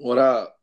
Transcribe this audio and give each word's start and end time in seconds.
What 0.00 0.18
up? 0.18 0.60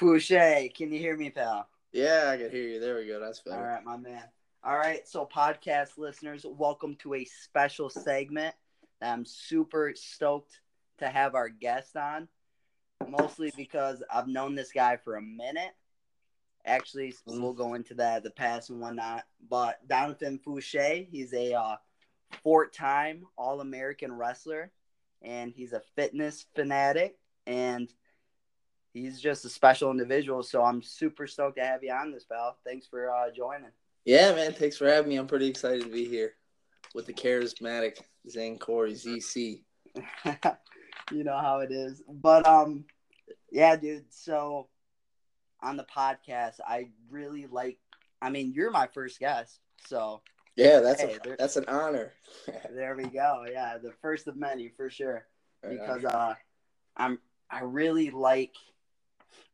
Fouchey, 0.00 0.72
can 0.72 0.92
you 0.92 1.00
hear 1.00 1.16
me, 1.16 1.30
pal? 1.30 1.68
Yeah, 1.92 2.30
I 2.32 2.36
can 2.36 2.48
hear 2.48 2.62
you. 2.62 2.78
There 2.78 2.94
we 2.94 3.08
go. 3.08 3.18
That's 3.18 3.40
better. 3.40 3.56
All 3.56 3.64
right, 3.64 3.84
my 3.84 3.96
man. 3.96 4.22
All 4.62 4.78
right, 4.78 5.06
so 5.08 5.26
podcast 5.26 5.98
listeners, 5.98 6.46
welcome 6.48 6.94
to 7.00 7.14
a 7.14 7.24
special 7.24 7.90
segment 7.90 8.54
I'm 9.02 9.24
super 9.24 9.94
stoked 9.96 10.60
to 10.98 11.08
have 11.08 11.34
our 11.34 11.48
guest 11.48 11.96
on. 11.96 12.28
Mostly 13.08 13.52
because 13.56 14.04
I've 14.14 14.28
known 14.28 14.54
this 14.54 14.70
guy 14.70 14.96
for 14.96 15.16
a 15.16 15.22
minute. 15.22 15.74
Actually, 16.64 17.16
we'll 17.26 17.52
go 17.52 17.74
into 17.74 17.94
that, 17.94 18.22
the 18.22 18.30
past 18.30 18.70
and 18.70 18.80
whatnot. 18.80 19.24
But 19.50 19.80
Donavan 19.88 20.38
Fouchey, 20.40 21.08
he's 21.10 21.34
a 21.34 21.54
uh, 21.54 21.76
four-time 22.44 23.24
All-American 23.36 24.12
wrestler, 24.12 24.70
and 25.20 25.52
he's 25.52 25.72
a 25.72 25.82
fitness 25.96 26.46
fanatic, 26.54 27.18
and 27.48 27.92
he's 28.96 29.20
just 29.20 29.44
a 29.44 29.48
special 29.48 29.90
individual. 29.90 30.42
So 30.42 30.64
I'm 30.64 30.82
super 30.82 31.26
stoked 31.26 31.58
to 31.58 31.64
have 31.64 31.84
you 31.84 31.92
on 31.92 32.10
this, 32.10 32.24
pal. 32.24 32.56
Thanks 32.64 32.86
for 32.86 33.12
uh, 33.14 33.30
joining. 33.30 33.70
Yeah, 34.04 34.34
man. 34.34 34.52
Thanks 34.52 34.76
for 34.76 34.86
having 34.88 35.10
me. 35.10 35.16
I'm 35.16 35.26
pretty 35.26 35.48
excited 35.48 35.82
to 35.82 35.88
be 35.90 36.06
here 36.06 36.34
with 36.94 37.06
the 37.06 37.12
charismatic 37.12 37.98
Zane 38.30 38.58
Corey 38.58 38.94
ZC. 38.94 39.62
you 41.12 41.24
know 41.24 41.38
how 41.38 41.60
it 41.60 41.70
is. 41.70 42.02
But 42.08 42.46
um, 42.46 42.84
yeah, 43.50 43.76
dude. 43.76 44.04
So 44.10 44.68
on 45.62 45.76
the 45.76 45.84
podcast, 45.84 46.60
I 46.66 46.88
really 47.10 47.46
like. 47.46 47.78
I 48.22 48.30
mean, 48.30 48.52
you're 48.54 48.70
my 48.70 48.86
first 48.86 49.20
guest, 49.20 49.60
so 49.86 50.22
Yeah, 50.56 50.80
that's 50.80 51.02
Hey, 51.02 51.18
a, 51.22 51.36
that's 51.36 51.56
an 51.56 51.66
honor. 51.68 52.12
there 52.74 52.96
we 52.96 53.04
go. 53.04 53.44
Yeah, 53.50 53.76
the 53.76 53.92
first 54.00 54.26
of 54.26 54.36
many 54.36 54.70
for 54.74 54.88
sure. 54.88 55.26
Right 55.62 55.78
because 55.78 56.04
on. 56.04 56.12
uh, 56.12 56.34
I'm 56.96 57.18
I 57.50 57.60
really 57.60 58.10
like. 58.10 58.54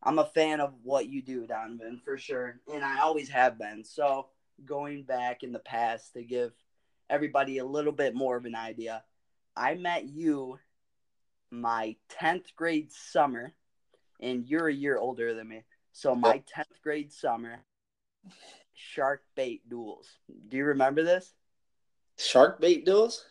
I'm 0.03 0.19
a 0.19 0.25
fan 0.25 0.61
of 0.61 0.75
what 0.83 1.09
you 1.09 1.23
do, 1.23 1.47
Donavan, 1.47 2.03
for 2.05 2.19
sure, 2.19 2.61
and 2.73 2.85
I 2.85 3.01
always 3.01 3.29
have 3.29 3.59
been. 3.59 3.85
So 3.85 4.27
going 4.65 5.05
back 5.05 5.43
in 5.43 5.53
the 5.53 5.59
past 5.59 6.15
to 6.15 6.23
give 6.23 6.53
everybody 7.09 7.59
a 7.59 7.65
little 7.65 7.93
bit 7.93 8.15
more 8.15 8.37
of 8.37 8.45
an 8.45 8.55
idea, 8.55 9.05
I 9.57 9.75
met 9.75 10.09
you 10.09 10.59
my 11.51 11.97
10th 12.21 12.55
grade 12.57 12.93
summer, 12.93 13.53
and 14.21 14.47
you're 14.47 14.69
a 14.69 14.75
year 14.75 14.99
older 14.99 15.35
than 15.35 15.49
me. 15.49 15.63
So 15.93 16.15
my 16.15 16.43
10th 16.57 16.81
grade 16.83 17.13
summer, 17.13 17.61
shark 18.75 19.23
bait 19.37 19.69
duels. 19.69 20.09
Do 20.49 20.57
you 20.57 20.65
remember 20.65 21.03
this? 21.03 21.33
Shark 22.19 22.61
bait 22.61 22.87
duels. 22.87 23.25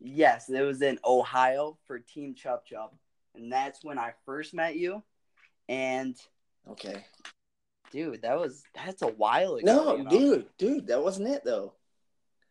Yes, 0.00 0.48
it 0.48 0.60
was 0.60 0.82
in 0.82 0.98
Ohio 1.04 1.78
for 1.86 1.98
Team 1.98 2.34
Chub 2.34 2.64
Chub. 2.64 2.92
And 3.34 3.52
that's 3.52 3.82
when 3.82 3.98
I 3.98 4.12
first 4.24 4.54
met 4.54 4.76
you. 4.76 5.02
And 5.68 6.16
Okay. 6.70 7.04
dude, 7.90 8.22
that 8.22 8.38
was 8.38 8.62
that's 8.74 9.02
a 9.02 9.08
while 9.08 9.56
ago. 9.56 9.66
No, 9.66 9.96
you 9.96 10.04
know? 10.04 10.10
dude, 10.10 10.46
dude, 10.58 10.86
that 10.88 11.02
wasn't 11.02 11.28
it 11.28 11.44
though. 11.44 11.74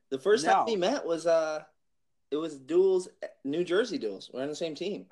The 0.10 0.20
first 0.20 0.46
time 0.46 0.66
we 0.66 0.76
met 0.76 1.06
was 1.06 1.26
uh, 1.26 1.64
it 2.30 2.36
was 2.38 2.58
duels, 2.58 3.08
New 3.44 3.64
Jersey 3.64 3.98
duels. 3.98 4.30
We're 4.32 4.44
on 4.44 4.50
the 4.50 4.56
same 4.56 4.76
team. 4.76 5.08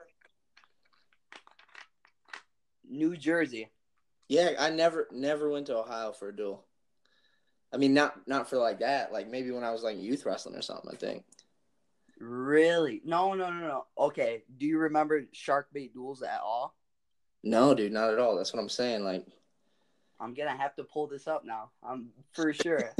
New 2.88 3.16
Jersey. 3.16 3.72
Yeah, 4.27 4.52
I 4.59 4.69
never 4.69 5.07
never 5.11 5.49
went 5.49 5.67
to 5.67 5.77
Ohio 5.77 6.11
for 6.11 6.29
a 6.29 6.35
duel. 6.35 6.63
I 7.73 7.77
mean, 7.77 7.94
not 7.94 8.27
not 8.27 8.49
for 8.49 8.57
like 8.57 8.79
that. 8.79 9.11
Like 9.11 9.27
maybe 9.27 9.52
when 9.52 9.63
I 9.63 9.72
was 9.72 9.83
like 9.83 9.97
youth 9.97 10.25
wrestling 10.25 10.55
or 10.55 10.61
something. 10.61 10.91
I 10.91 10.95
think. 10.95 11.23
Really? 12.19 13.02
No, 13.03 13.33
no, 13.33 13.49
no, 13.49 13.67
no. 13.67 13.85
Okay. 13.97 14.44
Do 14.57 14.67
you 14.67 14.77
remember 14.77 15.23
shark 15.31 15.69
bait 15.73 15.94
duels 15.94 16.22
at 16.22 16.41
all? 16.44 16.75
No, 17.44 17.73
dude, 17.73 17.92
not 17.92 18.11
at 18.14 18.20
all. 18.20 18.36
That's 18.36 18.53
what 18.53 18.59
I'm 18.61 18.70
saying. 18.70 19.03
Like, 19.03 19.25
I'm 20.20 20.34
gonna 20.34 20.56
have 20.56 20.75
to 20.75 20.84
pull 20.84 21.08
this 21.08 21.28
up 21.28 21.44
now. 21.46 21.72
I'm 21.84 22.09
for 22.34 22.53
sure. 22.63 22.91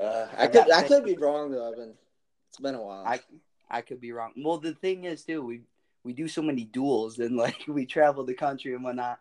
uh, 0.00 0.26
I 0.36 0.46
could 0.46 0.70
I 0.70 0.82
could 0.82 1.04
be 1.04 1.16
wrong 1.16 1.50
though. 1.50 1.68
I've 1.68 1.76
been 1.76 1.94
it's 2.50 2.58
been 2.60 2.74
a 2.74 2.82
while. 2.82 3.04
I 3.06 3.20
I 3.68 3.80
could 3.80 4.00
be 4.00 4.12
wrong. 4.12 4.32
Well, 4.36 4.58
the 4.58 4.74
thing 4.74 5.04
is, 5.04 5.24
too, 5.24 5.42
we 5.42 5.62
we 6.04 6.12
do 6.12 6.28
so 6.28 6.42
many 6.42 6.64
duels 6.64 7.18
and 7.18 7.36
like 7.36 7.64
we 7.68 7.86
travel 7.86 8.24
the 8.24 8.34
country 8.34 8.74
and 8.74 8.84
whatnot. 8.84 9.18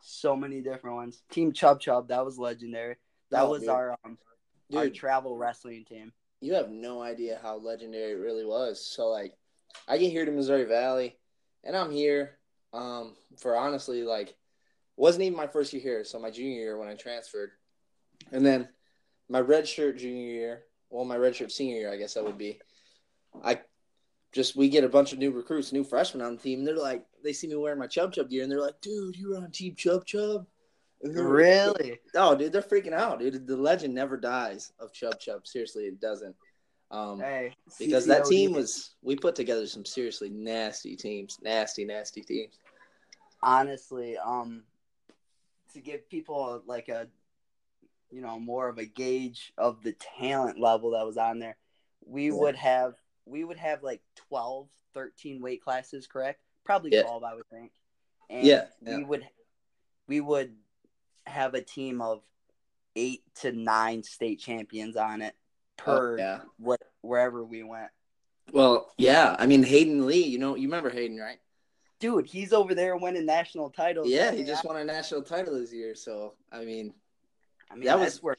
So 0.00 0.34
many 0.34 0.60
different 0.62 0.96
ones. 0.96 1.22
Team 1.30 1.52
Chub 1.52 1.80
Chub, 1.80 2.08
that 2.08 2.24
was 2.24 2.38
legendary. 2.38 2.96
That 3.30 3.42
Oh, 3.42 3.50
was 3.50 3.60
dude. 3.60 3.70
our 3.70 3.96
um 4.04 4.18
our 4.74 4.88
travel 4.88 5.36
wrestling 5.36 5.84
team. 5.84 6.12
you 6.40 6.54
have 6.54 6.70
no 6.70 7.02
idea 7.02 7.38
how 7.42 7.56
legendary 7.56 8.12
it 8.12 8.16
really 8.16 8.44
was. 8.46 8.82
So 8.84 9.08
like, 9.08 9.34
I 9.86 9.98
get 9.98 10.10
here 10.10 10.24
to 10.24 10.32
Missouri 10.32 10.64
Valley, 10.64 11.18
and 11.62 11.76
I'm 11.76 11.90
here 11.90 12.38
um, 12.72 13.14
for 13.38 13.56
honestly 13.56 14.02
like, 14.02 14.34
wasn't 14.96 15.24
even 15.24 15.36
my 15.36 15.46
first 15.46 15.72
year 15.72 15.82
here. 15.82 16.04
So 16.04 16.18
my 16.18 16.30
junior 16.30 16.60
year 16.60 16.78
when 16.78 16.88
I 16.88 16.94
transferred, 16.94 17.50
and 18.30 18.44
then 18.44 18.68
my 19.28 19.40
red 19.40 19.66
shirt 19.66 19.98
junior 19.98 20.26
year, 20.26 20.62
well 20.90 21.04
my 21.04 21.16
red 21.16 21.34
shirt 21.34 21.52
senior 21.52 21.76
year 21.76 21.92
I 21.92 21.96
guess 21.96 22.14
that 22.14 22.24
would 22.24 22.38
be, 22.38 22.60
I 23.42 23.60
just 24.32 24.56
we 24.56 24.68
get 24.68 24.84
a 24.84 24.88
bunch 24.88 25.12
of 25.12 25.18
new 25.18 25.30
recruits, 25.30 25.72
new 25.72 25.84
freshmen 25.84 26.24
on 26.24 26.36
the 26.36 26.42
team. 26.42 26.60
And 26.60 26.68
they're 26.68 26.76
like, 26.76 27.04
they 27.22 27.32
see 27.32 27.46
me 27.46 27.56
wearing 27.56 27.78
my 27.78 27.86
Chub 27.86 28.12
Chub 28.12 28.30
gear, 28.30 28.42
and 28.42 28.50
they're 28.50 28.60
like, 28.60 28.80
dude, 28.80 29.16
you 29.16 29.30
were 29.30 29.36
on 29.36 29.50
Team 29.50 29.74
Chub 29.76 30.04
Chub. 30.04 30.46
Really? 31.02 31.98
Oh, 32.14 32.36
dude, 32.36 32.52
they're 32.52 32.62
freaking 32.62 32.92
out, 32.92 33.18
dude. 33.18 33.46
The 33.46 33.56
legend 33.56 33.94
never 33.94 34.16
dies 34.16 34.72
of 34.78 34.92
Chub 34.92 35.18
Chub. 35.18 35.46
Seriously, 35.46 35.84
it 35.84 36.00
doesn't. 36.00 36.34
Um, 36.92 37.20
Hey, 37.20 37.56
because 37.78 38.06
that 38.06 38.26
team 38.26 38.52
was, 38.52 38.94
we 39.02 39.16
put 39.16 39.34
together 39.34 39.66
some 39.66 39.84
seriously 39.84 40.28
nasty 40.28 40.94
teams, 40.94 41.38
nasty, 41.42 41.84
nasty 41.84 42.20
teams. 42.20 42.58
honestly 43.42 44.16
um 44.18 44.62
to 45.72 45.80
give 45.80 46.08
people 46.08 46.62
like 46.66 46.88
a 46.88 47.08
you 48.10 48.20
know 48.20 48.38
more 48.38 48.68
of 48.68 48.78
a 48.78 48.84
gauge 48.84 49.52
of 49.58 49.82
the 49.82 49.94
talent 50.18 50.60
level 50.60 50.90
that 50.90 51.04
was 51.06 51.16
on 51.16 51.38
there 51.38 51.56
we 52.06 52.26
Yeah. 52.26 52.32
would 52.38 52.56
have 52.56 52.94
we 53.24 53.42
would 53.42 53.56
have 53.56 53.82
like 53.82 54.02
12 54.28 54.68
13 54.94 55.40
weight 55.40 55.62
classes 55.64 56.06
correct 56.06 56.40
probably 56.62 56.90
Yeah. 56.90 57.02
12 57.02 57.24
i 57.24 57.34
would 57.34 57.48
think 57.48 57.72
and 58.30 58.46
Yeah, 58.46 58.66
we 58.98 59.02
would 59.04 59.24
we 60.06 60.20
would 60.20 60.54
have 61.26 61.54
a 61.54 61.62
team 61.62 62.00
of 62.02 62.22
eight 62.94 63.22
to 63.36 63.50
nine 63.50 64.02
state 64.02 64.38
champions 64.38 64.96
on 64.96 65.22
it 65.22 65.34
per 65.84 66.14
Oh, 66.14 66.18
yeah. 66.18 66.40
what 66.58 66.80
wherever 67.00 67.44
we 67.44 67.62
went 67.62 67.90
Well, 68.52 68.92
yeah. 68.98 69.36
I 69.38 69.46
mean, 69.46 69.62
Hayden 69.62 70.06
Lee, 70.06 70.24
you 70.24 70.38
know, 70.38 70.54
you 70.56 70.68
remember 70.68 70.90
Hayden, 70.90 71.18
right? 71.18 71.38
dude 72.00 72.26
he's 72.26 72.52
over 72.52 72.74
there 72.74 72.96
winning 72.96 73.24
national 73.24 73.70
titles 73.70 74.08
Yeah, 74.08 74.32
he 74.32 74.42
just 74.42 74.64
won 74.64 74.76
a 74.76 74.84
national 74.84 75.22
title 75.22 75.56
this 75.58 75.72
year. 75.72 75.94
So, 75.94 76.34
I 76.50 76.64
mean, 76.64 76.92
i 77.70 77.74
mean 77.76 77.84
that 77.84 77.98
was- 77.98 78.22
where 78.22 78.36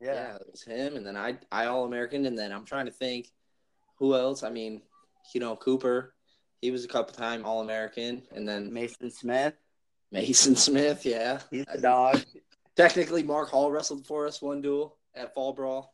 yeah, 0.00 0.14
yeah 0.14 0.36
it 0.36 0.46
was 0.50 0.62
him. 0.62 0.96
And 0.96 1.06
then 1.06 1.16
I, 1.16 1.36
I 1.52 1.66
All 1.66 1.84
American. 1.84 2.26
And 2.26 2.36
then 2.36 2.50
I'm 2.52 2.64
trying 2.64 2.86
to 2.86 2.92
think 2.92 3.30
who 3.96 4.14
else. 4.16 4.42
I 4.42 4.50
mean, 4.50 4.82
you 5.34 5.40
know, 5.40 5.54
Cooper, 5.56 6.14
he 6.60 6.70
was 6.70 6.84
a 6.84 6.88
couple 6.88 7.14
time 7.14 7.44
All 7.44 7.60
American. 7.60 8.22
And 8.34 8.48
then 8.48 8.72
mason 8.72 9.10
smith 9.10 9.54
Mason 10.10 10.54
Smith, 10.56 11.06
yeah. 11.06 11.40
he's 11.50 11.64
the 11.72 11.80
dog 11.80 12.22
Technically, 12.76 13.22
Mark 13.22 13.50
Hall 13.50 13.70
wrestled 13.70 14.06
for 14.06 14.26
us 14.26 14.40
one 14.40 14.60
duel 14.62 14.96
at 15.14 15.34
Fall 15.34 15.52
Brawl. 15.52 15.91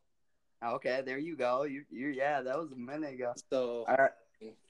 Okay, 0.65 1.03
there 1.05 1.19
you 1.19 1.37
go. 1.37 1.65
You, 1.65 1.85
you, 1.91 2.09
yeah, 2.09 2.43
that 2.43 2.59
was 2.59 2.73
a 2.73 2.77
minute 2.77 3.15
ago. 3.15 3.33
So, 3.51 3.85
All 3.89 3.97
right, 3.97 4.11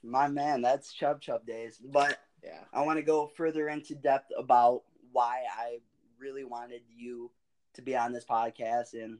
my 0.03 0.27
man, 0.27 0.61
that's 0.61 0.93
Chub 0.93 1.21
Chub 1.21 1.45
days. 1.45 1.79
But 1.83 2.19
yeah. 2.43 2.63
I 2.73 2.83
want 2.83 2.97
to 2.97 3.03
go 3.03 3.27
further 3.35 3.69
into 3.69 3.95
depth 3.95 4.31
about 4.37 4.83
why 5.11 5.43
I 5.57 5.79
really 6.19 6.43
wanted 6.43 6.81
you 6.95 7.31
to 7.73 7.81
be 7.81 7.95
on 7.95 8.11
this 8.11 8.25
podcast 8.25 8.93
and 8.93 9.19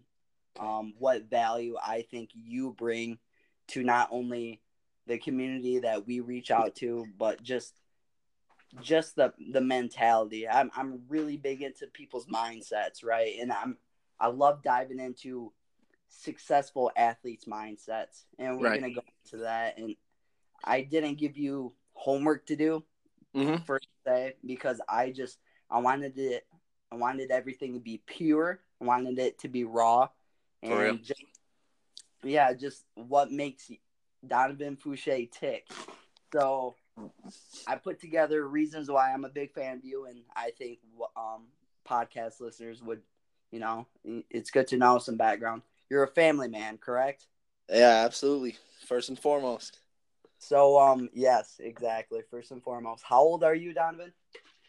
um, 0.60 0.94
what 1.00 1.30
value 1.30 1.76
I 1.84 2.06
think 2.10 2.30
you 2.34 2.76
bring 2.78 3.18
to 3.70 3.84
not 3.84 4.10
only 4.12 4.62
the 5.08 5.18
community 5.18 5.80
that 5.80 6.06
we 6.06 6.20
reach 6.20 6.52
out 6.52 6.76
to, 6.76 7.06
but 7.18 7.42
just 7.42 7.74
just 8.82 9.16
the 9.16 9.34
the 9.52 9.62
mentality. 9.62 10.48
I'm 10.48 10.70
I'm 10.76 11.02
really 11.08 11.38
big 11.38 11.62
into 11.62 11.88
people's 11.88 12.28
mindsets, 12.28 13.04
right? 13.04 13.36
And 13.40 13.52
I'm 13.52 13.78
I 14.20 14.28
love 14.28 14.62
diving 14.64 15.00
into 15.00 15.52
successful 16.10 16.92
athletes' 16.96 17.46
mindsets, 17.46 18.26
and 18.38 18.58
we're 18.58 18.66
Right. 18.66 18.82
gonna 18.82 18.94
go 18.94 19.02
into 19.26 19.44
that. 19.44 19.78
And 19.78 19.96
I 20.64 20.82
didn't 20.82 21.16
give 21.16 21.38
you 21.38 21.74
homework 21.94 22.46
to 22.48 22.56
do 22.56 22.84
Mm-hmm. 23.36 23.64
per 23.64 23.80
se 24.06 24.36
because 24.46 24.82
I 24.90 25.12
just 25.12 25.38
I 25.70 25.80
wanted 25.80 26.18
it 26.18 26.46
I 26.92 26.96
wanted 26.96 27.32
everything 27.32 27.74
to 27.76 27.80
be 27.80 28.02
pure. 28.06 28.60
I 28.82 28.86
wanted 28.86 29.20
it 29.20 29.40
to 29.40 29.48
be 29.48 29.64
raw. 29.64 30.10
And 30.64 31.04
just, 31.04 31.24
yeah, 32.24 32.52
just 32.54 32.84
what 32.96 33.32
makes 33.32 33.72
Donavan 34.28 34.78
Fouchey 34.78 35.32
tick. 35.32 35.68
So 36.34 36.76
I 37.68 37.76
put 37.76 38.00
together 38.02 38.48
reasons 38.48 38.90
why 38.90 39.14
I'm 39.14 39.24
a 39.26 39.30
big 39.30 39.54
fan 39.54 39.78
of 39.78 39.86
you, 39.86 40.06
and 40.06 40.20
I 40.36 40.52
think 40.58 40.80
um, 41.16 41.46
podcast 41.88 42.40
listeners 42.42 42.82
would, 42.84 43.02
you 43.52 43.60
know, 43.60 43.88
it's 44.30 44.52
good 44.52 44.68
to 44.68 44.78
know 44.78 44.98
some 44.98 45.16
background. 45.16 45.62
You're 45.90 46.04
a 46.04 46.08
family 46.08 46.48
man, 46.48 46.78
correct? 46.78 47.28
Yeah, 47.70 48.04
absolutely. 48.06 48.58
First 48.88 49.10
and 49.10 49.20
foremost. 49.20 49.80
So 50.38 50.80
um 50.80 51.10
yes, 51.14 51.56
exactly. 51.60 52.22
First 52.32 52.52
and 52.52 52.64
foremost, 52.64 53.04
how 53.08 53.20
old 53.22 53.44
are 53.44 53.56
you, 53.56 53.74
Donavan? 53.74 54.12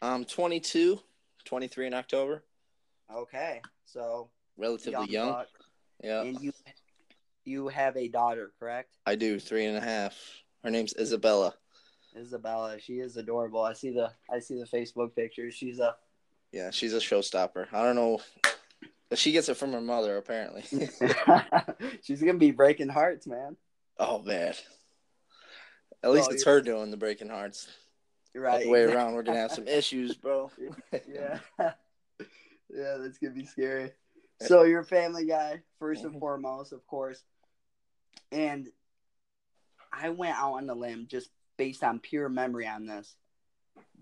I'm 0.03 0.25
22, 0.25 0.99
23 1.45 1.87
in 1.87 1.95
October. 1.95 2.43
Okay, 3.15 3.61
so 3.85 4.31
Relatively 4.57 5.07
young. 5.11 5.31
buck. 5.33 5.49
Yeah, 6.03 6.23
and 6.23 6.41
you 6.41 6.53
you 7.45 7.69
have 7.69 7.97
a 7.97 8.09
daughter, 8.09 8.53
correct? 8.59 8.97
I 9.07 9.15
do 9.15 9.39
three 9.39 9.67
and 9.67 9.77
a 9.77 9.81
half. 9.81 10.15
Her 10.65 10.71
name's 10.71 10.95
Isabella. 10.99 11.55
Isabella. 12.17 12.79
She 12.81 12.95
is 12.95 13.17
adorable. 13.17 13.63
I 13.63 13.73
see 13.73 13.91
the 13.91 14.11
I 14.31 14.39
see 14.41 14.59
the 14.59 14.67
Facebook 14.67 15.15
pictures. 15.15 15.55
She's 15.55 15.79
a 15.79 15.97
Yeah, 16.53 16.71
she's 16.71 16.95
a 16.95 16.99
showstopper. 16.99 17.67
I 17.73 17.83
don't 17.83 17.97
know. 17.97 18.21
She 19.15 19.33
gets 19.33 19.49
it 19.49 19.57
from 19.57 19.73
her 19.73 19.81
mother, 19.81 20.17
apparently. 20.17 20.63
she's 22.03 22.21
gonna 22.21 22.39
be 22.39 22.53
breaking 22.53 22.89
hearts, 22.89 23.27
man. 23.27 23.57
oh 23.99 24.23
man. 24.23 24.55
At 26.03 26.13
least 26.13 26.29
Oh, 26.31 26.35
it's 26.35 26.47
you're- 26.47 26.57
her 26.59 26.61
doing 26.63 26.91
the 26.91 26.97
breaking 26.97 27.29
hearts. 27.29 27.69
Right. 28.35 28.63
The 28.63 28.71
way 28.71 28.85
around, 28.85 29.15
we're 29.15 29.23
gonna 29.25 29.41
have 29.41 29.51
some 29.53 29.67
issues, 29.69 30.15
bro. 30.17 30.51
yeah. 30.93 31.41
yeah, 31.59 31.73
that's 32.99 33.19
gonna 33.19 33.35
be 33.35 33.45
scary. 33.47 33.91
So 34.43 34.63
you're 34.63 34.81
a 34.81 34.85
family 34.85 35.27
guy, 35.27 35.61
first 35.79 36.05
and 36.05 36.15
Mhm. 36.15 36.21
foremost, 36.21 36.73
of 36.73 36.87
course. 36.87 37.23
And 38.33 38.69
I 39.93 40.11
went 40.11 40.37
out 40.37 40.55
on 40.55 40.67
the 40.67 40.75
limb 40.77 41.09
just 41.11 41.29
based 41.59 41.83
on 41.83 41.99
pure 41.99 42.29
memory 42.29 42.67
on 42.69 42.87
this. 42.87 43.17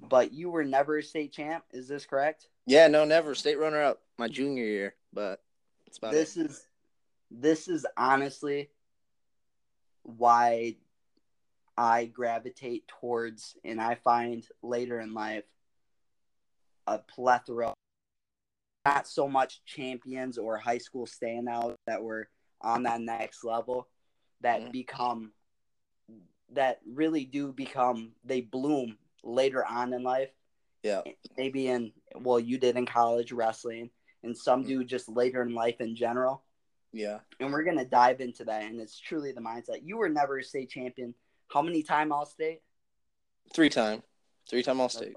But 0.00 0.32
you 0.32 0.50
were 0.50 0.64
never 0.64 0.99
a 0.99 1.02
state 1.02 1.32
champ, 1.32 1.64
is 1.72 1.88
this 1.88 2.05
correct? 2.06 2.46
Yeah, 2.66 2.87
no, 2.88 3.05
never. 3.05 3.34
State 3.34 3.58
runner 3.58 3.82
up 3.82 4.02
my 4.19 4.28
junior 4.28 4.64
year, 4.64 4.94
but 5.12 5.40
this 6.10 6.37
it. 6.37 6.50
is 6.50 6.66
this 7.31 7.69
is 7.69 7.87
honestly 7.96 8.70
why 10.02 10.76
I 11.76 12.06
gravitate 12.06 12.88
towards 12.88 13.56
and 13.64 13.81
I 13.81 13.94
find 13.96 14.46
later 14.62 15.00
in 15.00 15.14
life 15.14 15.44
a 16.87 16.99
plethora 16.99 17.75
not 18.87 19.06
so 19.06 19.28
much 19.28 19.62
champions 19.64 20.38
or 20.38 20.56
high 20.56 20.78
school 20.78 21.06
standouts 21.06 21.75
that 21.87 22.02
were 22.02 22.28
on 22.62 22.82
that 22.84 23.00
next 23.00 23.44
level 23.44 23.88
that 24.40 24.62
Mhm. 24.62 24.72
become 24.72 25.32
that 26.50 26.81
really 26.87 27.25
do 27.26 27.52
become 27.52 28.14
they 28.25 28.40
bloom 28.40 28.99
later 29.22 29.64
on 29.66 29.93
in 29.93 30.02
life 30.02 30.31
Yeah, 30.82 31.02
maybe 31.37 31.69
in 31.69 31.93
well 32.16 32.40
you 32.40 32.56
did 32.56 32.76
in 32.76 32.87
college 32.87 33.32
wrestling 33.32 33.90
and 34.23 34.37
some 34.37 34.65
Mhm. 34.65 34.69
do 34.69 34.85
just 34.85 35.09
later 35.09 35.43
in 35.43 35.55
life 35.55 35.81
in 35.81 35.94
general 35.94 36.44
yeah. 36.93 37.20
and 37.41 37.53
we're 37.53 37.62
gonna 37.65 37.85
dive 37.85 38.20
into 38.20 38.44
that 38.44 38.65
and 38.65 38.81
it's 38.81 38.99
truly 38.99 39.32
the 39.32 39.41
mindset 39.41 39.81
you 39.85 39.97
were 39.97 40.09
never 40.09 40.38
a 40.38 40.44
state 40.44 40.70
champion 40.70 41.15
how 41.49 41.62
many 41.62 41.82
time 41.82 42.12
all 42.12 42.26
state 42.26 42.62
Three 43.55 43.70
time, 43.70 44.03
three 44.50 44.62
time 44.62 44.79
all 44.81 44.88
state. 44.91 45.15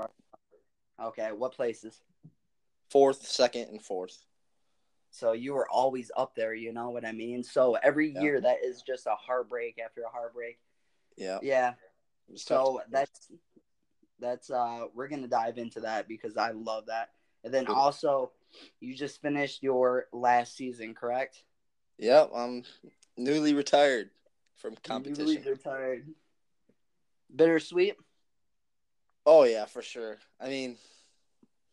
okay 0.99 1.31
what 1.31 1.53
places 1.53 2.01
Fourth, 2.89 3.25
second, 3.25 3.69
and 3.69 3.81
fourth. 3.81 4.25
so 5.11 5.31
you 5.31 5.53
were 5.53 5.67
always 5.69 6.11
up 6.17 6.35
there 6.35 6.53
you 6.53 6.71
know 6.73 6.89
what 6.89 7.05
i 7.05 7.11
mean 7.11 7.43
so 7.43 7.75
every 7.75 8.09
Yeah. 8.11 8.21
year 8.21 8.41
that 8.41 8.63
is 8.63 8.81
just 8.81 9.07
a 9.07 9.15
heartbreak 9.15 9.79
after 9.79 10.03
a 10.03 10.09
heartbreak 10.09 10.59
Yeah. 11.17 11.39
yeah 11.41 11.71
it 12.27 12.31
was 12.33 12.45
tough 12.45 12.65
so 12.65 12.81
that's 12.89 13.29
that's 14.19 14.49
uh 14.51 14.87
we're 14.93 15.07
gonna 15.07 15.27
dive 15.27 15.57
into 15.57 15.79
that 15.81 16.07
because 16.07 16.37
i 16.37 16.51
love 16.51 16.85
that 16.87 17.09
and 17.43 17.53
then 17.53 17.67
also 17.67 18.31
you 18.79 18.95
just 18.95 19.21
finished 19.21 19.63
your 19.63 20.07
last 20.13 20.55
season 20.55 20.93
correct 20.93 21.43
Yep, 21.97 22.31
I'm 22.35 22.63
newly 23.15 23.53
retired 23.53 24.09
from 24.55 24.75
competition. 24.83 25.25
Newly 25.25 25.51
retired 25.51 26.07
bittersweet 27.33 27.95
Oh 29.25 29.43
yeah, 29.43 29.65
for 29.65 29.81
sure. 29.81 30.17
I 30.39 30.49
mean, 30.49 30.77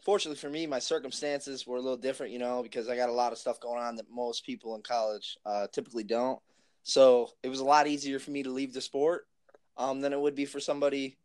fortunately 0.04 0.38
for 0.38 0.50
me, 0.50 0.66
my 0.66 0.78
circumstances 0.78 1.66
were 1.66 1.76
a 1.76 1.80
little 1.80 1.96
different, 1.96 2.32
you 2.32 2.38
know, 2.38 2.62
because 2.62 2.88
I 2.88 2.96
got 2.96 3.08
a 3.08 3.12
lot 3.12 3.32
of 3.32 3.38
stuff 3.38 3.60
going 3.60 3.78
on 3.80 3.96
that 3.96 4.10
most 4.10 4.44
people 4.44 4.74
in 4.74 4.82
college 4.82 5.36
uh, 5.46 5.66
typically 5.72 6.04
don't. 6.04 6.38
So 6.82 7.30
it 7.42 7.48
was 7.48 7.60
a 7.60 7.64
lot 7.64 7.86
easier 7.86 8.18
for 8.18 8.30
me 8.30 8.42
to 8.42 8.50
leave 8.50 8.72
the 8.72 8.80
sport 8.80 9.26
um, 9.76 10.00
than 10.00 10.12
it 10.12 10.20
would 10.20 10.34
be 10.34 10.44
for 10.44 10.60
somebody 10.60 11.16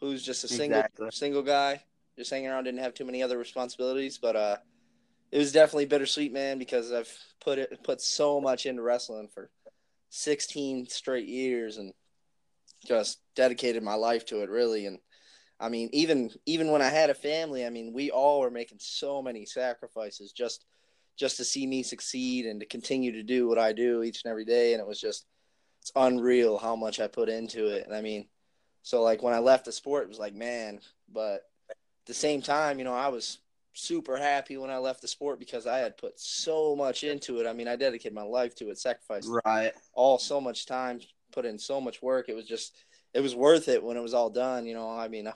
who's 0.00 0.22
just 0.22 0.44
a 0.44 0.48
single 0.48 0.78
Exactly. 0.78 1.08
single 1.12 1.42
guy, 1.42 1.82
just 2.18 2.30
hanging 2.30 2.48
around, 2.48 2.64
didn't 2.64 2.80
have 2.80 2.94
too 2.94 3.04
many 3.04 3.22
other 3.22 3.38
responsibilities. 3.38 4.18
But 4.18 4.36
uh, 4.36 4.56
it 5.34 5.38
was 5.38 5.50
definitely 5.50 5.86
bittersweet, 5.86 6.32
man, 6.32 6.58
because 6.60 6.92
I've 6.92 7.12
put 7.42 7.58
it 7.58 7.82
put 7.82 8.00
so 8.00 8.40
much 8.40 8.66
into 8.66 8.82
wrestling 8.82 9.28
for 9.34 9.50
16 10.10 10.86
straight 10.86 11.26
years 11.26 11.76
and 11.76 11.92
just 12.86 13.18
dedicated 13.34 13.82
my 13.82 13.94
life 13.94 14.24
to 14.26 14.42
it, 14.42 14.48
really, 14.48 14.86
and 14.86 15.00
I 15.58 15.70
mean, 15.70 15.90
even 15.92 16.30
even 16.46 16.70
when 16.70 16.82
I 16.82 16.88
had 16.88 17.10
a 17.10 17.14
family, 17.14 17.66
I 17.66 17.70
mean, 17.70 17.92
we 17.92 18.12
all 18.12 18.40
were 18.40 18.50
making 18.50 18.78
so 18.80 19.20
many 19.20 19.44
sacrifices 19.44 20.30
just 20.30 20.64
just 21.16 21.36
to 21.38 21.44
see 21.44 21.66
me 21.66 21.82
succeed 21.82 22.46
and 22.46 22.60
to 22.60 22.66
continue 22.66 23.10
to 23.12 23.22
do 23.24 23.48
what 23.48 23.58
I 23.58 23.72
do 23.72 24.04
each 24.04 24.22
and 24.24 24.30
every 24.30 24.44
day. 24.44 24.72
And 24.72 24.80
it 24.80 24.86
was 24.86 25.00
just 25.00 25.26
it's 25.82 25.90
unreal 25.96 26.58
how 26.58 26.76
much 26.76 27.00
I 27.00 27.08
put 27.08 27.28
into 27.28 27.66
it. 27.66 27.86
And 27.86 27.94
I 27.94 28.02
mean, 28.02 28.28
so 28.82 29.02
like 29.02 29.22
when 29.22 29.34
I 29.34 29.40
left 29.40 29.64
the 29.64 29.72
sport, 29.72 30.04
it 30.04 30.08
was 30.08 30.18
like, 30.20 30.34
man, 30.34 30.78
but 31.12 31.42
at 31.70 31.76
the 32.06 32.14
same 32.14 32.40
time, 32.40 32.78
you 32.78 32.84
know, 32.84 32.94
I 32.94 33.08
was 33.08 33.38
super 33.74 34.16
happy 34.16 34.56
when 34.56 34.70
I 34.70 34.78
left 34.78 35.02
the 35.02 35.08
sport 35.08 35.38
because 35.38 35.66
I 35.66 35.78
had 35.78 35.98
put 35.98 36.18
so 36.18 36.74
much 36.74 37.04
into 37.04 37.40
it. 37.40 37.46
I 37.46 37.52
mean, 37.52 37.68
I 37.68 37.76
dedicated 37.76 38.14
my 38.14 38.22
life 38.22 38.54
to 38.56 38.70
it, 38.70 38.78
sacrificed 38.78 39.28
right 39.44 39.72
all 39.92 40.18
so 40.18 40.40
much 40.40 40.66
time, 40.66 41.00
put 41.32 41.44
in 41.44 41.58
so 41.58 41.80
much 41.80 42.00
work. 42.00 42.28
It 42.28 42.36
was 42.36 42.46
just, 42.46 42.74
it 43.12 43.20
was 43.20 43.34
worth 43.34 43.68
it 43.68 43.82
when 43.82 43.96
it 43.96 44.02
was 44.02 44.14
all 44.14 44.30
done. 44.30 44.64
You 44.64 44.74
know, 44.74 44.88
I 44.88 45.08
mean, 45.08 45.28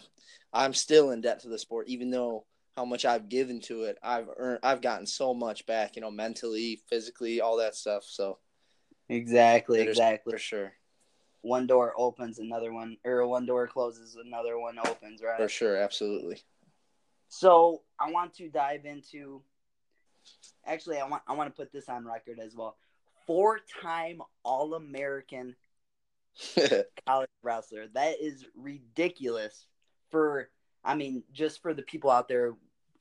I'm 0.52 0.72
still 0.72 1.10
in 1.10 1.20
debt 1.20 1.40
to 1.40 1.48
the 1.48 1.58
sport, 1.58 1.88
even 1.88 2.10
though 2.10 2.46
how 2.76 2.84
much 2.84 3.04
I've 3.04 3.28
given 3.28 3.60
to 3.62 3.82
it. 3.84 3.98
I've 4.02 4.28
earned, 4.36 4.60
I've 4.62 4.80
gotten 4.80 5.06
so 5.06 5.34
much 5.34 5.66
back. 5.66 5.96
You 5.96 6.02
know, 6.02 6.10
mentally, 6.10 6.80
physically, 6.88 7.40
all 7.40 7.56
that 7.58 7.74
stuff. 7.74 8.04
So 8.04 8.38
exactly 9.08 9.80
exactly 9.80 10.32
for 10.32 10.38
sure, 10.38 10.72
one 11.40 11.66
door 11.66 11.94
opens 11.96 12.38
another 12.38 12.72
one 12.72 12.96
or 13.04 13.26
one 13.26 13.46
door 13.46 13.66
closes 13.66 14.16
another 14.22 14.58
one 14.58 14.78
opens 14.78 15.22
right 15.22 15.38
for 15.38 15.48
sure, 15.48 15.76
absolutely. 15.76 16.40
So 17.28 17.82
i 18.00 18.10
want 18.10 18.34
to 18.34 18.48
dive 18.48 18.84
into 18.84 19.42
actually 20.66 20.98
i 20.98 21.06
want 21.06 21.22
i 21.26 21.32
want 21.32 21.48
to 21.48 21.56
put 21.56 21.72
this 21.72 21.88
on 21.88 22.04
record 22.04 22.38
as 22.38 22.54
well. 22.54 22.76
Four-time 23.26 24.22
all-american 24.42 25.54
college 27.06 27.28
wrestler. 27.42 27.86
That 27.92 28.14
is 28.22 28.46
ridiculous 28.56 29.66
for 30.10 30.48
i 30.84 30.94
mean 30.94 31.22
just 31.32 31.60
for 31.62 31.74
the 31.74 31.82
people 31.82 32.10
out 32.10 32.28
there. 32.28 32.54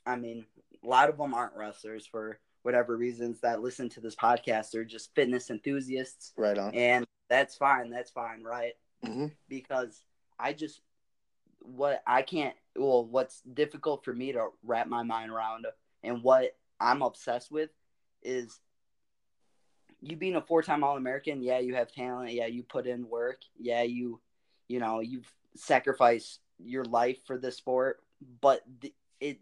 I 0.05 0.15
mean 0.15 0.45
a 0.83 0.87
lot 0.87 1.09
of 1.09 1.17
them 1.17 1.33
aren't 1.33 1.55
wrestlers 1.55 2.05
for 2.05 2.39
whatever 2.63 2.97
reasons 2.97 3.39
that 3.41 3.61
listen 3.61 3.87
to 3.89 4.01
this 4.01 4.15
podcast. 4.15 4.71
They're 4.71 4.83
just 4.83 5.13
fitness 5.15 5.49
enthusiasts. 5.49 6.33
Right 6.37 6.57
on. 6.57 6.73
and 6.75 7.05
that's 7.29 7.55
fine. 7.55 7.89
That's 7.89 8.11
fine 8.11 8.43
right? 8.43 8.73
Hmm 9.05 9.27
because 9.47 10.03
I 10.39 10.53
just 10.53 10.81
what 11.75 12.01
I 12.07 12.21
can't 12.21 12.55
well 12.75 13.05
what's 13.05 13.41
difficult 13.41 14.05
for 14.05 14.13
me 14.13 14.31
to 14.31 14.47
wrap 14.63 14.87
my 14.87 15.03
mind 15.03 15.31
around 15.31 15.65
and 16.03 16.23
what 16.23 16.55
I'm 16.79 17.01
obsessed 17.01 17.51
with 17.51 17.69
is 18.23 18.59
you 20.01 20.15
being 20.15 20.35
a 20.35 20.41
four-time 20.41 20.83
all-American, 20.83 21.41
yeah, 21.41 21.59
you 21.59 21.75
have 21.75 21.91
talent, 21.91 22.31
yeah, 22.31 22.45
you 22.45 22.63
put 22.63 22.85
in 22.85 23.09
work, 23.09 23.39
yeah, 23.59 23.81
you 23.83 24.19
you 24.67 24.79
know, 24.79 24.99
you've 24.99 25.31
sacrificed 25.55 26.39
your 26.59 26.83
life 26.83 27.17
for 27.25 27.37
this 27.37 27.57
sport, 27.57 28.01
but 28.41 28.61
th- 28.81 28.93
it 29.19 29.39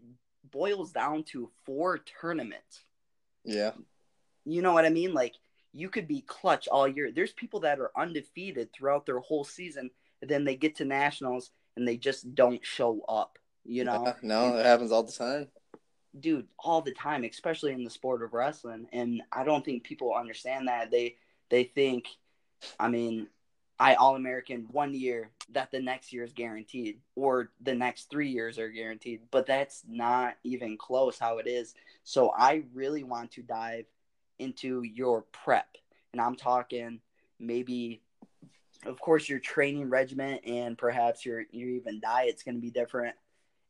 boils 0.50 0.92
down 0.92 1.24
to 1.24 1.50
four 1.64 1.98
tournaments. 1.98 2.84
Yeah, 3.44 3.72
You 4.44 4.62
know 4.62 4.72
what 4.72 4.84
I 4.84 4.90
mean? 4.90 5.12
Like 5.12 5.34
you 5.72 5.88
could 5.88 6.08
be 6.08 6.22
clutch 6.22 6.68
all 6.68 6.88
year. 6.88 7.10
There's 7.12 7.32
people 7.32 7.60
that 7.60 7.80
are 7.80 7.90
undefeated 7.96 8.72
throughout 8.72 9.04
their 9.04 9.18
whole 9.18 9.44
season, 9.44 9.90
and 10.22 10.30
then 10.30 10.44
they 10.44 10.56
get 10.56 10.76
to 10.76 10.84
nationals 10.84 11.50
and 11.76 11.86
they 11.86 11.96
just 11.96 12.34
don't 12.34 12.64
show 12.64 13.02
up. 13.08 13.38
You 13.64 13.84
know, 13.84 14.14
no, 14.22 14.56
it 14.56 14.64
happens 14.66 14.92
all 14.92 15.02
the 15.02 15.12
time. 15.12 15.48
dude, 16.18 16.46
all 16.58 16.80
the 16.82 16.92
time, 16.92 17.24
especially 17.24 17.72
in 17.72 17.84
the 17.84 17.90
sport 17.90 18.22
of 18.22 18.32
wrestling. 18.32 18.86
And 18.92 19.22
I 19.32 19.44
don't 19.44 19.64
think 19.64 19.84
people 19.84 20.14
understand 20.14 20.68
that. 20.68 20.90
They 20.90 21.16
they 21.50 21.64
think, 21.64 22.08
I 22.78 22.88
mean, 22.88 23.28
I 23.78 23.94
All 23.94 24.16
American 24.16 24.68
one 24.70 24.94
year 24.94 25.30
that 25.52 25.70
the 25.70 25.80
next 25.80 26.12
year 26.12 26.24
is 26.24 26.32
guaranteed, 26.32 27.00
or 27.14 27.50
the 27.60 27.74
next 27.74 28.10
three 28.10 28.30
years 28.30 28.58
are 28.58 28.70
guaranteed. 28.70 29.22
But 29.30 29.46
that's 29.46 29.82
not 29.88 30.36
even 30.44 30.78
close 30.78 31.18
how 31.18 31.38
it 31.38 31.46
is. 31.46 31.74
So 32.04 32.30
I 32.36 32.64
really 32.74 33.04
want 33.04 33.32
to 33.32 33.42
dive 33.42 33.86
into 34.38 34.82
your 34.82 35.22
prep, 35.32 35.76
and 36.12 36.20
I'm 36.20 36.36
talking 36.36 37.00
maybe. 37.38 38.02
Of 38.84 39.00
course, 39.00 39.28
your 39.28 39.38
training 39.38 39.88
regimen 39.88 40.38
and 40.44 40.76
perhaps 40.76 41.24
your 41.24 41.44
your 41.50 41.70
even 41.70 42.00
diet's 42.00 42.42
going 42.42 42.56
to 42.56 42.60
be 42.60 42.70
different 42.70 43.14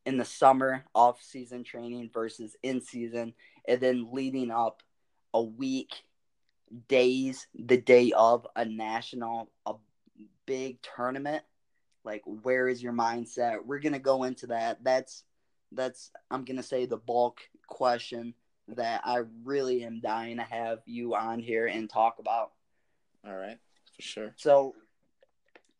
in 0.05 0.17
the 0.17 0.25
summer 0.25 0.85
off 0.95 1.21
season 1.21 1.63
training 1.63 2.09
versus 2.13 2.55
in 2.63 2.81
season 2.81 3.33
and 3.67 3.81
then 3.81 4.09
leading 4.11 4.51
up 4.51 4.81
a 5.33 5.41
week 5.41 6.03
days 6.87 7.47
the 7.55 7.77
day 7.77 8.11
of 8.15 8.47
a 8.55 8.65
national 8.65 9.49
a 9.65 9.73
big 10.45 10.79
tournament, 10.81 11.43
like 12.03 12.23
where 12.25 12.67
is 12.67 12.81
your 12.81 12.93
mindset? 12.93 13.65
We're 13.65 13.79
gonna 13.79 13.99
go 13.99 14.23
into 14.23 14.47
that. 14.47 14.83
That's 14.83 15.23
that's 15.71 16.11
I'm 16.31 16.45
gonna 16.45 16.63
say 16.63 16.85
the 16.85 16.97
bulk 16.97 17.41
question 17.67 18.33
that 18.69 19.01
I 19.05 19.23
really 19.43 19.83
am 19.83 20.01
dying 20.01 20.37
to 20.37 20.43
have 20.43 20.79
you 20.85 21.15
on 21.15 21.39
here 21.39 21.67
and 21.67 21.89
talk 21.89 22.19
about. 22.19 22.51
All 23.25 23.35
right, 23.35 23.57
for 23.95 24.01
sure. 24.01 24.33
So 24.37 24.75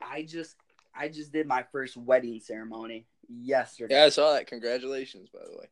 I 0.01 0.23
just 0.23 0.55
I 0.95 1.07
just 1.09 1.31
did 1.31 1.47
my 1.47 1.63
first 1.71 1.97
wedding 1.97 2.39
ceremony 2.39 3.05
yesterday. 3.29 3.95
Yeah, 3.95 4.05
I 4.05 4.09
saw 4.09 4.33
that. 4.33 4.47
Congratulations, 4.47 5.29
by 5.29 5.39
the 5.49 5.57
way. 5.57 5.65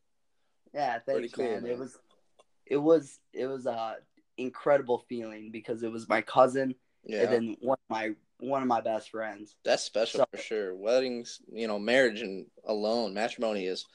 Yeah, 0.74 1.00
thanks, 1.06 1.34
cool, 1.34 1.46
man. 1.46 1.64
man. 1.64 1.72
It 1.72 1.78
was 1.80 1.98
it 2.66 2.78
was 2.78 3.20
it 3.34 3.48
was 3.48 3.66
a 3.66 3.98
incredible 4.38 5.06
feeling 5.08 5.52
because 5.52 5.84
it 5.84 5.92
was 5.92 6.10
my 6.10 6.22
cousin 6.22 6.76
Yeah, 7.06 7.22
and 7.24 7.32
then 7.32 7.58
one 7.62 7.78
of 7.78 7.90
my 7.90 8.12
one 8.40 8.62
of 8.62 8.68
my 8.68 8.82
best 8.82 9.12
friends. 9.12 9.56
that's 9.64 9.84
special 9.84 10.20
So- 10.20 10.26
for 10.32 10.38
sure. 10.38 10.76
Weddings, 10.76 11.42
you 11.52 11.68
know, 11.68 11.80
marriage 11.80 12.22
and 12.22 12.46
alone, 12.66 13.14
matrimony 13.14 13.66
is 13.66 13.86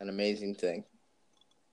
an 0.00 0.08
amazing 0.08 0.54
thing. 0.54 0.84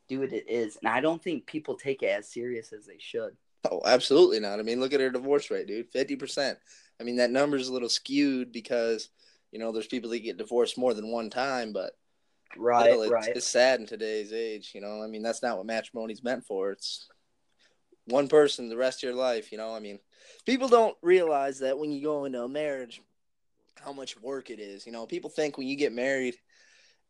Do 0.10 0.20
Dude, 0.20 0.34
it 0.34 0.50
is. 0.50 0.78
And 0.78 0.90
I 0.90 1.00
don't 1.02 1.24
think 1.24 1.46
people 1.46 1.76
take 1.76 2.04
it 2.04 2.08
as 2.08 2.28
serious 2.28 2.74
as 2.74 2.86
they 2.86 2.98
should. 3.00 3.38
Oh, 3.70 3.82
absolutely 3.86 4.40
not. 4.40 4.60
I 4.60 4.64
mean, 4.64 4.80
look 4.80 4.94
at 4.94 5.02
her 5.02 5.10
divorce 5.10 5.52
rate, 5.52 5.68
dude. 5.68 5.90
Fifty 5.90 6.16
percent. 6.16 6.58
I 7.00 7.04
mean, 7.04 7.18
that 7.18 7.32
number's 7.32 7.68
a 7.68 7.74
little 7.74 7.90
skewed 7.90 8.52
because 8.52 9.10
you 9.52 9.60
know 9.60 9.72
there's 9.72 9.88
people 9.88 10.10
that 10.12 10.20
get 10.20 10.38
divorced 10.38 10.78
more 10.78 10.94
than 10.94 11.12
one 11.12 11.30
time, 11.30 11.74
but 11.74 11.94
Right, 12.58 12.92
it's, 12.92 13.12
right. 13.12 13.36
it's 13.36 13.48
sad 13.48 13.80
in 13.80 13.86
today's 13.86 14.34
age. 14.34 14.72
You 14.74 14.82
know, 14.82 15.02
I 15.04 15.08
mean, 15.08 15.22
that's 15.22 15.44
not 15.44 15.58
what 15.58 15.66
matrimony's 15.66 16.24
meant 16.24 16.46
for. 16.46 16.72
It's 16.72 17.08
one 18.06 18.28
person 18.28 18.70
the 18.70 18.78
rest 18.78 19.00
of 19.00 19.08
your 19.08 19.18
life. 19.18 19.52
You 19.52 19.58
know, 19.58 19.74
I 19.74 19.80
mean, 19.80 20.00
people 20.46 20.68
don't 20.68 20.98
realize 21.02 21.60
that 21.60 21.78
when 21.78 21.92
you 21.92 22.02
go 22.02 22.26
into 22.26 22.42
a 22.44 22.50
marriage, 22.50 23.02
how 23.84 23.94
much 23.94 24.20
work 24.20 24.50
it 24.50 24.60
is. 24.60 24.86
You 24.86 24.92
know, 24.92 25.06
people 25.06 25.30
think 25.30 25.58
when 25.58 25.68
you 25.68 25.76
get 25.76 25.94
married, 25.94 26.36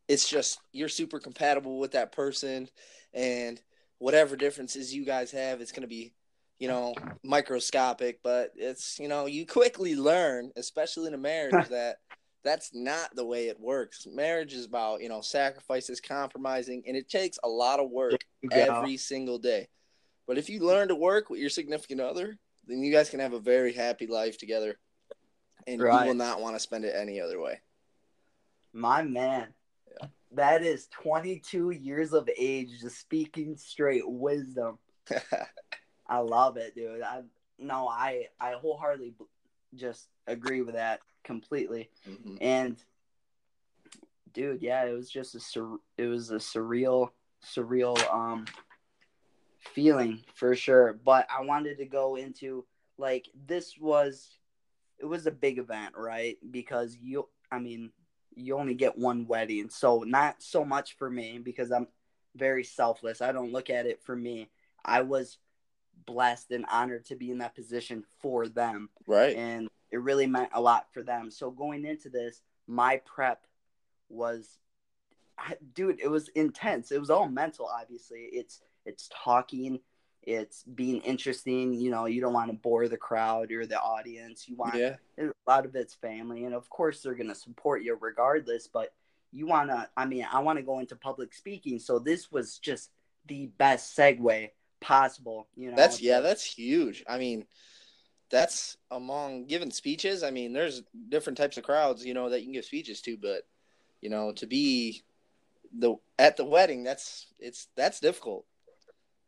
it's 0.07 0.27
just 0.27 0.59
you're 0.71 0.89
super 0.89 1.19
compatible 1.19 1.79
with 1.79 1.91
that 1.91 2.11
person, 2.11 2.67
and 3.13 3.61
whatever 3.99 4.35
differences 4.35 4.93
you 4.93 5.05
guys 5.05 5.31
have, 5.31 5.61
it's 5.61 5.71
going 5.71 5.81
to 5.83 5.87
be, 5.87 6.13
you 6.59 6.67
know, 6.67 6.93
microscopic. 7.23 8.19
But 8.23 8.51
it's 8.55 8.99
you 8.99 9.07
know, 9.07 9.25
you 9.25 9.45
quickly 9.45 9.95
learn, 9.95 10.51
especially 10.55 11.07
in 11.07 11.13
a 11.13 11.17
marriage, 11.17 11.67
that 11.69 11.97
that's 12.43 12.71
not 12.73 13.15
the 13.15 13.25
way 13.25 13.47
it 13.47 13.59
works. 13.59 14.05
Marriage 14.05 14.53
is 14.53 14.65
about 14.65 15.01
you 15.01 15.09
know 15.09 15.21
sacrifices, 15.21 15.99
compromising, 15.99 16.83
and 16.85 16.95
it 16.95 17.09
takes 17.09 17.39
a 17.43 17.49
lot 17.49 17.79
of 17.79 17.89
work 17.89 18.23
every 18.51 18.97
single 18.97 19.39
day. 19.39 19.67
But 20.27 20.37
if 20.37 20.49
you 20.49 20.59
learn 20.59 20.89
to 20.89 20.95
work 20.95 21.29
with 21.29 21.39
your 21.39 21.49
significant 21.49 22.01
other, 22.01 22.37
then 22.67 22.83
you 22.83 22.91
guys 22.91 23.09
can 23.09 23.19
have 23.19 23.33
a 23.33 23.39
very 23.39 23.73
happy 23.73 24.05
life 24.05 24.37
together, 24.37 24.77
and 25.65 25.81
Right. 25.81 26.01
you 26.01 26.07
will 26.09 26.15
not 26.15 26.39
want 26.39 26.55
to 26.55 26.59
spend 26.59 26.85
it 26.85 26.93
any 26.95 27.19
other 27.19 27.39
way. 27.39 27.61
My 28.71 29.01
man. 29.01 29.47
Yeah. 29.99 30.07
That 30.33 30.61
is 30.61 30.87
22 30.91 31.71
years 31.71 32.13
of 32.13 32.29
age 32.37 32.79
just 32.79 32.99
speaking 32.99 33.57
straight 33.57 34.07
wisdom. 34.07 34.77
I 36.09 36.17
love 36.17 36.57
it, 36.57 36.75
dude. 36.75 37.01
I 37.03 37.21
no, 37.59 37.87
I 37.87 38.27
I 38.39 38.53
wholeheartedly 38.53 39.13
just 39.75 40.09
agree 40.27 40.61
with 40.63 40.75
that 40.75 40.99
completely. 41.23 41.89
Mhm. 42.07 42.37
And 42.41 42.83
dude, 44.33 44.61
yeah, 44.61 44.83
it 44.85 44.93
was 44.93 45.09
just 45.09 45.35
a 45.35 45.39
sur- 45.39 45.79
it 45.97 46.07
was 46.07 46.31
a 46.31 46.35
surreal 46.37 47.11
surreal 47.43 47.97
um 48.13 48.45
feeling 49.59 50.23
for 50.33 50.55
sure. 50.55 50.93
But 50.93 51.27
I 51.29 51.43
wanted 51.43 51.77
to 51.77 51.85
go 51.85 52.15
into 52.15 52.65
like 52.97 53.29
this 53.45 53.77
was 53.79 54.37
it 54.97 55.05
was 55.05 55.27
a 55.27 55.31
big 55.31 55.59
event, 55.59 55.95
right? 55.95 56.37
Because 56.51 56.97
you 57.01 57.29
I 57.51 57.59
mean, 57.59 57.91
you 58.35 58.57
only 58.57 58.73
get 58.75 58.97
one 58.97 59.27
wedding. 59.27 59.69
So 59.69 60.03
not 60.03 60.41
so 60.41 60.65
much 60.65 60.97
for 60.97 61.09
me 61.09 61.39
because 61.39 61.71
I'm 61.71 61.87
very 62.35 62.63
selfless. 62.63 63.21
I 63.21 63.31
don't 63.31 63.51
look 63.51 63.69
at 63.69 63.85
it 63.85 64.01
for 64.03 64.15
me. 64.15 64.49
I 64.83 65.01
was 65.01 65.37
blessed 66.05 66.51
and 66.51 66.65
honored 66.71 67.05
to 67.05 67.15
be 67.15 67.31
in 67.31 67.37
that 67.39 67.55
position 67.55 68.03
for 68.21 68.47
them 68.47 68.89
Right. 69.05 69.35
and 69.35 69.69
it 69.91 69.97
really 69.97 70.27
meant 70.27 70.51
a 70.53 70.61
lot 70.61 70.91
for 70.93 71.01
them. 71.03 71.31
So 71.31 71.49
going 71.49 71.85
into 71.85 72.09
this, 72.09 72.41
my 72.67 72.97
prep 73.05 73.45
was, 74.09 74.59
I- 75.37 75.57
dude, 75.73 75.99
it 75.99 76.07
was 76.09 76.27
intense. 76.29 76.91
It 76.91 76.99
was 76.99 77.09
all 77.09 77.27
mental. 77.27 77.65
Obviously, 77.67 78.21
it's 78.31 78.61
it's 78.85 79.09
talking, 79.13 79.79
it's 80.23 80.63
being 80.63 81.01
interesting. 81.01 81.73
You 81.73 81.91
know, 81.91 82.05
you 82.05 82.21
don't 82.21 82.33
want 82.33 82.49
to 82.51 82.57
bore 82.57 82.87
the 82.87 82.97
crowd 82.97 83.51
or 83.51 83.65
the 83.65 83.79
audience. 83.79 84.47
You 84.47 84.55
want 84.55 84.75
Yeah. 84.75 84.97
a 85.17 85.31
lot 85.47 85.65
of 85.65 85.75
it's 85.75 85.95
family, 85.95 86.45
and 86.45 86.53
of 86.55 86.69
course 86.69 87.01
they're 87.01 87.15
gonna 87.15 87.35
support 87.35 87.81
you 87.83 87.95
regardless. 87.99 88.67
But 88.67 88.93
you 89.31 89.47
wanna, 89.47 89.89
I 89.97 90.05
mean, 90.05 90.25
I 90.31 90.39
want 90.39 90.57
to 90.57 90.63
go 90.63 90.79
into 90.79 90.95
public 90.95 91.33
speaking, 91.33 91.79
so 91.79 91.99
this 91.99 92.31
was 92.31 92.57
just 92.59 92.91
the 93.25 93.47
best 93.47 93.95
segue 93.97 94.51
possible. 94.81 95.47
You 95.55 95.71
know, 95.71 95.75
That's 95.75 96.01
yeah, 96.01 96.19
that's 96.19 96.43
huge. 96.43 97.03
I 97.07 97.17
mean, 97.17 97.45
that's 98.29 98.77
among 98.91 99.45
giving 99.45 99.71
speeches. 99.71 100.23
I 100.23 100.31
mean, 100.31 100.53
there's 100.53 100.83
different 101.09 101.37
types 101.37 101.57
of 101.57 101.63
crowds, 101.63 102.05
you 102.05 102.13
know, 102.13 102.29
that 102.29 102.39
you 102.39 102.45
can 102.45 102.53
give 102.53 102.65
speeches 102.65 103.01
to, 103.01 103.17
but 103.17 103.47
you 104.01 104.09
know, 104.09 104.31
to 104.33 104.47
be 104.47 105.03
the 105.77 105.95
at 106.17 106.37
the 106.37 106.45
wedding, 106.45 106.83
that's 106.83 107.27
it's 107.39 107.67
that's 107.75 107.99
difficult. 107.99 108.45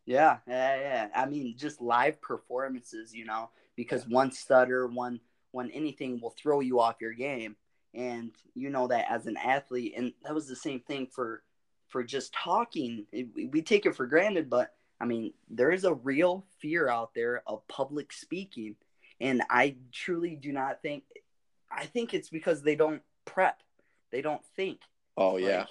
Yeah, 0.04 0.38
yeah, 0.48 0.80
yeah. 0.80 1.08
I 1.14 1.26
mean, 1.26 1.54
just 1.56 1.80
live 1.80 2.20
performances, 2.20 3.14
you 3.14 3.24
know, 3.24 3.50
because 3.76 4.06
one 4.08 4.32
stutter, 4.32 4.86
one 4.86 5.20
one 5.52 5.70
anything 5.70 6.20
will 6.20 6.34
throw 6.36 6.60
you 6.60 6.80
off 6.80 7.00
your 7.00 7.12
game, 7.12 7.56
and 7.94 8.32
you 8.54 8.70
know 8.70 8.88
that 8.88 9.06
as 9.10 9.26
an 9.26 9.36
athlete, 9.36 9.94
and 9.96 10.12
that 10.24 10.34
was 10.34 10.48
the 10.48 10.56
same 10.56 10.80
thing 10.80 11.06
for 11.06 11.42
for 11.88 12.02
just 12.02 12.32
talking. 12.32 13.06
It, 13.12 13.28
we 13.52 13.62
take 13.62 13.86
it 13.86 13.94
for 13.94 14.06
granted, 14.06 14.50
but 14.50 14.74
I 15.02 15.04
mean, 15.04 15.32
there 15.50 15.72
is 15.72 15.82
a 15.82 15.94
real 15.94 16.46
fear 16.60 16.88
out 16.88 17.12
there 17.12 17.42
of 17.48 17.66
public 17.66 18.12
speaking, 18.12 18.76
and 19.20 19.42
I 19.50 19.74
truly 19.90 20.36
do 20.36 20.52
not 20.52 20.80
think. 20.80 21.02
I 21.70 21.86
think 21.86 22.14
it's 22.14 22.30
because 22.30 22.62
they 22.62 22.76
don't 22.76 23.02
prep, 23.24 23.60
they 24.12 24.22
don't 24.22 24.44
think. 24.54 24.78
Oh 25.16 25.32
Like, 25.34 25.44
yeah. 25.44 25.64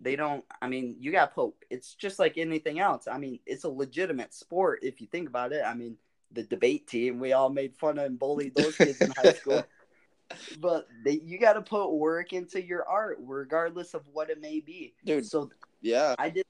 they 0.00 0.16
don't 0.16 0.44
i 0.62 0.68
mean 0.68 0.96
you 1.00 1.10
got 1.10 1.34
pope. 1.34 1.64
It's 1.70 1.94
just 1.94 2.18
like 2.20 2.38
anything 2.38 2.78
else. 2.78 3.08
I 3.08 3.18
mean 3.18 3.40
it's 3.46 3.64
a 3.64 3.68
legitimate 3.68 4.32
sport 4.32 4.80
if 4.82 5.00
you 5.00 5.08
think 5.08 5.28
about 5.28 5.52
it. 5.52 5.62
I 5.66 5.74
mean 5.74 5.96
the 6.32 6.44
debate 6.44 6.86
team 6.86 7.18
we 7.18 7.32
all 7.32 7.50
made 7.50 7.74
fun 7.74 7.98
of 7.98 8.06
and 8.06 8.18
bullied 8.18 8.54
those 8.54 8.76
kids 8.76 9.00
in 9.00 9.10
high 9.16 9.32
school. 9.32 9.64
But 10.58 10.88
they, 11.04 11.20
you 11.24 11.38
got 11.38 11.52
to 11.52 11.62
put 11.62 11.92
work 11.92 12.32
into 12.32 12.60
your 12.60 12.84
art 12.88 13.18
regardless 13.20 13.94
of 13.94 14.02
what 14.12 14.28
it 14.28 14.40
may 14.40 14.58
be. 14.58 14.92
Dude, 15.04 15.24
so 15.24 15.50
yeah. 15.82 16.16
i 16.18 16.30
did 16.30 16.44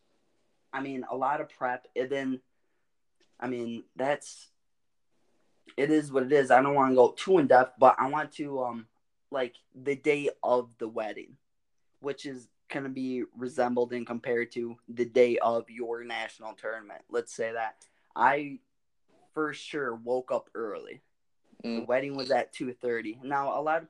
i 0.76 0.80
mean 0.80 1.04
a 1.10 1.16
lot 1.16 1.40
of 1.40 1.48
prep 1.48 1.86
and 1.96 2.10
then 2.10 2.40
i 3.40 3.46
mean 3.46 3.82
that's 3.96 4.48
it 5.76 5.90
is 5.90 6.10
what 6.10 6.22
it 6.22 6.32
is. 6.32 6.50
I 6.50 6.62
don't 6.62 6.74
want 6.74 6.92
to 6.92 6.96
go 6.96 7.14
too 7.16 7.38
in 7.38 7.46
depth 7.48 7.74
but 7.78 7.96
i 7.98 8.08
want 8.08 8.32
to 8.32 8.62
um 8.62 8.86
like 9.30 9.54
the 9.74 9.96
day 9.96 10.30
of 10.42 10.70
the 10.78 10.88
wedding 10.88 11.36
which 12.00 12.26
is 12.26 12.48
going 12.72 12.84
to 12.84 12.90
be 12.90 13.24
resembled 13.36 13.92
and 13.92 14.06
compared 14.06 14.52
to 14.52 14.76
the 14.88 15.04
day 15.04 15.38
of 15.38 15.70
your 15.70 16.04
national 16.04 16.52
tournament. 16.54 17.02
Let's 17.08 17.32
say 17.34 17.52
that. 17.52 17.76
I 18.14 18.58
for 19.34 19.52
sure 19.54 19.94
woke 19.94 20.32
up 20.32 20.50
early. 20.54 21.02
The 21.62 21.68
Mm. 21.68 21.86
wedding 21.86 22.16
was 22.16 22.30
at 22.30 22.52
2.30 22.54 23.22
now 23.24 23.58
a 23.58 23.62
lot 23.62 23.82
of 23.82 23.88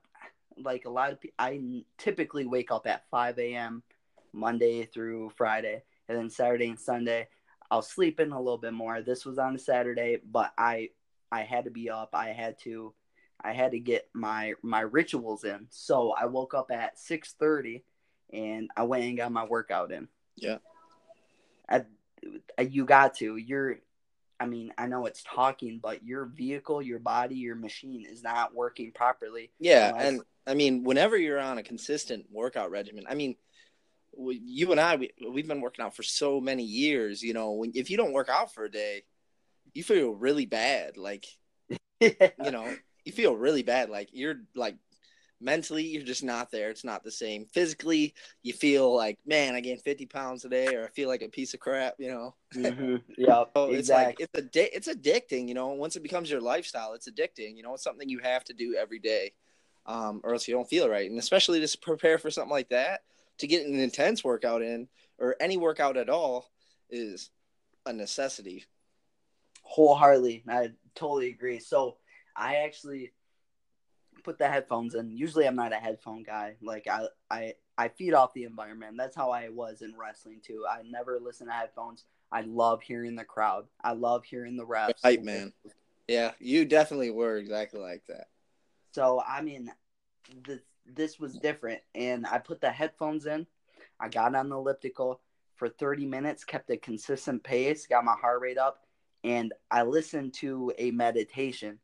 like 0.57 0.85
a 0.87 0.91
lot 0.91 1.13
of 1.13 1.21
people 1.21 1.35
i 1.39 1.61
typically 1.99 2.47
wake 2.47 2.71
up 2.71 2.87
at 2.87 3.09
5 3.11 3.39
a.m 3.39 3.83
monday 4.33 4.85
through 4.85 5.31
friday 5.37 5.83
and 6.09 6.19
then 6.19 6.31
saturday 6.31 6.69
and 6.69 6.81
sunday 6.81 7.29
i'll 7.71 7.83
sleep 7.83 8.21
in 8.21 8.33
a 8.33 8.39
little 8.39 8.59
bit 8.59 8.73
more. 8.73 9.03
This 9.03 9.25
was 9.25 9.39
on 9.39 9.55
a 9.55 9.59
saturday 9.59 10.19
but 10.31 10.53
i 10.57 10.91
i 11.33 11.43
had 11.43 11.65
to 11.65 11.71
be 11.71 11.91
up. 11.91 12.11
I 12.13 12.29
had 12.29 12.59
to 12.61 12.95
i 13.43 13.53
had 13.53 13.73
to 13.73 13.79
get 13.81 14.09
my 14.15 14.55
my 14.63 14.81
rituals 14.81 15.45
in. 15.45 15.67
So 15.71 16.13
i 16.13 16.27
woke 16.27 16.55
up 16.55 16.71
at 16.71 16.97
6.30 16.97 17.83
and 18.33 18.71
i 18.77 18.83
went 18.85 19.05
and 19.05 19.17
got 19.17 19.33
my 19.33 19.45
workout 19.45 19.93
in. 19.93 20.09
Yeah. 20.37 20.59
I, 22.59 22.63
you 22.63 22.85
got 22.85 23.15
to. 23.17 23.37
You're 23.37 23.79
I 24.39 24.47
mean, 24.47 24.73
I 24.77 24.87
know 24.87 25.07
it's 25.07 25.23
talking, 25.23 25.81
but 25.83 26.05
your 26.05 26.27
vehicle, 26.27 26.83
your 26.83 26.99
body, 26.99 27.37
your 27.37 27.57
machine 27.57 28.05
is 28.05 28.23
not 28.23 28.55
working 28.55 28.93
properly. 28.93 29.51
Yeah, 29.59 29.89
Unless- 29.91 30.07
and 30.07 30.21
I 30.47 30.55
mean, 30.55 30.85
whenever 30.85 31.17
you're 31.17 31.41
on 31.41 31.59
a 31.59 31.63
consistent 31.63 32.27
workout 32.31 32.71
regimen, 32.71 33.05
I 33.09 33.15
mean, 33.15 33.37
you 34.19 34.71
and 34.73 34.81
I, 34.81 34.97
we, 34.97 35.11
we've 35.31 35.49
been 35.49 35.61
working 35.61 35.85
out 35.85 35.95
for 35.97 36.03
so 36.03 36.41
many 36.41 36.65
years. 36.65 37.23
You 37.23 37.35
know, 37.35 37.53
when, 37.53 37.73
if 37.75 37.91
you 37.91 37.97
don't 37.97 38.13
work 38.13 38.29
out 38.29 38.53
for 38.53 38.65
a 38.65 38.71
day, 38.71 39.03
you 39.75 39.83
feel 39.83 40.13
really 40.13 40.47
bad. 40.47 40.97
Like, 40.97 41.27
you 42.01 42.11
know, 42.39 42.75
you 43.05 43.13
feel 43.13 43.37
really 43.37 43.63
bad. 43.63 43.91
Like 43.91 44.09
you're 44.13 44.37
like 44.55 44.77
mentally 45.41 45.87
you're 45.87 46.03
just 46.03 46.25
not 46.25 46.51
there. 46.51 46.71
It's 46.71 46.85
not 46.85 47.05
the 47.05 47.11
same. 47.11 47.47
Physically, 47.53 48.15
you 48.43 48.53
feel 48.53 48.95
like, 48.95 49.19
man, 49.27 49.55
I 49.55 49.61
gained 49.61 49.83
50 49.83 50.07
pounds 50.07 50.43
today, 50.43 50.75
or 50.75 50.85
I 50.85 50.89
feel 50.89 51.09
like 51.09 51.23
a 51.23 51.29
piece 51.29 51.55
of 51.55 51.61
crap, 51.61 51.95
you 51.99 52.09
know. 52.09 52.35
Mm-hmm. 52.55 52.97
Yeah, 53.19 53.45
So 53.55 53.71
it's 53.71 53.89
like 53.89 54.21
exactly. 54.21 54.27
it's 54.35 54.57
addi- 54.57 54.71
it's 54.73 54.89
addicting, 54.89 55.49
you 55.49 55.55
know. 55.55 55.69
Once 55.69 55.97
it 55.97 56.03
becomes 56.03 56.31
your 56.31 56.41
lifestyle, 56.41 56.93
it's 56.93 57.09
addicting. 57.09 57.57
You 57.57 57.63
know, 57.63 57.75
it's 57.75 57.83
something 57.83 58.09
you 58.09 58.19
have 58.23 58.45
to 58.45 58.53
do 58.53 58.77
every 58.79 58.99
day, 58.99 59.33
um, 59.87 60.21
or 60.23 60.33
else 60.33 60.47
you 60.47 60.55
don't 60.55 60.69
feel 60.69 60.89
right. 60.89 61.09
And 61.09 61.19
especially 61.19 61.65
to 61.65 61.79
prepare 61.79 62.19
for 62.19 62.31
something 62.31 62.51
like 62.51 62.69
that, 62.71 63.01
to 63.39 63.47
get 63.47 63.67
an 63.67 63.79
intense 63.79 64.25
workout 64.25 64.63
in, 64.63 64.89
or 65.19 65.37
any 65.41 65.57
workout 65.57 65.97
at 65.97 66.09
all, 66.09 66.51
is 66.91 67.31
a 67.85 67.93
necessity. 67.93 68.65
wholeheartedly. 69.63 70.45
I 70.49 70.71
totally 70.95 71.29
agree. 71.29 71.59
So 71.59 71.97
I 72.35 72.57
actually 72.57 73.13
put 74.25 74.39
the 74.39 74.49
headphones 74.49 74.95
in. 74.95 75.11
Usually 75.11 75.47
I'm 75.47 75.57
not 75.57 75.73
a 75.73 75.77
headphone 75.77 76.23
guy. 76.23 76.57
Like 76.63 76.87
I 76.89 77.07
I 77.31 77.55
I 77.77 77.89
feed 77.89 78.15
off 78.15 78.33
the 78.33 78.45
environment. 78.45 78.97
That's 78.97 79.17
how 79.17 79.31
I 79.31 79.49
was 79.49 79.83
in 79.83 79.95
wrestling 79.97 80.41
too. 80.43 80.65
I 80.69 80.83
never 80.89 81.19
listen 81.21 81.49
to 81.49 81.53
headphones. 81.53 82.05
I 82.33 82.43
love 82.43 82.83
hearing 82.83 83.17
the 83.17 83.25
crowd. 83.25 83.67
I 83.83 83.93
love 83.93 84.25
hearing 84.25 84.57
the 84.57 84.67
refs. 84.67 84.95
Hype 85.03 85.23
man. 85.23 85.53
Yeah, 86.09 86.33
you 86.39 86.65
definitely 86.65 87.11
were 87.11 87.37
exactly 87.37 87.81
like 87.81 88.03
that. 88.09 88.29
So 88.93 89.23
I 89.27 89.43
mean, 89.43 89.73
this 90.47 90.61
this 90.95 91.19
was 91.19 91.39
different, 91.39 91.81
and 91.95 92.27
I 92.27 92.39
put 92.39 92.61
the 92.61 92.71
headphones 92.71 93.27
in. 93.27 93.47
I 93.99 94.09
got 94.09 94.35
on 94.35 94.49
the 94.49 94.57
elliptical 94.57 95.21
for 95.55 95.69
30 95.69 96.07
minutes, 96.07 96.45
kept 96.45 96.71
a 96.71 96.77
consistent 96.77 97.43
pace, 97.43 97.87
got 97.87 98.05
my 98.05 98.15
heart 98.21 98.41
rate 98.41 98.59
up, 98.59 98.85
and 99.25 99.53
I 99.71 99.83
listened 99.83 100.35
to 100.35 100.73
a 100.79 100.91
meditation. 100.91 101.79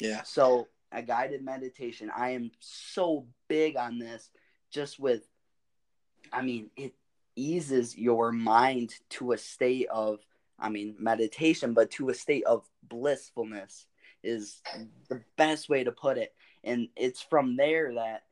Yeah. 0.00 0.22
So 0.22 0.68
a 0.92 1.02
guided 1.02 1.44
meditation. 1.44 2.10
I 2.16 2.30
am 2.30 2.50
so 2.60 3.26
big 3.48 3.76
on 3.76 3.98
this, 3.98 4.30
just 4.70 4.98
with, 4.98 5.28
I 6.32 6.42
mean, 6.42 6.70
it 6.76 6.94
eases 7.36 7.96
your 7.96 8.32
mind 8.32 8.94
to 9.10 9.32
a 9.32 9.38
state 9.38 9.88
of, 9.90 10.20
I 10.58 10.68
mean, 10.68 10.96
meditation, 10.98 11.74
but 11.74 11.90
to 11.92 12.08
a 12.08 12.14
state 12.14 12.44
of 12.44 12.68
blissfulness 12.88 13.86
is 14.22 14.62
the 15.08 15.22
best 15.36 15.68
way 15.68 15.84
to 15.84 15.92
put 15.92 16.18
it. 16.18 16.34
And 16.64 16.88
it's 16.96 17.20
from 17.20 17.56
there 17.56 17.94
that, 17.94 18.22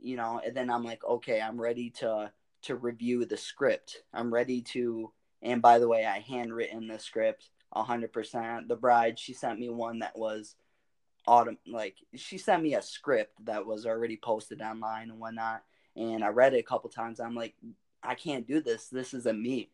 you 0.00 0.16
know, 0.16 0.40
and 0.44 0.56
then 0.56 0.70
I'm 0.70 0.84
like, 0.84 1.04
okay, 1.04 1.40
I'm 1.40 1.60
ready 1.60 1.90
to 1.98 2.32
to 2.62 2.74
review 2.76 3.24
the 3.24 3.36
script. 3.36 4.02
I'm 4.12 4.34
ready 4.34 4.62
to, 4.62 5.12
and 5.42 5.62
by 5.62 5.78
the 5.78 5.86
way, 5.86 6.04
I 6.04 6.18
handwritten 6.18 6.88
the 6.88 6.98
script 6.98 7.50
100%. 7.74 8.66
The 8.66 8.74
bride, 8.76 9.16
she 9.18 9.32
sent 9.32 9.60
me 9.60 9.68
one 9.68 10.00
that 10.00 10.18
was 10.18 10.56
autumn 11.26 11.58
like 11.66 11.96
she 12.16 12.38
sent 12.38 12.62
me 12.62 12.74
a 12.74 12.80
script 12.80 13.32
that 13.44 13.66
was 13.66 13.84
already 13.84 14.16
posted 14.16 14.62
online 14.62 15.10
and 15.10 15.20
whatnot 15.20 15.62
and 15.94 16.24
i 16.24 16.28
read 16.28 16.54
it 16.54 16.60
a 16.60 16.62
couple 16.62 16.88
times 16.88 17.20
i'm 17.20 17.34
like 17.34 17.54
i 18.02 18.14
can't 18.14 18.46
do 18.46 18.60
this 18.62 18.88
this 18.88 19.12
isn't 19.12 19.42
me 19.42 19.68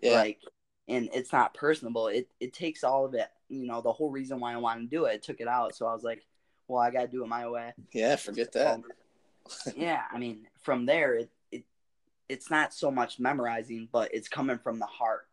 Yeah. 0.00 0.12
like 0.12 0.38
and 0.86 1.08
it's 1.12 1.32
not 1.32 1.54
personable 1.54 2.06
it 2.06 2.28
it 2.38 2.52
takes 2.52 2.84
all 2.84 3.04
of 3.04 3.14
it 3.14 3.26
you 3.48 3.66
know 3.66 3.80
the 3.80 3.92
whole 3.92 4.10
reason 4.10 4.38
why 4.38 4.52
i 4.52 4.56
wanted 4.58 4.82
to 4.90 4.96
do 4.96 5.06
it, 5.06 5.22
took 5.24 5.40
it 5.40 5.48
out 5.48 5.74
so 5.74 5.86
i 5.86 5.92
was 5.92 6.04
like 6.04 6.24
well 6.68 6.80
i 6.80 6.90
gotta 6.92 7.08
do 7.08 7.24
it 7.24 7.28
my 7.28 7.48
way 7.48 7.72
yeah. 7.92 8.14
Forget 8.14 8.52
that. 8.52 8.80
yeah 9.76 10.02
i 10.12 10.18
mean 10.18 10.46
from 10.60 10.86
there 10.86 11.14
it, 11.14 11.30
it 11.50 11.64
it's 12.28 12.50
not 12.50 12.72
so 12.72 12.90
much 12.90 13.18
memorizing 13.18 13.88
but 13.92 14.12
it's 14.14 14.28
coming 14.28 14.58
from 14.58 14.78
the 14.78 14.86
heart. 14.86 15.26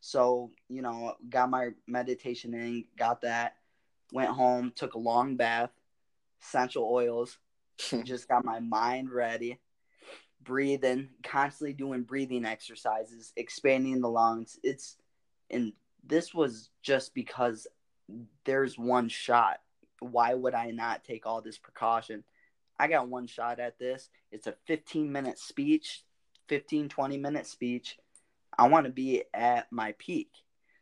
So 0.00 0.50
you 0.68 0.82
know 0.82 1.14
got 1.30 1.50
my 1.50 1.70
meditation 1.86 2.52
in 2.54 2.84
got 2.98 3.22
that 3.22 3.56
went 4.12 4.30
home 4.30 4.72
took 4.76 4.94
a 4.94 4.98
long 4.98 5.36
bath 5.36 5.70
essential 6.42 6.84
oils 6.84 7.38
just 8.04 8.28
got 8.28 8.44
my 8.44 8.60
mind 8.60 9.10
ready 9.10 9.58
breathing 10.44 11.08
constantly 11.22 11.72
doing 11.72 12.02
breathing 12.02 12.44
exercises 12.44 13.32
expanding 13.36 14.00
the 14.00 14.08
lungs. 14.08 14.58
It's 14.62 14.96
and 15.50 15.72
this 16.06 16.34
was 16.34 16.70
just 16.82 17.14
because 17.14 17.66
there's 18.44 18.78
one 18.78 19.08
shot. 19.08 19.60
Why 20.00 20.34
would 20.34 20.54
i 20.54 20.70
not 20.70 21.04
take 21.04 21.26
all 21.26 21.40
this 21.40 21.58
precaution 21.58 22.24
i 22.78 22.88
got 22.88 23.08
one 23.08 23.26
shot 23.26 23.60
at 23.60 23.78
this 23.78 24.08
it's 24.30 24.46
a 24.46 24.54
15 24.66 25.10
minute 25.10 25.38
speech 25.38 26.02
15 26.48 26.88
20 26.88 27.18
minute 27.18 27.46
speech 27.46 27.98
i 28.58 28.68
want 28.68 28.86
to 28.86 28.92
be 28.92 29.24
at 29.32 29.70
my 29.70 29.94
peak 29.98 30.30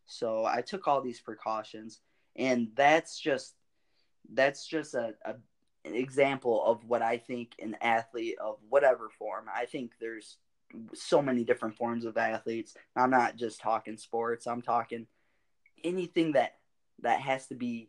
so 0.06 0.44
i 0.44 0.60
took 0.60 0.88
all 0.88 1.00
these 1.00 1.20
precautions 1.20 2.00
and 2.36 2.68
that's 2.74 3.18
just 3.18 3.54
that's 4.32 4.66
just 4.66 4.94
a, 4.94 5.14
a 5.24 5.34
an 5.84 5.94
example 5.94 6.64
of 6.64 6.84
what 6.84 7.02
I 7.02 7.18
think 7.18 7.54
an 7.58 7.76
athlete 7.80 8.36
of 8.38 8.56
whatever 8.68 9.08
form. 9.08 9.46
I 9.54 9.66
think 9.66 9.92
there's 10.00 10.36
so 10.94 11.20
many 11.20 11.44
different 11.44 11.76
forms 11.76 12.04
of 12.04 12.16
athletes. 12.16 12.74
I'm 12.96 13.10
not 13.10 13.36
just 13.36 13.60
talking 13.60 13.96
sports. 13.96 14.46
I'm 14.46 14.62
talking 14.62 15.06
anything 15.82 16.32
that 16.32 16.54
that 17.00 17.20
has 17.20 17.48
to 17.48 17.54
be 17.54 17.88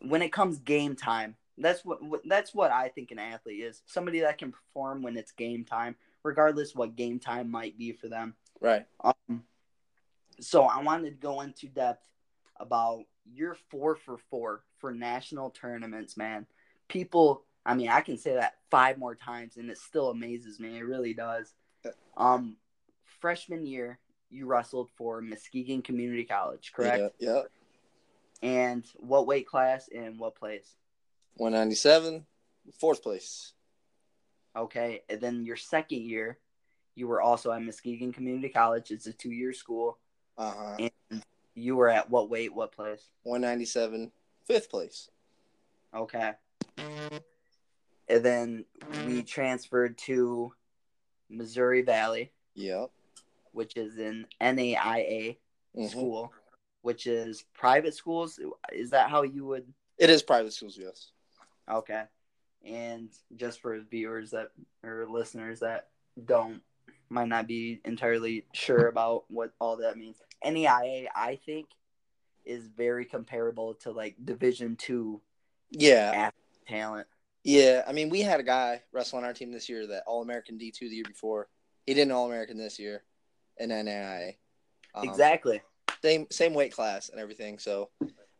when 0.00 0.22
it 0.22 0.32
comes 0.32 0.58
game 0.58 0.94
time. 0.94 1.36
That's 1.56 1.84
what, 1.84 2.00
that's 2.24 2.54
what 2.54 2.70
I 2.72 2.88
think 2.88 3.10
an 3.10 3.18
athlete 3.18 3.62
is. 3.62 3.82
Somebody 3.86 4.20
that 4.20 4.38
can 4.38 4.52
perform 4.52 5.02
when 5.02 5.16
it's 5.16 5.32
game 5.32 5.64
time, 5.64 5.96
regardless 6.22 6.74
what 6.74 6.96
game 6.96 7.18
time 7.20 7.50
might 7.50 7.78
be 7.78 7.92
for 7.92 8.08
them. 8.08 8.34
Right. 8.60 8.86
Um, 9.02 9.44
so 10.40 10.64
I 10.64 10.82
wanted 10.82 11.10
to 11.10 11.16
go 11.16 11.42
into 11.42 11.68
depth 11.68 12.02
about 12.58 13.04
your 13.32 13.56
four 13.70 13.94
for 13.96 14.18
four 14.30 14.64
for 14.78 14.92
national 14.92 15.50
tournaments, 15.50 16.16
man. 16.16 16.46
People, 16.88 17.44
I 17.64 17.74
mean, 17.74 17.88
I 17.88 18.00
can 18.00 18.18
say 18.18 18.34
that 18.34 18.54
five 18.70 18.98
more 18.98 19.14
times 19.14 19.56
and 19.56 19.70
it 19.70 19.78
still 19.78 20.10
amazes 20.10 20.58
me. 20.58 20.78
It 20.78 20.82
really 20.82 21.14
does. 21.14 21.54
Um, 22.16 22.56
freshman 23.20 23.66
year, 23.66 23.98
you 24.30 24.46
wrestled 24.46 24.90
for 24.96 25.20
Muskegon 25.20 25.82
Community 25.82 26.24
College, 26.24 26.72
correct? 26.74 27.14
Yeah. 27.18 27.28
yeah. 27.28 27.42
And 28.42 28.84
what 28.96 29.26
weight 29.26 29.46
class 29.46 29.88
and 29.94 30.18
what 30.18 30.34
place? 30.34 30.74
197, 31.36 32.26
fourth 32.78 33.02
place. 33.02 33.52
Okay. 34.56 35.02
And 35.08 35.20
then 35.20 35.44
your 35.44 35.56
second 35.56 36.02
year, 36.02 36.38
you 36.94 37.08
were 37.08 37.20
also 37.20 37.50
at 37.52 37.62
Muskegon 37.62 38.12
Community 38.12 38.48
College. 38.48 38.90
It's 38.90 39.06
a 39.06 39.12
two 39.12 39.30
year 39.32 39.52
school. 39.52 39.98
Uh 40.38 40.52
huh. 40.56 40.88
And 41.10 41.22
you 41.54 41.76
were 41.76 41.88
at 41.88 42.10
what 42.10 42.30
weight, 42.30 42.54
what 42.54 42.72
place? 42.72 43.10
197, 43.24 44.10
fifth 44.44 44.70
place. 44.70 45.10
Okay. 45.94 46.32
And 46.78 48.22
then 48.24 48.64
we 49.06 49.22
transferred 49.22 49.96
to 49.98 50.52
Missouri 51.30 51.82
Valley, 51.82 52.32
Yep. 52.54 52.90
which 53.52 53.76
is 53.76 53.98
an 53.98 54.26
NAIA 54.40 55.38
Mhm. 55.74 55.88
school, 55.90 56.32
which 56.82 57.06
is 57.06 57.44
private 57.54 57.94
schools. 57.94 58.38
Is 58.72 58.90
that 58.90 59.08
how 59.10 59.22
you 59.22 59.46
would? 59.46 59.72
It 59.96 60.10
is 60.10 60.22
private 60.22 60.52
schools, 60.52 60.76
yes. 60.76 61.12
Okay. 61.70 62.04
And 62.64 63.10
just 63.36 63.60
for 63.60 63.78
viewers 63.90 64.30
that 64.30 64.50
or 64.82 65.06
listeners 65.08 65.60
that 65.60 65.88
don't 66.24 66.62
might 67.10 67.28
not 67.28 67.46
be 67.46 67.80
entirely 67.84 68.46
sure 68.52 68.88
about 68.88 69.24
what 69.28 69.52
all 69.60 69.76
that 69.76 69.96
means. 69.96 70.20
NAIA, 70.44 71.06
I 71.14 71.38
think, 71.44 71.66
is 72.44 72.66
very 72.66 73.04
comparable 73.04 73.74
to 73.74 73.92
like 73.92 74.16
Division 74.24 74.76
two 74.76 75.20
Yeah. 75.70 76.30
talent. 76.66 77.06
Yeah. 77.42 77.84
I 77.86 77.92
mean, 77.92 78.08
we 78.08 78.22
had 78.22 78.40
a 78.40 78.44
guy 78.44 78.82
wrestle 78.92 79.18
on 79.18 79.24
our 79.24 79.34
team 79.34 79.52
this 79.52 79.68
year 79.68 79.86
that 79.88 80.04
All 80.06 80.22
American 80.22 80.58
D2 80.58 80.78
the 80.80 80.88
year 80.88 81.04
before. 81.06 81.48
He 81.86 81.92
didn't 81.94 82.12
All 82.12 82.26
American 82.26 82.56
this 82.56 82.78
year 82.78 83.04
in 83.58 83.70
NAIA. 83.70 84.36
Um, 84.94 85.08
exactly. 85.08 85.60
Same 86.02 86.26
same 86.30 86.54
weight 86.54 86.72
class 86.72 87.08
and 87.10 87.20
everything. 87.20 87.58
So, 87.58 87.90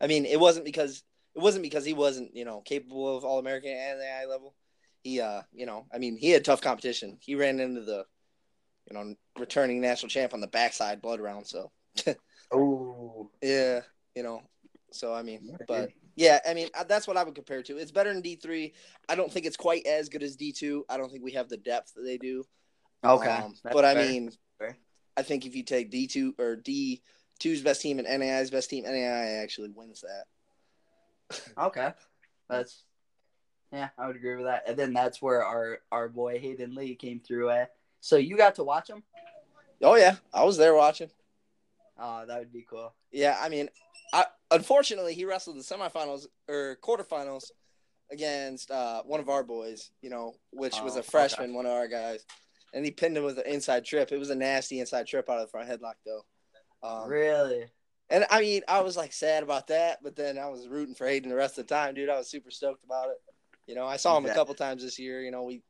I 0.01 0.07
mean, 0.07 0.25
it 0.25 0.39
wasn't 0.39 0.65
because 0.65 1.03
it 1.35 1.41
wasn't 1.41 1.63
because 1.63 1.85
he 1.85 1.93
wasn't 1.93 2.35
you 2.35 2.45
know 2.45 2.61
capable 2.61 3.15
of 3.17 3.25
All 3.25 3.39
American 3.39 3.71
at 3.71 3.97
NAIA 3.97 4.29
level. 4.29 4.55
He 5.03 5.21
uh 5.21 5.41
you 5.53 5.65
know 5.65 5.85
I 5.93 5.97
mean 5.97 6.17
he 6.17 6.29
had 6.31 6.45
tough 6.45 6.61
competition. 6.61 7.17
He 7.21 7.35
ran 7.35 7.59
into 7.59 7.81
the 7.81 8.05
you 8.89 8.95
know 8.95 9.15
returning 9.37 9.81
national 9.81 10.09
champ 10.09 10.33
on 10.33 10.41
the 10.41 10.47
backside 10.47 11.01
blood 11.01 11.19
round. 11.19 11.47
So 11.47 11.71
Oh. 12.51 13.29
yeah, 13.41 13.81
you 14.15 14.23
know. 14.23 14.41
So 14.91 15.13
I 15.13 15.23
mean, 15.23 15.57
but 15.67 15.89
yeah, 16.15 16.39
I 16.47 16.53
mean 16.53 16.69
uh, 16.77 16.85
that's 16.85 17.07
what 17.07 17.17
I 17.17 17.23
would 17.23 17.35
compare 17.35 17.59
it 17.59 17.65
to. 17.65 17.77
It's 17.77 17.91
better 17.91 18.13
than 18.13 18.21
D 18.21 18.35
three. 18.35 18.73
I 19.09 19.15
don't 19.15 19.31
think 19.31 19.45
it's 19.45 19.57
quite 19.57 19.85
as 19.85 20.09
good 20.09 20.23
as 20.23 20.35
D 20.35 20.51
two. 20.51 20.85
I 20.89 20.97
don't 20.97 21.11
think 21.11 21.23
we 21.23 21.33
have 21.33 21.49
the 21.49 21.57
depth 21.57 21.93
that 21.95 22.03
they 22.03 22.17
do. 22.17 22.45
Okay. 23.03 23.29
Um, 23.29 23.55
but 23.63 23.83
I 23.83 23.93
fair. 23.93 24.05
mean, 24.07 24.31
Fair. 24.57 24.77
I 25.17 25.23
think 25.23 25.45
if 25.45 25.55
you 25.55 25.63
take 25.63 25.91
D 25.91 26.07
two 26.07 26.33
or 26.39 26.55
D 26.55 27.01
2's 27.41 27.61
best 27.61 27.81
team 27.81 27.99
and 27.99 28.07
NAI's 28.07 28.49
best 28.49 28.69
team, 28.69 28.85
NAI 28.85 29.41
actually 29.43 29.69
wins 29.69 30.01
that. 30.01 30.25
Okay. 31.57 31.91
That's 32.49 32.83
yeah, 33.71 33.89
I 33.97 34.07
would 34.07 34.15
agree 34.15 34.35
with 34.35 34.45
that. 34.45 34.63
And 34.67 34.77
then 34.77 34.93
that's 34.93 35.21
where 35.21 35.43
our 35.43 35.79
our 35.91 36.07
boy 36.07 36.39
Hayden 36.39 36.75
Lee 36.75 36.95
came 36.95 37.19
through 37.19 37.49
at. 37.49 37.73
So 37.99 38.17
you 38.17 38.37
got 38.37 38.55
to 38.55 38.63
watch 38.63 38.89
him? 38.89 39.03
Oh 39.81 39.95
yeah, 39.95 40.15
I 40.33 40.43
was 40.43 40.57
there 40.57 40.75
watching. 40.75 41.09
Oh, 41.97 42.25
that 42.25 42.39
would 42.39 42.53
be 42.53 42.65
cool. 42.69 42.93
Yeah, 43.11 43.37
I 43.41 43.49
mean, 43.49 43.69
I 44.13 44.25
unfortunately 44.51 45.13
he 45.13 45.25
wrestled 45.25 45.57
the 45.57 45.61
semifinals 45.61 46.27
or 46.47 46.77
quarterfinals 46.81 47.51
against 48.11 48.69
uh, 48.69 49.01
one 49.03 49.19
of 49.19 49.29
our 49.29 49.43
boys, 49.43 49.89
you 50.01 50.09
know, 50.09 50.35
which 50.51 50.79
was 50.81 50.95
Oh, 50.95 50.99
a 50.99 51.03
freshman, 51.03 51.53
one 51.53 51.65
of 51.65 51.71
our 51.71 51.87
guys, 51.87 52.25
and 52.73 52.85
he 52.85 52.91
pinned 52.91 53.17
him 53.17 53.23
with 53.23 53.39
an 53.39 53.47
inside 53.47 53.83
trip. 53.85 54.11
It 54.11 54.19
was 54.19 54.29
a 54.29 54.35
nasty 54.35 54.79
inside 54.79 55.07
trip 55.07 55.29
out 55.29 55.39
of 55.39 55.47
the 55.47 55.51
front 55.51 55.69
headlock, 55.69 55.95
though. 56.05 56.25
Um, 56.83 57.09
really? 57.09 57.65
And 58.09 58.25
I 58.29 58.41
mean, 58.41 58.61
I 58.67 58.81
was 58.81 58.95
like 58.95 59.13
sad 59.13 59.43
about 59.43 59.67
that, 59.67 59.99
but 60.03 60.15
then 60.15 60.37
I 60.37 60.47
was 60.47 60.67
rooting 60.67 60.95
for 60.95 61.07
Hayden 61.07 61.29
the 61.29 61.35
rest 61.35 61.57
of 61.57 61.67
the 61.67 61.73
time, 61.73 61.95
dude. 61.95 62.09
I 62.09 62.17
was 62.17 62.29
super 62.29 62.51
stoked 62.51 62.83
about 62.83 63.09
it. 63.09 63.17
You 63.67 63.75
know, 63.75 63.87
I 63.87 63.97
saw 63.97 64.17
him 64.17 64.25
a 64.25 64.33
couple 64.33 64.53
times 64.53 64.83
this 64.83 64.99
year. 64.99 65.21
You 65.21 65.31
know, 65.31 65.43
we 65.43 65.63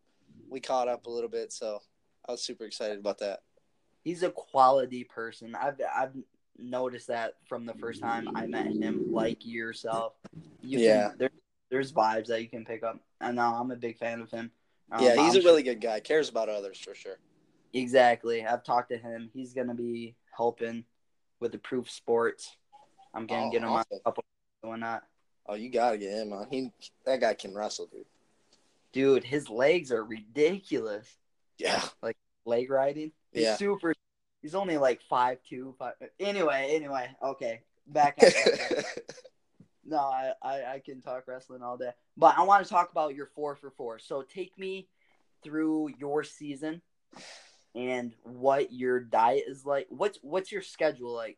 we 0.49 0.59
caught 0.59 0.87
up 0.87 1.05
a 1.05 1.09
little 1.09 1.29
bit, 1.29 1.53
so 1.53 1.79
I 2.27 2.31
was 2.31 2.41
super 2.41 2.65
excited 2.65 2.99
about 2.99 3.19
that. 3.19 3.39
He's 4.03 4.23
a 4.23 4.29
quality 4.29 5.03
person. 5.05 5.55
I've 5.55 5.79
I've 5.95 6.13
noticed 6.57 7.07
that 7.07 7.35
from 7.47 7.65
the 7.65 7.73
first 7.75 8.01
time 8.01 8.29
I 8.35 8.47
met 8.47 8.67
him, 8.67 9.11
like 9.11 9.45
yourself. 9.45 10.13
You 10.61 10.79
Yeah. 10.79 11.09
Can, 11.09 11.17
there, 11.17 11.29
there's 11.69 11.91
vibes 11.91 12.27
that 12.27 12.41
you 12.41 12.49
can 12.49 12.65
pick 12.65 12.83
up. 12.83 12.99
And 13.21 13.35
now 13.35 13.55
I'm 13.55 13.71
a 13.71 13.75
big 13.75 13.97
fan 13.97 14.21
of 14.21 14.31
him. 14.31 14.51
Um, 14.91 15.03
yeah, 15.03 15.15
he's 15.15 15.35
I'm 15.35 15.41
a 15.41 15.45
really 15.45 15.63
good 15.63 15.81
guy. 15.81 15.99
Cares 15.99 16.29
about 16.29 16.49
others 16.49 16.79
for 16.79 16.93
sure. 16.93 17.17
Exactly. 17.73 18.45
I've 18.45 18.63
talked 18.63 18.91
to 18.91 18.97
him. 18.97 19.29
He's 19.33 19.53
gonna 19.53 19.73
be 19.73 20.15
helping 20.35 20.85
with 21.39 21.51
the 21.51 21.57
proof 21.57 21.89
sports. 21.89 22.55
I'm 23.13 23.27
gonna 23.27 23.47
Oh, 23.47 23.51
get 23.51 23.61
him 23.63 23.69
oh, 23.69 23.73
on 23.73 23.79
awesome. 23.79 23.97
a 23.97 24.03
couple 24.03 24.23
doing 24.63 24.79
that. 24.81 25.03
Oh, 25.47 25.55
you 25.55 25.69
gotta 25.69 25.97
get 25.97 26.11
him 26.13 26.33
on. 26.33 26.47
He 26.49 26.71
that 27.05 27.19
guy 27.21 27.33
can 27.33 27.53
wrestle, 27.53 27.87
dude. 27.87 28.05
Dude, 28.91 29.23
his 29.23 29.49
legs 29.49 29.91
are 29.91 30.03
ridiculous. 30.03 31.07
Yeah, 31.57 31.81
Like 32.01 32.17
Leg 32.45 32.69
riding. 32.69 33.11
He's 33.31 33.43
Yeah. 33.43 33.55
super 33.55 33.93
he's 34.41 34.55
only 34.55 34.77
like 34.77 35.01
five 35.01 35.39
two, 35.47 35.75
five 35.79 35.93
anyway, 36.19 36.71
anyway, 36.75 37.09
okay. 37.21 37.61
Back. 37.87 38.17
No, 39.87 39.97
I, 39.97 40.31
I, 40.41 40.73
I 40.73 40.79
can 40.83 40.99
talk 40.99 41.27
wrestling 41.27 41.61
all 41.61 41.77
day. 41.77 41.91
But 42.17 42.35
I 42.39 42.41
want 42.41 42.63
to 42.63 42.69
talk 42.69 42.89
about 42.91 43.13
your 43.13 43.27
four 43.27 43.55
for 43.55 43.69
four. 43.69 43.99
So 43.99 44.23
take 44.23 44.57
me 44.57 44.87
through 45.43 45.91
your 45.99 46.23
season 46.23 46.81
and 47.75 48.13
what 48.23 48.71
your 48.71 48.99
diet 48.99 49.43
is 49.47 49.65
like. 49.65 49.87
What's 49.89 50.19
what's 50.21 50.51
your 50.51 50.61
schedule 50.61 51.13
like 51.13 51.37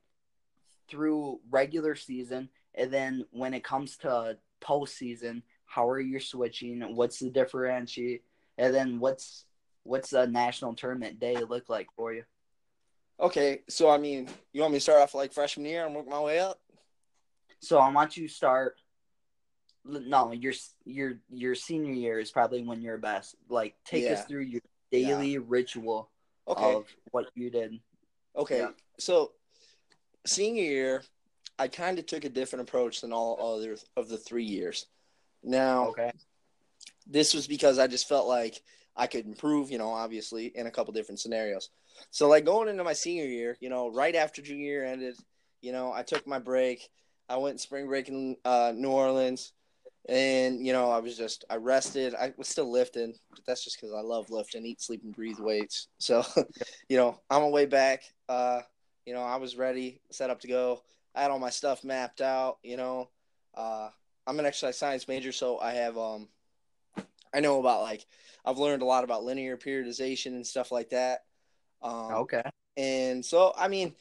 through 0.90 1.40
regular 1.50 1.96
season 1.96 2.50
and 2.76 2.94
then 2.94 3.26
when 3.32 3.54
it 3.54 3.64
comes 3.64 3.98
to 3.98 4.38
postseason, 4.62 5.42
how 5.66 5.90
are 5.90 6.00
you 6.00 6.20
switching? 6.20 6.96
What's 6.96 7.20
the 7.20 7.30
differentiate? 7.30 8.24
And 8.58 8.74
then 8.74 9.00
what's 9.00 9.46
what's 9.84 10.14
a 10.14 10.28
national 10.28 10.76
tournament 10.76 11.20
day 11.20 11.38
look 11.38 11.70
like 11.70 11.88
for 11.96 12.14
you? 12.14 12.24
okay, 13.20 13.62
so 13.68 13.90
I 13.90 13.98
mean, 13.98 14.30
you 14.54 14.62
want 14.62 14.74
me 14.74 14.78
to 14.78 14.84
start 14.84 15.02
off 15.02 15.16
like 15.16 15.34
freshman 15.34 15.66
year 15.66 15.86
and 15.86 15.96
work 15.96 16.08
my 16.08 16.20
way 16.20 16.40
up? 16.40 16.60
So 17.60 17.80
I 17.80 17.90
want 17.92 18.18
you 18.18 18.28
to 18.28 18.34
start. 18.34 18.76
No, 19.86 20.32
your 20.34 20.54
your 20.86 21.14
your 21.30 21.56
senior 21.56 21.94
year 21.94 22.20
is 22.20 22.30
probably 22.30 22.62
when 22.64 22.82
you're 22.82 22.98
best. 22.98 23.36
Like, 23.50 23.76
take 23.86 24.12
us 24.12 24.26
through 24.26 24.42
your 24.42 24.62
daily 24.92 25.38
ritual 25.38 26.10
Okay, 26.48 26.74
of 26.76 26.86
what 27.12 27.26
you 27.36 27.50
did. 27.50 27.80
okay. 28.36 28.60
yeah. 28.60 28.70
So 29.00 29.34
senior 30.26 30.64
year, 30.64 31.04
I 31.60 31.68
kind 31.68 32.00
of 32.00 32.06
took 32.06 32.24
a 32.26 32.30
different 32.30 32.68
approach 32.68 33.02
than 33.02 33.12
all 33.14 33.56
other 33.56 33.78
of 33.96 34.10
the 34.10 34.18
three 34.18 34.44
years. 34.46 34.86
Now, 35.44 35.88
Okay. 35.90 36.12
this 37.06 37.34
was 37.34 37.48
because 37.48 37.80
I 37.80 37.88
just 37.88 38.08
felt 38.08 38.28
like 38.28 38.62
I 38.96 39.08
could 39.08 39.26
improve, 39.26 39.72
you 39.72 39.78
know, 39.78 39.90
obviously 39.90 40.48
in 40.48 40.68
a 40.68 40.72
couple 40.72 40.94
different 40.94 41.20
scenarios. 41.20 41.70
So 42.12 42.28
like 42.28 42.46
going 42.46 42.70
into 42.70 42.84
my 42.84 42.94
senior 42.94 43.26
year, 43.26 43.58
you 43.60 43.70
know, 43.70 43.90
right 43.92 44.16
after 44.16 44.42
junior 44.42 44.66
year 44.66 44.86
ended, 44.86 45.16
you 45.62 45.72
know, 45.72 45.92
I 45.92 46.04
took 46.04 46.26
my 46.28 46.40
break. 46.40 46.90
I 47.30 47.38
went 47.38 47.60
spring 47.60 47.88
break 47.88 48.08
in 48.10 48.38
uh, 48.46 48.74
New 48.76 48.90
Orleans, 48.92 49.52
and 50.08 50.66
you 50.66 50.74
know, 50.74 50.90
I 50.90 51.00
was 51.00 51.18
just 51.18 51.46
I 51.50 51.56
rested. 51.58 52.16
I 52.16 52.34
was 52.38 52.48
still 52.48 52.72
lifting, 52.72 53.14
but 53.32 53.46
that's 53.46 53.64
just 53.64 53.80
because 53.80 53.94
I 53.94 54.02
love 54.02 54.30
lifting, 54.30 54.66
eat, 54.66 54.82
sleep, 54.82 55.04
and 55.04 55.16
breathe 55.16 55.40
weights. 55.40 55.88
So, 56.00 56.24
you 56.90 56.98
know, 56.98 57.20
I'm 57.30 57.44
on 57.44 57.50
my 57.50 57.50
way 57.50 57.66
back, 57.66 58.04
uh, 58.30 58.62
you 59.06 59.14
know, 59.14 59.22
I 59.22 59.36
was 59.38 59.58
ready, 59.58 60.02
set 60.12 60.30
up 60.30 60.40
to 60.42 60.48
go. 60.48 60.84
I 61.16 61.22
had 61.22 61.32
all 61.32 61.40
my 61.40 61.50
stuff 61.50 61.84
mapped 61.84 62.22
out. 62.22 62.58
You 62.64 62.78
know, 62.78 63.10
uh, 63.56 63.90
I'm 64.26 64.40
an 64.40 64.46
exercise 64.46 64.78
science 64.78 65.08
major, 65.08 65.32
so 65.32 65.60
I 65.60 65.72
have 65.74 65.98
um, 65.98 66.30
I 67.34 67.40
know 67.40 67.60
about 67.60 67.82
like 67.82 68.06
I've 68.46 68.58
learned 68.58 68.82
a 68.82 68.86
lot 68.86 69.04
about 69.04 69.24
linear 69.24 69.58
periodization 69.58 70.28
and 70.28 70.48
stuff 70.48 70.72
like 70.72 70.90
that. 70.90 71.26
Um, 71.82 72.12
Okay. 72.12 72.44
and 72.78 73.26
so, 73.26 73.54
I 73.58 73.68
mean, 73.68 73.96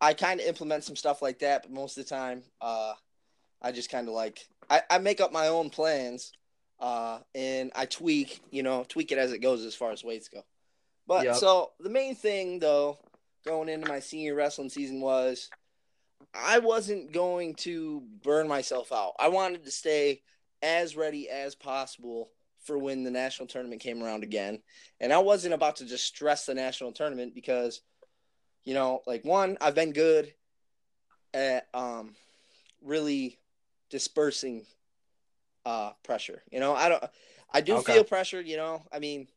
I 0.00 0.14
kind 0.14 0.40
of 0.40 0.46
implement 0.46 0.84
some 0.84 0.96
stuff 0.96 1.20
like 1.20 1.40
that, 1.40 1.62
but 1.62 1.72
most 1.72 1.98
of 1.98 2.04
the 2.04 2.10
time, 2.10 2.42
uh, 2.60 2.94
I 3.62 3.72
just 3.72 3.90
kind 3.90 4.08
of 4.08 4.14
like 4.14 4.46
I, 4.68 4.82
I 4.90 4.98
make 4.98 5.20
up 5.20 5.32
my 5.32 5.48
own 5.48 5.70
plans, 5.70 6.32
uh, 6.78 7.18
and 7.34 7.72
I 7.74 7.86
tweak, 7.86 8.40
you 8.50 8.62
know, 8.62 8.84
tweak 8.88 9.12
it 9.12 9.18
as 9.18 9.32
it 9.32 9.38
goes 9.38 9.64
as 9.64 9.74
far 9.74 9.90
as 9.90 10.04
weights 10.04 10.28
go. 10.28 10.42
But 11.06 11.24
Yep. 11.24 11.36
so 11.36 11.70
the 11.80 11.90
main 11.90 12.14
thing 12.14 12.58
though, 12.58 12.98
going 13.44 13.68
into 13.68 13.88
my 13.88 14.00
senior 14.00 14.34
wrestling 14.34 14.68
season 14.70 15.00
was 15.00 15.50
I 16.34 16.60
wasn't 16.60 17.12
going 17.12 17.54
to 17.56 18.02
burn 18.22 18.46
myself 18.46 18.92
out. 18.92 19.14
I 19.18 19.28
wanted 19.28 19.64
to 19.64 19.70
stay 19.70 20.22
as 20.62 20.96
ready 20.96 21.28
as 21.28 21.54
possible 21.54 22.30
for 22.60 22.78
when 22.78 23.02
the 23.02 23.10
national 23.10 23.48
tournament 23.48 23.80
came 23.80 24.02
around 24.02 24.22
again. 24.22 24.60
And 25.00 25.12
I 25.12 25.18
wasn't 25.18 25.54
about 25.54 25.76
to 25.76 25.86
just 25.86 26.04
stress 26.04 26.46
the 26.46 26.54
national 26.54 26.92
tournament 26.92 27.34
because, 27.34 27.80
you 28.64 28.74
know, 28.74 29.00
like 29.06 29.24
one, 29.24 29.56
I've 29.60 29.74
been 29.74 29.92
good 29.92 30.32
at 31.32 31.66
um 31.74 32.14
really 32.82 33.39
dispersing 33.90 34.66
uh 35.66 35.90
pressure. 36.04 36.42
You 36.50 36.60
know, 36.60 36.74
I 36.74 36.88
don't 36.88 37.04
I 37.52 37.60
do 37.60 37.78
Okay. 37.78 37.92
feel 37.94 38.04
pressure, 38.04 38.40
you 38.40 38.56
know. 38.56 38.82
I 38.92 38.98
mean, 38.98 39.28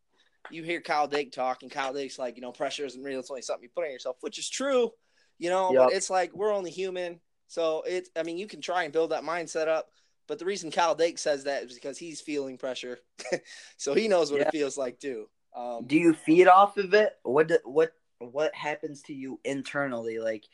you 0.49 0.63
hear 0.63 0.81
Kyle 0.81 1.07
Dake 1.07 1.31
talk 1.31 1.63
and 1.63 1.71
Kyle 1.71 1.93
Dake's 1.93 2.19
like, 2.19 2.35
you 2.35 2.41
know, 2.41 2.51
pressure 2.51 2.85
isn't 2.85 3.01
real, 3.03 3.19
it's 3.19 3.29
only 3.29 3.41
something 3.41 3.63
you 3.63 3.69
put 3.75 3.85
on 3.85 3.91
yourself, 3.91 4.17
which 4.21 4.37
is 4.39 4.49
true, 4.49 4.91
you 5.39 5.49
know, 5.49 5.73
Yep. 5.73 5.79
but 5.87 5.93
it's 5.93 6.09
like 6.09 6.33
we're 6.33 6.53
only 6.53 6.71
human. 6.71 7.19
So 7.47 7.83
it's 7.85 8.09
I 8.15 8.23
mean, 8.23 8.37
you 8.37 8.47
can 8.47 8.61
try 8.61 8.83
and 8.83 8.93
build 8.93 9.11
that 9.11 9.23
mindset 9.23 9.67
up, 9.67 9.87
but 10.27 10.39
the 10.39 10.45
reason 10.45 10.71
Kyle 10.71 10.95
Dake 10.95 11.17
says 11.17 11.43
that 11.43 11.63
is 11.63 11.73
because 11.73 11.97
he's 11.97 12.21
feeling 12.21 12.57
pressure. 12.57 12.99
so 13.77 13.93
he 13.93 14.07
knows 14.07 14.31
what 14.31 14.41
Yeah. 14.41 14.47
it 14.47 14.51
feels 14.51 14.77
like 14.77 14.99
too. 14.99 15.27
Um 15.55 15.85
Do 15.87 15.97
you 15.97 16.13
feed 16.13 16.47
off 16.47 16.77
of 16.77 16.93
it? 16.93 17.13
What 17.23 17.47
do, 17.47 17.59
what 17.65 17.93
what 18.19 18.55
happens 18.55 19.01
to 19.03 19.13
you 19.13 19.39
internally? 19.43 20.19
Like, 20.19 20.45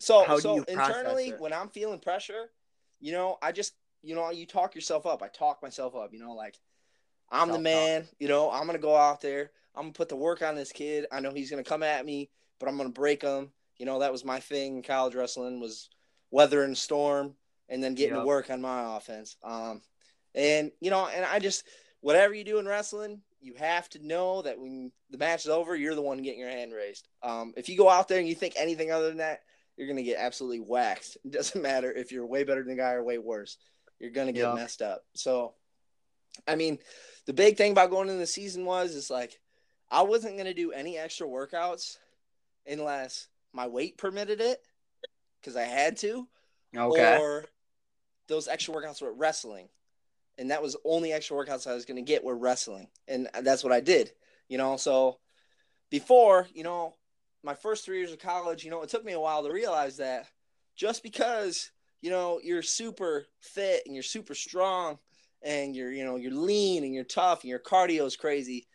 So, 0.00 0.24
How 0.24 0.36
do 0.36 0.42
so 0.42 0.54
you 0.56 0.64
internally, 0.68 1.28
it? 1.30 1.40
when 1.40 1.52
I'm 1.52 1.68
feeling 1.68 2.00
pressure, 2.00 2.50
you 3.00 3.12
know, 3.12 3.38
I 3.42 3.52
just, 3.52 3.74
you 4.02 4.14
know, 4.14 4.30
you 4.30 4.46
talk 4.46 4.74
yourself 4.74 5.06
up. 5.06 5.22
I 5.22 5.28
talk 5.28 5.62
myself 5.62 5.94
up. 5.94 6.12
You 6.12 6.18
know, 6.20 6.32
like 6.32 6.56
I'm 7.30 7.48
the 7.48 7.54
Self-talk. 7.54 7.62
man. 7.64 8.08
You 8.18 8.28
know, 8.28 8.50
I'm 8.50 8.66
gonna 8.66 8.78
go 8.78 8.96
out 8.96 9.20
there. 9.20 9.50
I'm 9.74 9.82
gonna 9.84 9.92
put 9.92 10.08
the 10.08 10.16
work 10.16 10.42
on 10.42 10.54
this 10.54 10.72
kid. 10.72 11.06
I 11.12 11.20
know 11.20 11.32
he's 11.32 11.50
gonna 11.50 11.64
come 11.64 11.82
at 11.82 12.06
me, 12.06 12.30
but 12.58 12.68
I'm 12.68 12.76
gonna 12.76 12.88
break 12.90 13.22
him. 13.22 13.50
You 13.76 13.86
know, 13.86 13.98
that 13.98 14.12
was 14.12 14.24
my 14.24 14.40
thing 14.40 14.76
in 14.76 14.82
college 14.82 15.14
wrestling 15.14 15.60
was 15.60 15.90
weathering 16.30 16.70
the 16.70 16.76
storm 16.76 17.34
and 17.68 17.82
then 17.82 17.94
getting 17.94 18.14
Yep. 18.14 18.22
to 18.22 18.26
work 18.26 18.50
on 18.50 18.60
my 18.60 18.96
offense. 18.96 19.36
Um, 19.42 19.82
and 20.34 20.70
you 20.80 20.90
know, 20.90 21.06
and 21.08 21.24
I 21.24 21.38
just 21.38 21.64
whatever 22.00 22.32
you 22.34 22.44
do 22.44 22.58
in 22.58 22.66
wrestling, 22.66 23.20
you 23.40 23.54
have 23.54 23.88
to 23.90 24.06
know 24.06 24.42
that 24.42 24.58
when 24.58 24.92
the 25.10 25.18
match 25.18 25.44
is 25.44 25.50
over, 25.50 25.74
you're 25.74 25.94
the 25.94 26.02
one 26.02 26.22
getting 26.22 26.40
your 26.40 26.48
hand 26.50 26.72
raised. 26.72 27.08
Um, 27.22 27.52
if 27.56 27.68
you 27.68 27.76
go 27.76 27.88
out 27.88 28.06
there 28.08 28.18
and 28.18 28.28
you 28.28 28.34
think 28.34 28.54
anything 28.56 28.90
other 28.92 29.08
than 29.08 29.16
that, 29.18 29.40
you're 29.76 29.88
gonna 29.88 30.02
get 30.02 30.18
absolutely 30.18 30.60
waxed. 30.60 31.16
It 31.24 31.32
doesn't 31.32 31.60
matter 31.62 31.92
if 31.92 32.12
you're 32.12 32.26
way 32.26 32.44
better 32.44 32.62
than 32.62 32.76
the 32.76 32.82
guy 32.82 32.92
or 32.92 33.04
way 33.04 33.18
worse. 33.18 33.58
You're 33.98 34.10
gonna 34.10 34.32
get 34.32 34.42
Yeah. 34.42 34.54
messed 34.54 34.82
up. 34.82 35.04
So, 35.14 35.54
I 36.46 36.56
mean, 36.56 36.78
the 37.26 37.32
big 37.32 37.56
thing 37.56 37.72
about 37.72 37.90
going 37.90 38.08
into 38.08 38.18
the 38.18 38.26
season 38.26 38.64
was 38.64 38.94
is 38.94 39.10
like 39.10 39.38
I 39.90 40.02
wasn't 40.02 40.36
gonna 40.36 40.54
do 40.54 40.72
any 40.72 40.98
extra 40.98 41.26
workouts 41.26 41.98
unless 42.66 43.28
my 43.52 43.66
weight 43.66 43.96
permitted 43.96 44.40
it, 44.40 44.60
because 45.40 45.56
I 45.56 45.62
had 45.62 45.96
to 45.98 46.26
okay, 46.76 47.16
or 47.16 47.44
those 48.28 48.48
extra 48.48 48.74
workouts 48.74 49.00
were 49.00 49.12
wrestling. 49.12 49.68
And 50.38 50.50
that 50.50 50.60
was 50.62 50.74
the 50.74 50.80
only 50.84 51.12
extra 51.12 51.36
workouts 51.36 51.66
I 51.66 51.74
was 51.74 51.86
going 51.86 51.96
to 51.96 52.02
get 52.02 52.22
were 52.22 52.36
wrestling. 52.36 52.88
And 53.08 53.28
that's 53.42 53.64
what 53.64 53.72
I 53.72 53.80
did, 53.80 54.12
you 54.48 54.58
know. 54.58 54.76
So 54.76 55.18
before, 55.90 56.46
you 56.52 56.62
know, 56.62 56.94
my 57.46 57.54
first 57.54 57.84
three 57.84 57.98
years 57.98 58.12
of 58.12 58.18
college, 58.18 58.64
you 58.64 58.70
know, 58.70 58.82
it 58.82 58.90
took 58.90 59.04
me 59.04 59.12
a 59.12 59.20
while 59.20 59.42
to 59.44 59.52
realize 59.52 59.96
that 59.96 60.26
just 60.74 61.02
because, 61.02 61.70
you 62.02 62.10
know, 62.10 62.40
you're 62.42 62.60
super 62.60 63.24
fit 63.40 63.82
and 63.86 63.94
you're 63.94 64.02
super 64.02 64.34
strong 64.34 64.98
and 65.42 65.74
you're, 65.74 65.92
you 65.92 66.04
know, 66.04 66.16
you're 66.16 66.32
lean 66.32 66.84
and 66.84 66.92
you're 66.92 67.04
tough 67.04 67.42
and 67.42 67.48
your 67.48 67.60
cardio 67.60 68.04
is 68.04 68.16
crazy 68.16 68.66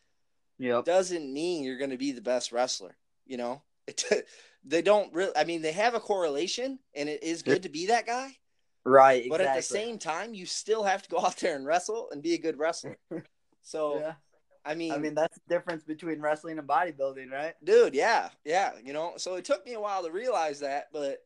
yep, 0.62 0.86
doesn't 0.86 1.34
mean 1.34 1.64
you're 1.64 1.78
going 1.78 1.90
to 1.90 1.98
be 1.98 2.12
the 2.12 2.22
best 2.22 2.52
wrestler. 2.52 2.96
You 3.26 3.38
know, 3.38 3.62
it, 3.88 4.04
they 4.64 4.82
don't 4.82 5.14
really. 5.14 5.36
I 5.36 5.44
mean, 5.44 5.62
they 5.62 5.74
have 5.74 5.96
a 5.96 6.00
correlation, 6.00 6.80
and 6.96 7.10
it 7.10 7.24
is 7.24 7.42
good 7.42 7.64
to 7.64 7.70
be 7.70 7.88
that 7.88 8.06
guy. 8.06 8.38
right. 8.86 9.26
But 9.30 9.42
at 9.42 9.56
the 9.56 9.62
same 9.62 9.98
time, 9.98 10.34
you 10.34 10.46
still 10.46 10.84
have 10.84 11.02
to 11.04 11.10
go 11.10 11.20
out 11.20 11.38
there 11.38 11.56
and 11.56 11.66
wrestle 11.66 12.10
and 12.12 12.22
be 12.22 12.34
a 12.34 12.40
good 12.40 12.58
wrestler. 12.58 12.98
So, 13.64 14.00
yeah. 14.00 14.14
I 14.64 14.76
mean, 14.76 14.92
I 14.92 14.98
mean, 14.98 15.16
that's 15.16 15.38
the 15.38 15.56
difference 15.56 15.84
between 15.84 16.22
wrestling 16.22 16.60
and 16.60 16.68
bodybuilding, 16.68 17.32
right? 17.32 17.56
dude, 17.64 17.96
yeah, 17.96 18.30
yeah, 18.46 18.74
you 18.84 18.94
know. 18.94 19.14
So 19.18 19.36
it 19.36 19.46
took 19.46 19.66
me 19.66 19.74
a 19.74 19.80
while 19.80 20.04
to 20.04 20.12
realize 20.12 20.60
that, 20.60 20.90
but 20.94 21.24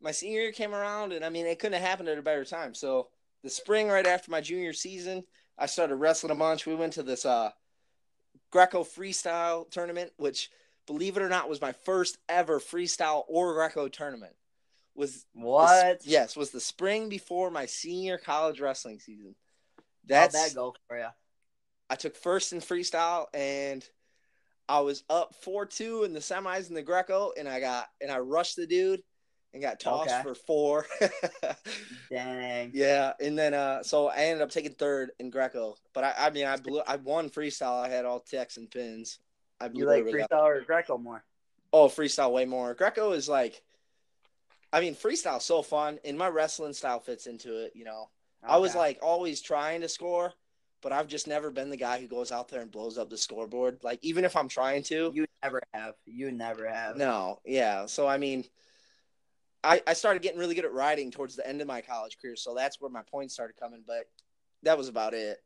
my 0.00 0.12
senior 0.12 0.40
year 0.42 0.52
came 0.52 0.74
around, 0.74 1.12
and 1.12 1.24
I 1.24 1.28
mean, 1.28 1.46
it 1.46 1.58
couldn't 1.58 1.78
have 1.78 1.88
happened 1.88 2.08
at 2.08 2.18
a 2.18 2.22
better 2.22 2.44
time. 2.44 2.74
So 2.74 3.08
the 3.42 3.50
spring 3.50 3.88
right 3.88 4.06
after 4.06 4.30
my 4.30 4.40
junior 4.40 4.72
season, 4.72 5.24
I 5.58 5.66
started 5.66 5.96
wrestling 5.96 6.32
a 6.32 6.36
bunch. 6.36 6.66
We 6.66 6.74
went 6.74 6.94
to 6.94 7.02
this 7.02 7.26
uh, 7.26 7.50
Greco 8.50 8.82
freestyle 8.82 9.70
tournament, 9.70 10.12
which, 10.16 10.50
believe 10.86 11.16
it 11.16 11.22
or 11.22 11.28
not, 11.28 11.48
was 11.48 11.60
my 11.60 11.72
first 11.72 12.18
ever 12.28 12.60
freestyle 12.60 13.24
or 13.28 13.54
Greco 13.54 13.88
tournament. 13.88 14.34
Was 14.94 15.26
what? 15.34 16.02
The, 16.02 16.10
yes, 16.10 16.36
was 16.36 16.50
the 16.50 16.60
spring 16.60 17.08
before 17.08 17.50
my 17.50 17.66
senior 17.66 18.16
college 18.16 18.60
wrestling 18.60 19.00
season. 19.00 19.34
That's 20.06 20.36
How'd 20.36 20.50
that 20.50 20.54
go 20.54 20.74
for 20.88 20.98
you? 20.98 21.08
I 21.90 21.96
took 21.96 22.16
first 22.16 22.52
in 22.52 22.60
freestyle 22.60 23.26
and 23.34 23.86
I 24.68 24.80
was 24.80 25.04
up 25.10 25.34
four 25.34 25.66
two 25.66 26.04
in 26.04 26.12
the 26.12 26.20
semis 26.20 26.68
in 26.68 26.74
the 26.74 26.82
Greco, 26.82 27.32
and 27.38 27.48
I 27.48 27.60
got 27.60 27.86
and 28.00 28.10
I 28.10 28.18
rushed 28.18 28.56
the 28.56 28.66
dude 28.66 29.02
and 29.52 29.62
got 29.62 29.78
tossed 29.78 30.10
okay. 30.10 30.22
for 30.22 30.34
four. 30.34 30.86
Dang. 32.10 32.70
Yeah, 32.74 33.12
and 33.20 33.38
then 33.38 33.54
uh, 33.54 33.82
so 33.82 34.08
I 34.08 34.16
ended 34.16 34.42
up 34.42 34.50
taking 34.50 34.72
third 34.72 35.10
in 35.18 35.30
Greco, 35.30 35.76
but 35.92 36.04
I, 36.04 36.14
I 36.18 36.30
mean 36.30 36.46
I 36.46 36.56
blew 36.56 36.80
I 36.86 36.96
won 36.96 37.28
freestyle. 37.28 37.84
I 37.84 37.88
had 37.88 38.04
all 38.04 38.20
techs 38.20 38.56
and 38.56 38.70
pins. 38.70 39.18
I 39.60 39.68
blew 39.68 39.82
you 39.82 39.86
like 39.86 40.04
freestyle 40.04 40.42
or 40.42 40.60
Greco 40.62 40.98
more? 40.98 41.24
Oh, 41.72 41.88
freestyle 41.88 42.32
way 42.32 42.44
more. 42.44 42.74
Greco 42.74 43.12
is 43.12 43.28
like, 43.28 43.62
I 44.72 44.80
mean, 44.80 44.94
freestyle 44.94 45.42
so 45.42 45.62
fun, 45.62 45.98
and 46.04 46.16
my 46.16 46.28
wrestling 46.28 46.72
style 46.72 47.00
fits 47.00 47.26
into 47.26 47.64
it. 47.64 47.72
You 47.74 47.84
know, 47.84 48.08
okay. 48.44 48.52
I 48.54 48.56
was 48.56 48.74
like 48.74 48.98
always 49.02 49.42
trying 49.42 49.82
to 49.82 49.88
score, 49.88 50.32
but 50.84 50.92
I've 50.92 51.08
just 51.08 51.26
never 51.26 51.50
been 51.50 51.70
the 51.70 51.78
guy 51.78 51.98
who 51.98 52.06
goes 52.06 52.30
out 52.30 52.48
there 52.48 52.60
and 52.60 52.70
blows 52.70 52.98
up 52.98 53.08
the 53.08 53.16
scoreboard. 53.16 53.78
Like 53.82 53.98
even 54.02 54.24
if 54.24 54.36
I'm 54.36 54.48
trying 54.48 54.82
to, 54.84 55.10
you 55.14 55.24
never 55.42 55.62
have. 55.72 55.94
You 56.04 56.30
never 56.30 56.68
have. 56.68 56.98
No, 56.98 57.40
yeah. 57.46 57.86
So 57.86 58.06
I 58.06 58.18
mean, 58.18 58.44
I 59.64 59.82
I 59.86 59.94
started 59.94 60.22
getting 60.22 60.38
really 60.38 60.54
good 60.54 60.66
at 60.66 60.74
riding 60.74 61.10
towards 61.10 61.36
the 61.36 61.48
end 61.48 61.62
of 61.62 61.66
my 61.66 61.80
college 61.80 62.18
career, 62.20 62.36
so 62.36 62.54
that's 62.54 62.80
where 62.80 62.90
my 62.90 63.00
points 63.10 63.32
started 63.32 63.56
coming. 63.58 63.82
But 63.84 64.04
that 64.62 64.76
was 64.76 64.88
about 64.88 65.14
it. 65.14 65.38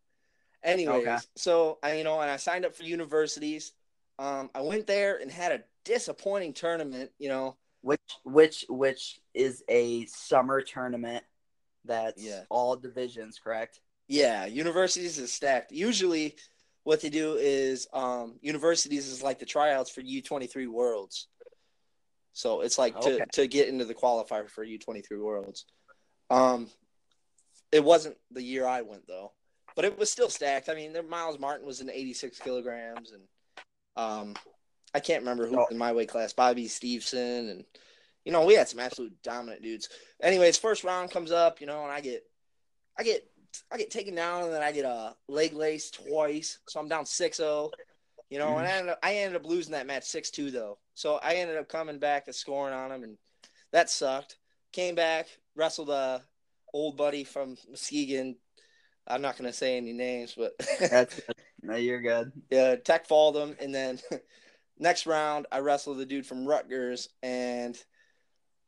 Anyways, 0.64 1.07
okay. 1.07 1.18
so 1.37 1.79
I 1.85 1.98
you 1.98 2.05
know, 2.05 2.20
and 2.20 2.31
I 2.31 2.37
signed 2.37 2.64
up 2.64 2.74
for 2.74 2.83
universities. 2.83 3.72
Um, 4.18 4.51
I 4.57 4.62
went 4.62 4.88
there 4.88 5.18
and 5.18 5.31
had 5.31 5.53
a 5.53 5.62
disappointing 5.85 6.53
tournament. 6.53 7.12
You 7.20 7.29
know, 7.29 7.57
which 7.83 8.01
which 8.24 8.64
which 8.68 9.20
is 9.35 9.62
a 9.68 10.05
summer 10.07 10.62
tournament 10.62 11.22
that's 11.85 12.24
yeah. 12.24 12.42
all 12.51 12.74
divisions, 12.74 13.38
correct? 13.38 13.81
Yeah, 14.09 14.47
universities 14.47 15.18
is 15.18 15.33
stacked. 15.33 15.71
Usually, 15.71 16.37
what 16.85 17.03
they 17.03 17.11
do 17.11 17.35
is 17.35 17.87
um, 17.92 18.38
universities 18.40 19.07
is 19.07 19.23
like 19.23 19.38
the 19.38 19.47
tryouts 19.47 19.90
for 19.90 20.01
U 20.01 20.23
twenty 20.23 20.47
three 20.47 20.66
worlds. 20.66 21.29
So 22.33 22.62
it's 22.62 22.79
like 22.79 22.97
okay. 22.97 23.18
to 23.18 23.27
to 23.33 23.47
get 23.47 23.68
into 23.68 23.85
the 23.85 23.94
qualifier 23.94 24.49
for 24.49 24.64
U 24.64 24.79
twenty 24.79 25.03
three 25.03 25.18
worlds. 25.18 25.66
Um, 26.31 26.68
it 27.71 27.85
wasn't 27.85 28.16
the 28.31 28.42
year 28.42 28.66
I 28.66 28.83
went 28.83 29.07
though, 29.07 29.33
but 29.77 29.85
it 29.85 29.99
was 29.99 30.11
still 30.11 30.31
stacked. 30.31 30.71
I 30.71 30.75
mean, 30.75 30.94
there, 30.94 31.03
Miles 31.03 31.38
Martin 31.38 31.66
was 31.66 31.81
in 31.81 31.90
eighty 31.90 32.14
six 32.14 32.38
kilograms, 32.38 33.12
and 33.12 33.23
um, 33.97 34.35
I 34.94 35.01
can't 35.01 35.23
remember 35.23 35.47
who 35.47 35.61
oh. 35.61 35.66
in 35.71 35.77
my 35.77 35.92
weight 35.92 36.09
class, 36.09 36.33
Bobby 36.33 36.66
Steveson, 36.66 37.51
and 37.51 37.64
you 38.25 38.33
know 38.33 38.47
we 38.47 38.55
had 38.55 38.68
some 38.68 38.81
absolute 38.81 39.23
dominant 39.23 39.62
dudes. 39.62 39.90
Anyways, 40.23 40.57
first 40.57 40.85
round 40.85 41.11
comes 41.11 41.31
up, 41.31 41.61
you 41.61 41.66
know, 41.66 41.83
and 41.83 41.92
I 41.92 42.01
get 42.01 42.23
I 42.99 43.03
get 43.03 43.29
I 43.71 43.77
get 43.77 43.91
taken 43.91 44.15
down 44.15 44.45
and 44.45 44.53
then 44.53 44.63
I 44.63 44.73
get 44.73 44.85
a 44.85 45.15
leg 45.29 45.53
lace 45.53 45.91
twice, 45.91 46.59
so 46.69 46.81
I'm 46.81 46.89
down 46.89 47.05
6-0. 47.05 47.71
You 48.31 48.39
know, 48.39 48.49
mm. 48.49 48.59
and 48.59 48.67
I 48.67 48.71
ended, 48.73 48.93
up, 48.93 48.99
I 49.03 49.15
ended 49.15 49.41
up 49.41 49.47
losing 49.47 49.73
that 49.73 49.87
match 49.87 50.05
6-2 50.05 50.53
though. 50.53 50.79
So 50.95 51.19
I 51.23 51.35
ended 51.35 51.57
up 51.57 51.69
coming 51.69 51.99
back 51.99 52.27
and 52.27 52.35
scoring 52.35 52.75
on 52.75 52.93
him, 52.93 53.05
and 53.05 53.17
that 53.73 53.91
sucked. 53.91 54.37
Came 54.73 54.95
back, 54.95 55.29
wrestled 55.55 55.91
a 55.91 56.23
old 56.75 56.97
buddy 56.97 57.25
from 57.25 57.57
Muskegon. 57.71 58.37
I'm 59.07 59.23
not 59.23 59.39
gonna 59.39 59.53
say 59.53 59.77
any 59.77 59.93
names, 59.93 60.35
but 60.37 60.53
that's 60.91 61.15
good. 61.15 61.35
no, 61.63 61.77
you're 61.77 62.03
good. 62.03 62.33
Yeah, 62.51 62.77
tech 62.77 63.07
followed 63.07 63.41
him, 63.41 63.57
and 63.61 63.75
then 63.75 63.99
next 64.79 65.07
round 65.07 65.47
I 65.51 65.61
wrestled 65.61 65.99
the 65.99 66.07
dude 66.07 66.27
from 66.27 66.47
Rutgers, 66.47 67.09
and 67.23 67.77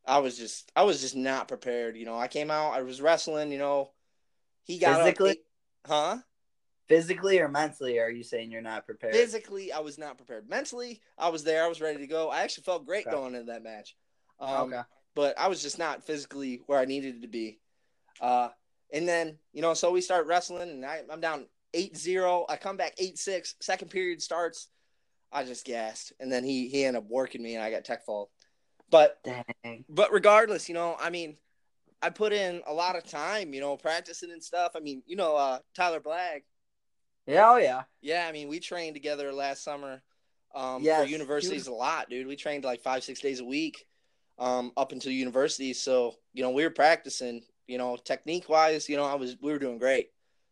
I 0.07 0.21
was 0.21 0.39
just 0.39 0.73
I 0.75 0.85
was 0.85 1.01
just 1.01 1.17
not 1.17 1.49
prepared. 1.49 1.97
You 1.97 2.07
know, 2.07 2.19
I 2.19 2.29
came 2.29 2.51
out, 2.51 2.73
I 2.73 2.83
was 2.83 3.03
wrestling. 3.03 3.53
You 3.53 3.59
know, 3.59 3.91
he 4.65 4.79
got 4.79 4.99
physically, 4.99 5.31
up, 5.31 5.37
huh? 5.87 6.17
Physically 6.89 7.39
or 7.39 7.49
mentally, 7.49 7.99
are 8.01 8.11
you 8.11 8.25
saying 8.25 8.51
you're 8.51 8.61
not 8.63 8.85
prepared? 8.85 9.15
Physically, 9.15 9.73
I 9.73 9.79
was 9.79 9.99
not 9.99 10.17
prepared. 10.17 10.49
Mentally, 10.49 11.01
I 11.17 11.29
was 11.29 11.45
there. 11.45 11.65
I 11.65 11.69
was 11.69 11.81
ready 11.81 11.99
to 11.99 12.07
go. 12.07 12.31
I 12.31 12.43
actually 12.43 12.65
felt 12.65 12.87
great 12.87 13.07
okay. 13.07 13.15
going 13.15 13.35
into 13.35 13.53
that 13.53 13.63
match. 13.63 13.97
Um, 14.41 14.73
okay. 14.73 14.83
But 15.15 15.39
I 15.39 15.49
was 15.49 15.63
just 15.63 15.79
not 15.79 16.05
physically 16.05 16.63
where 16.67 16.79
I 16.79 16.85
needed 16.85 17.23
to 17.23 17.29
be. 17.29 17.61
Uh, 18.21 18.49
and 18.93 19.09
then, 19.09 19.39
you 19.53 19.63
know, 19.63 19.75
so 19.75 19.91
we 19.91 20.01
start 20.01 20.27
wrestling, 20.27 20.69
and 20.69 20.85
I, 20.85 21.03
I'm 21.11 21.21
down 21.21 21.47
8 21.75 21.97
0. 21.97 22.47
I 22.49 22.57
come 22.57 22.77
back 22.77 22.95
8 22.99 23.19
6. 23.19 23.55
Second 23.61 23.89
period 23.89 24.21
starts. 24.21 24.69
I 25.33 25.45
just 25.45 25.65
gassed. 25.65 26.13
And 26.19 26.31
then 26.31 26.43
he, 26.43 26.69
he 26.69 26.85
ended 26.85 27.05
up 27.05 27.09
working 27.09 27.43
me, 27.43 27.55
and 27.55 27.63
I 27.63 27.71
got 27.71 27.85
tech 27.85 28.05
fall. 28.05 28.31
But, 28.91 29.19
Dang. 29.23 29.85
but 29.89 30.13
regardless, 30.13 30.69
you 30.69 30.75
know, 30.75 30.97
I 31.01 31.11
mean, 31.11 31.37
I 32.03 32.11
put 32.11 32.33
in 32.33 32.63
a 32.67 32.73
lot 32.73 32.97
of 32.97 33.05
time, 33.05 33.53
you 33.53 33.61
know, 33.61 33.77
practicing 33.77 34.33
and 34.33 34.43
stuff. 34.43 34.73
I 34.75 34.81
mean, 34.81 35.03
you 35.07 35.17
know, 35.17 35.37
uh, 35.37 35.59
Tyler 35.75 36.01
Blagg. 36.01 36.43
Yeah, 37.27 37.51
oh 37.51 37.57
yeah. 37.59 37.83
Yeah, 38.01 38.27
I 38.29 38.33
mean, 38.33 38.49
we 38.49 38.59
trained 38.59 38.95
together 38.95 39.33
last 39.33 39.63
summer 39.63 40.03
um, 40.55 40.83
yes, 40.83 41.03
for 41.03 41.09
universities 41.09 41.67
was... 41.67 41.69
a 41.69 41.73
lot, 41.73 42.09
dude. 42.09 42.27
We 42.27 42.37
trained 42.37 42.65
like 42.65 42.81
five, 42.81 43.05
six 43.05 43.21
days 43.21 43.41
a 43.41 43.45
week 43.45 43.87
um, 44.39 44.73
up 44.77 44.93
until 44.93 45.13
university. 45.13 45.73
So, 45.75 46.15
you 46.33 46.43
know, 46.43 46.51
we 46.51 46.65
were 46.65 46.71
practicing, 46.71 47.43
you 47.67 47.79
know, 47.79 47.97
technique 47.97 48.49
wise, 48.49 48.89
you 48.89 48.97
know, 48.97 49.05
I 49.05 49.15
was, 49.15 49.37
we 49.41 49.53
were 49.53 49.59
doing 49.59 49.79
great. 49.79 50.11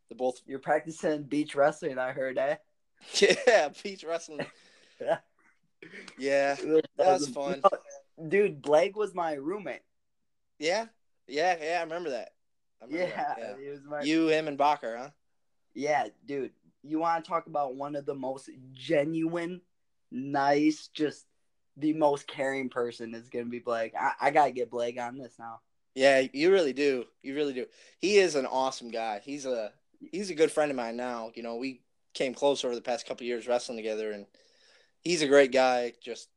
The 0.08 0.14
both. 0.14 0.40
You're 0.46 0.58
practicing 0.58 1.24
beach 1.24 1.54
wrestling, 1.54 1.98
I 1.98 2.12
heard, 2.12 2.38
eh? 2.38 2.56
yeah, 3.46 3.68
beach 3.82 4.04
wrestling. 4.04 4.46
yeah. 5.00 5.18
Yeah, 6.18 6.56
that 6.96 7.20
was 7.20 7.28
fun. 7.28 7.62
Dude, 8.28 8.60
Blake 8.60 8.96
was 8.96 9.14
my 9.14 9.34
roommate. 9.34 9.82
Yeah, 10.58 10.86
yeah, 11.28 11.56
yeah, 11.62 11.78
I 11.78 11.82
remember 11.82 12.10
that. 12.10 12.30
I 12.80 12.86
remember 12.86 13.06
yeah, 13.06 13.34
that. 13.36 13.58
yeah. 13.62 13.74
My... 13.88 14.02
you, 14.02 14.28
him, 14.28 14.48
and 14.48 14.58
Bacher, 14.58 14.96
huh? 14.98 15.10
Yeah, 15.74 16.08
dude. 16.26 16.52
You 16.82 16.98
want 16.98 17.24
to 17.24 17.28
talk 17.28 17.46
about 17.46 17.74
one 17.74 17.96
of 17.96 18.06
the 18.06 18.14
most 18.14 18.50
genuine, 18.72 19.60
nice, 20.10 20.88
just 20.88 21.26
the 21.76 21.92
most 21.92 22.26
caring 22.26 22.68
person 22.68 23.14
is 23.14 23.28
going 23.28 23.44
to 23.44 23.50
be 23.50 23.58
Blake. 23.58 23.92
I, 23.98 24.12
I 24.20 24.30
got 24.30 24.46
to 24.46 24.52
get 24.52 24.70
Blake 24.70 24.98
on 25.00 25.18
this 25.18 25.34
now. 25.38 25.60
Yeah, 25.94 26.22
you 26.32 26.52
really 26.52 26.72
do. 26.72 27.04
You 27.22 27.34
really 27.34 27.52
do. 27.52 27.66
He 27.98 28.18
is 28.18 28.34
an 28.34 28.46
awesome 28.46 28.90
guy. 28.90 29.20
He's 29.24 29.46
a 29.46 29.72
he's 30.12 30.30
a 30.30 30.34
good 30.34 30.52
friend 30.52 30.70
of 30.70 30.76
mine 30.76 30.96
now. 30.96 31.32
You 31.34 31.42
know, 31.42 31.56
we 31.56 31.82
came 32.14 32.34
close 32.34 32.64
over 32.64 32.74
the 32.74 32.80
past 32.80 33.06
couple 33.06 33.26
years 33.26 33.48
wrestling 33.48 33.78
together, 33.78 34.12
and 34.12 34.26
he's 35.00 35.22
a 35.22 35.28
great 35.28 35.50
guy. 35.50 35.92
Just 36.00 36.28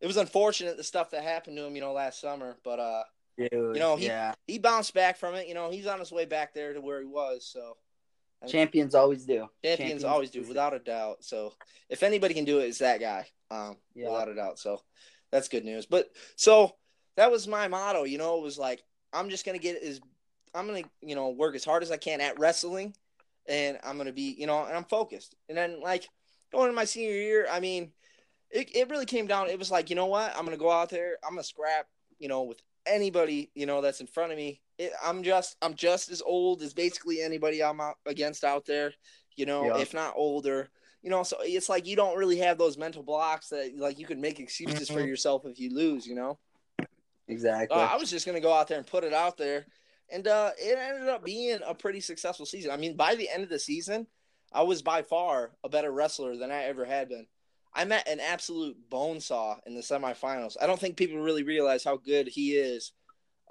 it 0.00 0.06
was 0.06 0.16
unfortunate 0.16 0.76
the 0.76 0.84
stuff 0.84 1.10
that 1.10 1.24
happened 1.24 1.56
to 1.56 1.64
him, 1.64 1.74
you 1.74 1.80
know, 1.80 1.92
last 1.92 2.20
summer, 2.20 2.56
but 2.64 2.78
uh, 2.78 3.02
Dude, 3.38 3.52
you 3.52 3.78
know, 3.78 3.94
he 3.94 4.06
yeah. 4.06 4.34
he 4.48 4.58
bounced 4.58 4.94
back 4.94 5.16
from 5.16 5.36
it. 5.36 5.46
You 5.46 5.54
know, 5.54 5.70
he's 5.70 5.86
on 5.86 6.00
his 6.00 6.10
way 6.10 6.24
back 6.24 6.54
there 6.54 6.72
to 6.72 6.80
where 6.80 6.98
he 6.98 7.06
was. 7.06 7.48
So 7.50 7.76
champions 8.48 8.96
always 8.96 9.24
do. 9.24 9.48
Champions, 9.62 9.78
champions 9.78 10.04
always 10.04 10.30
do, 10.30 10.42
without 10.42 10.74
a 10.74 10.80
doubt. 10.80 11.22
So 11.22 11.52
if 11.88 12.02
anybody 12.02 12.34
can 12.34 12.44
do 12.44 12.58
it, 12.58 12.64
it's 12.64 12.78
that 12.78 13.00
guy. 13.00 13.26
Um, 13.50 13.76
yeah. 13.94 14.10
without 14.10 14.28
a 14.28 14.34
doubt. 14.34 14.58
So 14.58 14.82
that's 15.30 15.48
good 15.48 15.64
news. 15.64 15.86
But 15.86 16.10
so 16.34 16.74
that 17.16 17.30
was 17.30 17.46
my 17.46 17.68
motto. 17.68 18.02
You 18.02 18.18
know, 18.18 18.38
it 18.38 18.42
was 18.42 18.58
like 18.58 18.82
I'm 19.12 19.30
just 19.30 19.46
gonna 19.46 19.58
get 19.58 19.80
as 19.82 20.00
I'm 20.52 20.66
gonna 20.66 20.82
you 21.00 21.14
know 21.14 21.30
work 21.30 21.54
as 21.54 21.64
hard 21.64 21.84
as 21.84 21.92
I 21.92 21.96
can 21.96 22.20
at 22.20 22.40
wrestling, 22.40 22.92
and 23.46 23.78
I'm 23.84 23.98
gonna 23.98 24.12
be 24.12 24.34
you 24.36 24.48
know 24.48 24.64
and 24.64 24.76
I'm 24.76 24.84
focused. 24.84 25.36
And 25.48 25.56
then 25.56 25.80
like 25.80 26.08
going 26.50 26.64
into 26.64 26.76
my 26.76 26.86
senior 26.86 27.14
year, 27.14 27.46
I 27.50 27.60
mean. 27.60 27.92
It, 28.50 28.74
it 28.74 28.88
really 28.88 29.04
came 29.04 29.26
down. 29.26 29.50
It 29.50 29.58
was 29.58 29.70
like, 29.70 29.90
you 29.90 29.94
know 29.94 30.06
what? 30.06 30.34
I'm 30.34 30.46
gonna 30.46 30.56
go 30.56 30.70
out 30.70 30.88
there. 30.88 31.18
I'm 31.22 31.32
gonna 31.32 31.42
scrap, 31.42 31.86
you 32.18 32.28
know, 32.28 32.44
with 32.44 32.62
anybody 32.88 33.50
you 33.54 33.66
know 33.66 33.80
that's 33.80 34.00
in 34.00 34.06
front 34.06 34.32
of 34.32 34.38
me. 34.38 34.60
It, 34.78 34.92
I'm 35.04 35.22
just 35.22 35.56
I'm 35.62 35.74
just 35.74 36.10
as 36.10 36.22
old 36.22 36.62
as 36.62 36.74
basically 36.74 37.22
anybody 37.22 37.62
I'm 37.62 37.80
out 37.80 37.96
against 38.06 38.44
out 38.44 38.66
there. 38.66 38.92
You 39.36 39.46
know, 39.46 39.66
yeah. 39.66 39.78
if 39.78 39.94
not 39.94 40.14
older. 40.16 40.68
You 41.02 41.10
know, 41.10 41.22
so 41.22 41.36
it's 41.42 41.68
like 41.68 41.86
you 41.86 41.94
don't 41.94 42.18
really 42.18 42.38
have 42.38 42.58
those 42.58 42.76
mental 42.76 43.04
blocks 43.04 43.50
that 43.50 43.76
like 43.76 43.98
you 43.98 44.06
can 44.06 44.20
make 44.20 44.40
excuses 44.40 44.88
for 44.88 44.98
mm-hmm. 44.98 45.08
yourself 45.08 45.44
if 45.46 45.60
you 45.60 45.74
lose. 45.74 46.06
You 46.06 46.16
know. 46.16 46.38
Exactly. 47.28 47.76
Uh, 47.76 47.86
I 47.86 47.96
was 47.96 48.10
just 48.10 48.26
gonna 48.26 48.40
go 48.40 48.52
out 48.52 48.68
there 48.68 48.78
and 48.78 48.86
put 48.86 49.04
it 49.04 49.12
out 49.12 49.36
there, 49.36 49.66
and 50.10 50.26
uh, 50.26 50.50
it 50.58 50.76
ended 50.78 51.08
up 51.08 51.24
being 51.24 51.58
a 51.64 51.74
pretty 51.74 52.00
successful 52.00 52.46
season. 52.46 52.70
I 52.70 52.76
mean, 52.76 52.96
by 52.96 53.14
the 53.14 53.28
end 53.28 53.42
of 53.42 53.48
the 53.48 53.58
season, 53.58 54.06
I 54.52 54.62
was 54.62 54.82
by 54.82 55.02
far 55.02 55.52
a 55.62 55.68
better 55.68 55.92
wrestler 55.92 56.36
than 56.36 56.50
I 56.50 56.64
ever 56.64 56.84
had 56.84 57.08
been. 57.08 57.26
I 57.78 57.84
met 57.84 58.08
an 58.08 58.18
absolute 58.18 58.76
bonesaw 58.90 59.58
in 59.64 59.76
the 59.76 59.82
semifinals. 59.82 60.56
I 60.60 60.66
don't 60.66 60.80
think 60.80 60.96
people 60.96 61.20
really 61.20 61.44
realize 61.44 61.84
how 61.84 61.96
good 61.96 62.26
he 62.26 62.54
is, 62.56 62.90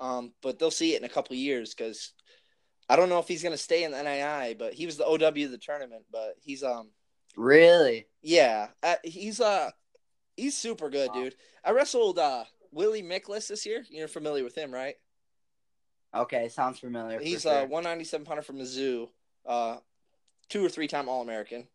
um, 0.01 0.33
but 0.41 0.59
they'll 0.59 0.69
see 0.69 0.93
it 0.93 0.99
in 0.99 1.05
a 1.05 1.09
couple 1.09 1.37
years 1.37 1.73
because 1.73 2.11
I 2.89 2.97
don't 2.97 3.07
know 3.07 3.19
if 3.19 3.29
he's 3.29 3.41
going 3.41 3.53
to 3.53 3.57
stay 3.57 3.85
in 3.85 3.91
the 3.91 4.03
NAI, 4.03 4.57
but 4.59 4.73
he 4.73 4.85
was 4.85 4.97
the 4.97 5.05
OW 5.05 5.15
of 5.15 5.51
the 5.51 5.57
tournament. 5.57 6.03
But 6.11 6.35
he's 6.41 6.61
um 6.61 6.89
really 7.37 8.07
yeah 8.21 8.67
uh, 8.83 8.95
he's 9.01 9.39
uh 9.39 9.71
he's 10.35 10.57
super 10.57 10.89
good, 10.89 11.13
dude. 11.13 11.35
I 11.63 11.71
wrestled 11.71 12.19
uh 12.19 12.43
Willie 12.73 13.03
Miklus 13.03 13.47
this 13.47 13.65
year. 13.65 13.85
You're 13.89 14.09
familiar 14.09 14.43
with 14.43 14.55
him, 14.55 14.73
right? 14.73 14.95
Okay, 16.13 16.49
sounds 16.49 16.79
familiar. 16.79 17.21
He's 17.21 17.45
a 17.45 17.61
sure. 17.61 17.67
197 17.67 18.25
pounder 18.25 18.41
from 18.41 18.57
Mizzou, 18.57 19.07
uh, 19.45 19.77
two 20.49 20.65
or 20.65 20.69
three 20.69 20.87
time 20.87 21.07
All 21.07 21.21
American. 21.21 21.65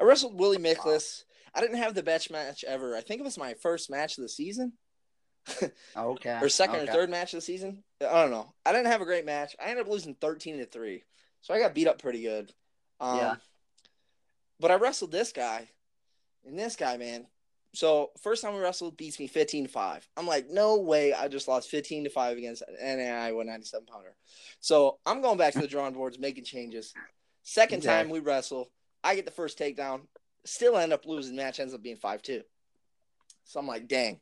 I 0.00 0.04
wrestled 0.04 0.38
Willie 0.38 0.58
Miklus. 0.58 1.24
I 1.56 1.60
didn't 1.60 1.78
have 1.78 1.94
the 1.94 2.02
best 2.02 2.30
match 2.30 2.64
ever. 2.64 2.94
I 2.94 3.00
think 3.00 3.20
it 3.20 3.24
was 3.24 3.38
my 3.38 3.54
first 3.54 3.90
match 3.90 4.18
of 4.18 4.22
the 4.22 4.28
season, 4.28 4.74
okay. 5.96 6.38
or 6.42 6.50
second 6.50 6.76
okay. 6.76 6.90
or 6.90 6.92
third 6.92 7.10
match 7.10 7.32
of 7.32 7.38
the 7.38 7.42
season. 7.46 7.82
I 8.00 8.20
don't 8.22 8.30
know. 8.30 8.52
I 8.66 8.72
didn't 8.72 8.88
have 8.88 9.00
a 9.00 9.06
great 9.06 9.24
match. 9.24 9.56
I 9.58 9.70
ended 9.70 9.86
up 9.86 9.90
losing 9.90 10.14
13 10.14 10.58
to 10.58 10.66
three, 10.66 11.04
so 11.40 11.54
I 11.54 11.58
got 11.58 11.74
beat 11.74 11.88
up 11.88 12.00
pretty 12.00 12.22
good. 12.22 12.52
Um, 13.00 13.16
Yeah. 13.16 13.34
But 14.60 14.70
I 14.70 14.74
wrestled 14.74 15.12
this 15.12 15.32
guy, 15.32 15.68
and 16.44 16.58
this 16.58 16.76
guy, 16.76 16.98
man. 16.98 17.26
So 17.74 18.10
first 18.22 18.42
time 18.42 18.54
we 18.54 18.60
wrestled 18.60 18.96
beats 18.96 19.18
me 19.18 19.26
15 19.26 19.64
to 19.66 19.70
5. 19.70 20.08
I'm 20.16 20.26
like, 20.26 20.48
no 20.48 20.78
way 20.78 21.12
I 21.12 21.28
just 21.28 21.46
lost 21.46 21.68
15 21.68 22.04
to 22.04 22.10
5 22.10 22.38
against 22.38 22.62
an 22.62 22.98
NAI 22.98 23.32
197 23.32 23.86
pounder. 23.86 24.16
So 24.60 24.98
I'm 25.04 25.20
going 25.20 25.36
back 25.36 25.52
to 25.54 25.60
the 25.60 25.66
drawing 25.66 25.92
boards, 25.92 26.18
making 26.18 26.44
changes. 26.44 26.94
Second 27.42 27.82
time 27.82 28.08
we 28.08 28.20
wrestle, 28.20 28.70
I 29.04 29.14
get 29.14 29.26
the 29.26 29.30
first 29.30 29.58
takedown, 29.58 30.02
still 30.46 30.76
end 30.76 30.92
up 30.92 31.06
losing. 31.06 31.36
Match 31.36 31.60
ends 31.60 31.74
up 31.74 31.82
being 31.82 31.96
5 31.96 32.22
2. 32.22 32.42
So 33.44 33.60
I'm 33.60 33.66
like, 33.66 33.88
dang. 33.88 34.20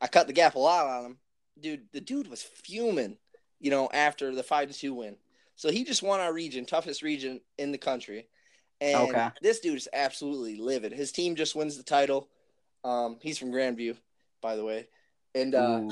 I 0.00 0.06
cut 0.06 0.26
the 0.26 0.32
gap 0.32 0.54
a 0.54 0.58
lot 0.58 0.86
on 0.86 1.04
him. 1.04 1.18
Dude, 1.58 1.86
the 1.92 2.00
dude 2.00 2.28
was 2.28 2.42
fuming, 2.42 3.16
you 3.60 3.70
know, 3.70 3.88
after 3.92 4.34
the 4.34 4.42
5 4.42 4.68
to 4.70 4.78
2 4.78 4.94
win. 4.94 5.16
So 5.54 5.70
he 5.70 5.84
just 5.84 6.02
won 6.02 6.20
our 6.20 6.32
region, 6.32 6.66
toughest 6.66 7.02
region 7.02 7.40
in 7.56 7.72
the 7.72 7.78
country. 7.78 8.28
And 8.80 9.08
Okay. 9.08 9.30
this 9.40 9.60
dude 9.60 9.78
is 9.78 9.88
absolutely 9.92 10.56
livid. 10.56 10.92
His 10.92 11.12
team 11.12 11.34
just 11.34 11.56
wins 11.56 11.78
the 11.78 11.82
title. 11.82 12.28
Um, 12.84 13.16
he's 13.22 13.38
from 13.38 13.50
Grandview, 13.50 13.96
by 14.42 14.56
the 14.56 14.64
way. 14.64 14.88
And 15.34 15.54
uh, 15.54 15.80
Ooh. 15.80 15.90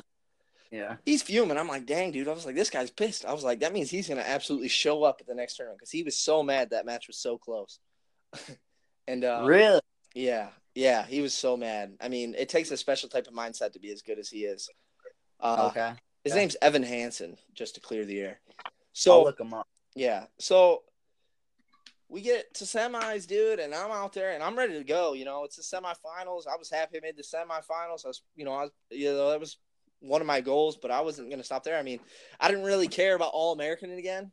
Yeah. 0.70 0.96
he's 1.06 1.22
fuming. 1.22 1.56
I'm 1.56 1.68
like, 1.68 1.86
dang, 1.86 2.12
dude. 2.12 2.28
I 2.28 2.32
was 2.32 2.44
like, 2.44 2.56
this 2.56 2.68
guy's 2.68 2.90
pissed. 2.90 3.24
I 3.24 3.32
was 3.32 3.44
like, 3.44 3.60
that 3.60 3.72
means 3.72 3.90
he's 3.90 4.08
gonna 4.08 4.22
absolutely 4.22 4.68
show 4.68 5.02
up 5.02 5.18
at 5.20 5.26
the 5.26 5.34
next 5.34 5.56
tournament 5.56 5.78
because 5.78 5.90
he 5.90 6.02
was 6.02 6.16
so 6.16 6.42
mad 6.42 6.70
that 6.70 6.84
match 6.84 7.06
was 7.06 7.16
so 7.16 7.38
close. 7.38 7.78
and 9.06 9.24
uh, 9.24 9.42
really? 9.44 9.80
yeah, 10.14 10.48
yeah, 10.74 11.04
he 11.06 11.20
was 11.20 11.34
so 11.34 11.56
mad. 11.56 11.96
I 12.00 12.08
mean, 12.08 12.34
it 12.36 12.48
takes 12.48 12.70
a 12.70 12.76
special 12.76 13.08
type 13.08 13.26
of 13.26 13.34
mindset 13.34 13.72
to 13.72 13.78
be 13.80 13.90
as 13.92 14.02
good 14.02 14.18
as 14.18 14.28
he 14.28 14.44
is. 14.44 14.68
Uh, 15.40 15.68
okay. 15.70 15.92
His 16.24 16.32
yeah. 16.34 16.40
name's 16.40 16.56
Evan 16.62 16.82
Hansen, 16.82 17.36
just 17.54 17.74
to 17.74 17.80
clear 17.80 18.04
the 18.04 18.20
air. 18.20 18.40
I'll 18.64 18.72
So 18.92 19.22
look 19.24 19.38
him 19.40 19.52
up. 19.54 19.68
yeah, 19.94 20.26
so 20.38 20.82
we 22.08 22.20
get 22.20 22.54
to 22.54 22.64
semis, 22.64 23.26
dude, 23.26 23.58
and 23.58 23.74
I'm 23.74 23.90
out 23.90 24.12
there 24.12 24.32
and 24.32 24.42
I'm 24.42 24.56
ready 24.56 24.74
to 24.74 24.84
go. 24.84 25.14
You 25.14 25.24
know, 25.24 25.44
it's 25.44 25.56
the 25.56 25.62
semifinals. 25.62 26.46
I 26.46 26.56
was 26.56 26.70
happy 26.70 26.98
I 26.98 27.00
made 27.00 27.16
the 27.16 27.22
semifinals. 27.22 28.04
I 28.04 28.08
was, 28.08 28.22
you 28.36 28.44
know, 28.44 28.52
I 28.52 28.62
was, 28.62 28.70
you 28.90 29.12
know, 29.12 29.30
that 29.30 29.40
was 29.40 29.56
one 30.00 30.20
of 30.20 30.26
my 30.26 30.40
goals, 30.40 30.76
but 30.76 30.90
I 30.90 31.00
wasn't 31.00 31.28
going 31.28 31.40
to 31.40 31.44
stop 31.44 31.64
there. 31.64 31.78
I 31.78 31.82
mean, 31.82 31.98
I 32.38 32.48
didn't 32.48 32.64
really 32.64 32.88
care 32.88 33.16
about 33.16 33.30
All 33.32 33.52
American 33.52 33.90
again. 33.90 34.30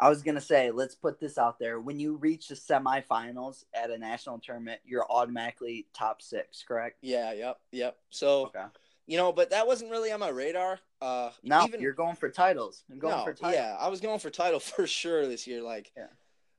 I 0.00 0.08
was 0.08 0.22
gonna 0.22 0.40
say, 0.40 0.70
let's 0.70 0.94
put 0.94 1.20
this 1.20 1.38
out 1.38 1.58
there. 1.58 1.80
When 1.80 2.00
you 2.00 2.16
reach 2.16 2.48
the 2.48 2.54
semifinals 2.56 3.64
at 3.74 3.90
a 3.90 3.98
national 3.98 4.38
tournament, 4.40 4.80
you're 4.84 5.06
automatically 5.10 5.86
top 5.94 6.20
six, 6.22 6.64
correct? 6.66 6.98
Yeah, 7.00 7.32
yep, 7.32 7.58
yep. 7.72 7.96
So 8.10 8.46
Okay. 8.46 8.64
you 9.06 9.16
know, 9.16 9.32
but 9.32 9.50
that 9.50 9.66
wasn't 9.66 9.90
really 9.90 10.10
on 10.12 10.20
my 10.20 10.30
radar. 10.30 10.80
Uh, 11.00 11.30
Now 11.42 11.64
even 11.66 11.80
you're 11.80 11.92
going 11.92 12.16
for 12.16 12.28
titles. 12.30 12.82
You're 12.88 12.98
going 12.98 13.16
no, 13.18 13.24
for 13.24 13.34
titles. 13.34 13.54
yeah, 13.54 13.76
I 13.78 13.88
was 13.88 14.00
going 14.00 14.18
for 14.18 14.30
title 14.30 14.60
for 14.60 14.86
sure 14.86 15.26
this 15.26 15.46
year. 15.46 15.62
Like, 15.62 15.92
Yeah. 15.96 16.06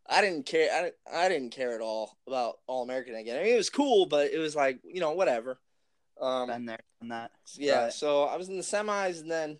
I 0.08 0.22
didn't 0.22 0.46
care. 0.46 0.70
I 0.72 0.82
didn't, 0.84 0.96
I 1.12 1.30
didn't 1.30 1.50
care 1.50 1.74
at 1.74 1.82
all 1.82 2.16
about 2.28 2.60
All 2.68 2.84
American 2.84 3.16
again. 3.16 3.40
I 3.40 3.44
mean, 3.44 3.54
it 3.54 3.58
was 3.58 3.72
cool, 3.72 4.06
but 4.06 4.32
it 4.32 4.38
was 4.38 4.56
like 4.56 4.80
you 4.84 5.00
know 5.00 5.14
whatever. 5.14 5.60
Um, 6.22 6.48
Been 6.48 6.66
there 6.68 6.80
and 7.02 7.12
that. 7.12 7.32
yeah. 7.56 7.86
Right. 7.86 7.94
So 7.94 8.24
I 8.24 8.38
was 8.38 8.48
in 8.48 8.56
the 8.56 8.62
semis, 8.62 9.20
and 9.22 9.30
then, 9.32 9.58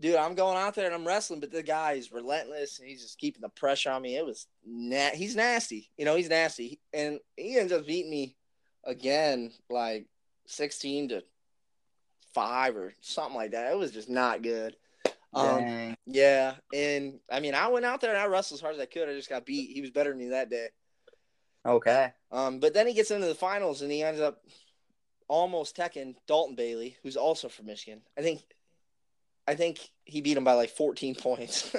dude, 0.00 0.16
I'm 0.16 0.34
going 0.34 0.56
out 0.56 0.74
there 0.74 0.86
and 0.86 0.94
I'm 0.94 1.06
wrestling, 1.06 1.40
but 1.40 1.50
the 1.50 1.62
guy 1.62 1.92
is 1.92 2.12
relentless, 2.12 2.78
and 2.78 2.88
he's 2.88 3.02
just 3.02 3.18
keeping 3.18 3.42
the 3.42 3.48
pressure 3.48 3.90
on 3.90 4.02
me. 4.02 4.16
It 4.16 4.24
was 4.26 4.46
na- 4.66 5.10
he's 5.14 5.36
nasty. 5.36 5.90
You 5.96 6.04
know, 6.04 6.16
he's 6.16 6.28
nasty, 6.28 6.80
and 6.92 7.18
he 7.36 7.58
ends 7.58 7.72
up 7.72 7.86
beating 7.86 8.10
me 8.10 8.36
again, 8.84 9.52
like 9.70 10.06
sixteen 10.46 11.08
to 11.08 11.22
five 12.34 12.76
or 12.76 12.94
something 13.00 13.36
like 13.36 13.52
that. 13.52 13.72
It 13.72 13.78
was 13.78 13.92
just 13.92 14.08
not 14.08 14.42
good. 14.42 14.76
Um, 15.34 15.94
yeah, 16.06 16.54
and 16.72 17.20
I 17.30 17.40
mean, 17.40 17.54
I 17.54 17.68
went 17.68 17.84
out 17.84 18.00
there 18.00 18.10
and 18.10 18.18
I 18.18 18.26
wrestled 18.26 18.58
as 18.58 18.62
hard 18.62 18.74
as 18.74 18.80
I 18.80 18.86
could. 18.86 19.08
I 19.08 19.14
just 19.14 19.28
got 19.28 19.44
beat. 19.44 19.74
He 19.74 19.80
was 19.80 19.90
better 19.90 20.10
than 20.10 20.18
me 20.18 20.28
that 20.28 20.50
day. 20.50 20.68
Okay. 21.66 22.12
Um, 22.32 22.60
but 22.60 22.72
then 22.72 22.86
he 22.86 22.94
gets 22.94 23.10
into 23.10 23.26
the 23.26 23.34
finals 23.34 23.82
and 23.82 23.92
he 23.92 24.02
ends 24.02 24.20
up 24.20 24.40
almost 25.28 25.76
teching 25.76 26.14
Dalton 26.26 26.56
Bailey, 26.56 26.96
who's 27.02 27.16
also 27.16 27.48
from 27.48 27.66
Michigan. 27.66 28.00
I 28.16 28.22
think, 28.22 28.40
I 29.48 29.54
think 29.54 29.78
he 30.04 30.20
beat 30.20 30.36
him 30.36 30.44
by 30.44 30.52
like 30.54 30.70
14 30.70 31.14
points 31.26 31.74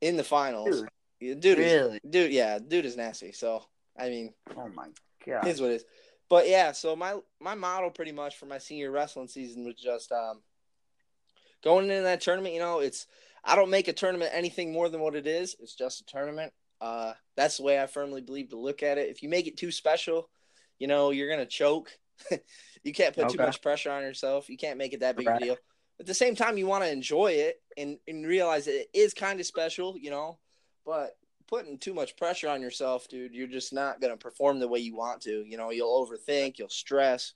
in 0.00 0.16
the 0.16 0.24
finals. 0.24 0.84
Dude, 1.20 1.40
dude, 1.40 1.58
is- 1.58 2.00
dude, 2.08 2.32
yeah, 2.32 2.58
dude 2.58 2.84
is 2.84 2.96
nasty. 2.96 3.32
So 3.32 3.64
I 3.98 4.08
mean, 4.08 4.32
Oh 4.56 4.68
my 4.68 4.88
god. 5.26 5.46
is 5.46 5.60
what 5.60 5.70
it 5.70 5.74
is. 5.76 5.84
But 6.30 6.48
yeah, 6.48 6.72
so 6.72 6.96
my 6.96 7.16
my 7.40 7.54
model 7.54 7.90
pretty 7.90 8.12
much 8.12 8.36
for 8.36 8.46
my 8.46 8.58
senior 8.58 8.90
wrestling 8.90 9.28
season 9.28 9.64
was 9.64 9.74
just 9.76 10.10
um 10.12 10.40
going 11.62 11.90
into 11.90 12.02
that 12.02 12.20
tournament. 12.20 12.54
You 12.54 12.60
know, 12.60 12.80
it's 12.80 13.06
I 13.44 13.56
don't 13.56 13.70
make 13.70 13.88
a 13.88 13.92
tournament 13.92 14.30
anything 14.32 14.72
more 14.72 14.88
than 14.88 15.00
what 15.00 15.14
it 15.14 15.26
is. 15.26 15.56
It's 15.60 15.74
just 15.74 16.00
a 16.00 16.04
tournament. 16.04 16.52
Uh, 16.80 17.12
that's 17.36 17.56
the 17.58 17.62
way 17.62 17.80
I 17.80 17.86
firmly 17.86 18.20
believe 18.20 18.50
to 18.50 18.58
look 18.58 18.82
at 18.82 18.98
it. 18.98 19.08
If 19.10 19.22
you 19.22 19.28
make 19.28 19.46
it 19.46 19.56
too 19.56 19.70
special, 19.70 20.28
you 20.78 20.86
know, 20.86 21.10
you're 21.10 21.28
gonna 21.30 21.46
choke. 21.46 21.90
you 22.82 22.92
can't 22.92 23.14
put 23.14 23.28
too 23.28 23.38
much 23.38 23.60
pressure 23.62 23.90
on 23.90 24.02
yourself. 24.02 24.48
You 24.48 24.56
can't 24.56 24.78
make 24.78 24.92
it 24.92 25.00
that 25.00 25.16
big 25.16 25.26
Right. 25.26 25.40
a 25.42 25.44
deal. 25.44 25.56
At 26.00 26.06
the 26.06 26.14
same 26.14 26.34
time, 26.34 26.58
you 26.58 26.66
want 26.66 26.84
to 26.84 26.90
enjoy 26.90 27.32
it 27.32 27.62
and, 27.76 27.98
and 28.08 28.26
realize 28.26 28.64
that 28.64 28.80
it 28.80 28.88
is 28.92 29.14
kind 29.14 29.38
of 29.38 29.46
special, 29.46 29.96
you 29.96 30.10
know. 30.10 30.38
But 30.84 31.16
putting 31.46 31.78
too 31.78 31.94
much 31.94 32.16
pressure 32.16 32.48
on 32.48 32.60
yourself, 32.62 33.08
dude, 33.08 33.34
you're 33.34 33.46
just 33.46 33.72
not 33.72 34.00
gonna 34.00 34.16
perform 34.16 34.58
the 34.58 34.68
way 34.68 34.80
you 34.80 34.96
want 34.96 35.22
to. 35.22 35.44
You 35.46 35.56
know, 35.56 35.70
you'll 35.70 36.06
overthink, 36.06 36.58
you'll 36.58 36.68
stress, 36.68 37.34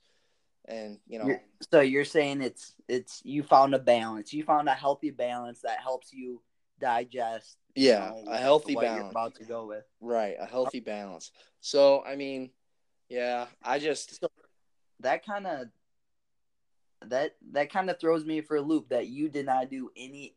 and 0.65 0.99
you 1.07 1.19
know, 1.19 1.25
You're- 1.25 1.41
so 1.71 1.81
you're 1.81 2.05
saying 2.05 2.41
it's 2.41 2.75
it's 2.87 3.21
you 3.23 3.43
found 3.43 3.73
a 3.75 3.79
balance. 3.79 4.33
You 4.33 4.43
found 4.43 4.67
a 4.67 4.73
healthy 4.73 5.11
balance 5.11 5.61
that 5.61 5.79
helps 5.79 6.11
you 6.13 6.41
digest. 6.79 7.57
you 7.75 7.89
yeah, 7.89 8.09
know, 8.09 8.31
a 8.31 8.37
healthy 8.37 8.75
balance, 8.75 9.11
about 9.11 9.35
to 9.35 9.43
go 9.45 9.65
with. 9.65 9.83
right? 10.01 10.35
A 10.39 10.45
healthy 10.45 10.79
uh-huh. 10.79 10.85
balance. 10.85 11.31
So, 11.61 12.03
I 12.03 12.15
mean, 12.15 12.51
yeah, 13.09 13.47
I 13.63 13.79
just 13.79 14.23
That 15.01 15.25
kind 15.25 15.47
of 15.47 15.67
that 17.07 17.35
that 17.51 17.71
kind 17.71 17.89
of 17.89 17.99
throws 17.99 18.25
me 18.25 18.41
for 18.41 18.57
a 18.57 18.61
loop. 18.61 18.89
That 18.89 19.07
you 19.07 19.29
did 19.29 19.45
not 19.45 19.69
do 19.69 19.89
any. 19.95 20.35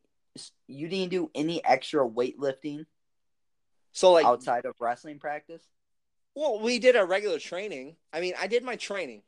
You 0.67 0.89
didn't 0.89 1.11
do 1.11 1.31
any 1.35 1.63
extra 1.65 2.09
weightlifting 2.09 2.87
so 3.93 4.13
like, 4.13 4.25
outside 4.25 4.65
of 4.65 4.75
wrestling 4.81 5.19
practice. 5.19 5.63
well, 6.35 6.59
we 6.61 6.79
did 6.79 6.97
our 6.97 7.07
regular 7.07 7.39
training. 7.39 7.97
I 8.13 8.21
mean, 8.21 8.35
I 8.41 8.47
did 8.47 8.65
my 8.65 8.77
training. 8.77 9.23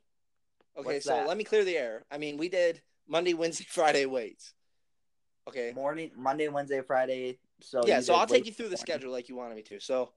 Okay, 0.77 0.95
What's 0.95 1.05
so 1.05 1.11
that? 1.11 1.27
let 1.27 1.37
me 1.37 1.43
clear 1.43 1.63
the 1.63 1.77
air. 1.77 2.03
I 2.11 2.17
mean, 2.17 2.37
we 2.37 2.49
did 2.49 2.81
Monday, 3.07 3.33
Wednesday, 3.33 3.65
Friday 3.69 4.05
weights. 4.05 4.53
Okay. 5.47 5.71
Morning, 5.75 6.11
Monday, 6.17 6.47
Wednesday, 6.47 6.81
Friday. 6.81 7.37
So 7.61 7.85
yeah, 7.85 7.99
so 7.99 8.15
I'll 8.15 8.25
take 8.25 8.45
you 8.45 8.51
through 8.51 8.69
the 8.69 8.77
schedule 8.77 9.11
like 9.11 9.29
you 9.29 9.35
wanted 9.35 9.55
me 9.55 9.61
to. 9.63 9.79
So 9.79 10.09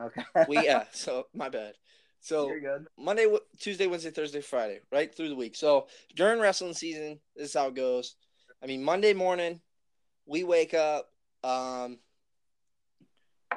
Okay. 0.00 0.22
we 0.48 0.64
yeah, 0.64 0.84
so 0.92 1.26
my 1.32 1.48
bad. 1.48 1.74
So. 2.24 2.50
Monday, 2.98 3.26
Tuesday, 3.58 3.86
Wednesday, 3.86 4.10
Thursday, 4.10 4.40
Friday, 4.40 4.80
right 4.90 5.14
through 5.14 5.28
the 5.28 5.34
week. 5.36 5.54
So 5.54 5.88
during 6.16 6.40
wrestling 6.40 6.72
season, 6.72 7.20
this 7.36 7.48
is 7.48 7.54
how 7.54 7.68
it 7.68 7.74
goes. 7.74 8.16
I 8.62 8.66
mean, 8.66 8.82
Monday 8.82 9.12
morning, 9.12 9.60
we 10.24 10.42
wake 10.42 10.72
up. 10.72 11.10
Um, 11.42 11.98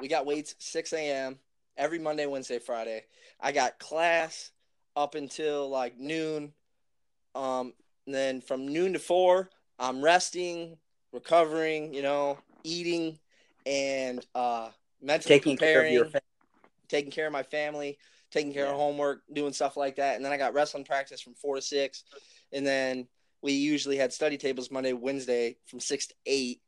we 0.02 0.08
got 0.08 0.26
weights 0.26 0.54
6 0.58 0.92
a.m. 0.92 1.38
every 1.78 1.98
Monday, 1.98 2.26
Wednesday, 2.26 2.58
Friday. 2.58 3.04
I 3.40 3.52
got 3.52 3.78
class 3.78 4.50
up 4.94 5.14
until 5.14 5.70
like 5.70 5.98
noon. 5.98 6.52
Um, 7.34 7.72
and 8.04 8.14
then 8.14 8.40
from 8.42 8.68
noon 8.68 8.92
to 8.92 8.98
four, 8.98 9.48
I'm 9.78 10.02
resting, 10.02 10.76
recovering, 11.12 11.94
you 11.94 12.02
know, 12.02 12.38
eating, 12.64 13.18
and 13.64 14.24
uh, 14.34 14.68
mentally 15.00 15.38
Taking 15.38 15.56
care 15.56 15.68
of 15.68 15.74
preparing 15.74 15.94
your 15.94 16.04
family. 16.04 16.20
taking 16.88 17.10
care 17.10 17.26
of 17.26 17.32
my 17.32 17.42
family, 17.42 17.98
taking 18.30 18.52
care 18.52 18.66
of 18.66 18.76
homework, 18.76 19.22
doing 19.32 19.52
stuff 19.52 19.76
like 19.76 19.96
that. 19.96 20.16
And 20.16 20.24
then 20.24 20.32
I 20.32 20.36
got 20.36 20.54
wrestling 20.54 20.84
practice 20.84 21.20
from 21.20 21.34
four 21.34 21.56
to 21.56 21.62
six. 21.62 22.04
And 22.52 22.66
then 22.66 23.06
we 23.42 23.52
usually 23.52 23.96
had 23.96 24.12
study 24.12 24.36
tables 24.36 24.70
Monday, 24.70 24.92
Wednesday 24.92 25.56
from 25.66 25.80
six 25.80 26.08
to 26.08 26.14
eight. 26.26 26.60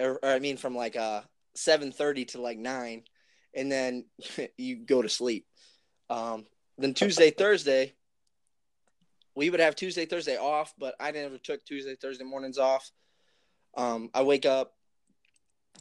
Or, 0.00 0.18
or 0.22 0.30
I 0.30 0.38
mean 0.38 0.56
from 0.56 0.76
like 0.76 0.96
uh 0.96 1.22
seven 1.54 1.92
thirty 1.92 2.24
to 2.26 2.40
like 2.40 2.58
nine. 2.58 3.02
And 3.54 3.70
then 3.70 4.04
you 4.58 4.76
go 4.76 5.02
to 5.02 5.08
sleep. 5.08 5.46
Um 6.10 6.46
then 6.78 6.94
Tuesday, 6.94 7.30
Thursday, 7.38 7.94
we 9.36 9.50
would 9.50 9.60
have 9.60 9.76
Tuesday, 9.76 10.06
Thursday 10.06 10.36
off, 10.36 10.74
but 10.78 10.94
I 11.00 11.10
never 11.10 11.38
took 11.38 11.64
Tuesday, 11.64 11.96
Thursday 11.96 12.24
mornings 12.24 12.58
off. 12.58 12.90
Um, 13.76 14.10
I 14.14 14.22
wake 14.22 14.46
up, 14.46 14.74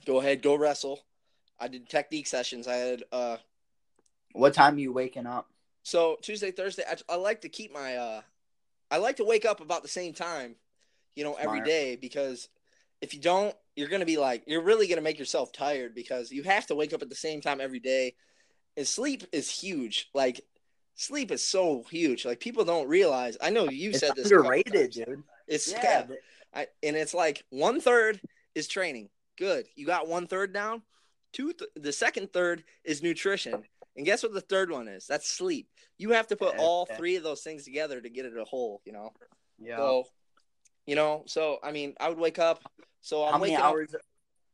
go 0.05 0.19
ahead, 0.19 0.41
go 0.41 0.55
wrestle. 0.55 0.99
I 1.59 1.67
did 1.67 1.87
technique 1.87 2.27
sessions. 2.27 2.67
I 2.67 2.75
had 2.75 3.03
uh 3.11 3.37
What 4.33 4.53
time 4.53 4.75
are 4.75 4.79
you 4.79 4.91
waking 4.91 5.25
up? 5.25 5.47
so 5.83 6.17
Tuesday, 6.21 6.51
Thursday, 6.51 6.83
I, 6.89 7.13
I 7.13 7.15
like 7.17 7.41
to 7.41 7.49
keep 7.49 7.73
my 7.73 7.95
uh 7.95 8.21
I 8.89 8.97
like 8.97 9.17
to 9.17 9.25
wake 9.25 9.45
up 9.45 9.59
about 9.59 9.81
the 9.81 9.89
same 9.89 10.13
time, 10.13 10.55
you 11.15 11.23
know, 11.23 11.33
every 11.33 11.57
Smart. 11.57 11.65
day 11.65 11.95
because 11.95 12.49
if 13.01 13.13
you 13.13 13.19
don't, 13.19 13.55
you're 13.75 13.89
gonna 13.89 14.05
be 14.05 14.17
like 14.17 14.43
you're 14.47 14.61
really 14.61 14.87
gonna 14.87 15.01
make 15.01 15.19
yourself 15.19 15.51
tired 15.51 15.93
because 15.93 16.31
you 16.31 16.43
have 16.43 16.67
to 16.67 16.75
wake 16.75 16.93
up 16.93 17.01
at 17.01 17.09
the 17.09 17.15
same 17.15 17.41
time 17.41 17.59
every 17.61 17.79
day. 17.79 18.15
And 18.77 18.87
sleep 18.87 19.23
is 19.31 19.49
huge. 19.49 20.09
Like 20.13 20.41
sleep 20.95 21.31
is 21.31 21.43
so 21.43 21.83
huge. 21.89 22.25
Like 22.25 22.39
people 22.39 22.65
don't 22.65 22.87
realize. 22.87 23.37
I 23.41 23.49
know 23.49 23.69
you 23.69 23.93
said 23.93 24.15
this. 24.15 24.31
underrated, 24.31 24.91
dude. 24.91 25.23
It's 25.47 25.71
Yeah, 25.71 26.05
yeah, 26.09 26.15
I, 26.53 26.67
and 26.81 26.95
it's 26.95 27.13
like 27.13 27.43
one 27.49 27.81
third 27.81 28.21
is 28.55 28.67
training. 28.67 29.09
Good, 29.37 29.65
you 29.75 29.85
got 29.85 30.07
one 30.07 30.27
third 30.27 30.53
down. 30.53 30.83
Two, 31.33 31.51
th- 31.51 31.71
the 31.75 31.91
second 31.91 32.31
third 32.31 32.63
is 32.83 33.01
nutrition, 33.01 33.63
and 33.95 34.05
guess 34.05 34.23
what 34.23 34.33
the 34.33 34.41
third 34.41 34.71
one 34.71 34.87
is? 34.87 35.05
That's 35.07 35.29
sleep. 35.29 35.67
You 35.97 36.11
have 36.11 36.27
to 36.27 36.35
put 36.35 36.57
all 36.57 36.85
three 36.85 37.15
of 37.15 37.23
those 37.23 37.41
things 37.41 37.63
together 37.63 38.01
to 38.01 38.09
get 38.09 38.25
it 38.25 38.37
a 38.37 38.43
whole. 38.43 38.81
You 38.85 38.93
know. 38.93 39.13
yeah. 39.59 39.77
So, 39.77 40.05
you 40.85 40.95
know, 40.95 41.23
so 41.27 41.59
I 41.63 41.71
mean, 41.71 41.93
I 41.99 42.09
would 42.09 42.17
wake 42.17 42.39
up. 42.39 42.63
So 43.01 43.23
I'm 43.23 43.33
how 43.33 43.37
many 43.39 43.51
waking 43.51 43.63
up- 43.63 43.71
hours? 43.71 43.95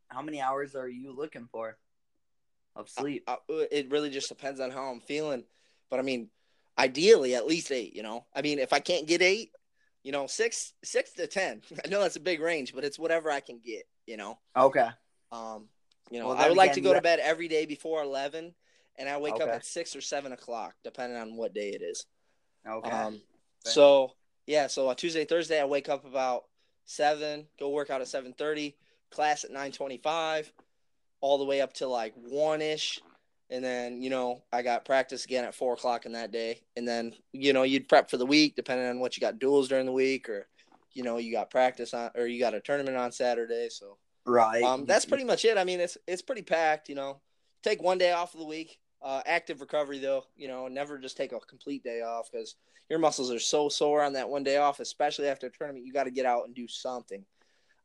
How 0.09 0.21
many 0.23 0.41
hours 0.41 0.75
are 0.75 0.89
you 0.89 1.15
looking 1.15 1.47
for 1.51 1.77
of 2.75 2.89
sleep? 2.89 3.23
uh, 3.27 3.35
it 3.71 3.91
really 3.91 4.09
just 4.09 4.29
depends 4.29 4.59
on 4.59 4.71
how 4.71 4.85
I'm 4.85 5.01
feeling. 5.01 5.43
But 5.89 5.99
I 5.99 6.03
mean, 6.03 6.29
ideally 6.77 7.35
at 7.35 7.45
least 7.45 7.71
eight. 7.71 7.95
You 7.95 8.03
know, 8.03 8.25
I 8.35 8.41
mean, 8.41 8.59
if 8.59 8.73
I 8.73 8.79
can't 8.79 9.07
get 9.07 9.21
eight, 9.21 9.51
you 10.03 10.11
know, 10.11 10.27
six, 10.27 10.73
six 10.83 11.13
to 11.13 11.27
ten. 11.27 11.61
I 11.85 11.89
know 11.89 12.01
that's 12.01 12.15
a 12.15 12.21
big 12.21 12.41
range, 12.41 12.73
but 12.73 12.83
it's 12.83 12.97
whatever 12.97 13.29
I 13.29 13.39
can 13.39 13.59
get. 13.63 13.83
You 14.07 14.17
know, 14.17 14.39
okay. 14.57 14.87
um, 15.31 15.67
you 16.09 16.19
know, 16.19 16.29
Well, 16.29 16.37
I 16.37 16.47
would 16.47 16.57
like 16.57 16.73
to 16.73 16.81
go 16.81 16.95
to 16.95 17.01
bed 17.01 17.19
every 17.19 17.47
day 17.47 17.67
before 17.67 18.01
eleven, 18.01 18.55
and 18.99 19.07
I 19.07 19.17
wake 19.17 19.41
up 19.41 19.47
at 19.47 19.65
six 19.65 19.95
or 19.95 20.01
seven 20.01 20.33
o'clock, 20.33 20.75
depending 20.83 21.17
on 21.17 21.37
what 21.37 21.53
day 21.53 21.69
it 21.69 21.81
is. 21.81 22.05
Okay. 22.67 22.89
Um, 22.89 23.21
so 23.63 24.11
yeah, 24.45 24.67
so 24.67 24.89
on 24.89 24.95
Tuesday, 24.95 25.25
Thursday, 25.25 25.61
I 25.61 25.65
wake 25.65 25.89
up 25.89 26.05
about 26.05 26.43
seven, 26.85 27.47
go 27.59 27.69
work 27.69 27.89
out 27.89 28.01
at 28.01 28.07
seven 28.07 28.33
thirty, 28.33 28.75
class 29.09 29.43
at 29.45 29.51
nine 29.51 29.71
twenty 29.71 29.97
five, 29.97 30.51
all 31.21 31.37
the 31.37 31.45
way 31.45 31.61
up 31.61 31.73
to 31.75 31.87
like 31.87 32.13
one 32.15 32.61
ish, 32.61 32.99
and 33.49 33.63
then 33.63 34.01
you 34.01 34.09
know 34.09 34.43
I 34.51 34.61
got 34.61 34.85
practice 34.85 35.23
again 35.23 35.45
at 35.45 35.55
four 35.55 35.73
o'clock 35.73 36.05
in 36.05 36.11
that 36.11 36.31
day, 36.31 36.61
and 36.75 36.87
then 36.87 37.13
you 37.31 37.53
know 37.53 37.63
you'd 37.63 37.87
prep 37.87 38.09
for 38.09 38.17
the 38.17 38.25
week 38.25 38.55
depending 38.55 38.87
on 38.87 38.99
what 38.99 39.15
you 39.15 39.21
got 39.21 39.39
duels 39.39 39.69
during 39.69 39.85
the 39.85 39.91
week 39.91 40.27
or 40.29 40.47
you 40.93 41.03
know 41.03 41.17
you 41.17 41.31
got 41.31 41.49
practice 41.49 41.93
on 41.93 42.11
or 42.15 42.27
you 42.27 42.39
got 42.39 42.53
a 42.53 42.59
tournament 42.59 42.97
on 42.97 43.11
Saturday, 43.11 43.69
so 43.69 43.97
right. 44.25 44.63
um, 44.63 44.85
that's 44.85 45.05
pretty 45.05 45.23
much 45.23 45.45
it. 45.45 45.57
I 45.57 45.63
mean, 45.63 45.79
it's 45.79 45.97
it's 46.07 46.21
pretty 46.21 46.41
packed. 46.41 46.89
You 46.89 46.95
know, 46.95 47.21
take 47.63 47.81
one 47.81 47.97
day 47.97 48.11
off 48.11 48.33
of 48.33 48.39
the 48.39 48.45
week. 48.45 48.79
Uh, 49.01 49.21
active 49.25 49.61
recovery 49.61 49.99
though, 49.99 50.23
you 50.35 50.47
know, 50.47 50.67
never 50.67 50.97
just 50.97 51.15
take 51.15 51.31
a 51.31 51.39
complete 51.39 51.83
day 51.83 52.01
off 52.01 52.29
because 52.31 52.55
your 52.89 52.99
muscles 52.99 53.31
are 53.31 53.39
so 53.39 53.69
sore 53.69 54.03
on 54.03 54.13
that 54.13 54.29
one 54.29 54.43
day 54.43 54.57
off, 54.57 54.79
especially 54.79 55.27
after 55.27 55.47
a 55.47 55.51
tournament. 55.51 55.85
You 55.85 55.93
got 55.93 56.03
to 56.03 56.11
get 56.11 56.25
out 56.25 56.45
and 56.45 56.53
do 56.55 56.67
something. 56.67 57.23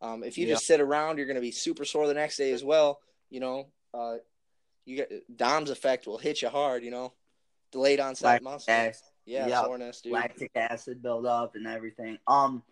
Um, 0.00 0.24
if 0.24 0.36
you 0.36 0.46
Yeah. 0.46 0.54
just 0.54 0.66
sit 0.66 0.80
around, 0.80 1.18
you're 1.18 1.26
going 1.26 1.36
to 1.36 1.40
be 1.40 1.52
super 1.52 1.84
sore 1.84 2.06
the 2.08 2.14
next 2.14 2.36
day 2.36 2.52
as 2.52 2.64
well. 2.64 3.00
You 3.30 3.40
know, 3.40 3.66
uh, 3.92 4.16
you 4.84 4.96
get 4.96 5.36
DOMS 5.36 5.70
effect 5.70 6.06
will 6.06 6.18
hit 6.18 6.42
you 6.42 6.48
hard. 6.48 6.82
You 6.84 6.90
know, 6.90 7.12
delayed 7.70 8.00
onset 8.00 8.24
Lactic 8.26 8.44
muscle. 8.44 8.74
acid. 8.74 9.02
Yeah, 9.24 9.46
Yep. 9.48 9.64
soreness, 9.64 10.00
dude. 10.00 10.12
lactic 10.12 10.50
acid 10.54 11.02
buildup 11.02 11.54
and 11.54 11.66
everything. 11.66 12.18
Um, 12.26 12.62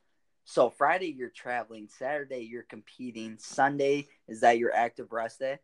so 0.44 0.68
Friday 0.68 1.06
you're 1.16 1.30
traveling, 1.30 1.88
Saturday 1.88 2.40
you're 2.40 2.64
competing, 2.64 3.38
Sunday 3.38 4.08
is 4.28 4.40
that 4.40 4.58
your 4.58 4.74
active 4.74 5.12
rest 5.12 5.38
day? 5.38 5.58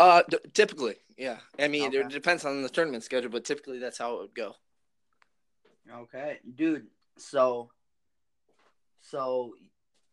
Uh, 0.00 0.22
d- 0.28 0.38
typically, 0.54 0.96
yeah. 1.16 1.38
I 1.58 1.68
mean, 1.68 1.92
it 1.92 2.08
depends 2.08 2.44
on 2.44 2.62
the 2.62 2.68
tournament 2.68 3.02
schedule, 3.02 3.30
but 3.30 3.44
typically 3.44 3.78
that's 3.78 3.98
how 3.98 4.14
it 4.14 4.20
would 4.20 4.34
go. 4.34 4.54
Okay, 5.92 6.38
dude. 6.54 6.86
So, 7.16 7.70
so 9.00 9.54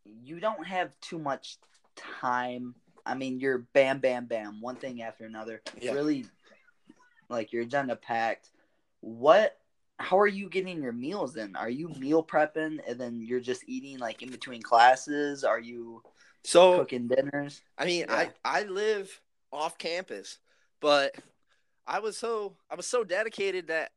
you 0.05 0.39
don't 0.39 0.65
have 0.65 0.99
too 1.01 1.19
much 1.19 1.57
time. 1.95 2.75
I 3.05 3.13
mean, 3.13 3.39
you're 3.39 3.59
bam, 3.73 3.99
bam, 3.99 4.25
bam, 4.25 4.61
one 4.61 4.75
thing 4.77 5.01
after 5.03 5.25
another. 5.25 5.61
Yeah. 5.79 5.91
Really, 5.91 6.25
like 7.29 7.53
your 7.53 7.63
agenda 7.63 7.95
packed. 7.95 8.49
What? 9.01 9.57
How 9.97 10.19
are 10.19 10.27
you 10.27 10.49
getting 10.49 10.81
your 10.81 10.91
meals 10.91 11.37
in? 11.37 11.55
Are 11.55 11.69
you 11.69 11.87
meal 11.87 12.23
prepping 12.23 12.79
and 12.87 12.99
then 12.99 13.21
you're 13.21 13.39
just 13.39 13.63
eating 13.67 13.97
like 13.99 14.21
in 14.23 14.29
between 14.29 14.61
classes? 14.61 15.43
Are 15.45 15.59
you 15.59 16.01
So 16.43 16.79
cooking 16.79 17.07
dinners? 17.07 17.61
I 17.77 17.85
mean, 17.85 18.05
Yeah. 18.09 18.15
I 18.15 18.31
I 18.43 18.63
live 18.63 19.21
off 19.51 19.77
campus, 19.77 20.39
but 20.81 21.15
I 21.87 21.99
was 21.99 22.17
so 22.17 22.55
I 22.69 22.75
was 22.75 22.87
so 22.87 23.03
dedicated 23.03 23.67
that 23.67 23.91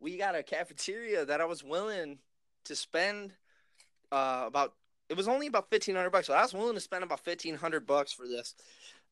we 0.00 0.16
got 0.16 0.34
a 0.34 0.42
cafeteria 0.42 1.24
that 1.24 1.40
I 1.40 1.44
was 1.44 1.62
willing 1.62 2.18
to 2.64 2.76
spend 2.76 3.32
uh, 4.10 4.44
about. 4.46 4.74
It 5.08 5.16
was 5.16 5.28
only 5.28 5.46
about 5.46 5.70
fifteen 5.70 5.94
hundred 5.94 6.10
bucks, 6.10 6.26
so 6.26 6.34
I 6.34 6.42
was 6.42 6.54
willing 6.54 6.74
to 6.74 6.80
spend 6.80 7.04
about 7.04 7.20
fifteen 7.20 7.56
hundred 7.56 7.86
bucks 7.86 8.12
for 8.12 8.26
this. 8.26 8.54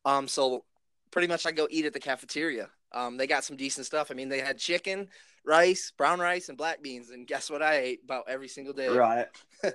Um, 0.05 0.27
so 0.27 0.65
pretty 1.11 1.27
much 1.27 1.45
I 1.45 1.51
go 1.51 1.67
eat 1.69 1.85
at 1.85 1.93
the 1.93 1.99
cafeteria. 1.99 2.69
Um, 2.93 3.17
they 3.17 3.27
got 3.27 3.43
some 3.43 3.55
decent 3.55 3.85
stuff. 3.85 4.11
I 4.11 4.13
mean, 4.13 4.29
they 4.29 4.39
had 4.39 4.57
chicken, 4.57 5.07
rice, 5.45 5.93
brown 5.97 6.19
rice, 6.19 6.49
and 6.49 6.57
black 6.57 6.81
beans, 6.81 7.09
and 7.09 7.27
guess 7.27 7.49
what 7.49 7.61
I 7.61 7.77
ate 7.77 8.01
about 8.03 8.25
every 8.27 8.47
single 8.47 8.73
day. 8.73 8.89
Right. 8.89 9.27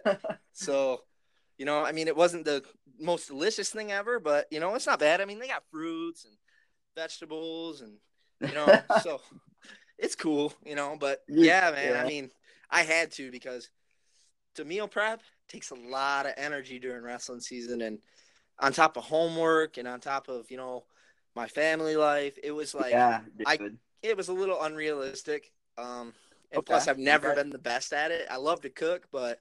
So, 0.52 1.02
you 1.58 1.64
know, 1.66 1.84
I 1.84 1.92
mean, 1.92 2.08
it 2.08 2.16
wasn't 2.16 2.44
the 2.44 2.62
most 3.00 3.28
delicious 3.28 3.70
thing 3.70 3.92
ever, 3.92 4.20
but 4.20 4.46
you 4.50 4.60
know, 4.60 4.74
it's 4.74 4.86
not 4.86 4.98
bad. 5.00 5.20
I 5.20 5.24
mean, 5.24 5.38
they 5.38 5.48
got 5.48 5.64
fruits 5.70 6.24
and 6.24 6.34
vegetables, 6.96 7.80
and 7.80 7.94
you 8.44 8.54
know, 8.54 8.84
so 8.90 9.20
it's 9.98 10.14
cool, 10.16 10.52
you 10.64 10.74
know. 10.74 10.96
But 10.98 11.20
yeah, 11.40 11.70
man, 11.72 11.94
Yeah. 11.94 12.00
I 12.00 12.04
mean, 12.04 12.30
I 12.70 12.82
had 12.82 13.12
to 13.12 13.30
because 13.30 13.70
to 14.54 14.64
meal 14.64 14.88
prep 14.88 15.22
takes 15.48 15.70
a 15.70 15.74
lot 15.74 16.26
of 16.26 16.32
energy 16.36 16.78
during 16.78 17.02
wrestling 17.02 17.40
season, 17.40 17.82
and 17.82 17.98
on 18.58 18.72
top 18.72 18.96
of 18.96 19.04
homework 19.04 19.78
and 19.78 19.88
on 19.88 20.00
top 20.00 20.28
of 20.28 20.50
you 20.50 20.56
know 20.56 20.84
my 21.34 21.48
family 21.48 21.96
life, 21.96 22.38
it 22.42 22.52
was 22.52 22.74
like 22.74 22.90
yeah, 22.90 23.20
I- 23.46 23.60
it 24.02 24.16
was 24.16 24.28
a 24.28 24.32
little 24.34 24.62
unrealistic. 24.62 25.52
Um, 25.78 26.14
and 26.52 26.60
Okay, 26.60 26.64
plus, 26.64 26.88
I've 26.88 26.98
never 26.98 27.28
okay. 27.28 27.34
been 27.34 27.50
the 27.50 27.58
best 27.58 27.92
at 27.92 28.10
it. 28.10 28.26
I 28.30 28.36
love 28.36 28.62
to 28.62 28.70
cook, 28.70 29.08
but 29.12 29.40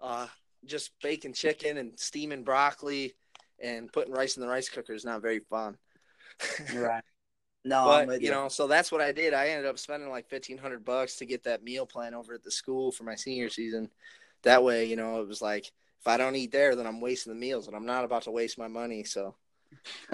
uh, 0.00 0.26
just 0.64 0.90
baking 1.02 1.32
chicken 1.32 1.76
and 1.76 1.98
steaming 1.98 2.44
broccoli 2.44 3.14
and 3.62 3.92
putting 3.92 4.12
rice 4.12 4.36
in 4.36 4.42
the 4.42 4.48
rice 4.48 4.68
cooker 4.68 4.92
is 4.92 5.04
not 5.04 5.22
very 5.22 5.40
fun. 5.40 5.76
right. 6.74 7.02
No, 7.64 8.04
but 8.06 8.22
you 8.22 8.30
know, 8.30 8.48
so 8.48 8.66
that's 8.66 8.90
what 8.92 9.00
I 9.00 9.12
did. 9.12 9.34
I 9.34 9.48
ended 9.48 9.66
up 9.66 9.78
spending 9.78 10.08
like 10.08 10.28
fifteen 10.28 10.58
hundred 10.58 10.84
bucks 10.84 11.16
to 11.16 11.26
get 11.26 11.44
that 11.44 11.62
meal 11.62 11.86
plan 11.86 12.14
over 12.14 12.34
at 12.34 12.42
the 12.42 12.50
school 12.50 12.92
for 12.92 13.04
my 13.04 13.14
senior 13.14 13.50
season. 13.50 13.90
That 14.42 14.62
way, 14.62 14.84
you 14.84 14.96
know, 14.96 15.20
it 15.20 15.28
was 15.28 15.42
like 15.42 15.70
if 16.00 16.06
I 16.06 16.16
don't 16.16 16.36
eat 16.36 16.52
there, 16.52 16.76
then 16.76 16.86
I'm 16.86 17.00
wasting 17.00 17.32
the 17.32 17.38
meals, 17.38 17.66
and 17.66 17.76
I'm 17.76 17.86
not 17.86 18.04
about 18.04 18.22
to 18.22 18.30
waste 18.30 18.58
my 18.58 18.68
money. 18.68 19.04
So 19.04 19.34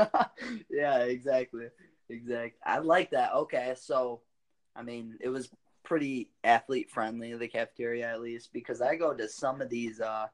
yeah, 0.71 1.01
exactly. 1.01 1.67
Exactly. 2.09 2.59
I 2.65 2.79
like 2.79 3.11
that. 3.11 3.35
Okay, 3.35 3.75
so 3.79 4.23
I 4.75 4.83
mean, 4.83 5.17
it 5.21 5.29
was 5.29 5.49
pretty 5.85 6.31
athlete 6.43 6.91
friendly, 6.91 7.35
the 7.35 7.49
cafeteria 7.49 8.11
at 8.11 8.21
least, 8.21 8.53
because 8.53 8.81
I 8.81 8.97
go 8.97 9.15
to 9.15 9.29
some 9.29 9.61
of 9.61 9.69
these 9.69 10.01
uh 10.01 10.27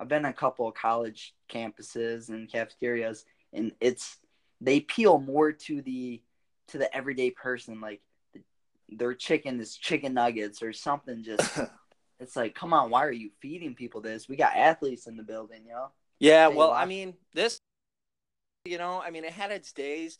I've 0.00 0.08
been 0.08 0.24
a 0.24 0.32
couple 0.32 0.66
of 0.66 0.74
college 0.74 1.34
campuses 1.48 2.28
and 2.28 2.50
cafeterias 2.50 3.24
and 3.52 3.72
it's 3.80 4.18
they 4.60 4.78
appeal 4.78 5.18
more 5.18 5.52
to 5.52 5.82
the 5.82 6.20
to 6.68 6.78
the 6.78 6.94
everyday 6.96 7.30
person 7.30 7.80
like 7.80 8.00
the, 8.32 8.40
their 8.88 9.14
chicken 9.14 9.60
is 9.60 9.76
chicken 9.76 10.14
nuggets 10.14 10.62
or 10.62 10.72
something 10.72 11.22
just 11.22 11.58
it's 12.20 12.34
like 12.34 12.54
come 12.54 12.72
on 12.72 12.90
why 12.90 13.04
are 13.04 13.12
you 13.12 13.30
feeding 13.40 13.74
people 13.74 14.00
this 14.00 14.28
we 14.28 14.36
got 14.36 14.56
athletes 14.56 15.06
in 15.06 15.16
the 15.16 15.22
building 15.22 15.62
you 15.64 15.72
know 15.72 15.90
Yeah, 16.18 16.48
Hey, 16.48 16.56
well, 16.56 16.70
wow. 16.70 16.76
I 16.76 16.86
mean, 16.86 17.14
this, 17.32 17.60
you 18.64 18.78
know, 18.78 19.02
I 19.04 19.10
mean, 19.10 19.24
it 19.24 19.32
had 19.32 19.50
its 19.50 19.72
days, 19.72 20.18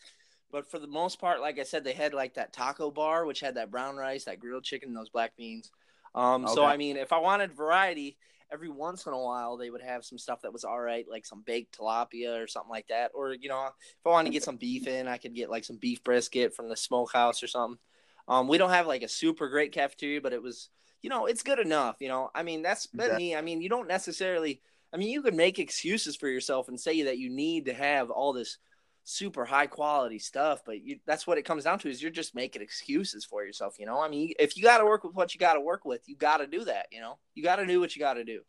but 0.54 0.70
for 0.70 0.78
the 0.78 0.86
most 0.86 1.20
part, 1.20 1.40
like 1.40 1.58
I 1.58 1.64
said, 1.64 1.82
they 1.82 1.92
had 1.92 2.14
like 2.14 2.34
that 2.34 2.52
taco 2.52 2.88
bar, 2.88 3.26
which 3.26 3.40
had 3.40 3.56
that 3.56 3.72
brown 3.72 3.96
rice, 3.96 4.22
that 4.26 4.38
grilled 4.38 4.62
chicken, 4.62 4.90
and 4.90 4.96
those 4.96 5.08
black 5.08 5.36
beans. 5.36 5.72
Um, 6.14 6.46
so 6.46 6.64
I 6.64 6.76
mean, 6.76 6.96
if 6.96 7.12
I 7.12 7.18
wanted 7.18 7.52
variety, 7.52 8.16
every 8.52 8.68
once 8.68 9.04
in 9.06 9.12
a 9.12 9.18
while 9.18 9.56
they 9.56 9.70
would 9.70 9.82
have 9.82 10.04
some 10.04 10.16
stuff 10.16 10.42
that 10.42 10.52
was 10.52 10.62
all 10.62 10.78
right, 10.80 11.06
like 11.10 11.26
some 11.26 11.42
baked 11.44 11.76
tilapia 11.76 12.40
or 12.40 12.46
something 12.46 12.70
like 12.70 12.86
that. 12.86 13.10
Or 13.16 13.34
you 13.34 13.48
know, 13.48 13.66
if 13.66 14.06
I 14.06 14.10
wanted 14.10 14.28
to 14.28 14.32
get 14.32 14.44
some 14.44 14.56
beef 14.56 14.86
in, 14.86 15.08
I 15.08 15.18
could 15.18 15.34
get 15.34 15.50
like 15.50 15.64
some 15.64 15.76
beef 15.76 16.04
brisket 16.04 16.54
from 16.54 16.68
the 16.68 16.76
smokehouse 16.76 17.42
or 17.42 17.48
something. 17.48 17.80
Um, 18.28 18.46
we 18.46 18.56
don't 18.56 18.70
have 18.70 18.86
like 18.86 19.02
a 19.02 19.08
super 19.08 19.48
great 19.48 19.72
cafeteria, 19.72 20.20
but 20.20 20.32
it 20.32 20.40
was, 20.40 20.70
you 21.02 21.10
know, 21.10 21.26
it's 21.26 21.42
good 21.42 21.58
enough. 21.58 21.96
You 21.98 22.06
know, 22.06 22.30
I 22.32 22.44
mean, 22.44 22.62
that's 22.62 22.86
been 22.86 23.10
Okay. 23.10 23.16
me. 23.16 23.34
I 23.34 23.40
mean, 23.40 23.60
you 23.60 23.68
don't 23.68 23.88
necessarily. 23.88 24.62
I 24.92 24.98
mean, 24.98 25.08
you 25.08 25.20
could 25.20 25.34
make 25.34 25.58
excuses 25.58 26.14
for 26.14 26.28
yourself 26.28 26.68
and 26.68 26.78
say 26.78 27.02
that 27.02 27.18
you 27.18 27.28
need 27.28 27.64
to 27.64 27.74
have 27.74 28.08
all 28.10 28.32
this 28.32 28.58
super 29.04 29.44
high 29.44 29.66
quality 29.66 30.18
stuff, 30.18 30.62
but 30.64 30.82
you, 30.82 30.98
that's 31.06 31.26
what 31.26 31.38
it 31.38 31.42
comes 31.44 31.64
down 31.64 31.78
to 31.78 31.88
is 31.88 32.02
you're 32.02 32.10
just 32.10 32.34
making 32.34 32.62
excuses 32.62 33.24
for 33.24 33.44
yourself. 33.44 33.76
You 33.78 33.86
know, 33.86 34.00
I 34.00 34.08
mean, 34.08 34.32
if 34.38 34.56
you 34.56 34.62
got 34.62 34.78
to 34.78 34.84
work 34.86 35.04
with 35.04 35.14
what 35.14 35.34
you 35.34 35.38
got 35.38 35.54
to 35.54 35.60
work 35.60 35.84
with, 35.84 36.00
you 36.06 36.16
got 36.16 36.38
to 36.38 36.46
do 36.46 36.64
that. 36.64 36.86
You 36.90 37.00
know, 37.00 37.18
you 37.34 37.42
got 37.42 37.56
to 37.56 37.66
do 37.66 37.80
what 37.80 37.94
you 37.94 38.00
got 38.00 38.14
to 38.14 38.24
do. 38.24 38.40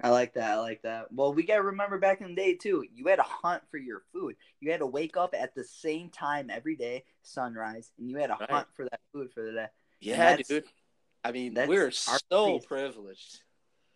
I 0.00 0.10
like 0.10 0.34
that. 0.34 0.52
I 0.52 0.56
like 0.60 0.82
that. 0.82 1.06
Well, 1.12 1.34
we 1.34 1.42
gotta 1.42 1.62
remember 1.64 1.98
back 1.98 2.20
in 2.20 2.28
the 2.28 2.34
day 2.36 2.54
too. 2.54 2.84
You 2.94 3.06
had 3.08 3.16
to 3.16 3.24
hunt 3.24 3.64
for 3.68 3.78
your 3.78 4.02
food. 4.12 4.36
You 4.60 4.70
had 4.70 4.78
to 4.78 4.86
wake 4.86 5.16
up 5.16 5.34
at 5.36 5.56
the 5.56 5.64
same 5.64 6.08
time 6.08 6.50
every 6.50 6.76
day, 6.76 7.02
sunrise, 7.22 7.90
and 7.98 8.08
you 8.08 8.16
had 8.16 8.28
to 8.28 8.36
Right. 8.38 8.48
hunt 8.48 8.68
for 8.76 8.84
that 8.84 9.00
food 9.12 9.32
for 9.32 9.42
the 9.44 9.50
day. 9.50 9.66
Yeah, 10.00 10.36
dude. 10.36 10.66
I 11.24 11.32
mean, 11.32 11.54
that's 11.54 11.68
we're 11.68 11.90
so 11.90 12.60
privileged. 12.60 13.40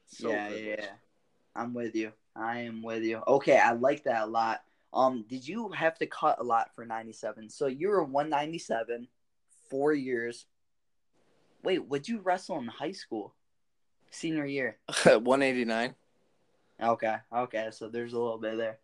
So 0.08 0.30
yeah, 0.30 0.34
yeah, 0.34 0.48
privileged. 0.48 0.80
yeah. 0.82 0.88
I'm 1.54 1.72
with 1.72 1.94
you. 1.94 2.12
I 2.34 2.62
am 2.62 2.82
with 2.82 3.04
you. 3.04 3.22
Okay, 3.24 3.58
I 3.58 3.70
like 3.70 4.02
that 4.02 4.22
a 4.22 4.26
lot. 4.26 4.60
Um, 4.94 5.24
did 5.28 5.46
you 5.46 5.70
have 5.70 5.98
to 5.98 6.06
cut 6.06 6.38
a 6.38 6.42
lot 6.42 6.74
for 6.74 6.84
97? 6.84 7.48
So 7.50 7.66
you 7.66 7.88
were 7.88 8.04
197, 8.04 9.08
four 9.70 9.92
years. 9.94 10.46
Wait, 11.62 11.86
would 11.88 12.08
you 12.08 12.20
wrestle 12.20 12.58
in 12.58 12.66
high 12.66 12.92
school? 12.92 13.34
Senior 14.10 14.44
year. 14.44 14.76
189. 15.04 15.94
Okay, 16.82 17.16
okay. 17.34 17.68
So 17.70 17.88
there's 17.88 18.12
a 18.12 18.18
little 18.18 18.38
bit 18.38 18.56
there. 18.58 18.78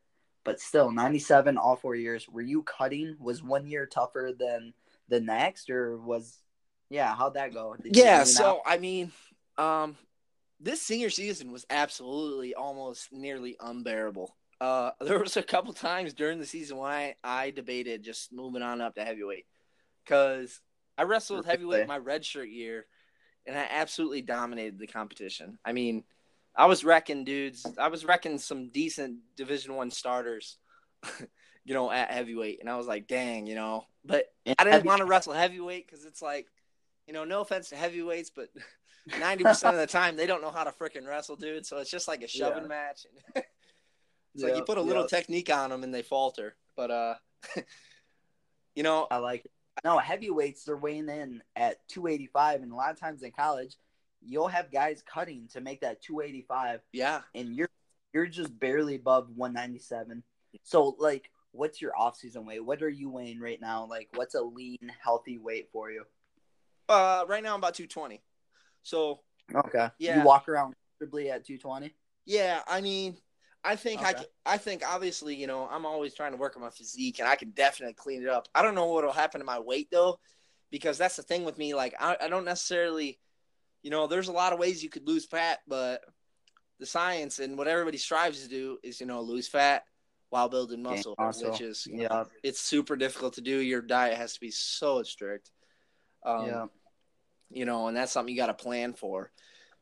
But 0.45 0.61
still, 0.61 0.91
97 0.91 1.59
all 1.59 1.77
four 1.77 1.95
years. 1.95 2.27
Were 2.29 2.41
you 2.41 2.63
cutting? 2.63 3.17
Was 3.21 3.43
one 3.43 3.67
year 3.67 3.85
tougher 3.85 4.33
than 4.39 4.73
the 5.09 5.21
next, 5.21 5.69
or 5.69 5.99
was, 5.99 6.39
yeah, 6.89 7.15
how'd 7.15 7.35
that 7.35 7.53
go? 7.53 7.77
Did 7.83 7.97
Yeah, 7.97 8.25
so 8.25 8.59
out- 8.59 8.63
I 8.65 8.79
mean, 8.79 9.13
um, 9.59 9.97
this 10.61 10.81
senior 10.81 11.11
season 11.11 11.53
was 11.53 11.67
absolutely 11.69 12.55
almost 12.55 13.13
nearly 13.13 13.57
unbearable. 13.61 14.35
Uh, 14.61 14.91
there 15.01 15.19
was 15.19 15.37
a 15.37 15.43
couple 15.43 15.73
times 15.73 16.15
during 16.15 16.39
the 16.39 16.47
season 16.47 16.77
when 16.79 16.91
I, 16.91 17.15
I 17.23 17.51
debated 17.51 18.03
just 18.03 18.33
moving 18.33 18.63
on 18.63 18.81
up 18.81 18.95
to 18.97 19.05
heavyweight 19.05 19.47
because 20.05 20.61
I 20.97 21.05
wrestled 21.05 21.47
heavyweight 21.47 21.87
my 21.87 21.99
red 21.99 22.25
shirt 22.25 22.49
year, 22.49 22.87
and 23.47 23.57
I 23.57 23.67
absolutely 23.71 24.23
dominated 24.23 24.79
the 24.79 24.87
competition. 24.87 25.59
I 25.65 25.73
mean, 25.73 26.05
I 26.57 26.67
was 26.67 26.83
wrecking 26.83 27.25
dudes. 27.25 27.65
I 27.79 27.89
was 27.89 28.05
wrecking 28.05 28.39
some 28.39 28.71
decent 28.71 29.19
Division 29.37 29.77
One 29.77 29.91
starters, 29.91 30.57
you 31.65 31.75
know, 31.75 31.91
at 31.91 32.11
heavyweight, 32.11 32.59
and 32.61 32.69
I 32.69 32.77
was 32.77 32.89
like, 32.89 33.07
dang, 33.07 33.47
you 33.47 33.55
know. 33.55 33.85
But 34.05 34.25
I 34.59 34.65
didn't 34.65 34.87
want 34.87 35.01
to 35.01 35.07
wrestle 35.07 35.35
heavyweight 35.35 35.87
because 35.87 36.05
it's 36.05 36.21
like, 36.21 36.47
you 37.07 37.13
know, 37.13 37.25
no 37.25 37.43
offense 37.43 37.69
to 37.69 37.77
heavyweights, 37.77 38.31
but 38.31 38.49
ninety 39.21 39.45
percent 39.45 39.75
of 39.75 39.81
the 39.81 39.87
time 39.87 40.17
they 40.17 40.27
don't 40.27 40.43
know 40.43 40.51
how 40.51 40.65
to 40.65 40.73
freaking 40.73 41.07
wrestle, 41.07 41.37
dude. 41.37 41.65
So 41.65 41.79
it's 41.79 41.91
just 41.91 42.09
like 42.09 42.23
a 42.23 42.29
shoving 42.29 42.65
Yeah. 42.65 42.69
match. 42.69 43.07
It's 44.35 44.45
like 44.45 44.57
you 44.57 44.63
put 44.63 44.79
a 44.79 44.83
little 44.83 45.03
yep. 45.03 45.11
technique 45.11 45.53
on 45.53 45.71
them 45.71 45.83
and 45.83 45.93
they 45.93 46.03
falter. 46.03 46.57
But 46.77 46.91
uh, 46.91 47.15
you 48.75 48.83
know, 48.83 49.07
I 49.11 49.19
like 49.19 49.45
it. 49.45 49.51
No, 49.85 49.99
heavyweights 49.99 50.65
they're 50.65 50.77
weighing 50.77 51.09
in 51.09 51.43
at 51.55 51.87
285, 51.89 52.63
and 52.63 52.73
a 52.73 52.75
lot 52.75 52.91
of 52.91 52.99
times 52.99 53.23
in 53.23 53.31
college, 53.31 53.77
you'll 54.21 54.49
have 54.49 54.73
guys 54.73 55.03
cutting 55.07 55.49
to 55.53 55.61
make 55.61 55.83
that 55.83 56.03
285, 56.03 56.81
yeah, 56.93 57.21
and 57.35 57.55
you're 57.55 57.71
you're 58.13 58.27
just 58.27 58.59
barely 58.59 58.97
above 58.97 59.29
197. 59.37 60.23
So, 60.65 60.97
like, 60.99 61.31
what's 61.53 61.81
your 61.81 61.97
off-season 61.97 62.47
weight? 62.47 62.65
What 62.65 62.83
are 62.83 62.89
you 62.89 63.09
weighing 63.11 63.39
right 63.39 63.61
now? 63.61 63.87
Like, 63.89 64.09
what's 64.15 64.35
a 64.35 64.43
lean, 64.43 64.93
healthy 65.01 65.39
weight 65.39 65.69
for 65.73 65.91
you? 65.91 66.05
uh, 66.89 67.25
right 67.29 67.43
now 67.43 67.53
I'm 67.53 67.61
about 67.61 67.75
two 67.75 67.87
twenty. 67.87 68.23
So 68.83 69.21
Okay. 69.55 69.89
Yeah. 69.99 70.19
You 70.19 70.25
walk 70.25 70.49
around 70.49 70.75
comfortably 70.99 71.31
at 71.31 71.45
220. 71.45 71.95
yeah, 72.27 72.61
I 72.67 72.81
mean, 72.81 73.17
I 73.69 73.77
think 73.77 74.03
I 74.03 74.15
can, 74.15 74.25
I 74.47 74.57
think 74.57 74.83
obviously 74.87 75.35
you 75.35 75.47
know 75.47 75.69
I'm 75.71 75.85
always 75.85 76.15
trying 76.15 76.33
to 76.33 76.39
work 76.39 76.57
on 76.57 76.63
my 76.63 76.71
physique 76.71 77.19
and 77.19 77.29
I 77.29 77.37
can 77.37 77.51
definitely 77.51 77.95
clean 77.95 78.23
it 78.23 78.29
up. 78.29 78.49
I 78.55 78.63
don't 78.63 78.75
know 78.75 78.87
what'll 78.87 79.13
happen 79.13 79.41
to 79.41 79.45
my 79.45 79.59
weight 79.59 79.89
though, 79.91 80.19
because 80.71 80.97
that's 80.97 81.17
the 81.17 81.23
thing 81.23 81.45
with 81.45 81.59
me. 81.59 81.75
Like 81.75 81.95
I, 82.01 82.17
I 82.23 82.29
don't 82.29 82.47
necessarily, 82.47 83.19
you 83.83 83.91
know, 83.91 84.07
there's 84.07 84.29
a 84.29 84.33
lot 84.33 84.55
of 84.55 84.59
ways 84.59 84.83
you 84.83 84.89
could 84.89 85.07
lose 85.07 85.27
fat, 85.27 85.59
but 85.69 86.01
the 86.81 86.87
science 86.87 87.41
and 87.41 87.59
what 87.59 87.69
everybody 87.69 87.99
strives 87.99 88.43
to 88.43 88.49
do 88.49 88.79
is 88.83 89.01
you 89.01 89.07
know 89.07 89.21
lose 89.21 89.49
fat 89.49 89.85
while 90.31 90.49
building 90.49 90.83
muscle, 90.83 91.15
muscle. 91.19 91.51
which 91.51 91.61
is 91.61 91.87
you 91.87 91.99
know, 91.99 92.03
Yeah. 92.03 92.25
it's 92.43 92.61
super 92.61 92.97
difficult 92.97 93.35
to 93.35 93.41
do. 93.43 93.59
Your 93.59 93.83
diet 93.83 94.17
has 94.17 94.35
to 94.35 94.41
be 94.41 94.51
so 94.51 95.03
strict. 95.03 95.51
Um, 96.25 96.47
yeah. 96.47 96.67
you 97.51 97.65
know, 97.65 97.89
and 97.89 97.97
that's 97.97 98.13
something 98.13 98.35
you 98.35 98.41
got 98.41 98.47
to 98.49 98.55
plan 98.55 98.95
for. 98.95 99.31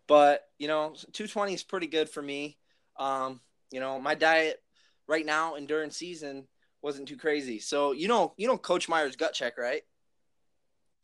But 0.07 0.43
you 0.59 0.69
know, 0.69 0.95
220 1.13 1.55
is 1.55 1.63
pretty 1.63 1.87
good 1.87 2.09
for 2.09 2.23
me. 2.23 2.59
Um, 2.99 3.41
you 3.71 3.81
know, 3.81 4.01
my 4.01 4.15
diet 4.15 4.63
right 5.09 5.27
now 5.27 5.55
and 5.55 5.69
during 5.69 5.91
season 5.91 6.47
wasn't 6.83 7.09
too 7.09 7.17
crazy. 7.17 7.59
So 7.59 7.93
you 7.93 8.09
know, 8.09 8.35
you 8.37 8.47
know, 8.47 8.59
Coach 8.59 8.89
Myers 8.89 9.17
gut 9.17 9.33
check, 9.33 9.59
right? 9.59 9.83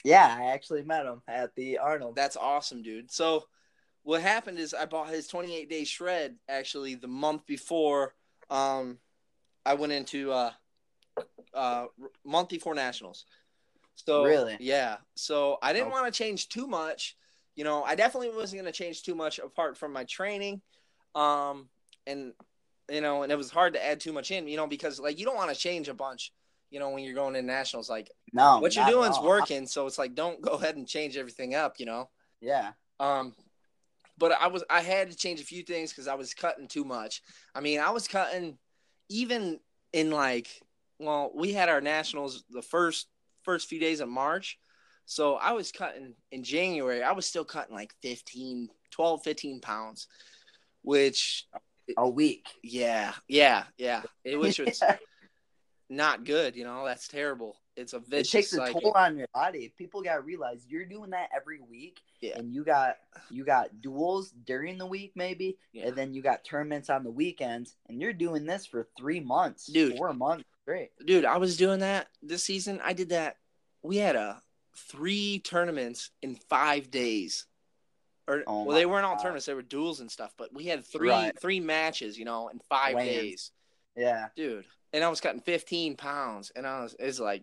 Yeah, 0.04 0.36
I 0.38 0.46
actually 0.52 0.82
met 0.82 1.06
him 1.06 1.22
at 1.28 1.54
the 1.54 1.78
Arnold. 1.78 2.16
That's 2.16 2.36
awesome, 2.36 2.82
dude. 2.82 3.10
So 3.10 3.44
what 4.02 4.20
happened 4.20 4.58
is 4.58 4.74
I 4.74 4.86
bought 4.86 5.08
his 5.08 5.28
28 5.28 5.70
day 5.70 5.84
shred 5.84 6.36
actually 6.48 6.96
the 6.96 7.06
month 7.08 7.46
before 7.46 8.14
um 8.50 8.98
I 9.64 9.74
went 9.74 9.92
into 9.92 10.32
uh 10.32 10.50
uh 11.54 11.86
month 12.24 12.48
before 12.48 12.74
nationals. 12.74 13.24
So 13.94 14.24
Really? 14.24 14.56
yeah. 14.58 14.96
So 15.14 15.58
I 15.62 15.72
didn't 15.72 15.88
Oh. 15.88 15.90
want 15.92 16.12
to 16.12 16.18
change 16.18 16.48
too 16.48 16.66
much. 16.66 17.16
You 17.54 17.64
know, 17.64 17.84
I 17.84 17.94
definitely 17.94 18.30
wasn't 18.30 18.62
going 18.62 18.72
to 18.72 18.76
change 18.76 19.02
too 19.02 19.14
much 19.14 19.38
apart 19.38 19.76
from 19.76 19.92
my 19.92 20.04
training. 20.04 20.62
Um 21.14 21.68
and 22.06 22.32
you 22.92 23.00
know, 23.00 23.22
and 23.22 23.32
it 23.32 23.36
was 23.36 23.50
hard 23.50 23.74
to 23.74 23.84
add 23.84 24.00
too 24.00 24.12
much 24.12 24.30
in, 24.30 24.48
you 24.48 24.56
know, 24.56 24.66
because 24.66 25.00
like 25.00 25.18
you 25.18 25.24
don't 25.24 25.36
want 25.36 25.50
to 25.50 25.56
change 25.56 25.88
a 25.88 25.94
bunch, 25.94 26.32
you 26.70 26.78
know, 26.78 26.90
when 26.90 27.04
you're 27.04 27.14
going 27.14 27.36
in 27.36 27.46
nationals 27.46 27.88
like 27.88 28.10
no, 28.32 28.58
what 28.58 28.74
you're 28.74 28.86
doing 28.86 29.10
is 29.10 29.18
working, 29.20 29.66
so 29.66 29.86
it's 29.86 29.98
like 29.98 30.14
don't 30.14 30.40
go 30.40 30.52
ahead 30.52 30.76
and 30.76 30.86
change 30.86 31.16
everything 31.16 31.54
up, 31.54 31.76
you 31.78 31.86
know. 31.86 32.08
Yeah. 32.40 32.72
Um, 33.00 33.34
but 34.18 34.32
I 34.32 34.46
was 34.48 34.62
I 34.70 34.80
had 34.80 35.10
to 35.10 35.16
change 35.16 35.40
a 35.40 35.44
few 35.44 35.62
things 35.62 35.90
because 35.90 36.08
I 36.08 36.14
was 36.14 36.34
cutting 36.34 36.68
too 36.68 36.84
much. 36.84 37.22
I 37.54 37.60
mean, 37.60 37.80
I 37.80 37.90
was 37.90 38.06
cutting 38.08 38.58
even 39.08 39.58
in 39.92 40.10
like 40.10 40.48
well, 40.98 41.32
we 41.34 41.52
had 41.52 41.68
our 41.68 41.80
nationals 41.80 42.44
the 42.50 42.62
first 42.62 43.08
first 43.42 43.68
few 43.68 43.80
days 43.80 44.00
of 44.00 44.08
March. 44.08 44.58
So 45.04 45.34
I 45.34 45.52
was 45.52 45.72
cutting 45.72 46.14
in 46.30 46.44
January. 46.44 47.02
I 47.02 47.12
was 47.12 47.26
still 47.26 47.44
cutting 47.44 47.74
like 47.74 47.92
15, 48.02 48.68
12, 48.92 49.22
15 49.24 49.60
pounds, 49.60 50.06
which 50.82 51.46
A 51.96 52.08
week. 52.08 52.46
yeah, 52.62 53.12
yeah, 53.28 53.64
yeah. 53.76 54.02
It 54.24 54.36
which 54.38 54.58
was 54.58 54.82
not 55.90 56.24
good, 56.24 56.56
you 56.56 56.64
know. 56.64 56.84
That's 56.84 57.08
terrible. 57.08 57.56
It's 57.76 57.92
a 57.92 57.96
it 57.96 58.06
vicious 58.08 58.30
takes 58.32 58.52
a 58.52 58.56
cycle. 58.56 58.80
toll 58.80 58.92
on 58.92 59.16
your 59.16 59.26
body. 59.34 59.72
People 59.78 60.02
got 60.02 60.14
to 60.16 60.20
realize 60.20 60.64
you're 60.68 60.84
doing 60.84 61.10
that 61.10 61.30
every 61.34 61.60
week, 61.60 62.00
Yeah. 62.20 62.38
and 62.38 62.54
you 62.54 62.64
got 62.64 62.96
you 63.30 63.44
got 63.44 63.80
duels 63.80 64.30
during 64.44 64.78
the 64.78 64.86
week 64.86 65.12
maybe, 65.16 65.58
Yeah. 65.72 65.88
and 65.88 65.96
then 65.96 66.14
you 66.14 66.22
got 66.22 66.44
tournaments 66.44 66.90
on 66.90 67.02
the 67.04 67.10
weekends, 67.10 67.74
and 67.88 68.00
you're 68.00 68.12
doing 68.12 68.44
this 68.44 68.66
for 68.66 68.88
three 68.98 69.20
months, 69.20 69.66
Dude. 69.66 69.96
four 69.96 70.12
months 70.12 70.44
straight. 70.62 70.90
dude 71.04 71.24
i 71.24 71.38
was 71.38 71.56
doing 71.56 71.80
that 71.80 72.06
this 72.22 72.44
season 72.44 72.80
i 72.84 72.92
did 72.92 73.08
that 73.08 73.36
we 73.82 73.96
had 73.96 74.14
a 74.14 74.40
three 74.76 75.40
tournaments 75.40 76.10
in 76.22 76.36
five 76.48 76.88
days 76.88 77.46
or 78.28 78.42
Oh 78.46 78.64
well 78.64 78.76
they 78.76 78.86
weren't 78.86 79.04
all 79.04 79.14
God. 79.16 79.22
tournaments 79.22 79.46
they 79.46 79.54
were 79.54 79.62
duels 79.62 80.00
and 80.00 80.10
stuff 80.10 80.32
but 80.38 80.52
we 80.54 80.66
had 80.66 80.84
three 80.84 81.08
Right. 81.10 81.38
three 81.40 81.60
matches 81.60 82.18
you 82.18 82.24
know 82.24 82.48
in 82.48 82.60
five 82.68 82.94
Weigh-ins. 82.94 83.14
days 83.30 83.50
Yeah, 83.96 84.28
dude 84.36 84.64
and 84.92 85.02
i 85.04 85.08
was 85.08 85.20
cutting 85.20 85.40
15 85.40 85.96
pounds 85.96 86.52
and 86.54 86.66
i 86.66 86.82
was 86.82 86.94
it's 86.98 87.18
like 87.20 87.42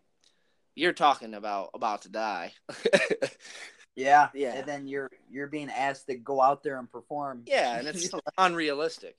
you're 0.76 0.94
talking 0.94 1.34
about 1.34 1.72
about 1.74 2.04
to 2.04 2.10
die 2.10 2.54
yeah, 3.96 4.30
Yeah. 4.34 4.56
And 4.56 4.66
then 4.66 4.88
you're 4.88 5.10
you're 5.30 5.48
being 5.48 5.70
asked 5.70 6.08
to 6.08 6.16
go 6.16 6.42
out 6.42 6.64
there 6.64 6.80
and 6.80 6.90
perform. 6.90 7.44
yeah 7.46 7.78
and 7.78 7.88
it's 7.88 8.10
unrealistic 8.38 9.18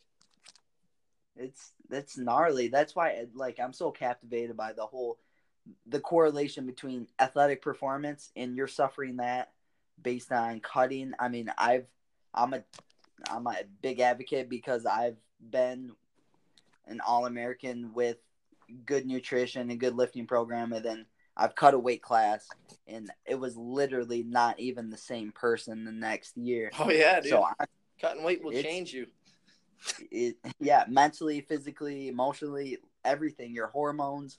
it's 1.36 1.72
that's 1.88 2.18
gnarly. 2.18 2.68
That's 2.68 2.94
why 2.94 3.24
like 3.34 3.58
I'm 3.60 3.72
so 3.72 3.90
captivated 3.90 4.56
by 4.56 4.72
the 4.72 4.84
whole 4.86 5.18
the 5.86 6.00
correlation 6.00 6.66
between 6.66 7.06
athletic 7.18 7.62
performance 7.62 8.30
and 8.36 8.56
you're 8.56 8.66
suffering 8.68 9.16
that 9.16 9.50
based 10.02 10.32
on 10.32 10.60
cutting. 10.60 11.12
I 11.18 11.28
mean, 11.28 11.50
I've 11.58 11.86
I'm 12.34 12.54
a 12.54 12.64
I'm 13.30 13.46
a 13.46 13.56
big 13.82 14.00
advocate 14.00 14.48
because 14.48 14.86
I've 14.86 15.16
been 15.40 15.92
an 16.86 17.00
all 17.06 17.26
American 17.26 17.92
with 17.94 18.16
good 18.84 19.06
nutrition 19.06 19.70
and 19.70 19.80
good 19.80 19.94
lifting 19.94 20.26
program 20.26 20.72
and 20.72 20.84
then 20.84 21.06
I've 21.36 21.54
cut 21.54 21.74
a 21.74 21.78
weight 21.78 22.02
class 22.02 22.46
and 22.86 23.10
it 23.26 23.34
was 23.38 23.56
literally 23.56 24.22
not 24.22 24.60
even 24.60 24.90
the 24.90 24.96
same 24.96 25.32
person 25.32 25.84
the 25.84 25.92
next 25.92 26.36
year. 26.36 26.70
oh 26.78 26.90
yeah 26.90 27.20
dude 27.20 27.30
So 27.30 27.42
I, 27.44 27.64
cutting 28.00 28.22
weight 28.22 28.42
will 28.44 28.52
change 28.52 28.92
you 28.92 29.06
it 30.10 30.36
yeah 30.60 30.84
mentally 30.88 31.40
physically 31.40 32.08
emotionally 32.08 32.78
everything 33.04 33.54
your 33.54 33.68
hormones 33.68 34.38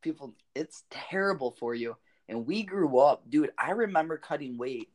people 0.00 0.34
it's 0.54 0.84
terrible 0.90 1.52
for 1.52 1.74
you 1.74 1.96
and 2.32 2.46
we 2.46 2.62
grew 2.62 2.98
up 2.98 3.28
dude 3.28 3.50
i 3.58 3.72
remember 3.72 4.16
cutting 4.16 4.56
weight 4.56 4.88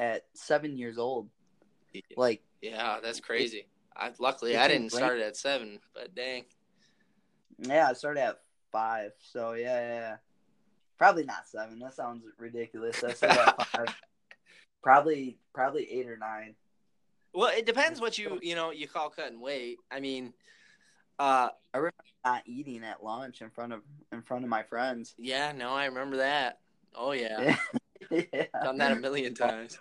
at 0.00 0.24
seven 0.34 0.76
years 0.76 0.98
old. 0.98 1.28
Like 2.16 2.42
yeah 2.60 2.98
that's 3.02 3.20
crazy. 3.20 3.66
I, 3.96 4.10
luckily 4.18 4.56
i 4.56 4.66
didn't 4.66 4.90
start 4.90 5.20
at 5.20 5.36
seven 5.36 5.78
but 5.94 6.14
dang. 6.14 6.44
Yeah 7.58 7.88
i 7.88 7.92
started 7.92 8.20
at 8.22 8.40
five 8.72 9.12
so 9.20 9.52
yeah 9.52 9.80
yeah, 9.80 9.94
yeah. 9.94 10.16
probably 10.98 11.24
not 11.24 11.46
seven. 11.46 11.78
That 11.78 11.94
sounds 11.94 12.24
ridiculous. 12.38 13.04
I 13.04 13.12
started 13.12 13.40
at 13.40 13.66
five. 13.66 13.96
Probably 14.82 15.38
probably 15.54 15.88
eight 15.90 16.08
or 16.08 16.16
nine. 16.16 16.54
Well, 17.34 17.52
it 17.56 17.66
depends 17.66 18.00
what 18.00 18.18
you 18.18 18.40
you 18.42 18.54
know 18.54 18.72
you 18.72 18.88
call 18.88 19.10
cutting 19.10 19.40
weight. 19.40 19.78
I 19.90 20.00
mean, 20.00 20.32
uh, 21.18 21.50
I 21.72 21.76
remember 21.76 21.94
not 22.24 22.42
eating 22.46 22.82
at 22.84 23.04
lunch 23.04 23.42
in 23.42 23.50
front 23.50 23.72
of 23.72 23.82
in 24.10 24.22
front 24.22 24.42
of 24.44 24.50
my 24.50 24.62
friends. 24.64 25.14
Yeah, 25.18 25.52
no, 25.52 25.70
I 25.70 25.84
remember 25.84 26.16
that. 26.16 26.58
Oh 26.94 27.12
yeah, 27.12 27.56
yeah, 28.10 28.46
done 28.62 28.78
that 28.78 28.92
a 28.92 28.96
million 28.96 29.34
times. 29.34 29.78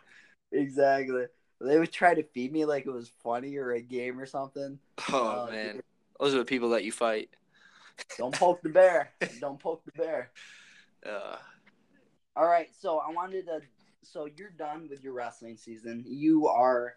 Exactly. 0.52 1.26
They 1.60 1.78
would 1.80 1.92
try 1.92 2.16
to 2.16 2.24
feed 2.24 2.52
me 2.52 2.66
like 2.66 2.86
it 2.88 2.92
was 2.92 3.12
funny 3.24 3.58
or 3.58 3.72
a 3.72 3.82
game 3.82 4.20
or 4.20 4.26
something. 4.26 4.80
Oh, 5.12 5.46
Oh, 5.48 5.52
man, 5.52 5.82
those 6.20 6.34
are 6.34 6.40
the 6.40 6.46
people 6.46 6.70
that 6.72 6.84
you 6.84 6.92
fight. 6.92 7.30
Don't 8.18 8.34
poke 8.34 8.62
the 8.64 8.70
bear. 8.70 9.12
Don't 9.40 9.60
poke 9.60 9.84
the 9.86 9.92
bear. 9.92 10.32
Uh, 11.06 11.36
All 12.36 12.48
right, 12.48 12.70
so 12.80 13.00
I 13.00 13.12
wanted 13.12 13.46
to. 13.46 13.62
So 14.04 14.28
you're 14.38 14.50
done 14.50 14.88
with 14.90 15.04
your 15.04 15.14
wrestling 15.14 15.58
season. 15.58 16.04
You 16.08 16.48
are. 16.48 16.96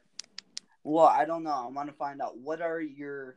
Well, 0.83 1.07
I 1.07 1.25
don't 1.25 1.45
know. 1.45 1.65
I 1.67 1.71
want 1.71 1.89
to 1.89 1.95
find 1.95 2.21
out 2.23 2.39
what 2.39 2.61
are 2.63 2.81
your 2.81 3.37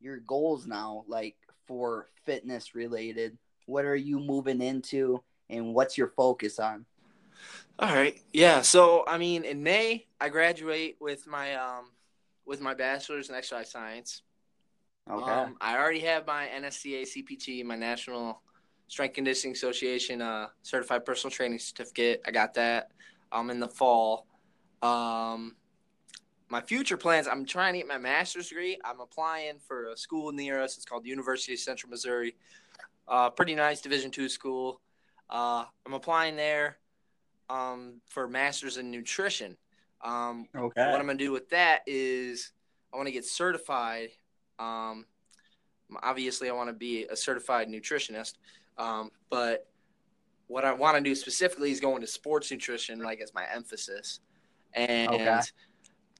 your 0.00 0.18
goals 0.18 0.66
now, 0.66 1.04
like 1.08 1.36
for 1.66 2.08
fitness 2.24 2.74
related. 2.74 3.36
What 3.66 3.84
are 3.84 3.96
you 3.96 4.18
moving 4.20 4.60
into, 4.60 5.22
and 5.50 5.74
what's 5.74 5.96
your 5.98 6.08
focus 6.08 6.58
on? 6.58 6.84
all 7.78 7.94
right, 7.94 8.20
yeah. 8.32 8.62
So 8.62 9.04
I 9.06 9.18
mean, 9.18 9.44
in 9.44 9.62
May, 9.62 10.06
I 10.20 10.28
graduate 10.28 10.96
with 11.00 11.26
my 11.26 11.54
um 11.54 11.90
with 12.46 12.60
my 12.60 12.74
bachelor's 12.74 13.28
in 13.28 13.34
exercise 13.34 13.70
science. 13.70 14.22
Okay. 15.10 15.30
Um, 15.30 15.56
I 15.60 15.76
already 15.76 16.00
have 16.00 16.26
my 16.26 16.46
NSCA 16.46 17.02
CPT, 17.02 17.64
my 17.64 17.76
National 17.76 18.40
Strength 18.86 19.14
Conditioning 19.14 19.54
Association 19.54 20.22
uh, 20.22 20.48
certified 20.62 21.04
personal 21.04 21.32
training 21.32 21.58
certificate. 21.58 22.22
I 22.26 22.30
got 22.30 22.54
that. 22.54 22.90
Um, 23.32 23.48
in 23.50 23.58
the 23.58 23.68
fall. 23.68 24.26
Um, 24.82 25.56
my 26.50 26.60
future 26.60 26.98
plans. 26.98 27.26
I'm 27.26 27.46
trying 27.46 27.72
to 27.72 27.78
get 27.78 27.88
my 27.88 27.96
master's 27.96 28.50
degree. 28.50 28.78
I'm 28.84 29.00
applying 29.00 29.58
for 29.58 29.86
a 29.86 29.96
school 29.96 30.30
near 30.32 30.60
us. 30.60 30.76
It's 30.76 30.84
called 30.84 31.04
the 31.04 31.08
University 31.08 31.54
of 31.54 31.58
Central 31.60 31.88
Missouri. 31.88 32.36
Uh, 33.08 33.30
pretty 33.30 33.54
nice 33.54 33.80
Division 33.80 34.10
two 34.10 34.28
school. 34.28 34.82
Uh, 35.32 35.64
I'm 35.86 35.94
applying 35.94 36.36
there 36.36 36.76
um, 37.48 38.00
for 38.06 38.28
master's 38.28 38.76
in 38.76 38.90
nutrition. 38.90 39.56
Um, 40.04 40.46
okay. 40.54 40.90
what 40.90 41.00
I'm 41.00 41.06
gonna 41.06 41.16
do 41.16 41.32
with 41.32 41.48
that 41.50 41.80
is 41.86 42.52
I 42.92 42.96
want 42.96 43.06
to 43.06 43.12
get 43.12 43.24
certified. 43.24 44.10
Um, 44.58 45.06
obviously, 46.02 46.50
I 46.50 46.52
want 46.52 46.68
to 46.68 46.74
be 46.74 47.06
a 47.06 47.16
certified 47.16 47.68
nutritionist. 47.68 48.34
Um, 48.76 49.10
but 49.30 49.66
what 50.48 50.64
I 50.64 50.72
want 50.72 50.96
to 50.96 51.02
do 51.02 51.14
specifically 51.14 51.70
is 51.70 51.80
go 51.80 51.94
into 51.94 52.06
sports 52.06 52.50
nutrition, 52.50 53.00
like 53.00 53.20
as 53.20 53.32
my 53.32 53.44
emphasis. 53.52 54.20
And 54.74 55.10
Okay. 55.10 55.40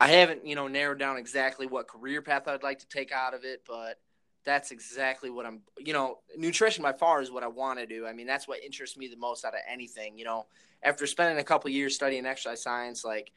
I 0.01 0.09
haven't, 0.09 0.47
you 0.47 0.57
know, 0.57 0.69
narrowed 0.69 0.99
down 0.99 1.17
exactly 1.17 1.67
what 1.67 1.87
career 1.87 2.23
path 2.23 2.49
I'd 2.49 2.63
like 2.63 2.79
to 2.81 2.89
take 2.89 3.13
out 3.13 3.35
of 3.35 3.45
it, 3.45 3.63
but 3.67 3.99
that's 4.45 4.71
exactly 4.71 5.31
what 5.31 5.47
I'm, 5.47 5.61
you 5.79 5.93
know, 5.93 6.19
nutrition 6.37 6.83
by 6.83 6.93
far 6.93 7.23
is 7.23 7.31
what 7.31 7.43
I 7.43 7.49
want 7.49 7.79
to 7.79 7.87
do. 7.87 8.07
I 8.07 8.13
mean, 8.13 8.27
that's 8.27 8.49
what 8.49 8.63
interests 8.63 8.97
me 8.97 9.09
the 9.09 9.17
most 9.17 9.45
out 9.45 9.55
of 9.55 9.61
anything. 9.71 10.19
You 10.19 10.25
know, 10.25 10.47
after 10.83 11.07
spending 11.07 11.39
a 11.39 11.45
couple 11.45 11.71
years 11.71 11.95
studying 11.95 12.27
exercise 12.27 12.63
science, 12.63 13.05
like 13.05 13.31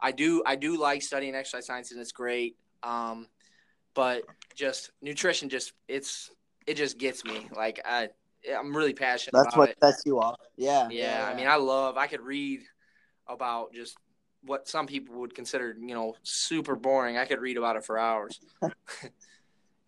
I 0.00 0.12
do, 0.12 0.42
I 0.44 0.56
do 0.56 0.78
like 0.78 1.02
studying 1.02 1.34
exercise 1.34 1.66
science, 1.66 1.92
and 1.92 2.00
it's 2.00 2.12
great. 2.12 2.56
Um, 2.82 3.26
but 3.94 4.22
just 4.54 4.90
nutrition, 5.02 5.48
just 5.48 5.72
it's 5.88 6.30
it 6.66 6.74
just 6.74 6.98
gets 6.98 7.24
me. 7.24 7.48
Like 7.54 7.80
I, 7.84 8.08
I'm 8.56 8.76
really 8.76 8.94
passionate 8.94 9.32
That's 9.32 9.54
about 9.54 9.58
what 9.58 9.70
it. 9.70 9.78
sets 9.82 10.02
you 10.04 10.20
off. 10.20 10.36
Yeah. 10.56 10.88
Yeah, 10.90 11.26
I 11.26 11.34
mean, 11.34 11.48
I 11.48 11.56
love. 11.56 11.96
I 11.96 12.06
could 12.06 12.20
read 12.20 12.60
about 13.26 13.72
just 13.72 13.96
what 14.42 14.68
some 14.68 14.86
people 14.86 15.20
would 15.20 15.34
consider, 15.34 15.76
you 15.78 15.94
know, 15.94 16.14
super 16.22 16.74
boring. 16.74 17.16
I 17.16 17.24
could 17.24 17.40
read 17.40 17.56
about 17.56 17.76
it 17.76 17.84
for 17.84 17.98
hours. 17.98 18.38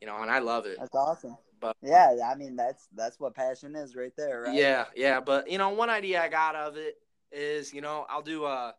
you 0.03 0.09
know, 0.09 0.21
and 0.21 0.29
I 0.33 0.41
love 0.41 0.67
it. 0.67 0.79
that's 0.81 0.95
awesome. 0.97 1.37
But- 1.61 1.77
yeah, 1.81 2.17
I 2.29 2.35
mean 2.35 2.57
that's 2.57 2.89
that's 2.97 3.21
what 3.21 3.37
passion 3.37 3.77
is 3.77 3.95
right 3.95 4.11
there, 4.19 4.43
right? 4.43 4.55
Yeah, 4.55 4.87
yeah, 4.97 5.21
but 5.21 5.49
you 5.49 5.59
know, 5.59 5.69
one 5.69 5.91
idea 5.91 6.21
I 6.21 6.29
got 6.29 6.57
of 6.57 6.77
it 6.77 6.97
is, 7.31 7.73
you 7.73 7.81
know, 7.81 8.05
I'll 8.11 8.21
do 8.21 8.45
uh 8.45 8.73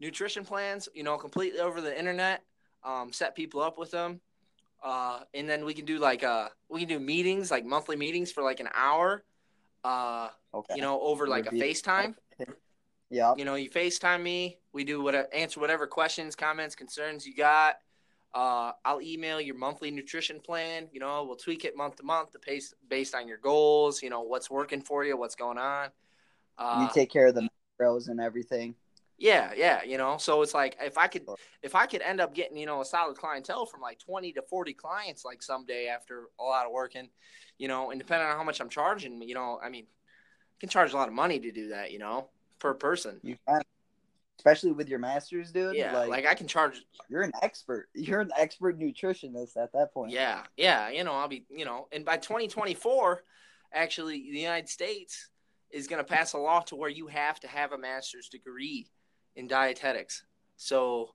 nutrition 0.00 0.42
plans, 0.46 0.88
you 0.94 1.02
know, 1.02 1.18
completely 1.18 1.60
over 1.60 1.82
the 1.82 1.96
internet, 1.96 2.42
um, 2.84 3.12
set 3.12 3.36
people 3.36 3.60
up 3.60 3.76
with 3.78 3.90
them. 3.90 4.18
Uh, 4.82 5.20
and 5.34 5.48
then 5.48 5.64
we 5.66 5.74
can 5.74 5.84
do 5.84 5.98
like 5.98 6.24
uh 6.24 6.48
we 6.70 6.80
can 6.80 6.88
do 6.88 6.98
meetings, 6.98 7.50
like 7.50 7.66
monthly 7.66 7.94
meetings 7.96 8.32
for 8.32 8.42
like 8.42 8.58
an 8.60 8.68
hour. 8.74 9.24
Uh, 9.84 10.28
Okay. 10.54 10.74
you 10.76 10.82
know, 10.82 11.00
over 11.00 11.26
like 11.26 11.46
a 11.46 11.50
FaceTime. 11.50 12.14
Yeah. 13.10 13.34
You 13.36 13.44
know, 13.44 13.56
you 13.56 13.70
FaceTime 13.70 14.22
me. 14.22 14.58
We 14.72 14.84
do 14.84 15.02
what 15.02 15.14
answer 15.34 15.60
whatever 15.60 15.86
questions, 15.86 16.34
comments, 16.34 16.74
concerns 16.74 17.26
you 17.26 17.34
got. 17.34 17.76
Uh, 18.34 18.72
I'll 18.84 19.02
email 19.02 19.40
your 19.40 19.56
monthly 19.56 19.90
nutrition 19.90 20.40
plan. 20.40 20.88
You 20.92 21.00
know, 21.00 21.24
we'll 21.24 21.36
tweak 21.36 21.64
it 21.64 21.76
month 21.76 21.96
to 21.96 22.02
month 22.02 22.32
to 22.32 22.38
pace 22.38 22.74
based 22.88 23.14
on 23.14 23.28
your 23.28 23.38
goals. 23.38 24.02
You 24.02 24.10
know, 24.10 24.22
what's 24.22 24.50
working 24.50 24.80
for 24.80 25.04
you, 25.04 25.16
what's 25.16 25.34
going 25.34 25.58
on. 25.58 25.90
Uh, 26.56 26.86
you 26.86 26.94
take 26.94 27.10
care 27.10 27.26
of 27.26 27.34
the 27.34 27.48
macros 27.80 28.08
and 28.08 28.20
everything. 28.20 28.74
yeah, 29.18 29.52
yeah. 29.54 29.82
You 29.82 29.98
know, 29.98 30.16
so 30.16 30.40
it's 30.42 30.54
like 30.54 30.76
if 30.80 30.96
I 30.96 31.08
could, 31.08 31.26
if 31.62 31.74
I 31.74 31.86
could 31.86 32.00
end 32.00 32.20
up 32.20 32.34
getting 32.34 32.56
you 32.56 32.66
know 32.66 32.80
a 32.80 32.84
solid 32.84 33.18
clientele 33.18 33.66
from 33.66 33.82
like 33.82 33.98
twenty 33.98 34.32
to 34.32 34.42
forty 34.42 34.72
clients 34.72 35.24
like 35.24 35.42
someday 35.42 35.88
after 35.88 36.24
a 36.40 36.42
lot 36.42 36.64
of 36.64 36.72
working, 36.72 37.08
you 37.58 37.68
know, 37.68 37.90
and 37.90 38.00
depending 38.00 38.26
on 38.26 38.36
how 38.36 38.44
much 38.44 38.60
I'm 38.60 38.70
charging, 38.70 39.20
you 39.22 39.34
know, 39.34 39.60
I 39.62 39.68
mean, 39.68 39.84
I 39.84 40.56
can 40.58 40.70
charge 40.70 40.92
a 40.94 40.96
lot 40.96 41.08
of 41.08 41.14
money 41.14 41.38
to 41.38 41.52
do 41.52 41.68
that. 41.68 41.92
You 41.92 41.98
know, 41.98 42.28
per 42.58 42.72
person. 42.72 43.20
You 43.22 43.36
can, 43.46 43.60
especially 44.42 44.72
with 44.72 44.88
your 44.88 44.98
masters, 44.98 45.52
dude. 45.52 45.76
Yeah, 45.76 45.96
like, 45.96 46.08
like 46.08 46.26
I 46.26 46.34
can 46.34 46.48
charge 46.48 46.82
you're 47.08 47.22
an 47.22 47.30
expert. 47.42 47.88
You're 47.94 48.20
an 48.20 48.32
expert 48.36 48.76
nutritionist 48.76 49.56
at 49.56 49.72
that 49.72 49.94
point. 49.94 50.10
Yeah, 50.10 50.42
yeah, 50.56 50.88
you 50.88 51.04
know, 51.04 51.12
I'll 51.12 51.28
be, 51.28 51.46
you 51.48 51.64
know, 51.64 51.86
and 51.92 52.04
by 52.04 52.16
2024, 52.16 53.22
actually, 53.72 54.32
the 54.32 54.40
United 54.40 54.68
States 54.68 55.28
is 55.70 55.86
going 55.86 56.04
to 56.04 56.12
pass 56.12 56.32
a 56.32 56.38
law 56.38 56.60
to 56.62 56.74
where 56.74 56.90
you 56.90 57.06
have 57.06 57.38
to 57.40 57.46
have 57.46 57.70
a 57.70 57.78
master's 57.78 58.28
degree 58.28 58.90
in 59.36 59.46
dietetics. 59.46 60.24
So, 60.56 61.14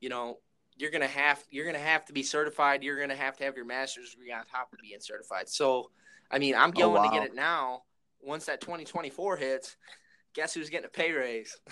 you 0.00 0.08
know, 0.08 0.38
you're 0.76 0.90
going 0.90 1.02
to 1.02 1.06
have 1.06 1.42
you're 1.50 1.64
going 1.64 1.76
to 1.76 1.80
have 1.80 2.04
to 2.06 2.12
be 2.12 2.24
certified. 2.24 2.82
You're 2.82 2.96
going 2.96 3.08
to 3.10 3.16
have 3.16 3.36
to 3.36 3.44
have 3.44 3.54
your 3.54 3.66
master's 3.66 4.10
degree 4.10 4.32
on 4.32 4.44
top 4.46 4.72
of 4.72 4.80
being 4.80 4.98
certified. 4.98 5.48
So, 5.48 5.90
I 6.28 6.40
mean, 6.40 6.56
I'm 6.56 6.70
Oh, 6.70 6.92
going 6.92 7.08
to 7.08 7.16
get 7.16 7.24
it 7.24 7.36
now. 7.36 7.82
Once 8.20 8.46
that 8.46 8.60
2024 8.60 9.36
hits, 9.36 9.76
guess 10.38 10.54
who's 10.54 10.70
getting 10.70 10.86
a 10.86 10.88
pay 10.88 11.10
raise? 11.12 11.56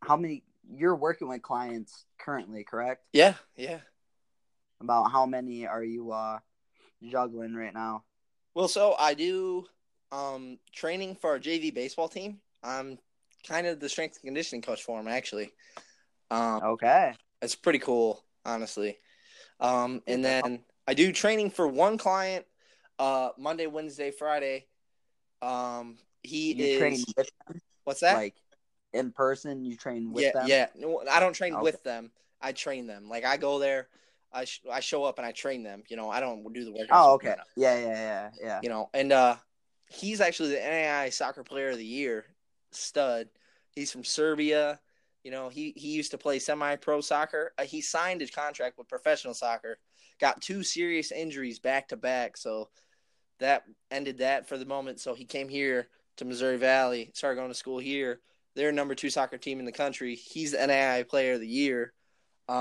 How 0.01 0.17
many? 0.17 0.43
You're 0.69 0.95
working 0.95 1.29
with 1.29 1.41
clients 1.41 2.05
currently, 2.17 2.63
correct? 2.65 3.03
yeah 3.13 3.35
yeah 3.55 3.79
About 4.81 5.11
how 5.11 5.25
many 5.25 5.65
are 5.65 5.83
you 5.83 6.11
uh 6.11 6.39
juggling 7.01 7.55
right 7.55 7.73
now? 7.73 8.03
Well, 8.53 8.67
so 8.67 8.95
I 8.99 9.13
do 9.13 9.65
um, 10.11 10.59
training 10.73 11.15
for 11.15 11.31
our 11.31 11.39
JV 11.39 11.73
baseball 11.73 12.07
team. 12.07 12.39
I'm 12.63 12.97
kind 13.47 13.67
of 13.67 13.79
the 13.79 13.89
strength 13.89 14.17
and 14.17 14.25
conditioning 14.25 14.61
coach 14.61 14.83
for 14.83 14.97
them, 14.97 15.07
actually. 15.07 15.51
Um, 16.31 16.61
Okay. 16.63 17.13
It's 17.41 17.55
pretty 17.55 17.79
cool, 17.79 18.23
honestly. 18.45 18.97
Um, 19.59 20.01
and 20.07 20.23
then 20.23 20.63
I 20.87 20.93
do 20.93 21.11
training 21.11 21.51
for 21.51 21.67
one 21.67 21.97
client 21.97 22.45
uh, 22.99 23.29
Monday, 23.37 23.67
Wednesday, 23.67 24.11
Friday. 24.11 24.67
Um, 25.41 25.97
he 26.23 26.53
You 26.53 26.65
is 26.65 27.05
what's 27.83 27.99
that? 28.01 28.15
like 28.15 28.35
in 28.93 29.11
person. 29.11 29.65
You 29.65 29.75
train 29.77 30.11
with 30.11 30.23
yeah, 30.23 30.31
them. 30.33 30.47
yeah. 30.47 30.67
No, 30.75 31.03
I 31.09 31.19
don't 31.19 31.33
train 31.33 31.53
Okay. 31.53 31.61
with 31.61 31.83
them. 31.83 32.11
I 32.41 32.51
train 32.51 32.87
them. 32.87 33.07
Like 33.09 33.23
I 33.23 33.37
go 33.37 33.59
there, 33.59 33.87
I 34.33 34.45
sh- 34.45 34.61
I 34.71 34.79
show 34.79 35.03
up 35.03 35.17
and 35.19 35.25
I 35.27 35.31
train 35.31 35.63
them. 35.63 35.83
You 35.89 35.95
know, 35.97 36.09
I 36.09 36.19
don't 36.19 36.51
do 36.53 36.65
the 36.65 36.71
work. 36.71 36.87
Oh, 36.91 37.13
okay. 37.13 37.35
Yeah, 37.55 37.77
yeah, 37.79 37.87
yeah, 37.87 38.29
yeah. 38.41 38.59
You 38.63 38.69
know, 38.69 38.89
and 38.93 39.11
uh, 39.11 39.35
he's 39.89 40.21
actually 40.21 40.49
the 40.49 40.59
NAI 40.59 41.09
Soccer 41.09 41.43
Player 41.43 41.69
of 41.69 41.77
the 41.77 41.85
Year 41.85 42.25
stud. 42.71 43.29
He's 43.73 43.91
from 43.91 44.03
Serbia. 44.03 44.79
You 45.23 45.31
know, 45.31 45.49
he 45.49 45.73
he 45.75 45.89
used 45.89 46.11
to 46.11 46.17
play 46.17 46.39
semi-pro 46.39 47.01
soccer. 47.01 47.53
Uh, 47.57 47.63
he 47.63 47.81
signed 47.81 48.21
his 48.21 48.31
contract 48.31 48.77
with 48.77 48.87
professional 48.87 49.33
soccer. 49.33 49.77
Got 50.19 50.41
two 50.41 50.63
serious 50.63 51.11
injuries 51.11 51.59
back 51.59 51.89
to 51.89 51.97
back, 51.97 52.37
so 52.37 52.69
that 53.39 53.63
ended 53.91 54.19
that 54.19 54.47
for 54.47 54.57
the 54.57 54.65
moment. 54.65 54.99
So 54.99 55.13
he 55.13 55.25
came 55.25 55.49
here 55.49 55.89
to 56.17 56.25
Missouri 56.25 56.57
Valley, 56.57 57.11
started 57.13 57.35
going 57.35 57.49
to 57.49 57.55
school 57.55 57.77
here. 57.77 58.21
They're 58.55 58.71
number 58.71 58.95
two 58.95 59.11
soccer 59.11 59.37
team 59.37 59.59
in 59.59 59.65
the 59.65 59.71
country. 59.71 60.15
He's 60.15 60.53
the 60.53 60.65
NAI 60.65 61.03
Player 61.03 61.33
of 61.33 61.41
the 61.41 61.47
Year. 61.47 61.93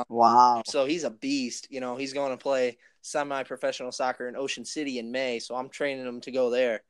Wow. 0.09 0.63
So 0.67 0.85
he's 0.85 1.05
a 1.05 1.11
beast. 1.11 1.69
You 1.71 1.81
know, 1.81 1.97
he's 1.97 2.13
going 2.13 2.33
to 2.33 2.37
play 2.37 2.77
semi-professional 3.01 3.93
soccer 3.93 4.29
in 4.29 4.37
Ocean 4.37 4.65
City 4.65 4.99
in 4.99 5.11
May. 5.11 5.39
So 5.39 5.55
I'm 5.55 5.71
training 5.71 6.05
him 6.05 6.21
to 6.23 6.31
go 6.31 6.51
there. 6.51 6.83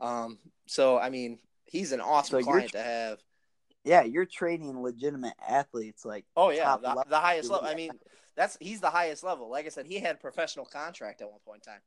Um, 0.00 0.38
so 0.66 0.98
I 0.98 1.10
mean, 1.10 1.38
he's 1.64 1.92
an 1.92 2.00
awesome 2.00 2.42
So 2.42 2.50
client 2.50 2.72
to 2.72 2.82
have. 2.82 3.18
Yeah, 3.84 4.02
you're 4.04 4.26
training 4.26 4.80
legitimate 4.80 5.34
athletes. 5.46 6.04
Like, 6.04 6.24
Oh 6.36 6.50
yeah, 6.50 6.76
the, 6.76 6.88
level. 6.88 7.04
the 7.08 7.18
highest 7.18 7.50
level. 7.50 7.66
I 7.66 7.74
mean, 7.74 7.90
that's 8.36 8.56
he's 8.60 8.80
the 8.80 8.90
highest 8.90 9.24
level. 9.24 9.50
Like 9.50 9.66
I 9.66 9.70
said, 9.70 9.86
he 9.86 9.98
had 9.98 10.16
a 10.16 10.18
professional 10.18 10.64
contract 10.64 11.20
at 11.20 11.30
one 11.30 11.40
point 11.44 11.66
in 11.66 11.72
time. 11.72 11.80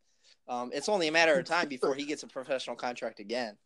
Um, 0.47 0.72
it's 0.74 0.89
only 0.89 1.08
a 1.08 1.12
matter 1.12 1.38
of 1.38 1.45
time 1.45 1.68
before 1.68 1.95
he 1.95 2.06
gets 2.06 2.24
a 2.24 2.28
professional 2.28 2.76
contract 2.76 3.20
again. 3.20 3.58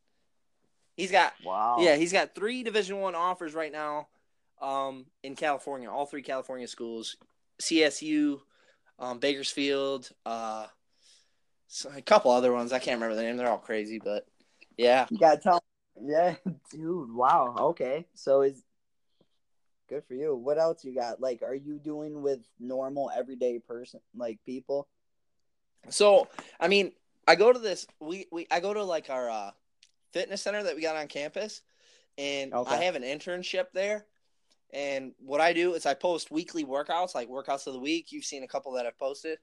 He's 0.96 1.12
got 1.12 1.34
wow. 1.44 1.78
Yeah, 1.80 1.96
he's 1.96 2.14
got 2.14 2.36
three 2.36 2.64
Division 2.64 3.00
One 3.00 3.16
offers 3.16 3.54
right 3.54 3.72
now, 3.72 4.08
um, 4.62 5.06
in 5.24 5.36
California. 5.36 5.90
All 5.90 6.06
three 6.06 6.22
California 6.22 6.68
schools: 6.68 7.18
CSU, 7.62 8.40
um, 9.00 9.20
Bakersfield, 9.20 10.10
uh, 10.26 10.68
so 11.70 11.90
a 11.96 12.02
couple 12.02 12.32
other 12.32 12.52
ones. 12.52 12.74
I 12.74 12.80
can't 12.80 13.00
remember 13.00 13.16
the 13.16 13.22
name. 13.22 13.38
They're 13.38 13.48
all 13.50 13.58
crazy, 13.58 14.00
but 14.04 14.26
yeah, 14.76 15.06
You 15.10 15.18
gotta 15.18 15.40
tell. 15.40 15.64
Yeah, 16.02 16.36
dude. 16.72 17.14
Wow. 17.14 17.56
Okay. 17.60 18.08
So 18.16 18.42
is 18.42 18.64
good 19.88 20.04
for 20.08 20.16
you. 20.16 20.36
What 20.36 20.58
else 20.58 20.84
you 20.84 20.94
got? 20.96 21.22
Like, 21.22 21.42
are 21.44 21.56
you 21.56 21.78
doing 21.80 22.22
with 22.22 22.40
normal 22.60 23.12
everyday 23.16 23.60
person 23.60 24.02
like 24.16 24.40
people? 24.46 24.88
So 25.90 26.28
I 26.60 26.68
mean, 26.68 26.92
I 27.28 27.36
go 27.36 27.54
to 27.54 27.60
this. 27.60 27.86
We 28.00 28.26
we 28.32 28.48
I 28.50 28.60
go 28.60 28.74
to 28.74 28.84
like 28.84 29.10
our 29.10 29.30
uh, 29.30 29.52
fitness 30.12 30.42
center 30.42 30.64
that 30.64 30.76
we 30.76 30.82
got 30.82 30.96
on 30.96 31.08
campus, 31.08 31.62
and 32.18 32.54
Okay. 32.54 32.76
I 32.76 32.84
have 32.84 32.96
an 32.96 33.04
internship 33.04 33.66
there. 33.74 34.06
And 34.72 35.14
what 35.20 35.42
I 35.42 35.54
do 35.54 35.74
is 35.74 35.86
I 35.86 35.96
post 35.96 36.30
weekly 36.32 36.64
workouts, 36.64 37.16
like 37.16 37.28
workouts 37.28 37.66
of 37.68 37.74
the 37.74 37.80
week. 37.80 38.12
You've 38.12 38.26
seen 38.26 38.44
a 38.44 38.48
couple 38.48 38.72
that 38.74 38.86
I've 38.86 39.00
posted, 39.00 39.40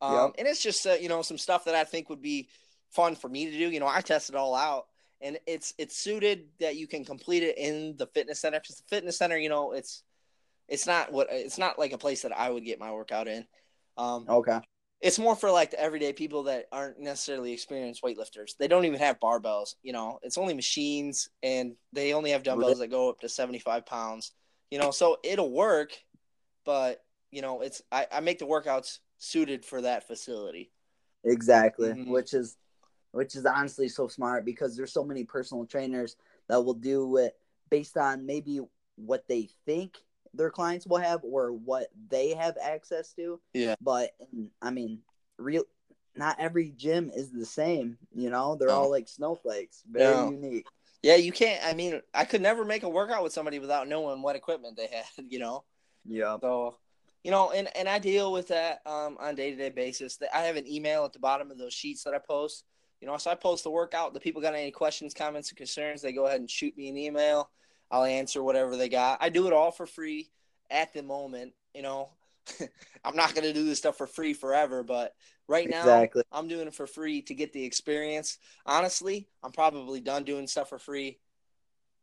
um, 0.00 0.12
Yep. 0.12 0.34
and 0.38 0.48
it's 0.48 0.62
just 0.62 0.86
uh, 0.86 0.92
you 0.92 1.08
know 1.08 1.22
some 1.22 1.38
stuff 1.38 1.64
that 1.64 1.74
I 1.74 1.84
think 1.84 2.08
would 2.10 2.22
be 2.22 2.48
fun 2.90 3.14
for 3.16 3.28
me 3.28 3.46
to 3.50 3.58
do. 3.58 3.70
You 3.70 3.80
know, 3.80 3.88
I 3.88 4.00
test 4.00 4.28
it 4.30 4.34
all 4.36 4.54
out, 4.54 4.86
and 5.20 5.38
it's 5.46 5.74
it's 5.78 5.96
suited 5.96 6.48
that 6.60 6.76
you 6.76 6.86
can 6.86 7.04
complete 7.04 7.42
it 7.42 7.58
in 7.58 7.96
the 7.96 8.06
fitness 8.08 8.40
center 8.40 8.60
because 8.60 8.76
the 8.76 8.84
fitness 8.88 9.18
center, 9.18 9.38
you 9.38 9.48
know, 9.48 9.72
it's 9.72 10.02
it's 10.68 10.86
not 10.86 11.12
what 11.12 11.28
it's 11.30 11.58
not 11.58 11.78
like 11.78 11.92
a 11.92 11.98
place 11.98 12.22
that 12.22 12.36
I 12.36 12.50
would 12.50 12.64
get 12.64 12.80
my 12.80 12.92
workout 12.92 13.28
in. 13.28 13.46
Um, 13.96 14.26
Okay. 14.28 14.60
it's 15.00 15.18
more 15.18 15.36
for 15.36 15.50
like 15.50 15.70
the 15.72 15.80
everyday 15.80 16.12
people 16.12 16.44
that 16.44 16.66
aren't 16.72 16.98
necessarily 16.98 17.52
experienced 17.52 18.02
weightlifters. 18.02 18.56
They 18.58 18.68
don't 18.68 18.84
even 18.86 18.98
have 18.98 19.20
barbells, 19.20 19.74
you 19.82 19.92
know. 19.92 20.18
It's 20.22 20.38
only 20.38 20.54
machines, 20.54 21.28
and 21.42 21.76
they 21.92 22.14
only 22.14 22.30
have 22.30 22.42
dumbbells 22.42 22.78
that 22.78 22.88
go 22.88 23.10
up 23.10 23.20
to 23.20 23.28
seventy 23.28 23.58
five 23.58 23.86
pounds. 23.86 24.32
You 24.70 24.78
know, 24.78 24.90
so 24.90 25.18
it'll 25.22 25.52
work, 25.52 25.92
but 26.64 27.04
you 27.30 27.42
know, 27.42 27.60
it's 27.60 27.82
I, 27.92 28.06
I 28.10 28.20
make 28.20 28.38
the 28.38 28.46
workouts 28.46 28.98
suited 29.18 29.64
for 29.64 29.80
that 29.82 30.06
facility. 30.06 30.70
Exactly. 31.24 31.88
Mhm. 31.88 32.08
Which 32.08 32.34
is, 32.34 32.56
which 33.12 33.34
is 33.34 33.46
honestly 33.46 33.88
so 33.88 34.08
smart 34.08 34.44
because 34.44 34.76
there's 34.76 34.92
so 34.92 35.04
many 35.04 35.24
personal 35.24 35.66
trainers 35.66 36.16
that 36.48 36.64
will 36.64 36.74
do 36.74 37.16
it 37.16 37.36
based 37.70 37.96
on 37.96 38.26
maybe 38.26 38.60
what 38.96 39.26
they 39.28 39.48
think 39.64 39.96
their 40.34 40.50
clients 40.50 40.86
will 40.86 40.98
have 40.98 41.20
or 41.24 41.52
what 41.52 41.88
they 42.08 42.30
have 42.34 42.56
access 42.60 43.12
to. 43.14 43.40
Yeah. 43.54 43.74
But 43.80 44.10
I 44.62 44.70
mean, 44.70 45.02
real. 45.38 45.64
Not 46.14 46.40
every 46.40 46.70
gym 46.70 47.10
is 47.14 47.30
the 47.30 47.44
same, 47.44 47.98
you 48.14 48.30
know. 48.30 48.54
They're 48.54 48.68
No. 48.68 48.74
all 48.74 48.90
like 48.90 49.06
snowflakes, 49.06 49.82
very 49.86 50.16
No. 50.16 50.30
unique. 50.30 50.66
Yeah, 51.02 51.16
you 51.16 51.30
can't. 51.30 51.62
I 51.62 51.74
mean, 51.74 52.00
I 52.14 52.24
could 52.24 52.40
never 52.40 52.64
make 52.64 52.84
a 52.84 52.88
workout 52.88 53.22
with 53.22 53.34
somebody 53.34 53.58
without 53.58 53.86
knowing 53.86 54.22
what 54.22 54.34
equipment 54.34 54.76
they 54.78 54.86
had. 54.86 55.04
You 55.30 55.38
know. 55.38 55.64
Yeah. 56.06 56.38
So, 56.40 56.78
you 57.24 57.30
know, 57.30 57.50
and, 57.50 57.68
and 57.76 57.88
I 57.88 57.98
deal 57.98 58.32
with 58.32 58.48
that 58.48 58.80
um, 58.86 59.16
on 59.18 59.30
a 59.30 59.34
day 59.34 59.50
to 59.50 59.56
day 59.56 59.70
basis. 59.70 60.18
I 60.32 60.42
have 60.42 60.56
an 60.56 60.66
email 60.68 61.04
at 61.04 61.12
the 61.12 61.18
bottom 61.18 61.50
of 61.50 61.58
those 61.58 61.74
sheets 61.74 62.04
that 62.04 62.14
I 62.14 62.18
post. 62.18 62.64
You 63.00 63.06
know, 63.06 63.16
so 63.18 63.30
I 63.30 63.34
post 63.34 63.64
the 63.64 63.70
workout. 63.70 64.14
The 64.14 64.20
people 64.20 64.40
got 64.40 64.54
any 64.54 64.70
questions, 64.70 65.12
comments, 65.12 65.52
or 65.52 65.54
concerns, 65.54 66.00
they 66.00 66.12
go 66.12 66.26
ahead 66.26 66.40
and 66.40 66.50
shoot 66.50 66.76
me 66.76 66.88
an 66.88 66.96
email. 66.96 67.50
I'll 67.90 68.04
answer 68.04 68.42
whatever 68.42 68.76
they 68.76 68.88
got. 68.88 69.18
I 69.20 69.28
do 69.28 69.46
it 69.46 69.52
all 69.52 69.70
for 69.70 69.86
free 69.86 70.30
at 70.70 70.92
the 70.94 71.02
moment. 71.02 71.52
You 71.74 71.82
know, 71.82 72.08
I'm 73.04 73.16
not 73.16 73.34
going 73.34 73.44
to 73.44 73.52
do 73.52 73.64
this 73.64 73.78
stuff 73.78 73.96
for 73.96 74.06
free 74.06 74.32
forever, 74.32 74.82
but 74.82 75.14
right 75.48 75.68
now 75.68 75.80
Exactly. 75.80 76.22
I'm 76.32 76.48
doing 76.48 76.68
it 76.68 76.74
for 76.74 76.86
free 76.86 77.22
to 77.22 77.34
get 77.34 77.52
the 77.52 77.64
experience. 77.64 78.38
Honestly, 78.64 79.28
I'm 79.42 79.52
probably 79.52 80.00
done 80.00 80.24
doing 80.24 80.46
stuff 80.46 80.70
for 80.70 80.78
free 80.78 81.18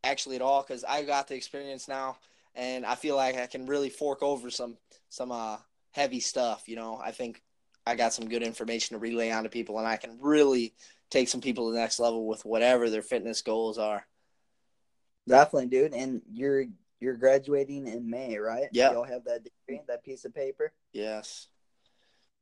actually 0.04 0.36
at 0.36 0.42
all 0.42 0.62
because 0.62 0.84
I 0.84 1.02
got 1.02 1.28
the 1.28 1.34
experience 1.34 1.88
now 1.88 2.18
and 2.54 2.86
I 2.86 2.94
feel 2.94 3.16
like 3.16 3.36
I 3.36 3.46
can 3.46 3.66
really 3.66 3.90
fork 3.90 4.22
over 4.22 4.50
some 4.50 4.76
some 5.08 5.32
uh 5.32 5.58
heavy 5.92 6.20
stuff, 6.20 6.64
you 6.66 6.76
know. 6.76 7.00
I 7.02 7.12
think 7.12 7.42
I 7.86 7.94
got 7.94 8.12
some 8.12 8.28
good 8.28 8.42
information 8.42 8.94
to 8.94 9.00
relay 9.00 9.30
onto 9.30 9.48
people 9.48 9.78
and 9.78 9.86
I 9.86 9.96
can 9.96 10.18
really 10.20 10.74
take 11.10 11.28
some 11.28 11.40
people 11.40 11.68
to 11.68 11.74
the 11.74 11.80
next 11.80 12.00
level 12.00 12.26
with 12.26 12.44
whatever 12.44 12.90
their 12.90 13.02
fitness 13.02 13.42
goals 13.42 13.78
are. 13.78 14.06
Definitely, 15.28 15.68
dude. 15.68 15.94
And 15.94 16.22
you're 16.32 16.64
you're 17.00 17.16
graduating 17.16 17.86
in 17.86 18.08
May, 18.08 18.38
right? 18.38 18.68
Yeah. 18.72 18.92
You'll 18.92 19.04
have 19.04 19.24
that 19.24 19.44
degree, 19.44 19.80
that 19.88 20.04
piece 20.04 20.24
of 20.24 20.34
paper. 20.34 20.72
Yes. 20.92 21.48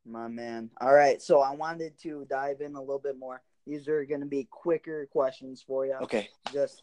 My 0.04 0.28
man. 0.28 0.70
All 0.80 0.92
right. 0.92 1.20
So 1.20 1.40
I 1.40 1.52
wanted 1.54 1.98
to 2.02 2.26
dive 2.28 2.60
in 2.60 2.74
a 2.74 2.80
little 2.80 2.98
bit 2.98 3.18
more. 3.18 3.42
These 3.66 3.88
are 3.88 4.04
going 4.04 4.20
to 4.20 4.26
be 4.26 4.48
quicker 4.50 5.06
questions 5.06 5.62
for 5.66 5.86
you. 5.86 5.94
Okay. 6.02 6.28
Just 6.52 6.82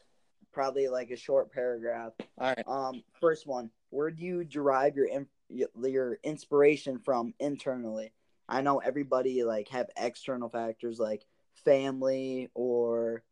probably 0.51 0.87
like 0.87 1.11
a 1.11 1.15
short 1.15 1.51
paragraph. 1.51 2.13
All 2.37 2.53
right. 2.55 2.67
Um, 2.67 3.03
first 3.19 3.47
one. 3.47 3.69
Where 3.89 4.11
do 4.11 4.23
you 4.23 4.43
derive 4.43 4.95
your 4.95 5.07
your 5.49 6.19
inspiration 6.23 6.99
from 6.99 7.33
internally? 7.39 8.13
I 8.47 8.61
know 8.61 8.79
everybody 8.79 9.43
like 9.43 9.69
have 9.69 9.89
external 9.97 10.49
factors 10.49 10.99
like 10.99 11.25
family 11.63 12.49
or 12.53 13.23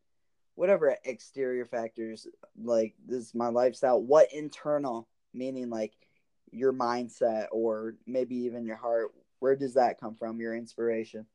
whatever 0.54 0.96
exterior 1.04 1.64
factors 1.64 2.26
like 2.60 2.94
this 3.06 3.26
is 3.26 3.34
my 3.34 3.48
lifestyle. 3.48 4.02
What 4.02 4.32
internal 4.32 5.08
meaning 5.34 5.70
like 5.70 5.92
your 6.50 6.72
mindset 6.72 7.46
or 7.52 7.94
maybe 8.06 8.36
even 8.36 8.64
your 8.64 8.76
heart? 8.76 9.12
Where 9.40 9.56
does 9.56 9.74
that 9.74 10.00
come 10.00 10.14
from? 10.16 10.40
Your 10.40 10.56
inspiration, 10.56 11.26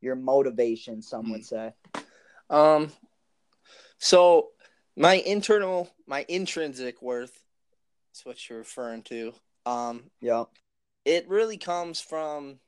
your 0.00 0.16
motivation, 0.16 1.02
some 1.02 1.30
would 1.30 1.44
say. 1.44 1.72
Um 2.48 2.90
so 3.98 4.48
my 4.96 5.14
internal 5.14 5.90
my 6.06 6.24
intrinsic 6.28 7.00
worth 7.02 7.42
is 8.14 8.24
what 8.24 8.48
you're 8.48 8.58
referring 8.58 9.02
to. 9.04 9.32
Um 9.66 10.10
Yep. 10.20 10.48
it 11.04 11.28
really 11.28 11.56
comes 11.56 12.00
from 12.00 12.58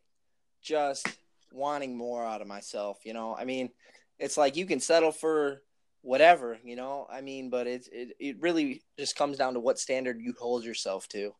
just 0.63 1.07
wanting 1.53 1.97
more 1.97 2.25
out 2.25 2.41
of 2.41 2.47
myself 2.47 2.99
you 3.05 3.13
know 3.13 3.37
i 3.37 3.45
mean 3.45 3.71
it's 4.19 4.37
like 4.37 4.57
you 4.57 4.65
can 4.65 4.81
settle 4.81 5.13
for 5.13 5.61
whatever 6.01 6.59
you 6.65 6.77
know 6.77 7.07
i 7.11 7.21
mean 7.21 7.51
but 7.51 7.67
it 7.67 7.87
it, 7.93 8.17
it 8.19 8.41
really 8.41 8.83
just 8.99 9.17
comes 9.17 9.37
down 9.37 9.55
to 9.55 9.61
what 9.61 9.79
standard 9.79 10.21
you 10.21 10.35
hold 10.41 10.65
yourself 10.65 11.07
to 11.09 11.35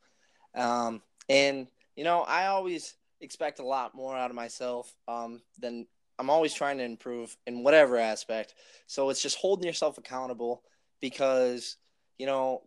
um 0.55 1.01
and 1.29 1.67
you 1.97 2.05
know 2.05 2.21
i 2.23 2.47
always 2.47 2.95
expect 3.21 3.59
a 3.59 3.65
lot 3.67 3.95
more 3.95 4.17
out 4.17 4.31
of 4.31 4.37
myself 4.37 4.95
um 5.09 5.41
than 5.59 5.87
i'm 6.19 6.29
always 6.31 6.53
trying 6.53 6.77
to 6.79 6.85
improve 6.85 7.35
in 7.47 7.63
whatever 7.65 7.97
aspect 7.97 8.55
so 8.87 9.09
it's 9.09 9.23
just 9.23 9.39
holding 9.39 9.67
yourself 9.67 9.97
accountable 9.97 10.63
because 11.03 11.77
you 12.19 12.25
know 12.25 12.63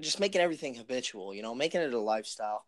just 0.00 0.18
making 0.18 0.40
everything 0.40 0.74
habitual 0.74 1.32
you 1.32 1.42
know 1.42 1.54
making 1.54 1.80
it 1.80 1.94
a 1.94 2.00
lifestyle 2.00 2.64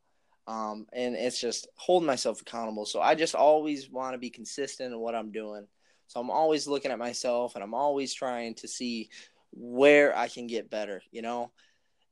um, 0.47 0.87
and 0.93 1.15
it's 1.15 1.41
just 1.41 1.69
holding 1.77 2.07
myself 2.07 2.43
accountable. 2.43 2.85
So 2.85 3.01
I 3.01 3.15
just 3.15 3.35
always 3.35 3.91
want 3.91 4.15
to 4.15 4.19
be 4.19 4.31
consistent 4.31 4.93
in 4.93 5.01
what 5.01 5.15
I'm 5.15 5.33
doing. 5.33 5.67
So 6.07 6.21
I'm 6.21 6.31
always 6.31 6.67
looking 6.67 6.91
at 6.91 6.99
myself, 6.99 7.55
and 7.55 7.65
I'm 7.65 7.75
always 7.75 8.13
trying 8.13 8.55
to 8.57 8.69
see 8.69 9.09
where 9.53 10.17
I 10.17 10.29
can 10.29 10.47
get 10.47 10.71
better. 10.71 11.03
You 11.11 11.23
know, 11.23 11.51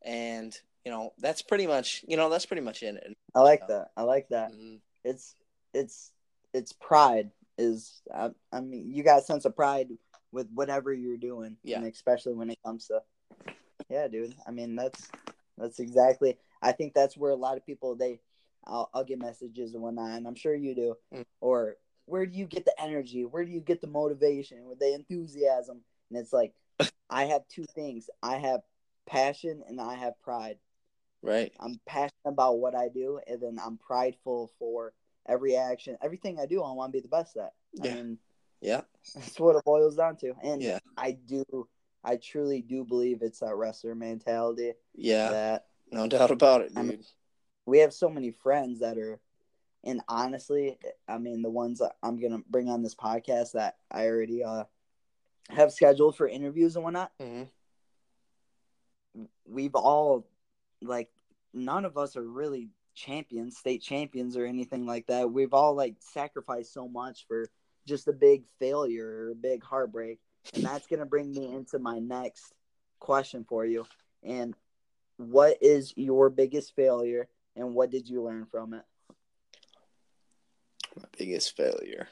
and 0.02 0.58
you 0.84 0.90
know 0.90 1.12
that's 1.18 1.42
pretty 1.42 1.66
much 1.66 2.04
you 2.08 2.16
know 2.16 2.30
that's 2.30 2.46
pretty 2.46 2.62
much 2.62 2.82
it. 2.82 2.96
I 3.34 3.40
like 3.40 3.66
that. 3.68 3.88
I 3.96 4.02
like 4.02 4.28
that. 4.30 4.52
Mhm. 4.52 4.80
It's 5.04 5.34
it's 5.74 6.12
it's 6.54 6.72
pride 6.72 7.30
is 7.58 8.00
I, 8.14 8.30
I 8.50 8.60
mean 8.60 8.90
you 8.90 9.02
got 9.02 9.18
a 9.18 9.22
sense 9.22 9.44
of 9.44 9.54
pride 9.54 9.88
with 10.32 10.48
whatever 10.52 10.92
you're 10.92 11.16
doing. 11.16 11.56
Yeah. 11.62 11.78
And 11.78 11.86
especially 11.86 12.34
when 12.34 12.50
it 12.50 12.58
comes 12.64 12.88
to 12.88 13.02
Yeah, 13.88 14.08
dude. 14.08 14.34
I 14.46 14.50
mean, 14.50 14.74
that's 14.74 15.08
that's 15.58 15.78
exactly. 15.78 16.38
I 16.62 16.72
think 16.72 16.94
that's 16.94 17.16
where 17.16 17.30
a 17.30 17.36
lot 17.36 17.56
of 17.56 17.66
people 17.66 17.94
they, 17.94 18.20
I'll, 18.64 18.88
I'll 18.94 19.04
get 19.04 19.18
messages 19.20 19.74
and 19.74 19.82
whatnot, 19.82 20.16
and 20.16 20.26
I'm 20.26 20.34
sure 20.34 20.54
you 20.54 20.74
do. 20.74 20.94
Mm. 21.14 21.24
Or 21.40 21.76
where 22.06 22.26
do 22.26 22.36
you 22.36 22.46
get 22.46 22.64
the 22.64 22.74
energy? 22.80 23.24
Where 23.24 23.44
do 23.44 23.50
you 23.52 23.60
get 23.60 23.80
the 23.80 23.86
motivation? 23.86 24.64
With 24.66 24.78
the 24.78 24.94
enthusiasm? 24.94 25.82
And 26.10 26.18
it's 26.18 26.32
like, 26.32 26.54
I 27.10 27.24
have 27.26 27.46
two 27.48 27.64
things. 27.74 28.08
I 28.22 28.38
have 28.38 28.60
passion 29.06 29.62
and 29.68 29.80
I 29.80 29.94
have 29.94 30.20
pride. 30.22 30.58
Right. 31.22 31.52
I'm 31.60 31.80
passionate 31.86 32.12
about 32.24 32.58
what 32.58 32.74
I 32.74 32.88
do, 32.88 33.20
and 33.26 33.40
then 33.40 33.58
I'm 33.64 33.76
prideful 33.76 34.52
for 34.58 34.92
every 35.28 35.56
action, 35.56 35.96
everything 36.02 36.40
I 36.40 36.46
do. 36.46 36.62
I 36.62 36.72
want 36.72 36.92
to 36.92 36.96
be 36.96 37.02
the 37.02 37.08
best 37.08 37.36
at. 37.36 37.52
I 37.80 37.86
Yeah. 37.86 37.94
mean, 37.94 38.18
Yeah. 38.62 38.82
that's 39.14 39.38
what 39.40 39.56
it 39.56 39.64
boils 39.64 39.96
down 39.96 40.16
to. 40.18 40.34
And 40.42 40.62
Yeah. 40.62 40.78
I 40.96 41.12
do, 41.12 41.44
I 42.04 42.16
truly 42.16 42.62
do 42.62 42.84
believe 42.84 43.20
it's 43.22 43.40
that 43.40 43.56
wrestler 43.56 43.94
mentality 43.94 44.72
Yeah. 44.94 45.30
that 45.30 45.66
No 45.90 46.06
doubt 46.06 46.30
about 46.30 46.62
it, 46.62 46.72
I 46.76 46.82
mean- 46.82 47.04
we 47.66 47.78
have 47.78 47.92
so 47.92 48.08
many 48.08 48.30
friends 48.30 48.80
that 48.80 48.98
are, 48.98 49.20
and 49.84 50.00
honestly, 50.08 50.78
I 51.06 51.18
mean, 51.18 51.42
the 51.42 51.50
ones 51.50 51.78
that 51.80 51.96
I'm 52.02 52.18
gonna 52.20 52.42
bring 52.48 52.68
on 52.68 52.82
this 52.82 52.94
podcast 52.94 53.52
that 53.52 53.76
I 53.90 54.06
already 54.06 54.42
uh 54.44 54.64
have 55.50 55.72
scheduled 55.72 56.16
for 56.16 56.26
interviews 56.28 56.76
and 56.76 56.84
whatnot. 56.84 57.12
hmm 57.20 57.44
We've 59.44 59.74
all 59.74 60.26
like 60.80 61.10
none 61.52 61.84
of 61.84 61.98
us 61.98 62.16
are 62.16 62.22
really 62.26 62.70
champions, 62.94 63.58
state 63.58 63.82
champions, 63.82 64.36
or 64.36 64.46
anything 64.46 64.86
like 64.86 65.06
that. 65.08 65.30
We've 65.30 65.52
all 65.52 65.74
like 65.74 65.96
sacrificed 66.00 66.72
so 66.72 66.88
much 66.88 67.26
for 67.26 67.46
just 67.86 68.08
a 68.08 68.12
big 68.12 68.44
failure 68.58 69.06
or 69.06 69.30
a 69.30 69.34
big 69.34 69.62
heartbreak, 69.62 70.20
and 70.54 70.64
that's 70.64 70.86
gonna 70.86 71.06
bring 71.06 71.32
me 71.32 71.52
into 71.52 71.78
my 71.78 71.98
next 71.98 72.52
question 73.00 73.44
for 73.48 73.64
you. 73.64 73.86
And 74.22 74.54
what 75.16 75.58
is 75.60 75.92
your 75.96 76.30
biggest 76.30 76.74
failure, 76.74 77.28
and 77.56 77.74
what 77.74 77.90
did 77.90 78.08
you 78.08 78.22
learn 78.22 78.46
from 78.46 78.74
it? 78.74 78.84
My 80.96 81.04
biggest 81.16 81.56
failure. 81.56 82.08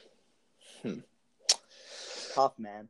Tough 2.33 2.57
man. 2.57 2.89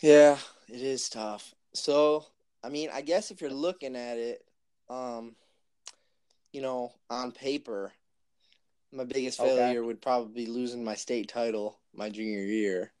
Yeah, 0.00 0.38
it 0.68 0.80
is 0.80 1.08
tough. 1.08 1.54
So, 1.74 2.24
I 2.62 2.68
mean, 2.68 2.90
I 2.92 3.02
guess 3.02 3.30
if 3.30 3.40
you're 3.40 3.50
looking 3.50 3.96
at 3.96 4.18
it, 4.18 4.44
um, 4.88 5.36
you 6.52 6.60
know, 6.62 6.92
on 7.10 7.32
paper, 7.32 7.92
my 8.92 9.04
biggest 9.04 9.40
Okay. 9.40 9.54
failure 9.54 9.82
would 9.84 10.00
probably 10.00 10.44
be 10.44 10.50
losing 10.50 10.84
my 10.84 10.94
state 10.94 11.28
title 11.28 11.78
my 11.96 12.10
junior 12.10 12.44
year. 12.44 12.92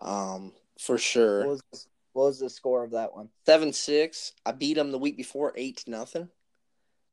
Um, 0.00 0.52
for 0.78 0.94
What 0.94 1.00
sure. 1.00 1.46
was 1.46 1.62
what 2.12 2.24
was 2.24 2.40
the 2.40 2.50
score 2.50 2.84
of 2.84 2.92
that 2.92 3.14
one? 3.14 3.28
Seven 3.46 3.72
six. 3.72 4.32
I 4.44 4.52
beat 4.52 4.74
them 4.74 4.90
the 4.90 4.98
week 4.98 5.16
before, 5.16 5.52
eight 5.56 5.78
to 5.78 5.90
nothing. 5.90 6.28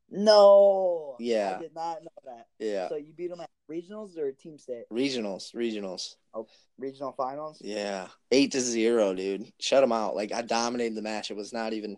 No. 0.09 1.15
Yeah. 1.19 1.55
I 1.57 1.61
did 1.61 1.75
not 1.75 2.03
know 2.03 2.09
that. 2.25 2.47
Yeah. 2.59 2.89
So 2.89 2.95
you 2.95 3.13
beat 3.13 3.29
them 3.29 3.41
at 3.41 3.49
regionals 3.69 4.17
or 4.17 4.31
team 4.31 4.57
state? 4.57 4.85
Regionals, 4.91 5.53
regionals. 5.53 6.15
Oh, 6.33 6.47
regional 6.77 7.11
finals. 7.13 7.59
Yeah, 7.61 8.07
eight 8.31 8.51
to 8.51 8.61
zero, 8.61 9.13
dude. 9.13 9.51
Shut 9.59 9.83
him 9.83 9.91
out. 9.91 10.15
Like 10.15 10.31
I 10.31 10.41
dominated 10.41 10.95
the 10.95 11.01
match. 11.01 11.31
It 11.31 11.37
was 11.37 11.53
not 11.53 11.73
even. 11.73 11.97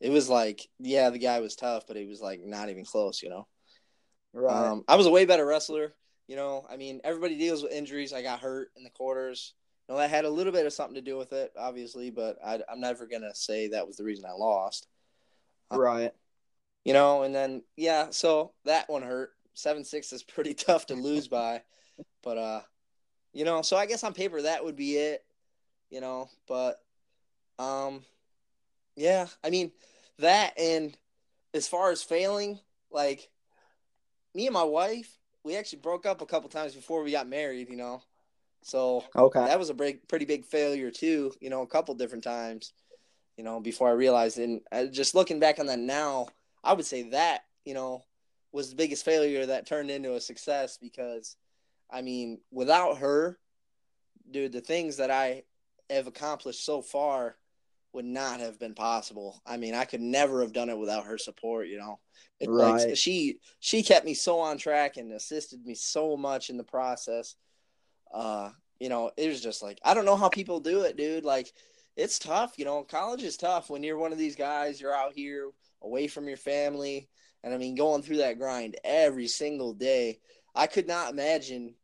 It 0.00 0.10
was 0.10 0.28
like, 0.28 0.68
yeah, 0.78 1.08
the 1.08 1.18
guy 1.18 1.40
was 1.40 1.56
tough, 1.56 1.86
but 1.86 1.96
he 1.96 2.04
was 2.04 2.20
like 2.20 2.40
not 2.44 2.68
even 2.68 2.84
close. 2.84 3.22
You 3.22 3.30
know. 3.30 3.46
Right. 4.32 4.70
Um, 4.70 4.84
I 4.86 4.96
was 4.96 5.06
a 5.06 5.10
way 5.10 5.24
better 5.24 5.46
wrestler. 5.46 5.94
You 6.26 6.36
know, 6.36 6.66
I 6.68 6.76
mean, 6.76 7.00
everybody 7.04 7.36
deals 7.36 7.62
with 7.62 7.72
injuries. 7.72 8.12
I 8.12 8.22
got 8.22 8.40
hurt 8.40 8.70
in 8.76 8.82
the 8.82 8.90
quarters. 8.90 9.54
You 9.88 9.94
know, 9.94 10.00
that 10.00 10.10
had 10.10 10.24
a 10.24 10.30
little 10.30 10.52
bit 10.52 10.66
of 10.66 10.72
something 10.72 10.96
to 10.96 11.00
do 11.00 11.16
with 11.16 11.32
it, 11.32 11.52
obviously, 11.56 12.10
but 12.10 12.38
I, 12.44 12.60
I'm 12.70 12.80
never 12.80 13.06
gonna 13.06 13.34
say 13.34 13.68
that 13.68 13.86
was 13.86 13.96
the 13.96 14.04
reason 14.04 14.24
I 14.26 14.32
lost. 14.32 14.88
right. 15.70 16.12
You 16.84 16.92
know, 16.92 17.22
and 17.22 17.34
then 17.34 17.62
yeah, 17.76 18.08
so 18.10 18.52
that 18.64 18.88
one 18.88 19.02
hurt. 19.02 19.30
Seven 19.54 19.84
six 19.84 20.12
is 20.12 20.22
pretty 20.22 20.54
tough 20.54 20.86
to 20.86 20.94
lose 20.94 21.28
by, 21.28 21.62
but 22.22 22.38
uh, 22.38 22.60
you 23.32 23.44
know, 23.44 23.62
so 23.62 23.76
I 23.76 23.86
guess 23.86 24.04
on 24.04 24.12
paper 24.12 24.42
that 24.42 24.64
would 24.64 24.76
be 24.76 24.96
it. 24.96 25.24
You 25.90 26.00
know, 26.00 26.28
but 26.48 26.80
um, 27.58 28.04
yeah, 28.96 29.26
I 29.44 29.50
mean 29.50 29.70
that 30.18 30.58
and 30.58 30.96
as 31.54 31.68
far 31.68 31.90
as 31.90 32.02
failing, 32.02 32.58
like 32.90 33.28
me 34.34 34.46
and 34.46 34.54
my 34.54 34.64
wife, 34.64 35.16
we 35.46 35.56
actually 35.56 35.78
broke 35.78 36.04
up 36.04 36.20
a 36.20 36.26
couple 36.26 36.48
times 36.50 36.74
before 36.74 37.02
we 37.02 37.12
got 37.12 37.28
married. 37.28 37.70
You 37.70 37.76
know, 37.76 38.02
so 38.62 39.04
Okay. 39.14 39.40
that 39.40 39.58
was 39.58 39.70
a 39.70 39.74
big, 39.74 40.06
pretty 40.08 40.24
big 40.24 40.44
failure 40.44 40.90
too. 40.90 41.32
You 41.40 41.48
know, 41.48 41.62
a 41.62 41.66
couple 41.66 41.94
different 41.94 42.24
times. 42.24 42.72
You 43.36 43.44
know, 43.44 43.60
before 43.60 43.88
I 43.88 43.92
realized, 43.92 44.38
and 44.38 44.60
uh, 44.72 44.86
just 44.86 45.14
looking 45.14 45.38
back 45.38 45.58
on 45.58 45.66
that 45.66 45.78
now, 45.78 46.26
I 46.64 46.72
would 46.72 46.86
say 46.86 47.10
that 47.10 47.44
you 47.64 47.74
know 47.74 48.02
was 48.52 48.70
the 48.70 48.76
biggest 48.76 49.04
failure 49.04 49.46
that 49.46 49.66
turned 49.66 49.90
into 49.90 50.14
a 50.14 50.20
success 50.20 50.78
because, 50.78 51.36
I 51.90 52.00
mean, 52.00 52.40
without 52.50 52.98
her, 52.98 53.38
dude, 54.30 54.52
the 54.52 54.62
things 54.62 54.96
that 54.96 55.10
I 55.10 55.42
have 55.90 56.06
accomplished 56.06 56.64
so 56.64 56.80
far 56.80 57.36
would 57.92 58.04
not 58.04 58.40
have 58.40 58.58
been 58.58 58.74
possible. 58.74 59.40
I 59.46 59.56
mean, 59.56 59.74
I 59.74 59.84
could 59.84 60.00
never 60.02 60.42
have 60.42 60.52
done 60.52 60.68
it 60.68 60.78
without 60.78 61.06
her 61.06 61.18
support. 61.18 61.68
You 61.68 61.78
know, 61.78 61.98
It's 62.40 62.50
like 62.50 62.74
Right. 62.74 62.98
she 62.98 63.38
she 63.60 63.82
kept 63.82 64.04
me 64.04 64.14
so 64.14 64.38
on 64.40 64.58
track 64.58 64.96
and 64.96 65.12
assisted 65.12 65.64
me 65.64 65.74
so 65.74 66.16
much 66.16 66.50
in 66.50 66.56
the 66.56 66.64
process. 66.64 67.36
Uh, 68.12 68.50
you 68.78 68.88
know, 68.88 69.10
it 69.16 69.28
was 69.28 69.40
just 69.40 69.62
like 69.62 69.78
I 69.82 69.94
don't 69.94 70.04
know 70.04 70.16
how 70.16 70.28
people 70.28 70.60
do 70.60 70.82
it, 70.82 70.96
dude. 70.96 71.24
Like 71.24 71.52
it's 71.96 72.18
tough, 72.18 72.58
you 72.58 72.64
know. 72.66 72.82
College 72.82 73.22
is 73.22 73.38
tough 73.38 73.70
when 73.70 73.82
you're 73.82 73.96
one 73.96 74.12
of 74.12 74.18
these 74.18 74.36
guys. 74.36 74.80
You're 74.80 74.94
out 74.94 75.14
here 75.14 75.50
away 75.80 76.06
from 76.08 76.28
your 76.28 76.36
family, 76.36 77.08
and 77.42 77.54
I 77.54 77.56
mean, 77.56 77.74
going 77.74 78.02
through 78.02 78.18
that 78.18 78.38
grind 78.38 78.76
every 78.84 79.28
single 79.28 79.72
day. 79.72 80.20
I 80.54 80.66
could 80.66 80.86
not 80.86 81.10
imagine 81.12 81.74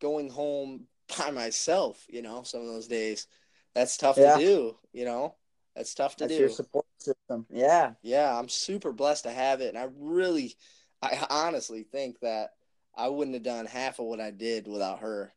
going 0.00 0.30
home 0.30 0.86
by 1.18 1.30
myself. 1.30 2.04
You 2.08 2.22
know, 2.22 2.42
some 2.42 2.60
of 2.62 2.66
those 2.66 2.88
days. 2.88 3.28
That's 3.74 3.96
tough 3.96 4.16
Yeah. 4.18 4.36
to 4.36 4.44
do. 4.44 4.78
You 4.92 5.04
know, 5.04 5.36
that's 5.74 5.94
tough 5.94 6.16
to 6.16 6.24
That's 6.24 6.34
do. 6.34 6.40
your 6.40 6.48
support 6.50 6.86
system. 6.98 7.46
Yeah. 7.50 7.92
Yeah, 8.02 8.38
I'm 8.38 8.48
super 8.48 8.92
blessed 8.92 9.24
to 9.24 9.30
have 9.30 9.60
it, 9.60 9.74
and 9.74 9.78
I 9.78 9.88
really, 9.98 10.54
I 11.00 11.26
honestly 11.30 11.82
think 11.82 12.20
that 12.20 12.50
I 12.94 13.08
wouldn't 13.08 13.34
have 13.34 13.42
done 13.42 13.66
half 13.66 13.98
of 13.98 14.06
what 14.06 14.20
I 14.20 14.30
did 14.30 14.66
without 14.66 15.00
her, 15.00 15.32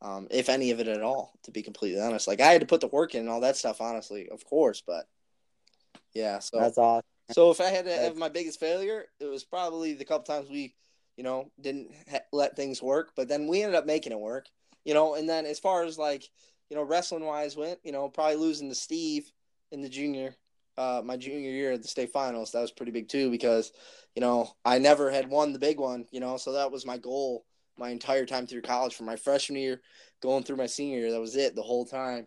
um, 0.00 0.26
if 0.30 0.48
any 0.48 0.70
of 0.70 0.80
it 0.80 0.88
at 0.88 1.02
all. 1.02 1.32
To 1.44 1.50
be 1.50 1.62
completely 1.62 2.00
honest, 2.00 2.26
like 2.28 2.40
I 2.40 2.52
had 2.52 2.62
to 2.62 2.66
put 2.66 2.80
the 2.80 2.88
work 2.88 3.14
in 3.14 3.22
and 3.22 3.28
all 3.28 3.40
that 3.40 3.56
stuff, 3.56 3.80
honestly, 3.80 4.28
of 4.30 4.44
course, 4.44 4.82
but 4.86 5.06
yeah. 6.14 6.38
So, 6.38 6.58
That's 6.58 6.78
awesome. 6.78 7.04
so 7.30 7.50
if 7.50 7.60
I 7.60 7.66
had 7.66 7.84
to 7.84 7.92
have 7.92 8.16
my 8.16 8.30
biggest 8.30 8.58
failure, 8.58 9.06
it 9.20 9.26
was 9.26 9.44
probably 9.44 9.92
the 9.92 10.04
couple 10.06 10.34
times 10.34 10.48
we, 10.48 10.74
you 11.16 11.24
know, 11.24 11.50
didn't 11.60 11.90
ha- 12.10 12.20
let 12.32 12.56
things 12.56 12.82
work, 12.82 13.12
but 13.16 13.28
then 13.28 13.48
we 13.48 13.62
ended 13.62 13.76
up 13.76 13.84
making 13.84 14.12
it 14.12 14.18
work, 14.18 14.46
you 14.84 14.94
know. 14.94 15.14
And 15.14 15.28
then 15.28 15.44
as 15.44 15.58
far 15.58 15.84
as 15.84 15.98
like, 15.98 16.24
you 16.70 16.76
know, 16.76 16.82
wrestling 16.84 17.24
wise 17.24 17.54
went, 17.54 17.80
you 17.84 17.92
know, 17.92 18.08
probably 18.08 18.36
losing 18.36 18.70
to 18.70 18.74
Steve 18.74 19.30
in 19.70 19.80
the 19.80 19.88
junior 19.88 20.34
uh, 20.78 21.02
my 21.04 21.16
junior 21.16 21.50
year 21.50 21.72
at 21.72 21.82
the 21.82 21.88
state 21.88 22.12
finals. 22.12 22.52
That 22.52 22.60
was 22.60 22.70
pretty 22.70 22.92
big 22.92 23.08
too 23.08 23.30
because, 23.30 23.72
you 24.14 24.20
know, 24.20 24.48
I 24.64 24.78
never 24.78 25.10
had 25.10 25.28
won 25.28 25.52
the 25.52 25.58
big 25.58 25.80
one, 25.80 26.06
you 26.12 26.20
know, 26.20 26.36
so 26.36 26.52
that 26.52 26.70
was 26.70 26.86
my 26.86 26.96
goal 26.96 27.44
my 27.76 27.90
entire 27.90 28.26
time 28.26 28.46
through 28.46 28.62
college 28.62 28.94
from 28.94 29.06
my 29.06 29.16
freshman 29.16 29.60
year 29.60 29.80
going 30.20 30.44
through 30.44 30.56
my 30.56 30.66
senior 30.66 30.98
year. 30.98 31.12
That 31.12 31.20
was 31.20 31.36
it 31.36 31.54
the 31.54 31.62
whole 31.62 31.84
time. 31.84 32.26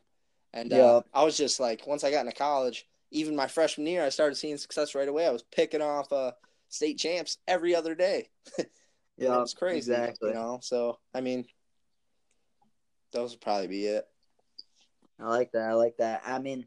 And 0.54 0.74
uh, 0.74 1.02
I 1.14 1.24
was 1.24 1.38
just 1.38 1.62
like, 1.62 1.88
once 1.88 2.04
I 2.04 2.12
got 2.12 2.26
into 2.26 2.38
college, 2.38 2.86
even 3.12 3.36
my 3.36 3.48
freshman 3.48 3.88
year, 3.88 4.04
I 4.04 4.10
started 4.10 4.36
seeing 4.36 4.58
success 4.58 4.96
right 4.96 5.08
away. 5.08 5.26
I 5.26 5.32
was 5.32 5.44
picking 5.44 5.82
off 5.82 6.12
uh, 6.12 6.32
state 6.68 6.98
champs 6.98 7.38
every 7.48 7.74
other 7.74 7.96
day. 7.96 8.30
Yeah. 9.18 9.36
it 9.36 9.42
was 9.42 9.54
crazy, 9.54 9.92
exactly. 9.92 10.30
you 10.30 10.34
know. 10.34 10.60
So 10.64 10.98
I 11.14 11.22
mean, 11.22 11.46
those 13.12 13.32
would 13.32 13.42
probably 13.42 13.68
be 13.68 13.86
it. 13.86 14.08
I 15.22 15.28
like 15.28 15.52
that. 15.52 15.70
I 15.70 15.74
like 15.74 15.98
that. 15.98 16.22
I 16.26 16.40
mean, 16.40 16.66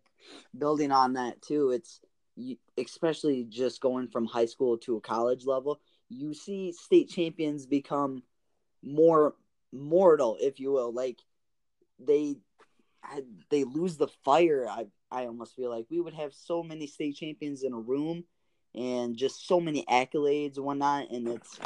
building 0.56 0.92
on 0.92 1.14
that 1.14 1.42
too, 1.42 1.70
it's 1.70 2.00
you, 2.36 2.56
especially 2.78 3.44
just 3.44 3.80
going 3.80 4.08
from 4.08 4.26
high 4.26 4.46
school 4.46 4.78
to 4.78 4.96
a 4.96 5.00
college 5.00 5.44
level. 5.44 5.80
You 6.08 6.34
see 6.34 6.72
state 6.72 7.08
champions 7.08 7.66
become 7.66 8.22
more 8.82 9.34
mortal, 9.72 10.36
if 10.40 10.60
you 10.60 10.72
will. 10.72 10.92
Like 10.92 11.18
they 11.98 12.36
they 13.50 13.64
lose 13.64 13.96
the 13.96 14.08
fire. 14.24 14.66
I 14.68 14.86
I 15.10 15.26
almost 15.26 15.56
feel 15.56 15.70
like 15.70 15.86
we 15.90 16.00
would 16.00 16.14
have 16.14 16.34
so 16.34 16.62
many 16.62 16.86
state 16.86 17.16
champions 17.16 17.62
in 17.62 17.72
a 17.72 17.78
room, 17.78 18.24
and 18.74 19.16
just 19.16 19.46
so 19.46 19.60
many 19.60 19.84
accolades 19.84 20.56
and 20.56 20.64
whatnot. 20.64 21.10
And 21.10 21.28
it's 21.28 21.58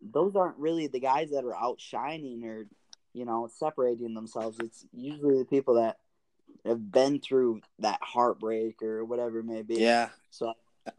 those 0.00 0.36
aren't 0.36 0.58
really 0.58 0.88
the 0.88 1.00
guys 1.00 1.30
that 1.30 1.44
are 1.44 1.56
outshining 1.56 2.44
or 2.44 2.66
you 3.12 3.24
know 3.24 3.48
separating 3.52 4.14
themselves. 4.14 4.58
It's 4.60 4.84
usually 4.92 5.38
the 5.38 5.44
people 5.44 5.74
that 5.74 5.98
have 6.64 6.90
been 6.92 7.20
through 7.20 7.60
that 7.80 7.98
heartbreak 8.02 8.82
or 8.82 9.04
whatever 9.04 9.40
it 9.40 9.44
may 9.44 9.62
be. 9.62 9.80
Yeah, 9.80 10.10
So 10.30 10.52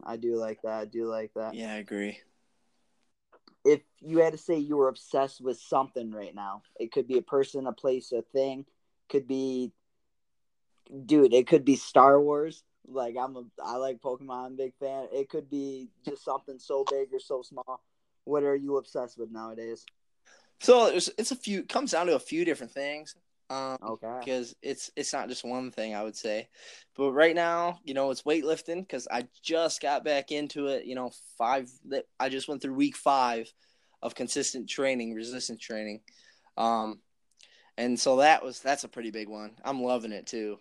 I 0.04 0.16
do 0.16 0.36
like 0.36 0.62
that. 0.62 0.80
I 0.80 0.84
do 0.84 1.06
like 1.06 1.32
that. 1.34 1.54
yeah, 1.54 1.72
I 1.72 1.76
agree. 1.76 2.18
If 3.64 3.80
you 4.00 4.18
had 4.18 4.32
to 4.32 4.38
say 4.38 4.58
you 4.58 4.76
were 4.76 4.88
obsessed 4.88 5.40
with 5.40 5.58
something 5.58 6.10
right 6.12 6.34
now, 6.34 6.62
it 6.78 6.92
could 6.92 7.08
be 7.08 7.16
a 7.16 7.22
person, 7.22 7.66
a 7.66 7.72
place, 7.72 8.12
a 8.12 8.20
thing, 8.20 8.66
could 9.08 9.26
be 9.26 9.72
dude, 11.06 11.32
it 11.32 11.46
could 11.46 11.64
be 11.64 11.76
Star 11.76 12.20
Wars. 12.20 12.62
Like 12.86 13.16
I'm 13.18 13.36
a 13.36 13.44
I 13.64 13.76
like 13.76 14.02
Pokemon, 14.02 14.58
big 14.58 14.74
fan. 14.78 15.08
It 15.12 15.30
could 15.30 15.48
be 15.48 15.88
just 16.04 16.24
something 16.24 16.58
so 16.58 16.84
big 16.90 17.08
or 17.12 17.18
so 17.20 17.40
small. 17.42 17.82
What 18.24 18.42
are 18.42 18.56
you 18.56 18.76
obsessed 18.76 19.18
with 19.18 19.30
nowadays? 19.30 19.86
So 20.60 20.86
it's 20.86 21.08
it's 21.16 21.30
a 21.30 21.36
few 21.36 21.62
comes 21.64 21.92
down 21.92 22.06
to 22.06 22.14
a 22.14 22.20
few 22.20 22.44
different 22.44 22.72
things. 22.72 23.16
Um, 23.50 23.76
Okay. 23.82 24.18
because 24.20 24.54
it's 24.62 24.90
it's 24.96 25.12
not 25.12 25.28
just 25.28 25.44
one 25.44 25.70
thing 25.70 25.94
I 25.94 26.02
would 26.02 26.16
say, 26.16 26.48
but 26.96 27.12
right 27.12 27.34
now 27.34 27.78
you 27.84 27.92
know 27.94 28.10
it's 28.10 28.22
weightlifting 28.22 28.80
because 28.80 29.06
I 29.10 29.28
just 29.42 29.80
got 29.82 30.04
back 30.04 30.32
into 30.32 30.66
it. 30.68 30.86
You 30.86 30.94
know, 30.94 31.10
five 31.36 31.70
that 31.86 32.06
I 32.18 32.28
just 32.30 32.48
went 32.48 32.62
through 32.62 32.74
week 32.74 32.96
five 32.96 33.52
of 34.02 34.14
consistent 34.14 34.68
training, 34.68 35.14
resistance 35.14 35.60
training, 35.60 36.00
um, 36.56 37.00
and 37.76 37.98
so 37.98 38.16
that 38.16 38.42
was 38.42 38.60
that's 38.60 38.84
a 38.84 38.88
pretty 38.88 39.10
big 39.10 39.28
one. 39.28 39.52
I'm 39.64 39.82
loving 39.82 40.12
it 40.12 40.26
too. 40.26 40.58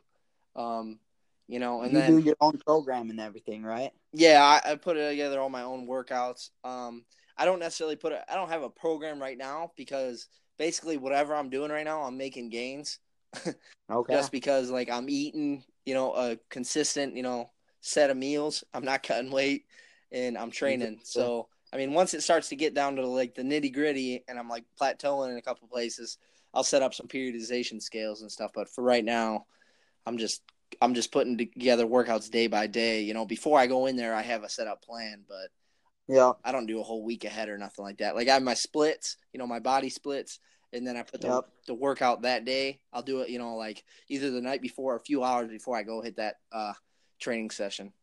Um, 0.55 0.99
you 1.47 1.59
know, 1.59 1.81
and 1.81 1.93
you 1.93 1.99
then 1.99 2.17
do 2.17 2.23
your 2.23 2.37
own 2.41 2.59
program 2.65 3.09
and 3.09 3.19
everything, 3.19 3.63
right? 3.63 3.91
yeah, 4.13 4.43
I, 4.43 4.71
I 4.71 4.75
put 4.75 4.93
together 4.93 5.39
all 5.39 5.49
my 5.49 5.63
own 5.63 5.87
workouts. 5.87 6.49
Um, 6.63 7.03
I 7.37 7.45
don't 7.45 7.59
necessarily 7.59 7.95
put 7.95 8.13
it. 8.13 8.21
I 8.29 8.35
don't 8.35 8.49
have 8.49 8.63
a 8.63 8.69
program 8.69 9.19
right 9.19 9.37
now 9.37 9.71
because 9.75 10.27
basically 10.57 10.97
whatever 10.97 11.35
I'm 11.35 11.49
doing 11.49 11.71
right 11.71 11.85
now, 11.85 12.03
I'm 12.03 12.17
making 12.17 12.49
gains 12.49 12.99
Okay. 13.91 14.13
just 14.13 14.31
because 14.31 14.71
like 14.71 14.89
I'm 14.89 15.09
eating, 15.09 15.63
you 15.85 15.93
know, 15.93 16.13
a 16.13 16.37
consistent, 16.49 17.15
you 17.15 17.23
know, 17.23 17.49
set 17.81 18.09
of 18.09 18.17
meals. 18.17 18.63
I'm 18.73 18.85
not 18.85 19.03
cutting 19.03 19.31
weight 19.31 19.65
and 20.11 20.37
I'm 20.37 20.51
training. 20.51 20.99
So 21.03 21.47
I 21.73 21.77
mean, 21.77 21.93
once 21.93 22.13
it 22.13 22.21
starts 22.21 22.49
to 22.49 22.55
get 22.55 22.73
down 22.73 22.95
to 22.97 23.07
like 23.07 23.33
the 23.33 23.41
nitty 23.41 23.73
gritty, 23.73 24.23
and 24.27 24.37
I'm 24.37 24.47
like 24.47 24.63
plateauing 24.79 25.31
in 25.31 25.37
a 25.37 25.41
couple 25.41 25.67
places, 25.67 26.17
I'll 26.53 26.63
set 26.63 26.83
up 26.83 26.93
some 26.93 27.07
periodization 27.07 27.81
scales 27.81 28.21
and 28.21 28.31
stuff. 28.31 28.51
But 28.53 28.69
for 28.69 28.83
right 28.83 29.03
now, 29.03 29.45
I'm 30.05 30.17
just 30.17 30.43
I'm 30.81 30.93
just 30.93 31.11
putting 31.11 31.37
together 31.37 31.85
workouts 31.85 32.29
day 32.29 32.47
by 32.47 32.67
day. 32.67 33.01
You 33.01 33.13
know, 33.13 33.25
before 33.25 33.59
I 33.59 33.67
go 33.67 33.87
in 33.87 33.95
there, 33.95 34.13
I 34.13 34.21
have 34.21 34.43
a 34.43 34.49
set 34.49 34.67
up 34.67 34.83
plan, 34.83 35.23
but 35.27 35.49
yeah. 36.13 36.33
I 36.43 36.51
don't 36.51 36.65
do 36.67 36.79
a 36.79 36.83
whole 36.83 37.03
week 37.03 37.25
ahead 37.25 37.49
or 37.49 37.57
nothing 37.57 37.83
like 37.83 37.97
that. 37.97 38.15
Like 38.15 38.27
I 38.29 38.33
have 38.33 38.43
my 38.43 38.53
splits, 38.53 39.17
you 39.33 39.39
know, 39.39 39.47
my 39.47 39.59
body 39.59 39.89
splits, 39.89 40.39
and 40.71 40.85
then 40.85 40.95
I 40.97 41.03
put 41.03 41.21
the 41.21 41.27
Yep. 41.27 41.49
the 41.67 41.73
workout 41.73 42.21
that 42.23 42.45
day. 42.45 42.79
I'll 42.91 43.01
do 43.01 43.21
it, 43.21 43.29
you 43.29 43.39
know, 43.39 43.55
like 43.55 43.83
either 44.09 44.29
the 44.31 44.41
night 44.41 44.61
before 44.61 44.93
or 44.93 44.97
a 44.97 44.99
few 44.99 45.23
hours 45.23 45.49
before 45.49 45.75
I 45.77 45.83
go 45.83 46.01
hit 46.01 46.17
that 46.17 46.35
uh 46.51 46.73
training 47.19 47.49
session. 47.51 47.93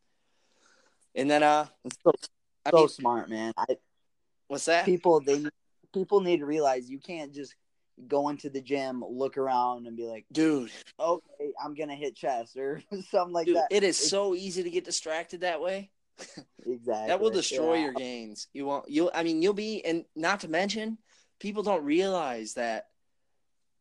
And 1.14 1.30
then 1.30 1.42
uh 1.42 1.66
It's 1.84 1.96
so, 2.04 2.12
I 2.66 2.70
mean, 2.74 2.88
smart, 2.88 3.28
man. 3.30 3.52
I, 3.56 3.76
what's 4.48 4.64
that? 4.66 4.84
people 4.84 5.20
they 5.20 5.44
people 5.92 6.20
need 6.20 6.38
to 6.38 6.46
realize 6.46 6.88
you 6.90 6.98
can't 7.00 7.32
just 7.34 7.54
go 8.08 8.28
into 8.30 8.48
the 8.48 8.60
gym, 8.62 9.04
look 9.06 9.36
around, 9.36 9.86
and 9.86 9.94
be 9.96 10.06
like, 10.06 10.24
Dude, 10.32 10.70
"Okay, 10.98 11.52
I'm 11.62 11.74
gonna 11.74 11.94
hit 11.96 12.16
chest" 12.16 12.56
or 12.56 12.80
something 13.10 13.32
like 13.34 13.46
dude, 13.46 13.56
that. 13.56 13.68
it 13.70 13.82
is 13.82 13.96
It's- 13.98 14.10
so 14.10 14.34
easy 14.34 14.62
to 14.62 14.70
get 14.70 14.84
distracted 14.84 15.40
that 15.42 15.60
way. 15.60 15.90
Exactly 16.66 17.08
That 17.08 17.20
will 17.20 17.30
destroy 17.30 17.74
Yeah. 17.74 17.84
your 17.84 17.92
gains. 17.94 18.48
You 18.52 18.66
won't 18.66 18.88
you'll 18.88 19.10
I 19.14 19.22
mean 19.22 19.42
you'll 19.42 19.54
be 19.54 19.84
and 19.84 20.04
not 20.14 20.40
to 20.40 20.48
mention 20.48 20.98
people 21.38 21.62
don't 21.62 21.84
realize 21.84 22.54
that 22.54 22.86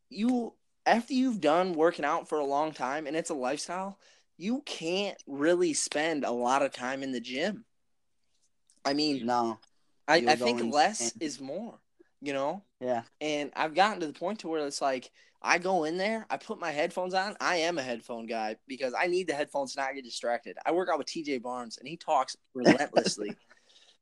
you 0.10 0.54
after 0.86 1.14
you've 1.14 1.42
done 1.42 1.74
working 1.74 2.06
out 2.06 2.28
for 2.28 2.40
a 2.40 2.46
long 2.46 2.72
time 2.72 3.06
and 3.06 3.16
it's 3.16 3.30
a 3.30 3.36
lifestyle, 3.36 4.00
you 4.38 4.62
can't 4.66 5.18
really 5.28 5.74
spend 5.74 6.24
a 6.24 6.32
lot 6.32 6.62
of 6.64 6.72
time 6.72 7.04
in 7.04 7.12
the 7.12 7.20
gym. 7.20 7.66
I 8.86 8.94
mean, 8.94 9.26
No, 9.26 9.60
I, 10.08 10.24
I 10.28 10.36
think 10.36 10.62
less 10.64 11.14
is 11.20 11.40
more, 11.40 11.80
you 12.22 12.34
know? 12.34 12.64
yeah, 12.80 13.04
And 13.22 13.52
I've 13.56 13.76
gotten 13.76 14.00
to 14.00 14.08
the 14.08 14.14
point 14.14 14.40
to 14.40 14.48
where 14.48 14.66
it's 14.66 14.82
like 14.82 15.12
I 15.42 15.58
go 15.58 15.86
in 15.86 15.98
there, 15.98 16.26
I 16.30 16.38
put 16.38 16.60
my 16.60 16.72
headphones 16.72 17.14
on. 17.14 17.36
I 17.40 17.58
am 17.58 17.78
a 17.78 17.82
headphone 17.82 18.26
guy 18.26 18.58
because 18.68 18.94
I 19.00 19.08
need 19.08 19.28
the 19.28 19.34
headphones 19.34 19.74
to 19.74 19.82
not 19.82 19.96
get 19.96 20.04
distracted. 20.04 20.58
I 20.66 20.72
work 20.72 20.90
out 20.92 20.98
with 20.98 21.08
TJ 21.08 21.42
Barnes 21.42 21.78
and 21.78 21.88
he 21.88 21.96
talks 21.96 22.36
relentlessly, 22.54 23.34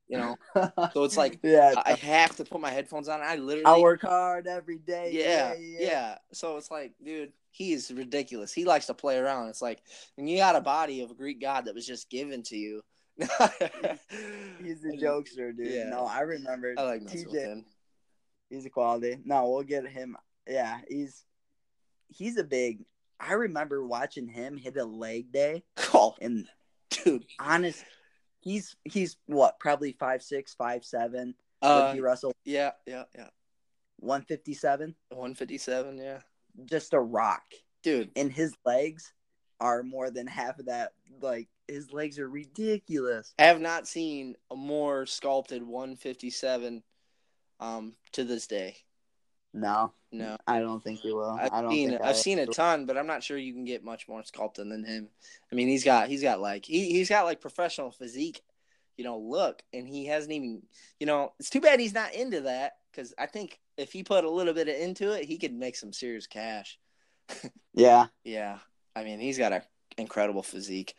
you 0.08 0.18
know? 0.18 0.36
So 0.94 1.04
it's 1.04 1.18
like 1.18 1.40
yeah, 1.44 1.74
I 1.86 1.94
have 1.94 2.36
to 2.38 2.46
put 2.46 2.60
my 2.60 2.72
headphones 2.72 3.08
on. 3.08 3.22
I 3.22 3.36
literally 3.36 3.66
I 3.66 3.80
work 3.80 4.02
hard 4.02 4.48
every 4.48 4.80
day. 4.80 5.12
yeah, 5.14 5.54
yeah, 5.58 6.18
So 6.34 6.58
it's 6.58 6.72
like, 6.72 6.94
dude, 7.04 7.34
he 7.52 7.74
is 7.74 7.92
ridiculous. 7.92 8.52
He 8.54 8.66
likes 8.66 8.88
to 8.88 8.94
play 8.96 9.18
around. 9.18 9.50
It's 9.50 9.62
like 9.62 9.82
when 10.16 10.28
you 10.28 10.38
got 10.38 10.56
a 10.56 10.62
body 10.62 11.02
of 11.02 11.12
a 11.12 11.16
Greek 11.16 11.40
god 11.42 11.66
that 11.66 11.76
was 11.76 11.86
just 11.86 12.10
given 12.10 12.42
to 12.44 12.58
you. 12.58 12.82
He's 13.20 13.28
a 14.86 14.90
jokester, 15.02 15.56
dude. 15.56 15.68
Yeah. 15.68 15.90
No, 15.90 16.06
I 16.06 16.22
remember 16.22 16.74
I 16.78 16.84
like 16.84 17.02
TJ. 17.04 17.64
He's 18.50 18.66
a 18.66 18.70
quality. 18.70 19.18
No, 19.26 19.50
we'll 19.50 19.64
get 19.64 19.88
him. 19.88 20.16
Yeah, 20.48 20.80
he's 20.88 21.26
he's 22.10 22.38
a 22.38 22.44
big. 22.44 22.84
I 23.20 23.34
remember 23.34 23.86
watching 23.86 24.28
him 24.28 24.58
hit 24.58 24.78
a 24.78 24.86
leg 24.86 25.32
day, 25.32 25.64
Oh, 25.94 26.16
and 26.22 26.48
dude. 26.90 27.26
honest, 27.40 27.84
he's 28.42 28.76
he's 28.84 29.18
what 29.26 29.60
probably 29.60 29.94
five 29.94 30.22
six, 30.22 30.54
five 30.54 30.86
seven. 30.86 31.36
Uh, 31.62 31.94
he 31.94 32.00
wrestled 32.00 32.34
yeah, 32.46 32.72
yeah, 32.86 33.04
yeah. 33.16 33.30
one 33.98 34.22
fifty 34.22 34.54
seven. 34.54 34.94
157, 35.10 35.98
yeah. 35.98 36.20
Just 36.66 36.94
a 36.94 37.00
rock, 37.00 37.44
Dude, 37.84 38.12
and 38.16 38.32
his 38.32 38.54
legs 38.66 39.14
are 39.60 39.82
more 39.82 40.12
than 40.12 40.28
half 40.28 40.60
of 40.60 40.68
that. 40.68 40.92
Like 41.20 41.48
his 41.68 41.92
legs 41.92 42.20
are 42.20 42.30
ridiculous. 42.30 43.34
I 43.40 43.46
have 43.46 43.60
not 43.62 43.88
seen 43.88 44.36
a 44.52 44.56
more 44.56 45.06
sculpted 45.08 45.64
157 45.64 46.84
um 47.60 47.94
to 48.12 48.24
this 48.24 48.46
day. 48.46 48.78
No, 49.58 49.94
No. 50.12 50.38
I 50.46 50.60
don't 50.60 50.84
think 50.84 51.00
he 51.00 51.12
will. 51.12 51.32
I've 51.32 51.52
I 51.52 51.62
don't 51.62 51.72
seen 51.72 51.90
think 51.90 52.02
I've 52.02 52.18
seen 52.18 52.40
a 52.40 52.46
ton, 52.46 52.86
but 52.86 52.98
I'm 52.98 53.08
not 53.08 53.24
sure 53.24 53.38
you 53.38 53.54
can 53.54 53.66
get 53.66 53.84
much 53.84 54.08
more 54.08 54.24
sculpted 54.24 54.70
than 54.70 54.84
him. 54.84 55.10
I 55.52 55.56
mean, 55.56 55.68
he's 55.68 55.84
got 55.84 56.08
he's 56.10 56.22
got 56.22 56.40
like 56.40 56.66
he 56.66 56.92
he's 56.92 57.10
got 57.10 57.26
like 57.26 57.42
professional 57.42 57.92
physique, 57.92 58.42
you 58.98 59.04
know, 59.04 59.18
look, 59.18 59.64
and 59.74 59.88
he 59.88 60.06
hasn't 60.06 60.32
even 60.32 60.62
you 61.00 61.08
know. 61.08 61.34
It's 61.40 61.50
too 61.50 61.62
bad 61.62 61.80
he's 61.80 61.94
not 61.94 62.14
into 62.14 62.42
that 62.42 62.74
because 62.92 63.14
I 63.18 63.26
think 63.26 63.60
if 63.78 63.92
he 63.92 64.04
put 64.04 64.24
a 64.24 64.30
little 64.30 64.54
bit 64.54 64.68
of 64.68 64.76
into 64.76 65.12
it, 65.12 65.26
he 65.26 65.38
could 65.38 65.54
make 65.54 65.76
some 65.76 65.94
serious 65.94 66.28
cash. 66.28 66.80
Yeah, 67.74 68.08
Yeah, 68.24 68.58
I 68.96 69.04
mean, 69.04 69.20
he's 69.20 69.38
got 69.38 69.54
an 69.54 69.62
incredible 70.00 70.42
physique, 70.42 70.96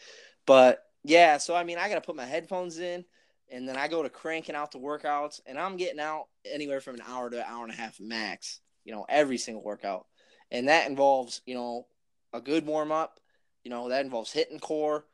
but 0.47 0.85
yeah. 1.03 1.39
So 1.39 1.57
I 1.57 1.65
mean, 1.65 1.77
I 1.79 1.89
got 1.89 1.97
to 1.97 2.01
put 2.01 2.15
my 2.15 2.25
headphones 2.27 2.79
in. 2.79 3.05
And 3.51 3.69
then 3.69 3.77
I 3.77 3.89
go 3.89 4.03
to 4.03 4.11
cranking 4.11 4.55
out 4.55 4.73
the 4.73 4.79
workouts, 4.79 5.41
and 5.47 5.59
I'm 5.59 5.77
getting 5.77 6.01
out 6.01 6.27
anywhere 6.45 6.81
from 6.81 6.97
an 6.97 7.03
hour 7.07 7.31
to 7.31 7.39
an 7.39 7.45
hour 7.47 7.65
and 7.65 7.73
a 7.73 7.77
half 7.77 7.99
max, 8.01 8.61
you 8.85 8.93
know, 8.93 9.07
every 9.09 9.39
single 9.39 9.63
workout. 9.63 10.07
And 10.51 10.69
that 10.69 10.89
involves, 10.89 11.41
you 11.47 11.55
know, 11.55 11.87
a 12.33 12.41
good 12.41 12.67
warm 12.67 12.93
up, 12.93 13.21
you 13.65 13.71
know, 13.71 13.89
that 13.89 14.05
involves 14.05 14.33
hitting 14.33 14.59
core 14.61 15.07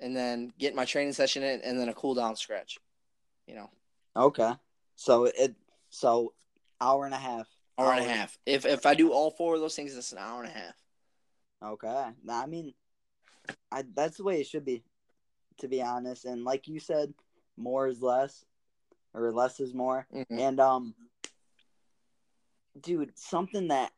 and 0.00 0.16
then 0.16 0.52
getting 0.58 0.76
my 0.76 0.84
training 0.84 1.12
session 1.12 1.42
in 1.42 1.60
and 1.62 1.78
then 1.78 1.88
a 1.88 1.94
cool 1.94 2.14
down 2.14 2.36
stretch, 2.36 2.78
you 3.46 3.54
know, 3.54 3.70
Okay. 4.16 4.52
So 4.96 5.24
it 5.24 5.54
so 5.90 6.32
hour 6.80 7.04
and 7.04 7.14
a 7.14 7.18
half. 7.18 7.48
hour 7.78 7.92
and 7.92 8.00
a 8.00 8.08
Hour. 8.08 8.08
half. 8.08 8.38
If 8.46 8.64
if 8.66 8.86
I 8.86 8.94
do 8.94 9.12
all 9.12 9.30
four 9.30 9.54
of 9.54 9.60
those 9.60 9.74
things, 9.76 9.96
it's 9.96 10.12
an 10.12 10.18
hour 10.18 10.42
and 10.42 10.50
a 10.50 10.54
half. 10.58 10.74
Okay. 11.62 12.10
Now, 12.24 12.42
I 12.42 12.46
mean, 12.46 12.74
I 13.72 13.84
that's 13.94 14.16
the 14.18 14.24
way 14.24 14.40
it 14.40 14.46
should 14.46 14.64
be, 14.64 14.84
to 15.58 15.68
be 15.68 15.82
honest. 15.82 16.24
And 16.24 16.44
like 16.44 16.68
you 16.68 16.80
said, 16.80 17.12
more 17.56 17.86
is 17.88 18.02
less, 18.02 18.44
or 19.12 19.32
less 19.32 19.60
is 19.60 19.74
more. 19.74 20.06
Mhm. 20.12 20.26
And 20.30 20.60
um, 20.60 20.94
dude, 22.80 23.16
something 23.16 23.68
that 23.68 23.92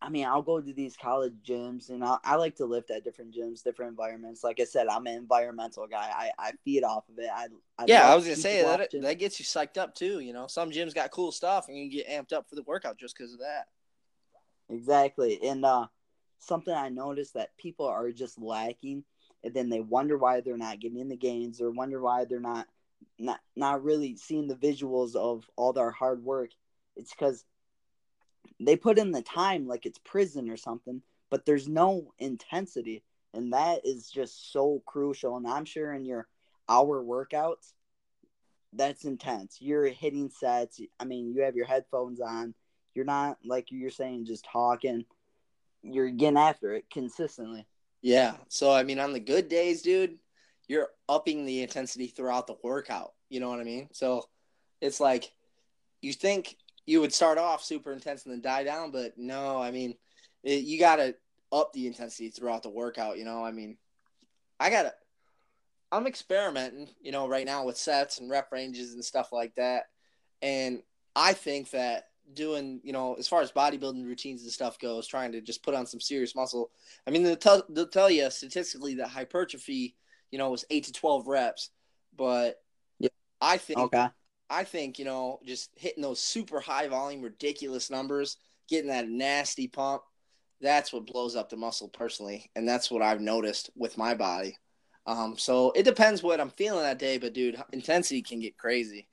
I 0.00 0.10
mean, 0.10 0.26
I'll 0.26 0.42
go 0.42 0.60
to 0.60 0.72
these 0.72 0.96
college 0.96 1.34
gyms, 1.44 1.90
and 1.90 2.04
I, 2.04 2.18
I 2.22 2.36
like 2.36 2.54
to 2.56 2.66
lift 2.66 2.90
at 2.92 3.02
different 3.02 3.34
gyms, 3.34 3.64
different 3.64 3.90
environments. 3.90 4.44
Like 4.44 4.60
I 4.60 4.64
said, 4.64 4.86
I'm 4.86 5.06
an 5.08 5.16
environmental 5.16 5.88
guy. 5.88 6.08
I, 6.14 6.30
I 6.38 6.52
feed 6.64 6.84
off 6.84 7.08
of 7.08 7.18
it. 7.18 7.28
I, 7.34 7.48
I 7.76 7.84
Yeah, 7.88 8.08
I 8.08 8.14
was 8.14 8.24
gonna 8.24 8.36
say 8.36 8.62
that 8.62 8.90
that 8.92 9.18
gets 9.18 9.40
you 9.40 9.44
psyched 9.44 9.76
up 9.76 9.96
too. 9.96 10.20
You 10.20 10.32
know, 10.32 10.46
some 10.46 10.70
gyms 10.70 10.94
got 10.94 11.10
cool 11.10 11.32
stuff, 11.32 11.68
and 11.68 11.76
you 11.76 11.90
get 11.90 12.08
amped 12.08 12.32
up 12.32 12.48
for 12.48 12.54
the 12.54 12.62
workout 12.62 12.96
just 12.96 13.16
because 13.16 13.32
of 13.32 13.40
that. 13.40 13.66
Exactly. 14.70 15.40
And 15.42 15.64
uh 15.64 15.86
something 16.38 16.74
I 16.74 16.88
noticed 16.88 17.34
that 17.34 17.56
people 17.56 17.86
are 17.86 18.12
just 18.12 18.40
lacking 18.40 19.02
and 19.42 19.54
then 19.54 19.68
they 19.68 19.80
wonder 19.80 20.16
why 20.16 20.40
they're 20.40 20.56
not 20.56 20.78
getting 20.78 20.98
in 20.98 21.08
the 21.08 21.16
gains 21.16 21.60
or 21.60 21.70
wonder 21.70 22.00
why 22.00 22.24
they're 22.24 22.38
not 22.38 22.66
not 23.18 23.40
not 23.56 23.82
really 23.82 24.16
seeing 24.16 24.46
the 24.46 24.54
visuals 24.54 25.14
of 25.14 25.48
all 25.56 25.72
their 25.72 25.90
hard 25.90 26.22
work. 26.22 26.50
It's 26.96 27.14
cuz 27.14 27.44
they 28.60 28.76
put 28.76 28.98
in 28.98 29.12
the 29.12 29.22
time 29.22 29.66
like 29.66 29.86
it's 29.86 29.98
prison 29.98 30.50
or 30.50 30.56
something, 30.56 31.02
but 31.30 31.44
there's 31.46 31.68
no 31.68 32.12
intensity 32.18 33.02
and 33.34 33.52
that 33.52 33.84
is 33.84 34.10
just 34.10 34.52
so 34.52 34.82
crucial 34.86 35.36
and 35.36 35.46
I'm 35.46 35.64
sure 35.64 35.92
in 35.92 36.04
your 36.04 36.28
hour 36.68 37.02
workouts 37.02 37.72
that's 38.72 39.04
intense. 39.04 39.58
You're 39.60 39.86
hitting 39.86 40.28
sets. 40.28 40.80
I 41.00 41.04
mean, 41.04 41.32
you 41.32 41.42
have 41.42 41.56
your 41.56 41.66
headphones 41.66 42.20
on. 42.20 42.54
You're 42.94 43.04
not 43.04 43.38
like 43.44 43.70
you're 43.70 43.90
saying 43.90 44.26
just 44.26 44.44
talking. 44.44 45.04
You're 45.82 46.10
getting 46.10 46.38
after 46.38 46.74
it 46.74 46.84
consistently. 46.90 47.66
Yeah. 48.02 48.34
So 48.48 48.72
I 48.72 48.82
mean, 48.82 48.98
on 48.98 49.12
the 49.12 49.20
good 49.20 49.48
days, 49.48 49.82
dude, 49.82 50.18
you're 50.68 50.88
upping 51.08 51.46
the 51.46 51.62
intensity 51.62 52.06
throughout 52.06 52.46
the 52.46 52.56
workout. 52.62 53.14
You 53.28 53.40
know 53.40 53.48
what 53.48 53.60
I 53.60 53.64
mean? 53.64 53.88
So 53.92 54.24
it's 54.80 55.00
like 55.00 55.32
you 56.00 56.12
think 56.12 56.56
you 56.86 57.00
would 57.00 57.12
start 57.12 57.38
off 57.38 57.64
super 57.64 57.92
intense 57.92 58.24
and 58.24 58.32
then 58.32 58.40
die 58.40 58.64
down, 58.64 58.90
but 58.90 59.18
no. 59.18 59.60
I 59.60 59.70
mean, 59.70 59.96
it, 60.42 60.64
you 60.64 60.78
got 60.78 60.96
to 60.96 61.14
up 61.50 61.72
the 61.72 61.86
intensity 61.86 62.28
throughout 62.30 62.62
the 62.62 62.70
workout. 62.70 63.18
You 63.18 63.24
know, 63.24 63.44
I 63.44 63.50
mean, 63.50 63.76
I 64.60 64.70
gotta. 64.70 64.94
I'm 65.90 66.06
experimenting, 66.06 66.90
you 67.00 67.12
know, 67.12 67.26
right 67.26 67.46
now 67.46 67.64
with 67.64 67.78
sets 67.78 68.18
and 68.18 68.30
rep 68.30 68.52
ranges 68.52 68.92
and 68.92 69.02
stuff 69.02 69.32
like 69.32 69.54
that. 69.54 69.84
And 70.42 70.82
I 71.16 71.32
think 71.32 71.70
that 71.70 72.08
doing, 72.34 72.80
you 72.84 72.92
know, 72.92 73.14
as 73.14 73.26
far 73.26 73.40
as 73.40 73.52
bodybuilding 73.52 74.04
routines 74.04 74.42
and 74.42 74.52
stuff 74.52 74.78
goes, 74.78 75.06
trying 75.06 75.32
to 75.32 75.40
just 75.40 75.62
put 75.62 75.74
on 75.74 75.86
some 75.86 76.00
serious 76.00 76.34
muscle. 76.34 76.70
I 77.06 77.10
mean, 77.10 77.22
they'll 77.22 77.36
tell, 77.36 77.62
they'll 77.70 77.88
tell 77.88 78.10
you 78.10 78.30
statistically 78.30 78.96
that 78.96 79.08
hypertrophy, 79.08 79.96
you 80.30 80.38
know, 80.38 80.48
it 80.48 80.52
was 80.52 80.64
eight 80.70 80.84
to 80.84 80.92
12 80.92 81.26
reps. 81.26 81.70
But 82.16 82.56
Yeah. 82.98 83.10
I 83.40 83.58
think 83.58 83.78
Okay. 83.78 84.08
I 84.50 84.64
think, 84.64 84.98
you 84.98 85.04
know, 85.04 85.40
just 85.44 85.70
hitting 85.76 86.02
those 86.02 86.20
super 86.20 86.60
high 86.60 86.88
volume, 86.88 87.22
ridiculous 87.22 87.90
numbers, 87.90 88.38
getting 88.68 88.88
that 88.88 89.08
nasty 89.08 89.68
pump, 89.68 90.02
that's 90.60 90.92
what 90.92 91.06
blows 91.06 91.36
up 91.36 91.50
the 91.50 91.56
muscle 91.56 91.88
personally. 91.88 92.50
And 92.56 92.66
that's 92.68 92.90
what 92.90 93.02
I've 93.02 93.20
noticed 93.20 93.70
with 93.76 93.98
my 93.98 94.14
body. 94.14 94.56
Um, 95.06 95.38
so 95.38 95.72
it 95.72 95.84
depends 95.84 96.22
what 96.22 96.40
I'm 96.40 96.50
feeling 96.50 96.82
that 96.82 96.98
day, 96.98 97.18
but 97.18 97.32
dude, 97.34 97.62
intensity 97.72 98.22
can 98.22 98.40
get 98.40 98.58
crazy. 98.58 99.08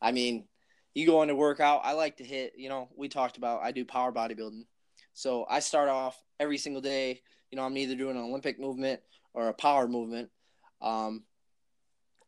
I 0.00 0.12
mean, 0.12 0.46
you 0.94 1.06
go 1.06 1.22
into 1.22 1.34
workout, 1.34 1.82
I 1.84 1.92
like 1.92 2.16
to 2.18 2.24
hit, 2.24 2.54
you 2.56 2.68
know, 2.68 2.88
we 2.96 3.08
talked 3.08 3.36
about 3.36 3.62
I 3.62 3.72
do 3.72 3.84
power 3.84 4.12
bodybuilding. 4.12 4.64
So 5.12 5.46
I 5.48 5.60
start 5.60 5.88
off 5.88 6.20
every 6.38 6.58
single 6.58 6.82
day, 6.82 7.20
you 7.50 7.56
know, 7.56 7.62
I'm 7.64 7.76
either 7.76 7.96
doing 7.96 8.16
an 8.16 8.22
Olympic 8.22 8.60
movement 8.60 9.00
or 9.34 9.48
a 9.48 9.54
power 9.54 9.88
movement. 9.88 10.30
Um, 10.80 11.24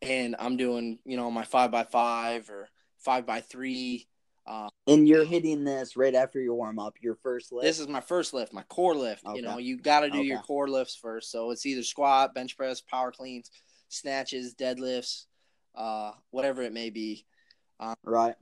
and 0.00 0.36
I'm 0.38 0.56
doing, 0.56 0.98
you 1.04 1.16
know, 1.16 1.30
my 1.30 1.44
five 1.44 1.70
by 1.70 1.84
five 1.84 2.50
or 2.50 2.68
five 2.98 3.26
by 3.26 3.40
three. 3.40 4.08
Uh, 4.46 4.68
And 4.88 5.06
you're 5.06 5.24
hitting 5.24 5.62
this 5.64 5.96
right 5.96 6.14
after 6.14 6.40
your 6.40 6.54
warm 6.54 6.78
up, 6.78 6.96
your 7.00 7.14
first 7.14 7.52
lift. 7.52 7.64
this 7.64 7.78
is 7.78 7.86
my 7.86 8.00
first 8.00 8.34
lift, 8.34 8.52
my 8.52 8.64
core 8.64 8.96
lift. 8.96 9.24
Okay. 9.24 9.36
You 9.36 9.42
know, 9.42 9.58
you 9.58 9.78
got 9.78 10.00
to 10.00 10.10
do 10.10 10.18
your 10.22 10.40
core 10.40 10.68
lifts 10.68 10.96
first. 10.96 11.30
So 11.30 11.50
it's 11.52 11.64
either 11.64 11.84
squat, 11.84 12.34
bench 12.34 12.56
press, 12.56 12.80
power 12.80 13.12
cleans, 13.12 13.50
snatches, 13.88 14.54
deadlifts, 14.54 15.26
uh, 15.76 16.12
whatever 16.30 16.62
it 16.62 16.72
may 16.72 16.90
be. 16.90 17.24
right. 18.04 18.34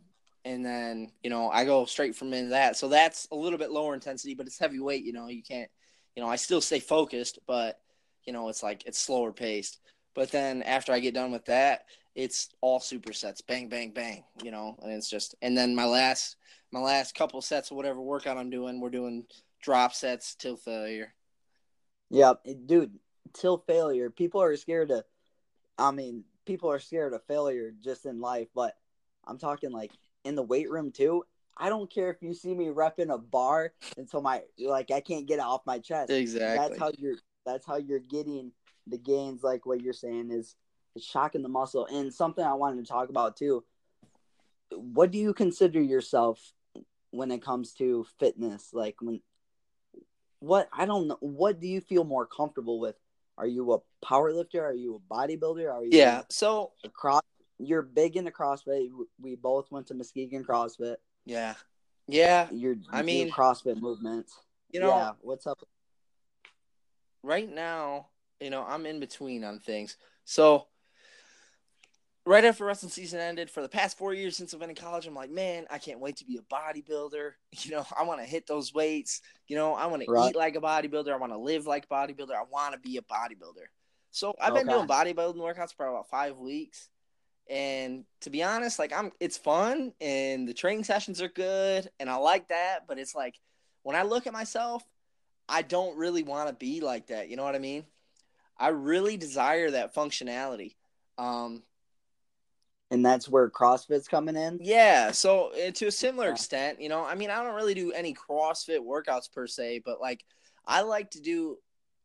And 0.47 0.65
then, 0.65 1.13
you 1.23 1.29
know, 1.29 1.51
I 1.51 1.67
go 1.67 1.85
straight 1.85 2.17
from 2.17 2.33
into 2.33 2.51
that. 2.51 2.77
So 2.77 2.89
that's 2.89 3.29
a 3.31 3.37
little 3.37 3.59
bit 3.59 3.71
lower 3.71 3.93
intensity, 3.93 4.35
but 4.35 4.47
it's 4.47 4.59
heavy 4.59 4.81
weight. 4.81 5.05
You 5.05 5.13
know, 5.13 5.29
you 5.29 5.43
can't, 5.43 5.71
you 6.17 6.23
know, 6.23 6.29
I 6.31 6.37
still 6.37 6.63
stay 6.63 6.81
focused, 6.81 7.39
but, 7.47 7.79
you 8.25 8.33
know, 8.33 8.49
it's 8.49 8.63
like 8.63 8.87
it's 8.87 8.99
slower 8.99 9.33
paced. 9.33 9.81
But 10.15 10.31
then 10.31 10.63
after 10.63 10.93
I 10.93 11.01
get 11.01 11.15
done 11.15 11.33
with 11.33 11.45
that, 11.47 11.85
it's 12.15 12.51
all 12.61 12.81
supersets, 12.81 13.47
bang, 13.47 13.69
bang, 13.69 13.93
bang, 13.93 14.25
you 14.43 14.51
know, 14.51 14.77
and 14.83 14.93
it's 14.93 15.09
just, 15.09 15.37
and 15.43 15.57
then 15.57 15.75
my 15.75 15.85
last, 15.85 16.37
my 16.73 16.81
last 16.81 17.15
couple 17.15 17.41
sets 17.41 17.71
of 17.71 17.77
whatever 17.77 18.01
workout 18.01 18.37
I'm 18.37 18.51
doing, 18.51 18.81
we're 18.81 18.91
doing 18.91 19.25
drop 19.63 19.95
sets 19.95 20.35
till 20.35 20.57
failure. 20.57 21.15
Yep, 22.11 22.47
dude. 22.67 22.99
Till 23.33 23.59
failure, 23.59 24.11
people 24.11 24.43
are 24.43 24.57
scared 24.57 24.89
to. 24.89 25.05
I 25.79 25.93
mean, 25.93 26.25
people 26.47 26.71
are 26.71 26.81
scared 26.81 27.13
of 27.13 27.23
failure 27.27 27.73
just 27.81 28.07
in 28.07 28.21
life, 28.21 28.49
but 28.55 28.75
I'm 29.25 29.39
talking 29.39 29.71
like 29.71 29.93
in 30.25 30.35
the 30.35 30.43
weight 30.43 30.69
room 30.69 30.91
too. 30.91 31.25
I 31.57 31.69
don't 31.69 31.93
care 31.93 32.11
if 32.11 32.23
you 32.23 32.35
see 32.35 32.55
me 32.55 32.67
repping 32.67 33.15
a 33.15 33.19
bar 33.19 33.73
until 33.97 34.21
my 34.21 34.43
like 34.59 34.91
I 34.91 35.01
can't 35.01 35.27
get 35.27 35.39
it 35.39 35.45
off 35.45 35.61
my 35.65 35.79
chest. 35.79 36.11
Exactly. 36.11 36.69
That's 36.69 36.81
how 36.81 36.91
you're. 36.99 37.17
That's 37.47 37.67
how 37.67 37.77
you're 37.77 38.01
getting 38.01 38.53
the 38.91 38.99
gains. 38.99 39.43
Like 39.43 39.67
what 39.67 39.81
you're 39.81 39.93
saying 39.93 40.31
is, 40.31 40.55
it's 40.97 41.05
shocking 41.05 41.43
the 41.43 41.49
muscle. 41.49 41.87
And 41.87 42.13
something 42.13 42.45
I 42.45 42.55
wanted 42.55 42.85
to 42.85 42.91
talk 42.91 43.09
about 43.09 43.37
too. 43.37 43.65
What 44.71 45.11
do 45.11 45.19
you 45.19 45.33
consider 45.35 45.81
yourself 45.81 46.53
when 47.11 47.31
it 47.31 47.43
comes 47.43 47.73
to 47.75 48.07
fitness? 48.19 48.71
Like 48.73 48.97
when 49.01 49.21
what 50.41 50.69
I 50.73 50.87
don't 50.87 51.09
know. 51.09 51.19
What 51.21 51.61
do 51.61 51.69
you 51.69 51.81
feel 51.81 52.05
more 52.05 52.27
comfortable 52.27 52.81
with? 52.81 52.97
Are 53.39 53.47
you 53.47 53.73
a 53.73 53.79
power 54.05 54.33
lifter? 54.33 54.65
Are 54.65 54.75
you 54.75 54.97
a 54.97 55.15
bodybuilder? 55.15 55.73
Are 55.73 55.85
you 55.85 55.91
yeah. 55.93 56.23
So, 56.29 56.73
a 56.85 56.89
cross? 56.89 57.23
You're 57.59 57.83
big 57.83 58.17
into 58.17 58.31
CrossFit. 58.31 58.89
We 59.21 59.35
both 59.35 59.71
went 59.71 59.87
to 59.89 59.95
Muskegon 59.95 60.45
CrossFit. 60.45 60.97
yeah. 61.25 61.55
Yeah. 62.07 62.49
You're, 62.51 62.77
I 62.91 63.03
mean, 63.03 63.31
CrossFit 63.31 63.81
movements. 63.81 64.35
You 64.73 64.81
know, 64.81 64.89
yeah. 64.89 65.13
What's 65.21 65.47
up? 65.47 65.59
right 67.23 67.53
now, 67.53 68.07
you 68.41 68.51
know, 68.51 68.65
I'm 68.67 68.87
in 68.87 69.01
between 69.01 69.45
on 69.45 69.59
things. 69.61 69.97
So 70.25 70.67
right 72.27 72.45
after 72.45 72.65
wrestling 72.65 72.91
season 72.91 73.21
ended, 73.21 73.51
for 73.51 73.63
the 73.63 73.69
past 73.69 73.99
four 73.99 74.15
years 74.15 74.37
since 74.37 74.55
I've 74.55 74.61
been 74.61 74.71
in 74.71 74.77
college, 74.77 75.07
I'm 75.07 75.15
like, 75.15 75.31
man, 75.31 75.67
I 75.71 75.79
can't 75.79 76.01
wait 76.01 76.17
to 76.17 76.25
be 76.25 76.39
a 76.39 76.55
bodybuilder. 76.55 77.33
You 77.63 77.73
know, 77.73 77.87
I 77.99 78.05
want 78.05 78.21
to 78.21 78.27
hit 78.27 78.47
those 78.47 78.73
weights. 78.73 79.21
You 79.49 79.57
know, 79.57 79.75
I 79.75 79.87
want 79.87 80.03
to 80.03 80.09
eat 80.29 80.37
like 80.37 80.57
a 80.57 80.61
bodybuilder. 80.61 81.13
I 81.13 81.17
want 81.17 81.33
to 81.33 81.39
live 81.39 81.67
like 81.67 81.87
a 81.91 81.95
bodybuilder. 81.95 82.33
I 82.33 82.45
want 82.51 82.75
to 82.75 82.81
be 82.81 82.97
a 82.97 83.03
bodybuilder. 83.03 83.67
So 84.13 84.35
I've 84.41 84.55
been 84.55 84.67
doing 84.67 84.87
bodybuilding 84.87 85.37
workouts 85.37 85.75
for 85.75 85.87
about 85.87 86.09
five 86.09 86.37
weeks. 86.37 86.89
And 87.49 88.05
to 88.21 88.31
be 88.31 88.43
honest, 88.43 88.79
like 88.79 88.93
I'm 88.93 89.11
it's 89.19 89.37
fun 89.37 89.93
and 90.01 90.47
the 90.49 90.55
training 90.55 90.85
sessions 90.85 91.21
are 91.21 91.29
good 91.29 91.91
and 91.99 92.09
I 92.09 92.17
like 92.17 92.49
that, 92.49 92.87
but 92.87 92.99
it's 92.99 93.15
like 93.15 93.35
when 93.83 93.97
I 93.97 94.03
look 94.03 94.27
at 94.29 94.33
myself, 94.33 94.85
I 95.49 95.63
don't 95.63 95.97
really 95.97 96.23
want 96.23 96.49
to 96.49 96.55
be 96.55 96.81
like 96.81 97.09
that. 97.09 97.29
You 97.29 97.37
know 97.37 97.43
what 97.43 97.57
I 97.57 97.59
mean? 97.59 97.85
I 98.61 98.69
really 98.69 99.17
desire 99.17 99.73
that 99.73 99.95
functionality. 99.95 100.77
Um, 101.19 101.65
And 102.91 103.05
that's 103.05 103.29
where 103.29 103.49
CrossFit's 103.51 104.09
coming 104.09 104.37
in. 104.37 104.61
yeah. 104.61 105.13
So 105.13 105.53
uh, 105.55 105.71
to 105.73 105.87
a 105.87 105.93
similar 105.93 106.29
Yeah. 106.29 106.33
extent, 106.33 106.81
you 106.81 106.89
know, 106.89 107.05
I 107.05 107.15
mean, 107.15 107.31
I 107.31 107.43
don't 107.43 107.55
really 107.55 107.75
do 107.75 107.93
any 107.93 108.15
CrossFit 108.15 108.81
workouts 108.81 109.33
per 109.33 109.47
se, 109.47 109.83
but 109.85 110.01
like 110.01 110.25
I 110.67 110.83
like 110.83 111.11
to 111.13 111.21
do 111.21 111.59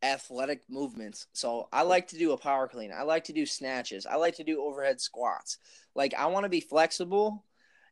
athletic 0.03 0.63
movements. 0.69 1.27
So 1.33 1.67
I 1.73 1.81
like 1.83 2.09
to 2.09 2.17
do 2.17 2.33
a 2.33 2.37
power 2.37 2.67
clean. 2.67 2.91
I 2.93 3.03
like 3.03 3.25
to 3.25 3.33
do 3.33 3.45
snatches. 3.45 4.05
I 4.05 4.15
like 4.15 4.35
to 4.37 4.43
do 4.43 4.61
overhead 4.63 5.01
squats. 5.01 5.57
Like 5.95 6.13
I 6.13 6.27
want 6.27 6.45
to 6.45 6.49
be 6.49 6.61
flexible 6.61 7.43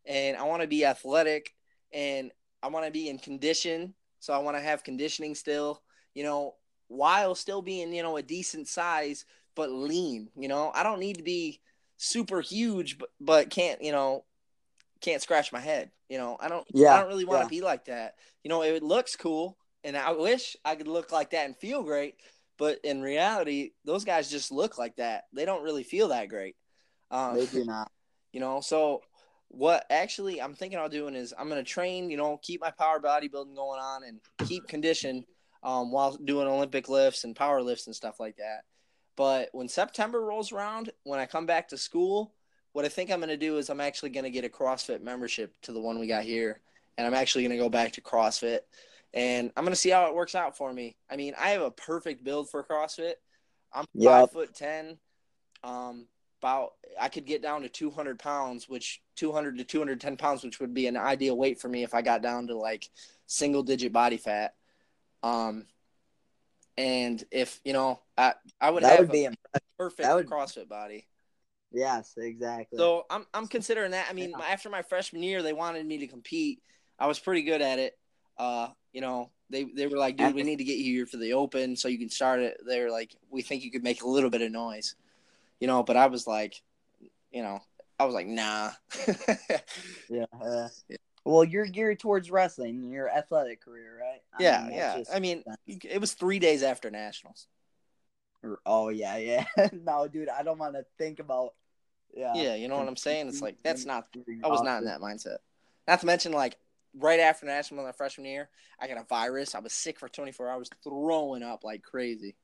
and 0.06 0.38
I 0.38 0.44
want 0.44 0.62
to 0.62 0.68
be 0.68 0.86
athletic 0.86 1.56
and 1.92 2.32
I 2.62 2.68
want 2.68 2.86
to 2.86 2.92
be 2.92 3.10
in 3.10 3.18
condition. 3.20 3.96
So 4.20 4.34
I 4.34 4.38
want 4.38 4.56
to 4.58 4.64
have 4.64 4.84
conditioning 4.84 5.36
still, 5.36 5.82
you 6.14 6.24
know, 6.24 6.56
while 6.94 7.36
still 7.36 7.62
being, 7.62 7.94
you 7.94 8.04
know, 8.04 8.18
a 8.18 8.24
decent 8.24 8.68
size 8.68 9.26
but 9.56 9.72
lean, 9.72 10.30
you 10.36 10.48
know. 10.48 10.72
I 10.74 10.84
don't 10.84 11.00
need 11.00 11.18
to 11.18 11.24
be 11.24 11.62
super 11.98 12.42
huge 12.42 12.98
but 12.98 13.10
but 13.22 13.50
can't, 13.50 13.82
you 13.82 13.92
know, 13.92 14.26
can't 15.02 15.22
scratch 15.22 15.52
my 15.52 15.60
head, 15.60 15.92
you 16.10 16.18
know. 16.18 16.38
I 16.40 16.48
don't 16.50 16.68
Yeah, 16.74 16.94
I 16.94 17.00
don't 17.00 17.08
really 17.08 17.26
want 17.26 17.42
to 17.42 17.46
yeah. 17.46 17.50
be 17.50 17.62
like 17.62 17.86
that. 17.86 18.16
You 18.44 18.50
know, 18.50 18.64
it 18.64 18.84
looks 18.84 19.16
cool 19.16 19.58
and 19.84 19.98
I 19.98 20.12
wish 20.12 20.56
I 20.66 20.76
could 20.76 20.88
look 20.88 21.12
like 21.12 21.32
that 21.32 21.46
and 21.46 21.56
feel 21.58 21.84
great, 21.84 22.16
but 22.58 22.80
in 22.84 23.02
reality, 23.02 23.72
those 23.86 24.06
guys 24.06 24.30
just 24.30 24.52
look 24.52 24.78
like 24.78 24.96
that. 24.98 25.26
They 25.34 25.46
don't 25.46 25.64
really 25.64 25.84
feel 25.84 26.10
that 26.10 26.30
great. 26.30 26.56
Um, 27.12 27.36
They 27.36 27.46
do 27.46 27.64
not. 27.66 27.92
you 28.32 28.40
know 28.40 28.62
so 28.62 29.02
what 29.50 29.86
actually 29.92 30.42
i'm 30.42 30.56
thinking 30.56 30.80
of 30.80 30.90
doing 30.90 31.16
is 31.16 31.34
i'm 31.38 31.48
going 31.50 31.64
to 31.64 31.70
train 31.70 32.10
you 32.10 32.18
know 32.18 32.40
keep 32.42 32.60
my 32.62 32.72
power 32.72 33.00
bodybuilding 33.00 33.56
going 33.56 33.80
on 33.80 34.04
and 34.04 34.20
keep 34.48 34.68
condition 34.68 35.24
um, 35.64 35.92
while 35.92 36.16
doing 36.16 36.48
olympic 36.48 36.90
lifts 36.90 37.24
and 37.24 37.36
power 37.36 37.62
lifts 37.62 37.88
and 37.88 37.96
stuff 37.96 38.20
like 38.20 38.38
that 38.38 38.64
but 39.16 39.50
when 39.52 39.68
september 39.68 40.22
rolls 40.22 40.52
around 40.52 40.92
when 41.04 41.20
i 41.20 41.26
come 41.26 41.46
back 41.46 41.68
to 41.68 41.78
school 41.78 42.34
what 42.74 42.86
i 42.86 42.90
think 42.90 43.12
i'm 43.12 43.20
going 43.20 43.30
to 43.30 43.38
do 43.38 43.58
is 43.58 43.70
i'm 43.70 43.82
actually 43.82 44.10
going 44.10 44.24
to 44.24 44.30
get 44.30 44.46
a 44.46 44.50
crossfit 44.50 45.02
membership 45.02 45.54
to 45.62 45.72
the 45.72 45.82
one 45.82 46.00
we 46.00 46.08
got 46.08 46.24
here 46.24 46.60
and 46.98 47.08
i'm 47.08 47.14
actually 47.14 47.44
going 47.44 47.58
to 47.58 47.64
go 47.64 47.70
back 47.70 47.92
to 47.94 48.02
crossfit 48.02 48.60
and 49.14 49.52
i'm 49.56 49.64
going 49.64 49.74
to 49.74 49.80
see 49.80 49.90
how 49.90 50.08
it 50.08 50.16
works 50.16 50.36
out 50.36 50.58
for 50.58 50.72
me 50.74 50.96
i 51.10 51.16
mean 51.16 51.34
i 51.40 51.50
have 51.50 51.62
a 51.62 51.72
perfect 51.72 52.24
build 52.24 52.50
for 52.50 52.64
crossfit 52.64 53.14
i'm 53.74 53.86
Yep. 53.94 54.12
five 54.12 54.32
foot 54.32 54.56
ten 54.56 54.98
um 55.64 56.08
about 56.44 56.74
I 57.00 57.08
could 57.08 57.26
get 57.26 57.42
down 57.42 57.62
to 57.62 57.70
200 57.70 58.20
pounds, 58.20 58.68
which 58.68 59.02
200 59.16 59.58
to 59.58 59.64
210 59.64 60.18
pounds, 60.18 60.44
which 60.44 60.60
would 60.60 60.74
be 60.74 60.88
an 60.88 60.98
ideal 60.98 61.38
weight 61.38 61.60
for 61.60 61.70
me 61.70 61.84
if 61.84 61.94
I 61.94 62.02
got 62.02 62.22
down 62.22 62.48
to 62.48 62.56
like 62.58 62.90
single 63.28 63.64
digit 63.64 63.94
body 63.94 64.18
fat. 64.18 64.54
Um, 65.24 65.66
and 66.78 67.24
if 67.32 67.60
you 67.64 67.74
know, 67.74 68.00
I 68.18 68.34
I 68.60 68.70
would 68.70 68.84
That 68.84 68.92
have 68.92 69.00
would 69.00 69.10
a 69.10 69.30
be 69.30 69.36
perfect 69.78 70.04
that 70.08 70.16
would- 70.16 70.28
CrossFit 70.30 70.68
body. 70.68 71.08
Yes, 71.72 72.14
exactly. 72.18 72.78
So 72.78 73.06
I'm 73.10 73.26
I'm 73.34 73.48
considering 73.48 73.92
that. 73.92 74.08
I 74.10 74.14
mean, 74.14 74.32
Yeah. 74.38 74.46
after 74.46 74.70
my 74.70 74.84
freshman 74.84 75.24
year, 75.24 75.42
they 75.42 75.54
wanted 75.54 75.86
me 75.86 75.98
to 76.00 76.08
compete. 76.08 76.62
I 77.00 77.08
was 77.08 77.18
pretty 77.20 77.42
good 77.42 77.62
at 77.64 77.80
it. 77.80 77.98
Uh, 78.38 78.68
you 78.92 79.02
know, 79.02 79.32
they 79.50 79.64
they 79.64 79.88
were 79.88 79.98
like, 79.98 80.18
dude, 80.18 80.36
we 80.36 80.44
need 80.44 80.58
to 80.58 80.64
get 80.64 80.78
you 80.78 80.94
here 80.94 81.06
for 81.08 81.18
the 81.18 81.34
open 81.34 81.76
so 81.76 81.88
you 81.88 81.98
can 81.98 82.10
start 82.10 82.42
it. 82.42 82.58
They 82.68 82.80
were 82.82 82.92
like, 82.92 83.16
we 83.32 83.42
think 83.42 83.64
you 83.64 83.72
could 83.72 83.84
make 83.84 84.04
a 84.04 84.08
little 84.08 84.30
bit 84.30 84.42
of 84.44 84.52
noise, 84.52 84.96
you 85.60 85.66
know. 85.68 85.82
But 85.82 85.98
I 85.98 86.06
was 86.08 86.28
like, 86.28 86.62
you 87.32 87.42
know, 87.42 87.60
I 88.00 88.06
was 88.06 88.14
like, 88.14 88.28
nah. 88.28 88.72
yeah. 90.10 90.26
uh, 90.40 90.68
well, 91.26 91.44
you're 91.44 91.66
geared 91.66 92.00
towards 92.00 92.30
wrestling, 92.30 92.84
your 92.92 93.10
athletic 93.10 93.64
career, 93.64 93.98
right? 94.00 94.22
I 94.38 94.44
yeah, 94.44 94.64
mean, 94.64 94.74
yeah. 94.74 94.98
just- 94.98 95.14
I 95.14 95.20
mean, 95.20 95.44
it 95.68 96.02
was 96.02 96.14
three 96.14 96.40
days 96.40 96.64
after 96.64 96.92
nationals. 96.92 97.48
Oh 98.66 98.90
yeah, 98.90 99.18
yeah. 99.18 99.46
no, 99.72 100.08
dude, 100.08 100.28
I 100.30 100.44
don't 100.44 100.58
want 100.58 100.76
to 100.76 100.86
think 100.98 101.20
about. 101.20 101.54
Yeah. 102.14 102.34
Yeah, 102.36 102.56
you 102.56 102.68
know 102.68 102.78
what 102.78 102.88
I'm 102.88 102.98
saying. 102.98 103.28
It's 103.30 103.42
like 103.42 103.56
that's 103.64 103.86
not. 103.86 104.08
I 104.44 104.48
was 104.48 104.62
not 104.62 104.80
in 104.80 104.86
that 104.86 105.00
mindset. 105.00 105.38
Not 105.88 106.02
to 106.02 106.06
mention, 106.06 106.32
like 106.34 106.58
right 107.00 107.20
after 107.20 107.46
national 107.46 107.84
my 107.86 107.92
freshman 107.92 108.28
year, 108.28 108.50
I 108.80 108.88
got 108.88 108.98
a 108.98 109.06
virus. 109.06 109.56
I 109.56 109.60
was 109.60 109.74
sick 109.74 110.00
for 110.00 110.10
24 110.10 110.50
hours, 110.50 110.70
throwing 110.84 111.42
up 111.42 111.64
like 111.64 111.84
crazy. 111.84 112.36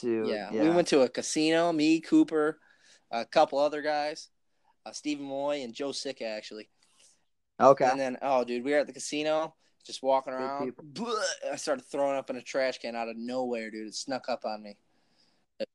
Dude, 0.00 0.28
yeah, 0.28 0.50
yeah, 0.52 0.62
we 0.62 0.70
went 0.70 0.88
to 0.88 1.00
a 1.02 1.08
casino. 1.08 1.72
Me, 1.72 2.00
Cooper, 2.00 2.58
a 3.10 3.24
couple 3.24 3.58
other 3.58 3.82
guys, 3.82 4.28
uh, 4.86 4.92
Stephen 4.92 5.24
Moy 5.24 5.62
and 5.62 5.74
Joe 5.74 5.92
Sick 5.92 6.22
actually. 6.22 6.68
Okay. 7.62 7.84
And 7.84 7.98
then, 8.00 8.18
oh, 8.22 8.44
dude, 8.44 8.64
we 8.64 8.72
were 8.72 8.78
at 8.78 8.86
the 8.86 8.92
casino, 8.92 9.54
just 9.86 10.02
walking 10.02 10.32
around. 10.32 10.72
I 11.50 11.56
started 11.56 11.84
throwing 11.84 12.16
up 12.16 12.30
in 12.30 12.36
a 12.36 12.42
trash 12.42 12.78
can 12.78 12.96
out 12.96 13.08
of 13.08 13.16
nowhere, 13.16 13.70
dude. 13.70 13.88
It 13.88 13.94
snuck 13.94 14.28
up 14.28 14.44
on 14.44 14.62
me. 14.62 14.76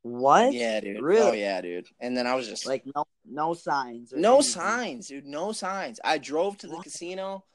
what? 0.02 0.54
Yeah, 0.54 0.80
dude. 0.82 1.02
Really? 1.02 1.30
Oh, 1.30 1.34
yeah, 1.34 1.62
dude. 1.62 1.88
And 2.00 2.16
then 2.18 2.28
I 2.28 2.36
was 2.36 2.48
just 2.48 2.66
Like 2.66 2.84
no 2.96 3.06
no 3.26 3.54
signs. 3.54 4.12
no 4.16 4.36
anything. 4.36 4.52
signs, 4.52 5.08
dude. 5.08 5.26
No 5.26 5.52
signs. 5.52 6.00
I 6.04 6.18
drove 6.18 6.58
to 6.60 6.68
the 6.68 6.76
What? 6.76 6.84
casino, 6.84 7.46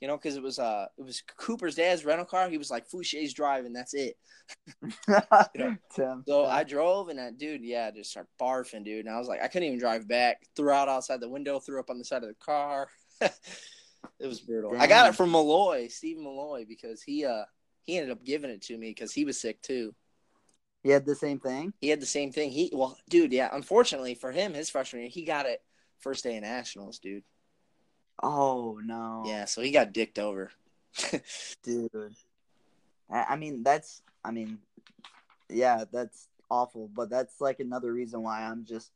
you 0.00 0.08
know, 0.08 0.16
because 0.16 0.36
it 0.36 0.42
was 0.42 0.58
uh, 0.58 0.86
it 0.98 1.02
was 1.02 1.22
Cooper's 1.38 1.76
dad's 1.76 2.04
rental 2.04 2.26
car. 2.26 2.48
He 2.50 2.58
was 2.58 2.70
like 2.70 2.88
Fouchey's 2.88 3.32
driving. 3.32 3.72
That's 3.72 3.94
it. 3.94 4.16
Tim. 5.94 6.24
So 6.26 6.44
I 6.46 6.64
drove 6.64 7.08
and 7.08 7.18
that 7.18 7.38
dude, 7.38 7.62
yeah, 7.64 7.90
just 7.90 8.10
started 8.10 8.30
barfing, 8.40 8.84
dude. 8.84 9.06
And 9.06 9.14
I 9.14 9.18
was 9.18 9.28
like, 9.28 9.42
I 9.42 9.48
couldn't 9.48 9.68
even 9.68 9.78
drive 9.78 10.06
back. 10.08 10.42
Threw 10.56 10.70
out 10.70 10.88
outside 10.88 11.20
the 11.20 11.28
window, 11.28 11.58
threw 11.60 11.80
up 11.80 11.90
on 11.90 11.98
the 11.98 12.04
side 12.04 12.22
of 12.22 12.28
the 12.28 12.34
car. 12.34 12.88
it 14.18 14.26
was 14.26 14.40
brutal. 14.40 14.74
I 14.78 14.86
got 14.86 15.08
it 15.08 15.14
from 15.16 15.30
Malloy, 15.30 15.88
Steve 15.88 16.18
Malloy, 16.18 16.64
because 16.68 17.02
he 17.02 17.24
uh 17.24 17.44
he 17.82 17.96
ended 17.96 18.12
up 18.12 18.24
giving 18.24 18.50
it 18.50 18.62
to 18.62 18.76
me 18.76 18.90
because 18.90 19.12
he 19.12 19.24
was 19.24 19.40
sick 19.40 19.62
too. 19.62 19.94
he 20.82 20.90
had 20.90 21.06
the 21.06 21.14
same 21.14 21.38
thing. 21.40 21.72
He 21.80 21.88
had 21.88 22.00
the 22.00 22.06
same 22.06 22.32
thing. 22.32 22.50
He 22.50 22.70
well, 22.74 22.98
dude, 23.08 23.32
yeah. 23.32 23.48
Unfortunately 23.52 24.14
for 24.14 24.32
him, 24.32 24.54
his 24.54 24.70
freshman 24.70 25.02
year, 25.02 25.10
he 25.10 25.24
got 25.24 25.46
it 25.46 25.62
first 25.98 26.24
day 26.24 26.36
of 26.36 26.42
nationals, 26.42 26.98
dude. 26.98 27.24
Oh 28.22 28.80
no. 28.84 29.24
Yeah, 29.26 29.44
so 29.44 29.62
he 29.62 29.70
got 29.70 29.92
dicked 29.92 30.18
over. 30.18 30.50
dude. 31.62 32.14
I 33.10 33.24
I 33.30 33.36
mean, 33.36 33.62
that's. 33.62 34.02
I 34.24 34.32
mean, 34.32 34.58
yeah, 35.48 35.84
that's 35.90 36.28
awful. 36.50 36.90
But 36.94 37.10
that's 37.10 37.40
like 37.40 37.60
another 37.60 37.92
reason 37.92 38.22
why 38.22 38.42
I'm 38.42 38.64
just 38.64 38.90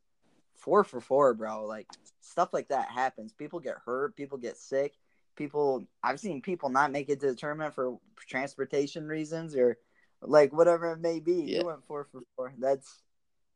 four 0.63 0.85
for 0.85 1.01
four, 1.01 1.35
bro. 1.35 1.67
Like 1.67 1.89
stuff 2.21 2.53
like 2.53 2.69
that 2.69 2.89
happens. 2.89 3.33
People 3.33 3.61
get 3.61 3.77
hurt. 3.85 4.17
People 4.17 4.39
get 4.39 4.57
sick. 4.57 4.95
People. 5.37 5.85
I've 6.03 6.21
seen 6.21 6.41
people 6.43 6.69
not 6.69 6.93
make 6.93 7.09
it 7.09 7.21
to 7.21 7.27
the 7.27 7.35
tournament 7.35 7.75
for 7.75 7.99
transportation 8.29 9.07
reasons 9.07 9.57
or 9.57 9.79
like 10.23 10.53
whatever 10.53 10.93
it 10.93 11.01
may 11.01 11.21
be. 11.21 11.43
Yeah. 11.47 11.61
You 11.61 11.67
went 11.67 11.85
four 11.85 12.05
for 12.11 12.23
four. 12.37 12.53
That's 12.59 13.03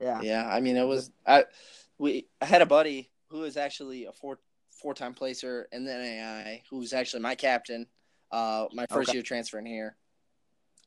yeah. 0.00 0.20
Yeah, 0.20 0.46
I 0.46 0.60
mean 0.60 0.76
it 0.76 0.86
was 0.86 1.10
I 1.26 1.44
we 1.98 2.26
I 2.40 2.46
had 2.46 2.62
a 2.62 2.66
buddy 2.66 3.10
who 3.28 3.40
was 3.40 3.56
actually 3.56 4.06
a 4.06 4.12
four 4.12 4.38
four 4.70 4.94
time 4.94 5.14
placer 5.14 5.68
in 5.72 5.84
the 5.84 5.92
NAI 5.92 6.62
who 6.70 6.78
was 6.78 6.92
actually 6.92 7.22
my 7.22 7.34
captain, 7.34 7.86
uh 8.30 8.66
my 8.72 8.86
first 8.86 9.10
Okay. 9.10 9.18
year 9.18 9.22
transferring 9.22 9.66
here. 9.66 9.96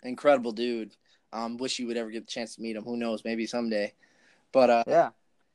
Incredible 0.04 0.52
dude. 0.52 0.96
Um 1.32 1.58
wish 1.58 1.80
you 1.80 1.88
would 1.88 1.98
ever 1.98 2.10
get 2.12 2.26
the 2.26 2.32
chance 2.32 2.56
to 2.56 2.62
meet 2.62 2.76
him. 2.76 2.84
Who 2.84 2.98
knows, 2.98 3.24
maybe 3.24 3.46
someday. 3.46 3.94
But 4.52 4.70
uh 4.70 4.84
Yeah. 4.88 5.10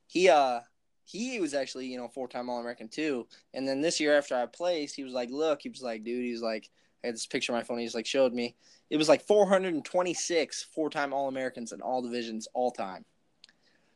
He 0.07 0.29
uh 0.29 0.61
he 1.07 1.39
was 1.39 1.53
actually, 1.53 1.87
you 1.87 1.99
know, 1.99 2.09
four 2.09 2.29
time 2.29 2.49
All 2.49 2.61
American 2.61 2.89
too. 2.89 3.27
And 3.53 3.69
then 3.69 3.81
this 3.81 4.01
year 4.01 4.17
after 4.17 4.35
I 4.35 4.47
placed, 4.47 4.97
he 4.97 5.05
was 5.05 5.13
like, 5.13 5.31
Look, 5.31 5.63
he 5.63 5.69
was 5.69 5.83
like, 5.83 6.05
dude, 6.05 6.25
he 6.25 6.33
was 6.33 6.43
like 6.43 6.71
I 7.03 7.09
had 7.09 7.15
this 7.15 7.27
picture 7.27 7.53
on 7.53 7.59
my 7.59 7.65
phone, 7.65 7.79
he's 7.79 7.95
like 7.95 8.07
showed 8.07 8.33
me. 8.33 8.55
It 8.91 8.97
was 8.97 9.09
like 9.09 9.23
four 9.23 9.47
hundred 9.47 9.75
and 9.75 9.85
twenty 9.85 10.15
six 10.15 10.63
four 10.63 10.91
time 10.91 11.13
All 11.13 11.29
Americans 11.29 11.73
in 11.73 11.81
all 11.81 12.03
divisions 12.03 12.49
all 12.55 12.71
time. 12.71 13.05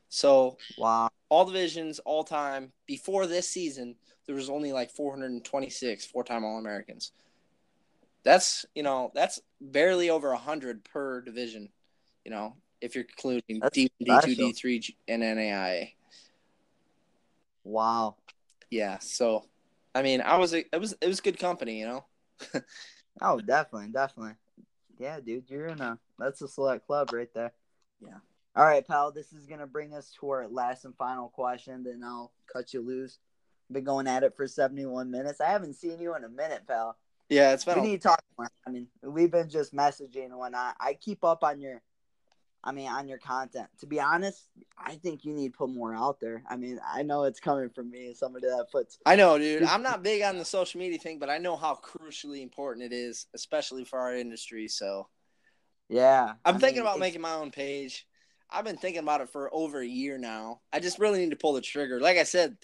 So 0.09 0.57
Wow. 0.77 1.09
all 1.29 1.45
divisions, 1.45 1.99
all 1.99 2.23
time. 2.23 2.71
Before 2.87 3.27
this 3.27 3.47
season, 3.47 3.95
there 4.25 4.35
was 4.35 4.49
only 4.49 4.73
like 4.73 4.91
426 4.91 6.05
four-time 6.05 6.43
All-Americans. 6.43 7.13
That's 8.23 8.65
you 8.75 8.83
know 8.83 9.11
that's 9.15 9.39
barely 9.61 10.09
over 10.09 10.33
hundred 10.35 10.83
per 10.83 11.21
division. 11.21 11.69
You 12.25 12.31
know 12.31 12.55
if 12.81 12.93
you're 12.93 13.05
including 13.05 13.61
D 13.71 13.89
D 13.99 14.19
two. 14.23 14.35
D 14.35 14.51
three, 14.51 14.83
and 15.07 15.23
NAIA. 15.23 15.93
Wow. 17.69 18.15
Yeah, 18.69 18.99
so 18.99 19.45
I 19.93 20.01
mean, 20.01 20.21
I 20.21 20.37
was 20.37 20.53
it 20.53 20.67
was 20.77 20.95
it 21.01 21.07
was 21.07 21.21
good 21.21 21.39
company, 21.39 21.79
you 21.79 21.85
know. 21.85 22.05
Oh, 23.21 23.37
definitely, 23.39 23.89
definitely. 23.89 24.35
Yeah, 24.97 25.19
dude, 25.19 25.49
you're 25.49 25.67
in 25.67 25.81
a 25.81 25.99
that's 26.17 26.41
a 26.41 26.47
select 26.47 26.85
club 26.85 27.11
right 27.11 27.27
there. 27.33 27.51
Yeah. 28.01 28.19
All 28.55 28.65
right, 28.65 28.87
pal. 28.87 29.11
This 29.11 29.33
is 29.33 29.45
gonna 29.45 29.67
bring 29.67 29.93
us 29.93 30.13
to 30.19 30.29
our 30.29 30.47
last 30.47 30.85
and 30.85 30.95
final 30.95 31.27
question. 31.27 31.83
Then 31.83 32.01
I'll 32.03 32.31
cut 32.51 32.73
you 32.73 32.81
loose. 32.81 33.17
Been 33.71 33.83
going 33.83 34.07
at 34.07 34.23
it 34.23 34.37
for 34.37 34.47
71 34.47 35.11
minutes. 35.11 35.41
I 35.41 35.47
haven't 35.47 35.73
seen 35.73 35.99
you 35.99 36.15
in 36.15 36.23
a 36.23 36.29
minute, 36.29 36.63
pal. 36.65 36.97
Yeah, 37.29 37.53
it's 37.53 37.65
been 37.65 37.79
a, 37.79 37.81
need 37.81 38.01
to 38.01 38.07
talk 38.07 38.23
more. 38.37 38.49
I 38.65 38.71
mean, 38.71 38.87
we've 39.03 39.29
been 39.29 39.49
just 39.49 39.75
messaging 39.75 40.25
and 40.25 40.37
whatnot. 40.37 40.75
I 40.79 40.93
keep 40.93 41.23
up 41.23 41.43
on 41.43 41.59
your, 41.59 41.81
I 42.63 42.71
mean, 42.73 42.89
on 42.89 43.07
your 43.07 43.17
content. 43.19 43.67
To 43.79 43.85
be 43.87 43.99
honest, 44.01 44.49
I 44.77 44.95
think 44.95 45.23
you 45.23 45.33
need 45.33 45.53
to 45.53 45.57
put 45.57 45.69
more 45.69 45.95
out 45.95 46.19
there. 46.19 46.43
I 46.49 46.57
mean, 46.57 46.79
I 46.85 47.03
know 47.03 47.23
it's 47.23 47.39
coming 47.39 47.69
from 47.69 47.89
me, 47.89 48.13
somebody 48.13 48.47
that 48.47 48.67
puts 48.71 48.97
I 49.05 49.15
know, 49.15 49.37
dude. 49.37 49.63
I'm 49.63 49.81
not 49.83 50.03
big 50.03 50.21
on 50.23 50.37
the 50.37 50.43
social 50.45 50.79
media 50.79 50.97
thing, 50.99 51.19
but 51.19 51.29
I 51.29 51.37
know 51.37 51.55
how 51.55 51.75
crucially 51.75 52.41
important 52.41 52.85
it 52.85 52.93
is, 52.95 53.27
especially 53.33 53.85
for 53.85 53.97
our 53.99 54.13
industry. 54.15 54.67
So 54.67 55.07
Yeah. 55.87 56.33
I'm 56.43 56.55
I 56.55 56.59
thinking 56.59 56.77
mean, 56.77 56.81
about 56.81 56.97
it's- 56.97 57.07
making 57.07 57.21
my 57.21 57.33
own 57.33 57.51
page. 57.51 58.05
I've 58.51 58.65
been 58.65 58.77
thinking 58.77 59.03
about 59.03 59.21
it 59.21 59.29
for 59.29 59.53
over 59.53 59.79
a 59.79 59.85
year 59.87 60.17
now. 60.17 60.61
I 60.73 60.79
just 60.79 60.97
really 60.99 61.19
need 61.19 61.29
to 61.29 61.35
pull 61.37 61.53
the 61.53 61.61
trigger. 61.61 61.99
Like 62.01 62.17
I 62.17 62.23
said, 62.23 62.57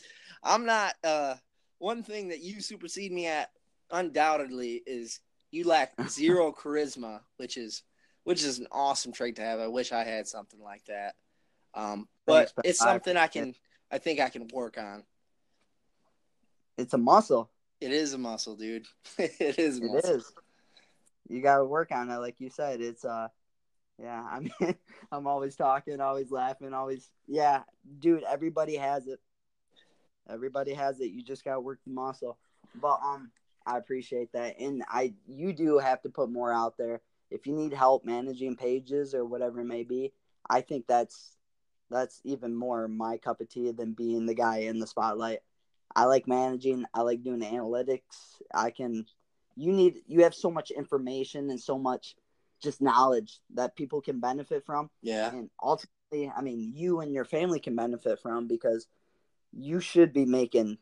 I'm 0.44 0.66
not 0.66 0.96
uh 1.04 1.36
one 1.78 2.02
thing 2.04 2.30
that 2.30 2.40
you 2.42 2.60
supersede 2.60 3.12
me 3.12 3.28
at 3.28 3.52
undoubtedly 3.92 4.82
is 4.86 5.20
you 5.52 5.66
lack 5.68 5.94
zero 6.10 6.52
charisma, 6.52 7.22
which 7.38 7.56
is 7.58 7.84
which 8.26 8.44
is 8.44 8.60
an 8.60 8.68
awesome 8.72 9.14
trait 9.14 9.38
to 9.38 9.42
have. 9.42 9.60
I 9.60 9.68
wish 9.68 9.94
I 9.94 10.04
had 10.04 10.28
something 10.28 10.62
like 10.62 10.84
that. 10.86 11.16
Um 11.74 12.08
but 12.26 12.52
it's 12.64 12.80
something 12.80 13.16
I 13.16 13.28
can 13.28 13.56
I 13.92 13.98
think 13.98 14.20
I 14.20 14.30
can 14.30 14.50
work 14.54 14.78
on. 14.78 15.04
it's 16.78 16.94
a 16.94 16.98
muscle. 16.98 17.50
It 17.82 17.92
is 17.92 18.14
a 18.14 18.18
muscle, 18.18 18.56
dude. 18.56 18.88
it 19.18 19.60
is 19.60 19.80
a 19.80 19.86
muscle. 19.86 20.16
is. 20.16 20.34
You 21.30 21.42
got 21.42 21.58
to 21.58 21.66
work 21.66 21.92
on 21.92 22.10
it, 22.10 22.18
like 22.18 22.40
you 22.40 22.50
said. 22.50 22.82
It's 22.82 23.04
uh, 23.04 23.28
yeah. 24.02 24.26
I 24.32 24.40
mean, 24.40 24.76
I'm 25.12 25.28
always 25.28 25.56
talking, 25.56 26.00
always 26.02 26.32
laughing, 26.32 26.74
always. 26.74 27.10
Yeah, 27.28 27.62
dude. 28.00 28.24
Everybody 28.24 28.76
has 28.76 29.08
it. 29.08 29.20
Everybody 30.30 30.74
has 30.74 31.00
it. 31.00 31.12
You 31.12 31.24
just 31.24 31.44
got 31.44 31.56
to 31.56 31.60
work 31.60 31.80
the 31.86 31.94
muscle. 31.94 32.38
But 32.82 33.00
um, 33.04 33.32
I 33.66 33.78
appreciate 33.78 34.32
that, 34.34 34.60
and 34.60 34.84
I 34.88 35.14
you 35.28 35.54
do 35.54 35.78
have 35.78 36.02
to 36.04 36.10
put 36.10 36.30
more 36.30 36.52
out 36.52 36.78
there. 36.78 37.02
If 37.32 37.48
you 37.48 37.54
need 37.54 37.74
help 37.74 38.06
managing 38.06 38.56
pages 38.56 39.14
or 39.14 39.26
whatever 39.26 39.62
it 39.62 39.66
may 39.66 39.84
be, 39.84 40.14
I 40.50 40.62
think 40.62 40.86
that's 40.88 41.36
that's 41.90 42.22
even 42.24 42.56
more 42.56 42.88
my 42.88 43.18
cup 43.18 43.42
of 43.42 43.50
tea 43.50 43.72
than 43.72 43.94
being 43.94 44.26
the 44.26 44.34
guy 44.36 44.60
in 44.60 44.80
the 44.80 44.88
spotlight. 44.88 45.40
I 45.96 46.06
like 46.06 46.28
managing. 46.28 46.86
I 46.94 47.02
like 47.02 47.24
doing 47.24 47.42
analytics. 47.42 48.42
I 48.54 48.72
can 48.72 49.06
you 49.56 49.72
need 49.72 50.02
you 50.08 50.24
have 50.24 50.36
so 50.36 50.52
much 50.52 50.72
information 50.72 51.50
and 51.50 51.60
so 51.60 51.78
much 51.78 52.16
just 52.62 52.82
knowledge 52.82 53.40
that 53.54 53.76
people 53.76 54.02
can 54.02 54.20
benefit 54.20 54.66
from 54.66 54.90
Yeah. 55.02 55.32
and 55.32 55.50
ultimately 55.62 56.32
i 56.36 56.42
mean 56.42 56.72
you 56.76 57.00
and 57.00 57.14
your 57.14 57.26
family 57.26 57.60
can 57.60 57.76
benefit 57.76 58.20
from 58.20 58.48
because 58.48 58.88
you 59.54 59.80
should 59.80 60.14
be 60.14 60.26
making 60.26 60.78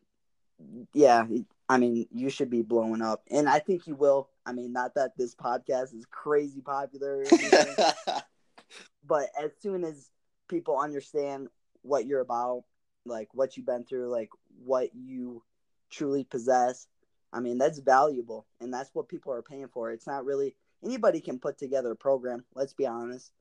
yeah 0.94 1.26
i 1.74 1.78
mean 1.78 2.06
you 2.12 2.30
should 2.30 2.50
be 2.50 2.62
blowing 2.62 3.02
up. 3.02 3.24
And 3.32 3.50
i 3.50 3.60
think 3.60 3.88
you 3.88 3.95
will. 3.95 4.30
I 4.45 4.52
mean 4.52 4.74
not 4.74 4.95
that 4.95 5.18
this 5.18 5.34
podcast 5.36 5.94
is 5.95 6.06
crazy 6.12 6.62
popular 6.62 7.24
but 9.06 9.30
as 9.41 9.52
soon 9.60 9.84
as 9.84 10.10
people 10.48 10.78
understand 10.78 11.48
what 11.82 12.06
you're 12.06 12.22
about 12.22 12.64
like 13.06 13.30
what 13.34 13.58
you've 13.58 13.66
been 13.66 13.86
through 13.86 14.10
like 14.10 14.30
what 14.64 14.90
you 14.94 15.41
truly 15.90 16.24
possess 16.24 16.88
i 17.32 17.40
mean 17.40 17.58
that's 17.58 17.80
valuable. 17.80 18.45
And 18.62 18.74
that's 18.74 18.91
what 18.94 19.10
people 19.10 19.34
are 19.34 19.41
paying 19.41 19.68
for. 19.68 19.91
It's 19.91 20.08
not 20.08 20.26
really 20.26 20.56
anybody 20.84 21.22
can 21.22 21.40
put 21.40 21.58
together 21.58 21.91
a 21.91 21.95
program 21.95 22.45
let's 22.54 22.74
be 22.74 22.86
honest. 22.86 23.32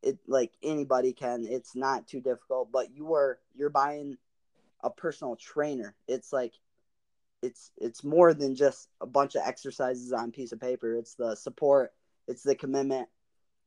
It 0.00 0.18
like 0.28 0.52
anybody 0.62 1.12
can. 1.12 1.44
It's 1.48 1.74
not 1.74 2.06
too 2.06 2.20
difficult 2.20 2.70
but 2.70 2.94
you 2.94 3.14
are 3.14 3.40
you're 3.56 3.70
buying 3.70 4.16
a 4.82 4.90
personal 4.90 5.34
trainer. 5.34 5.96
It's 6.06 6.32
like 6.32 6.52
it's 7.42 7.70
it's 7.78 8.02
more 8.02 8.34
than 8.34 8.54
just 8.54 8.88
a 9.00 9.06
bunch 9.06 9.34
of 9.34 9.42
exercises 9.44 10.12
on 10.12 10.28
a 10.28 10.32
piece 10.32 10.52
of 10.52 10.60
paper 10.60 10.96
it's 10.96 11.14
the 11.14 11.34
support 11.36 11.92
it's 12.26 12.42
the 12.42 12.54
commitment 12.54 13.08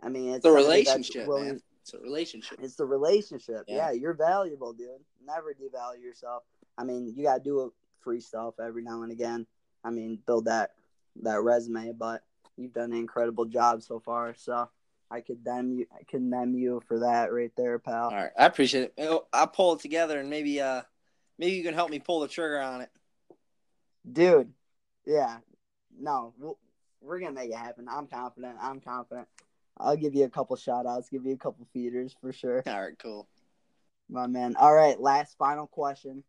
i 0.04 0.10
mean 0.10 0.34
it's 0.34 0.44
the 0.44 0.52
relationship, 0.52 1.28
willing-. 1.28 1.62
It's 1.82 1.94
a 1.94 2.00
relationship. 2.00 2.60
it's 2.62 2.76
the 2.76 2.86
relationship. 2.86 3.66
Yeah. 3.68 3.76
Yeah. 3.76 3.92
you're 3.92 4.14
valuable, 4.14 4.74
dude. 4.74 4.90
Never 5.26 5.54
devalue 5.54 6.04
yourself. 6.04 6.44
I 6.78 6.84
mean, 6.84 7.14
you 7.16 7.24
gotta 7.24 7.44
do 7.44 7.74
free 8.02 8.22
stuff 8.22 8.56
every 8.60 8.84
now 8.84 9.04
and 9.04 9.12
again. 9.12 9.48
I 9.84 9.90
mean, 9.90 10.20
build 10.26 10.46
that 10.46 10.72
that 11.24 11.42
resume, 11.42 11.92
but 11.94 12.24
you've 12.56 12.74
done 12.74 12.92
an 12.92 12.98
incredible 12.98 13.46
job 13.46 13.82
so 13.82 14.00
far. 14.00 14.36
So 14.36 14.70
I 15.10 15.22
condemn 15.22 15.72
you. 15.72 15.88
I 15.94 16.04
condemn 16.08 16.54
you 16.56 16.82
for 16.88 17.00
that 17.00 17.34
right 17.34 17.52
there, 17.58 17.80
pal. 17.80 18.10
All 18.10 18.16
right, 18.16 18.32
I 18.38 18.46
appreciate 18.46 18.94
it. 18.96 19.22
I'll 19.34 19.48
pull 19.48 19.74
it 19.74 19.80
together, 19.80 20.20
and 20.20 20.30
maybe 20.30 20.62
uh, 20.62 20.82
maybe 21.38 21.54
you 21.54 21.64
can 21.64 21.74
help 21.74 21.90
me 21.90 22.00
pull 22.00 22.22
the 22.22 22.28
trigger 22.28 22.60
on 22.60 22.82
it. 22.82 22.90
Dude. 24.10 24.54
Yeah, 25.06 25.38
no, 26.00 26.34
we'll, 26.40 26.58
we're 27.02 27.20
gonna 27.20 27.32
make 27.34 27.52
it 27.52 27.58
happen. 27.58 27.88
I'm 27.90 28.08
confident. 28.08 28.58
I'm 28.62 28.80
confident. 28.80 29.28
I'll 29.78 29.98
give 29.98 30.14
you 30.14 30.26
a 30.26 30.30
couple 30.30 30.56
shout 30.56 30.86
outs, 30.86 31.10
give 31.10 31.26
you 31.26 31.34
a 31.34 31.38
couple 31.38 31.66
feeders 31.74 32.16
for 32.22 32.32
sure. 32.32 32.64
All 32.68 32.82
right, 32.82 32.98
cool. 33.00 33.28
My 34.10 34.28
man. 34.28 34.56
All 34.58 34.74
right, 34.74 35.00
last 35.00 35.38
final 35.38 35.68
question. 35.68 36.24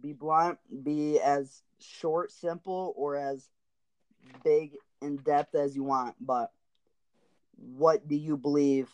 Be 0.00 0.12
blunt, 0.12 0.58
be 0.82 1.20
as 1.20 1.62
short, 1.78 2.32
simple, 2.32 2.92
or 2.96 3.16
as 3.16 3.48
big 4.42 4.72
in 5.00 5.16
depth 5.18 5.54
as 5.54 5.76
you 5.76 5.84
want, 5.84 6.16
but 6.20 6.50
what 7.56 8.08
do 8.08 8.16
you 8.16 8.36
believe 8.36 8.90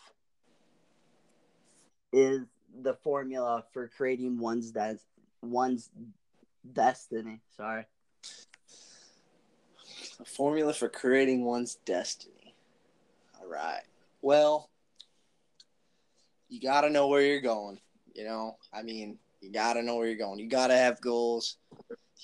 is 2.13 2.41
the 2.81 2.93
formula 2.93 3.63
for 3.73 3.87
creating 3.87 4.37
one's 4.37 4.71
des- 4.71 4.97
one's 5.41 5.89
destiny? 6.73 7.41
Sorry. 7.55 7.85
A 10.19 10.25
formula 10.25 10.73
for 10.73 10.89
creating 10.89 11.43
one's 11.43 11.75
destiny. 11.85 12.53
All 13.39 13.47
right. 13.47 13.83
Well, 14.21 14.69
you 16.49 16.59
got 16.59 16.81
to 16.81 16.89
know 16.89 17.07
where 17.07 17.21
you're 17.21 17.41
going. 17.41 17.79
You 18.13 18.25
know, 18.25 18.57
I 18.73 18.83
mean, 18.83 19.17
you 19.39 19.51
got 19.51 19.73
to 19.73 19.83
know 19.83 19.95
where 19.95 20.07
you're 20.07 20.17
going. 20.17 20.39
You 20.39 20.47
got 20.47 20.67
to 20.67 20.77
have 20.77 21.01
goals. 21.01 21.57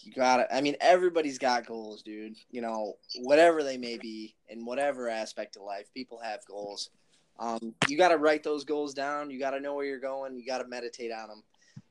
You 0.03 0.11
got 0.11 0.37
to, 0.37 0.55
I 0.55 0.61
mean, 0.61 0.75
everybody's 0.79 1.39
got 1.39 1.65
goals, 1.65 2.03
dude. 2.03 2.35
You 2.51 2.61
know, 2.61 2.97
whatever 3.21 3.63
they 3.63 3.77
may 3.77 3.97
be 3.97 4.35
in 4.47 4.65
whatever 4.65 5.09
aspect 5.09 5.55
of 5.55 5.63
life, 5.63 5.87
people 5.93 6.19
have 6.21 6.45
goals. 6.45 6.91
Um, 7.39 7.73
you 7.87 7.97
got 7.97 8.09
to 8.09 8.17
write 8.17 8.43
those 8.43 8.63
goals 8.63 8.93
down. 8.93 9.31
You 9.31 9.39
got 9.39 9.51
to 9.51 9.59
know 9.59 9.73
where 9.73 9.85
you're 9.85 9.99
going. 9.99 10.37
You 10.37 10.45
got 10.45 10.59
to 10.59 10.67
meditate 10.67 11.11
on 11.11 11.29
them. 11.29 11.43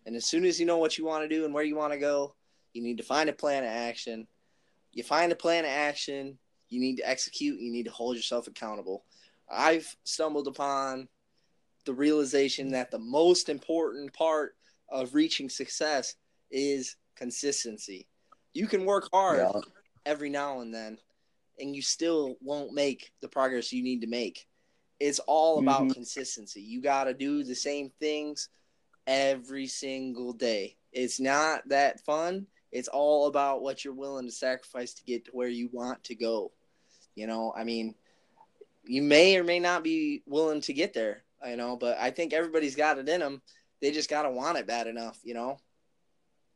And 0.04 0.14
as 0.14 0.24
soon 0.24 0.44
as 0.44 0.60
you 0.60 0.66
know 0.66 0.78
what 0.78 0.98
you 0.98 1.04
want 1.04 1.24
to 1.24 1.28
do 1.28 1.44
and 1.44 1.52
where 1.52 1.64
you 1.64 1.74
want 1.74 1.92
to 1.92 1.98
go, 1.98 2.35
you 2.76 2.82
need 2.82 2.98
to 2.98 3.02
find 3.02 3.28
a 3.30 3.32
plan 3.32 3.64
of 3.64 3.70
action. 3.70 4.28
You 4.92 5.02
find 5.02 5.32
a 5.32 5.36
plan 5.36 5.64
of 5.64 5.70
action. 5.70 6.38
You 6.68 6.78
need 6.78 6.96
to 6.96 7.08
execute. 7.08 7.58
You 7.58 7.72
need 7.72 7.84
to 7.84 7.90
hold 7.90 8.16
yourself 8.16 8.46
accountable. 8.46 9.04
I've 9.50 9.96
stumbled 10.04 10.46
upon 10.46 11.08
the 11.86 11.94
realization 11.94 12.70
that 12.72 12.90
the 12.90 12.98
most 12.98 13.48
important 13.48 14.12
part 14.12 14.56
of 14.90 15.14
reaching 15.14 15.48
success 15.48 16.16
is 16.50 16.96
consistency. 17.14 18.06
You 18.52 18.66
can 18.66 18.84
work 18.84 19.08
hard 19.12 19.38
Yeah. 19.38 19.60
every 20.04 20.28
now 20.28 20.60
and 20.60 20.74
then, 20.74 20.98
and 21.58 21.74
you 21.74 21.82
still 21.82 22.36
won't 22.42 22.74
make 22.74 23.12
the 23.20 23.28
progress 23.28 23.72
you 23.72 23.82
need 23.82 24.00
to 24.02 24.06
make. 24.06 24.46
It's 25.00 25.18
all 25.20 25.60
about 25.60 25.88
Mhm. 25.88 25.94
consistency. 25.94 26.60
You 26.60 26.80
got 26.80 27.04
to 27.04 27.14
do 27.14 27.42
the 27.42 27.54
same 27.54 27.90
things 28.00 28.48
every 29.06 29.66
single 29.66 30.32
day. 30.32 30.76
It's 30.92 31.20
not 31.20 31.68
that 31.68 32.00
fun. 32.04 32.46
It's 32.76 32.88
all 32.88 33.26
about 33.26 33.62
what 33.62 33.84
you're 33.84 33.94
willing 33.94 34.26
to 34.26 34.32
sacrifice 34.32 34.92
to 34.94 35.04
get 35.04 35.24
to 35.24 35.30
where 35.32 35.48
you 35.48 35.70
want 35.72 36.04
to 36.04 36.14
go. 36.14 36.52
You 37.14 37.26
know, 37.26 37.52
I 37.56 37.64
mean, 37.64 37.94
you 38.84 39.02
may 39.02 39.36
or 39.38 39.44
may 39.44 39.58
not 39.58 39.82
be 39.82 40.22
willing 40.26 40.60
to 40.62 40.74
get 40.74 40.92
there, 40.92 41.22
you 41.46 41.56
know, 41.56 41.76
but 41.76 41.96
I 41.98 42.10
think 42.10 42.34
everybody's 42.34 42.76
got 42.76 42.98
it 42.98 43.08
in 43.08 43.20
them. 43.20 43.40
They 43.80 43.90
just 43.90 44.10
got 44.10 44.22
to 44.22 44.30
want 44.30 44.58
it 44.58 44.66
bad 44.66 44.86
enough, 44.86 45.18
you 45.24 45.32
know? 45.32 45.58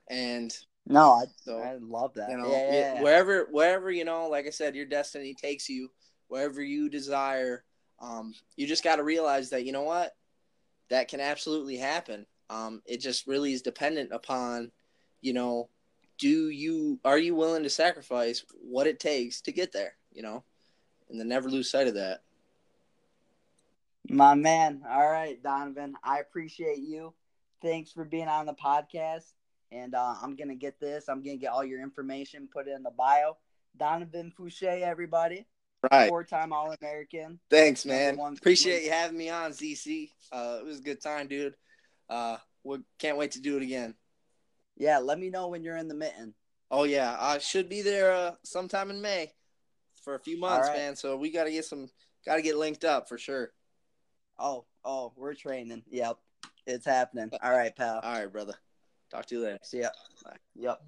And 0.08 0.54
No, 0.86 1.12
I, 1.12 1.24
so 1.42 1.58
I 1.58 1.76
love 1.80 2.12
that. 2.14 2.30
you 2.30 2.36
know 2.36 2.50
yeah, 2.50 2.72
yeah, 2.72 2.94
yeah. 2.94 3.02
wherever 3.02 3.46
wherever 3.50 3.90
you 3.90 4.04
know 4.04 4.28
like 4.28 4.46
i 4.46 4.50
said 4.50 4.74
your 4.74 4.86
destiny 4.86 5.34
takes 5.34 5.68
you 5.68 5.88
wherever 6.28 6.62
you 6.62 6.88
desire 6.88 7.64
um, 8.02 8.34
you 8.56 8.66
just 8.66 8.82
got 8.82 8.96
to 8.96 9.04
realize 9.04 9.50
that 9.50 9.64
you 9.64 9.72
know 9.72 9.82
what 9.82 10.16
that 10.88 11.08
can 11.08 11.20
absolutely 11.20 11.76
happen 11.76 12.26
um, 12.48 12.82
it 12.86 13.00
just 13.00 13.26
really 13.26 13.52
is 13.52 13.62
dependent 13.62 14.10
upon 14.12 14.72
you 15.20 15.32
know 15.32 15.68
do 16.20 16.48
you 16.50 17.00
are 17.04 17.18
you 17.18 17.34
willing 17.34 17.64
to 17.64 17.70
sacrifice 17.70 18.44
what 18.62 18.86
it 18.86 19.00
takes 19.00 19.40
to 19.40 19.52
get 19.52 19.72
there 19.72 19.94
you 20.12 20.22
know 20.22 20.44
and 21.08 21.18
then 21.18 21.26
never 21.28 21.48
lose 21.50 21.68
sight 21.70 21.88
of 21.88 21.94
that 21.94 22.22
My 24.08 24.34
man. 24.34 24.82
All 24.88 25.08
right, 25.10 25.40
Donavan. 25.42 25.92
I 26.02 26.18
appreciate 26.20 26.78
you. 26.78 27.12
Thanks 27.62 27.92
for 27.92 28.04
being 28.04 28.28
on 28.28 28.46
the 28.46 28.54
podcast. 28.54 29.32
And 29.72 29.94
uh, 29.94 30.14
I'm 30.22 30.34
gonna 30.36 30.56
get 30.56 30.80
this. 30.80 31.08
I'm 31.08 31.22
gonna 31.22 31.36
get 31.36 31.52
all 31.52 31.64
your 31.64 31.82
information, 31.82 32.48
put 32.52 32.66
it 32.66 32.74
in 32.74 32.82
the 32.82 32.90
bio. 32.90 33.36
Donavan 33.78 34.32
Fouchey, 34.34 34.82
everybody, 34.82 35.46
right 35.92 36.08
four-time 36.08 36.52
All-American. 36.52 37.38
thanks 37.48 37.86
man 37.86 38.18
appreciate 38.36 38.84
you 38.84 38.90
having 38.90 39.16
me 39.16 39.30
on 39.30 39.52
zc 39.52 40.10
uh, 40.32 40.58
it 40.60 40.64
was 40.64 40.78
a 40.80 40.82
good 40.82 41.00
time 41.00 41.26
dude 41.26 41.54
uh, 42.08 42.36
we 42.64 42.78
can't 42.98 43.16
wait 43.16 43.30
to 43.32 43.40
do 43.40 43.56
it 43.56 43.62
again 43.62 43.94
Yeah, 44.80 44.96
let 44.96 45.18
me 45.18 45.28
know 45.28 45.48
when 45.48 45.62
you're 45.62 45.76
in 45.76 45.88
the 45.88 45.94
mitten. 45.94 46.32
Oh 46.70 46.84
yeah, 46.84 47.14
I 47.20 47.36
should 47.36 47.68
be 47.68 47.82
there 47.82 48.12
uh, 48.12 48.32
sometime 48.44 48.88
in 48.88 49.02
May 49.02 49.30
for 50.02 50.14
a 50.14 50.18
few 50.18 50.40
months, 50.40 50.68
right. 50.68 50.78
man. 50.78 50.96
So 50.96 51.18
we 51.18 51.30
got 51.30 51.44
to 51.44 51.50
get 51.50 51.66
some, 51.66 51.90
got 52.24 52.36
to 52.36 52.42
get 52.42 52.56
linked 52.56 52.84
up 52.86 53.06
for 53.06 53.18
sure. 53.18 53.52
Oh, 54.38 54.64
oh, 54.82 55.12
we're 55.16 55.34
training. 55.34 55.82
Yep, 55.90 56.16
it's 56.66 56.86
happening. 56.86 57.30
All 57.42 57.52
right, 57.52 57.76
pal. 57.76 58.00
All 58.02 58.20
right, 58.20 58.32
brother. 58.32 58.54
Talk 59.10 59.26
to 59.26 59.34
you 59.34 59.42
later. 59.42 59.58
See 59.62 59.80
ya. 59.80 59.90
Bye. 60.24 60.36
Yep. 60.56 60.80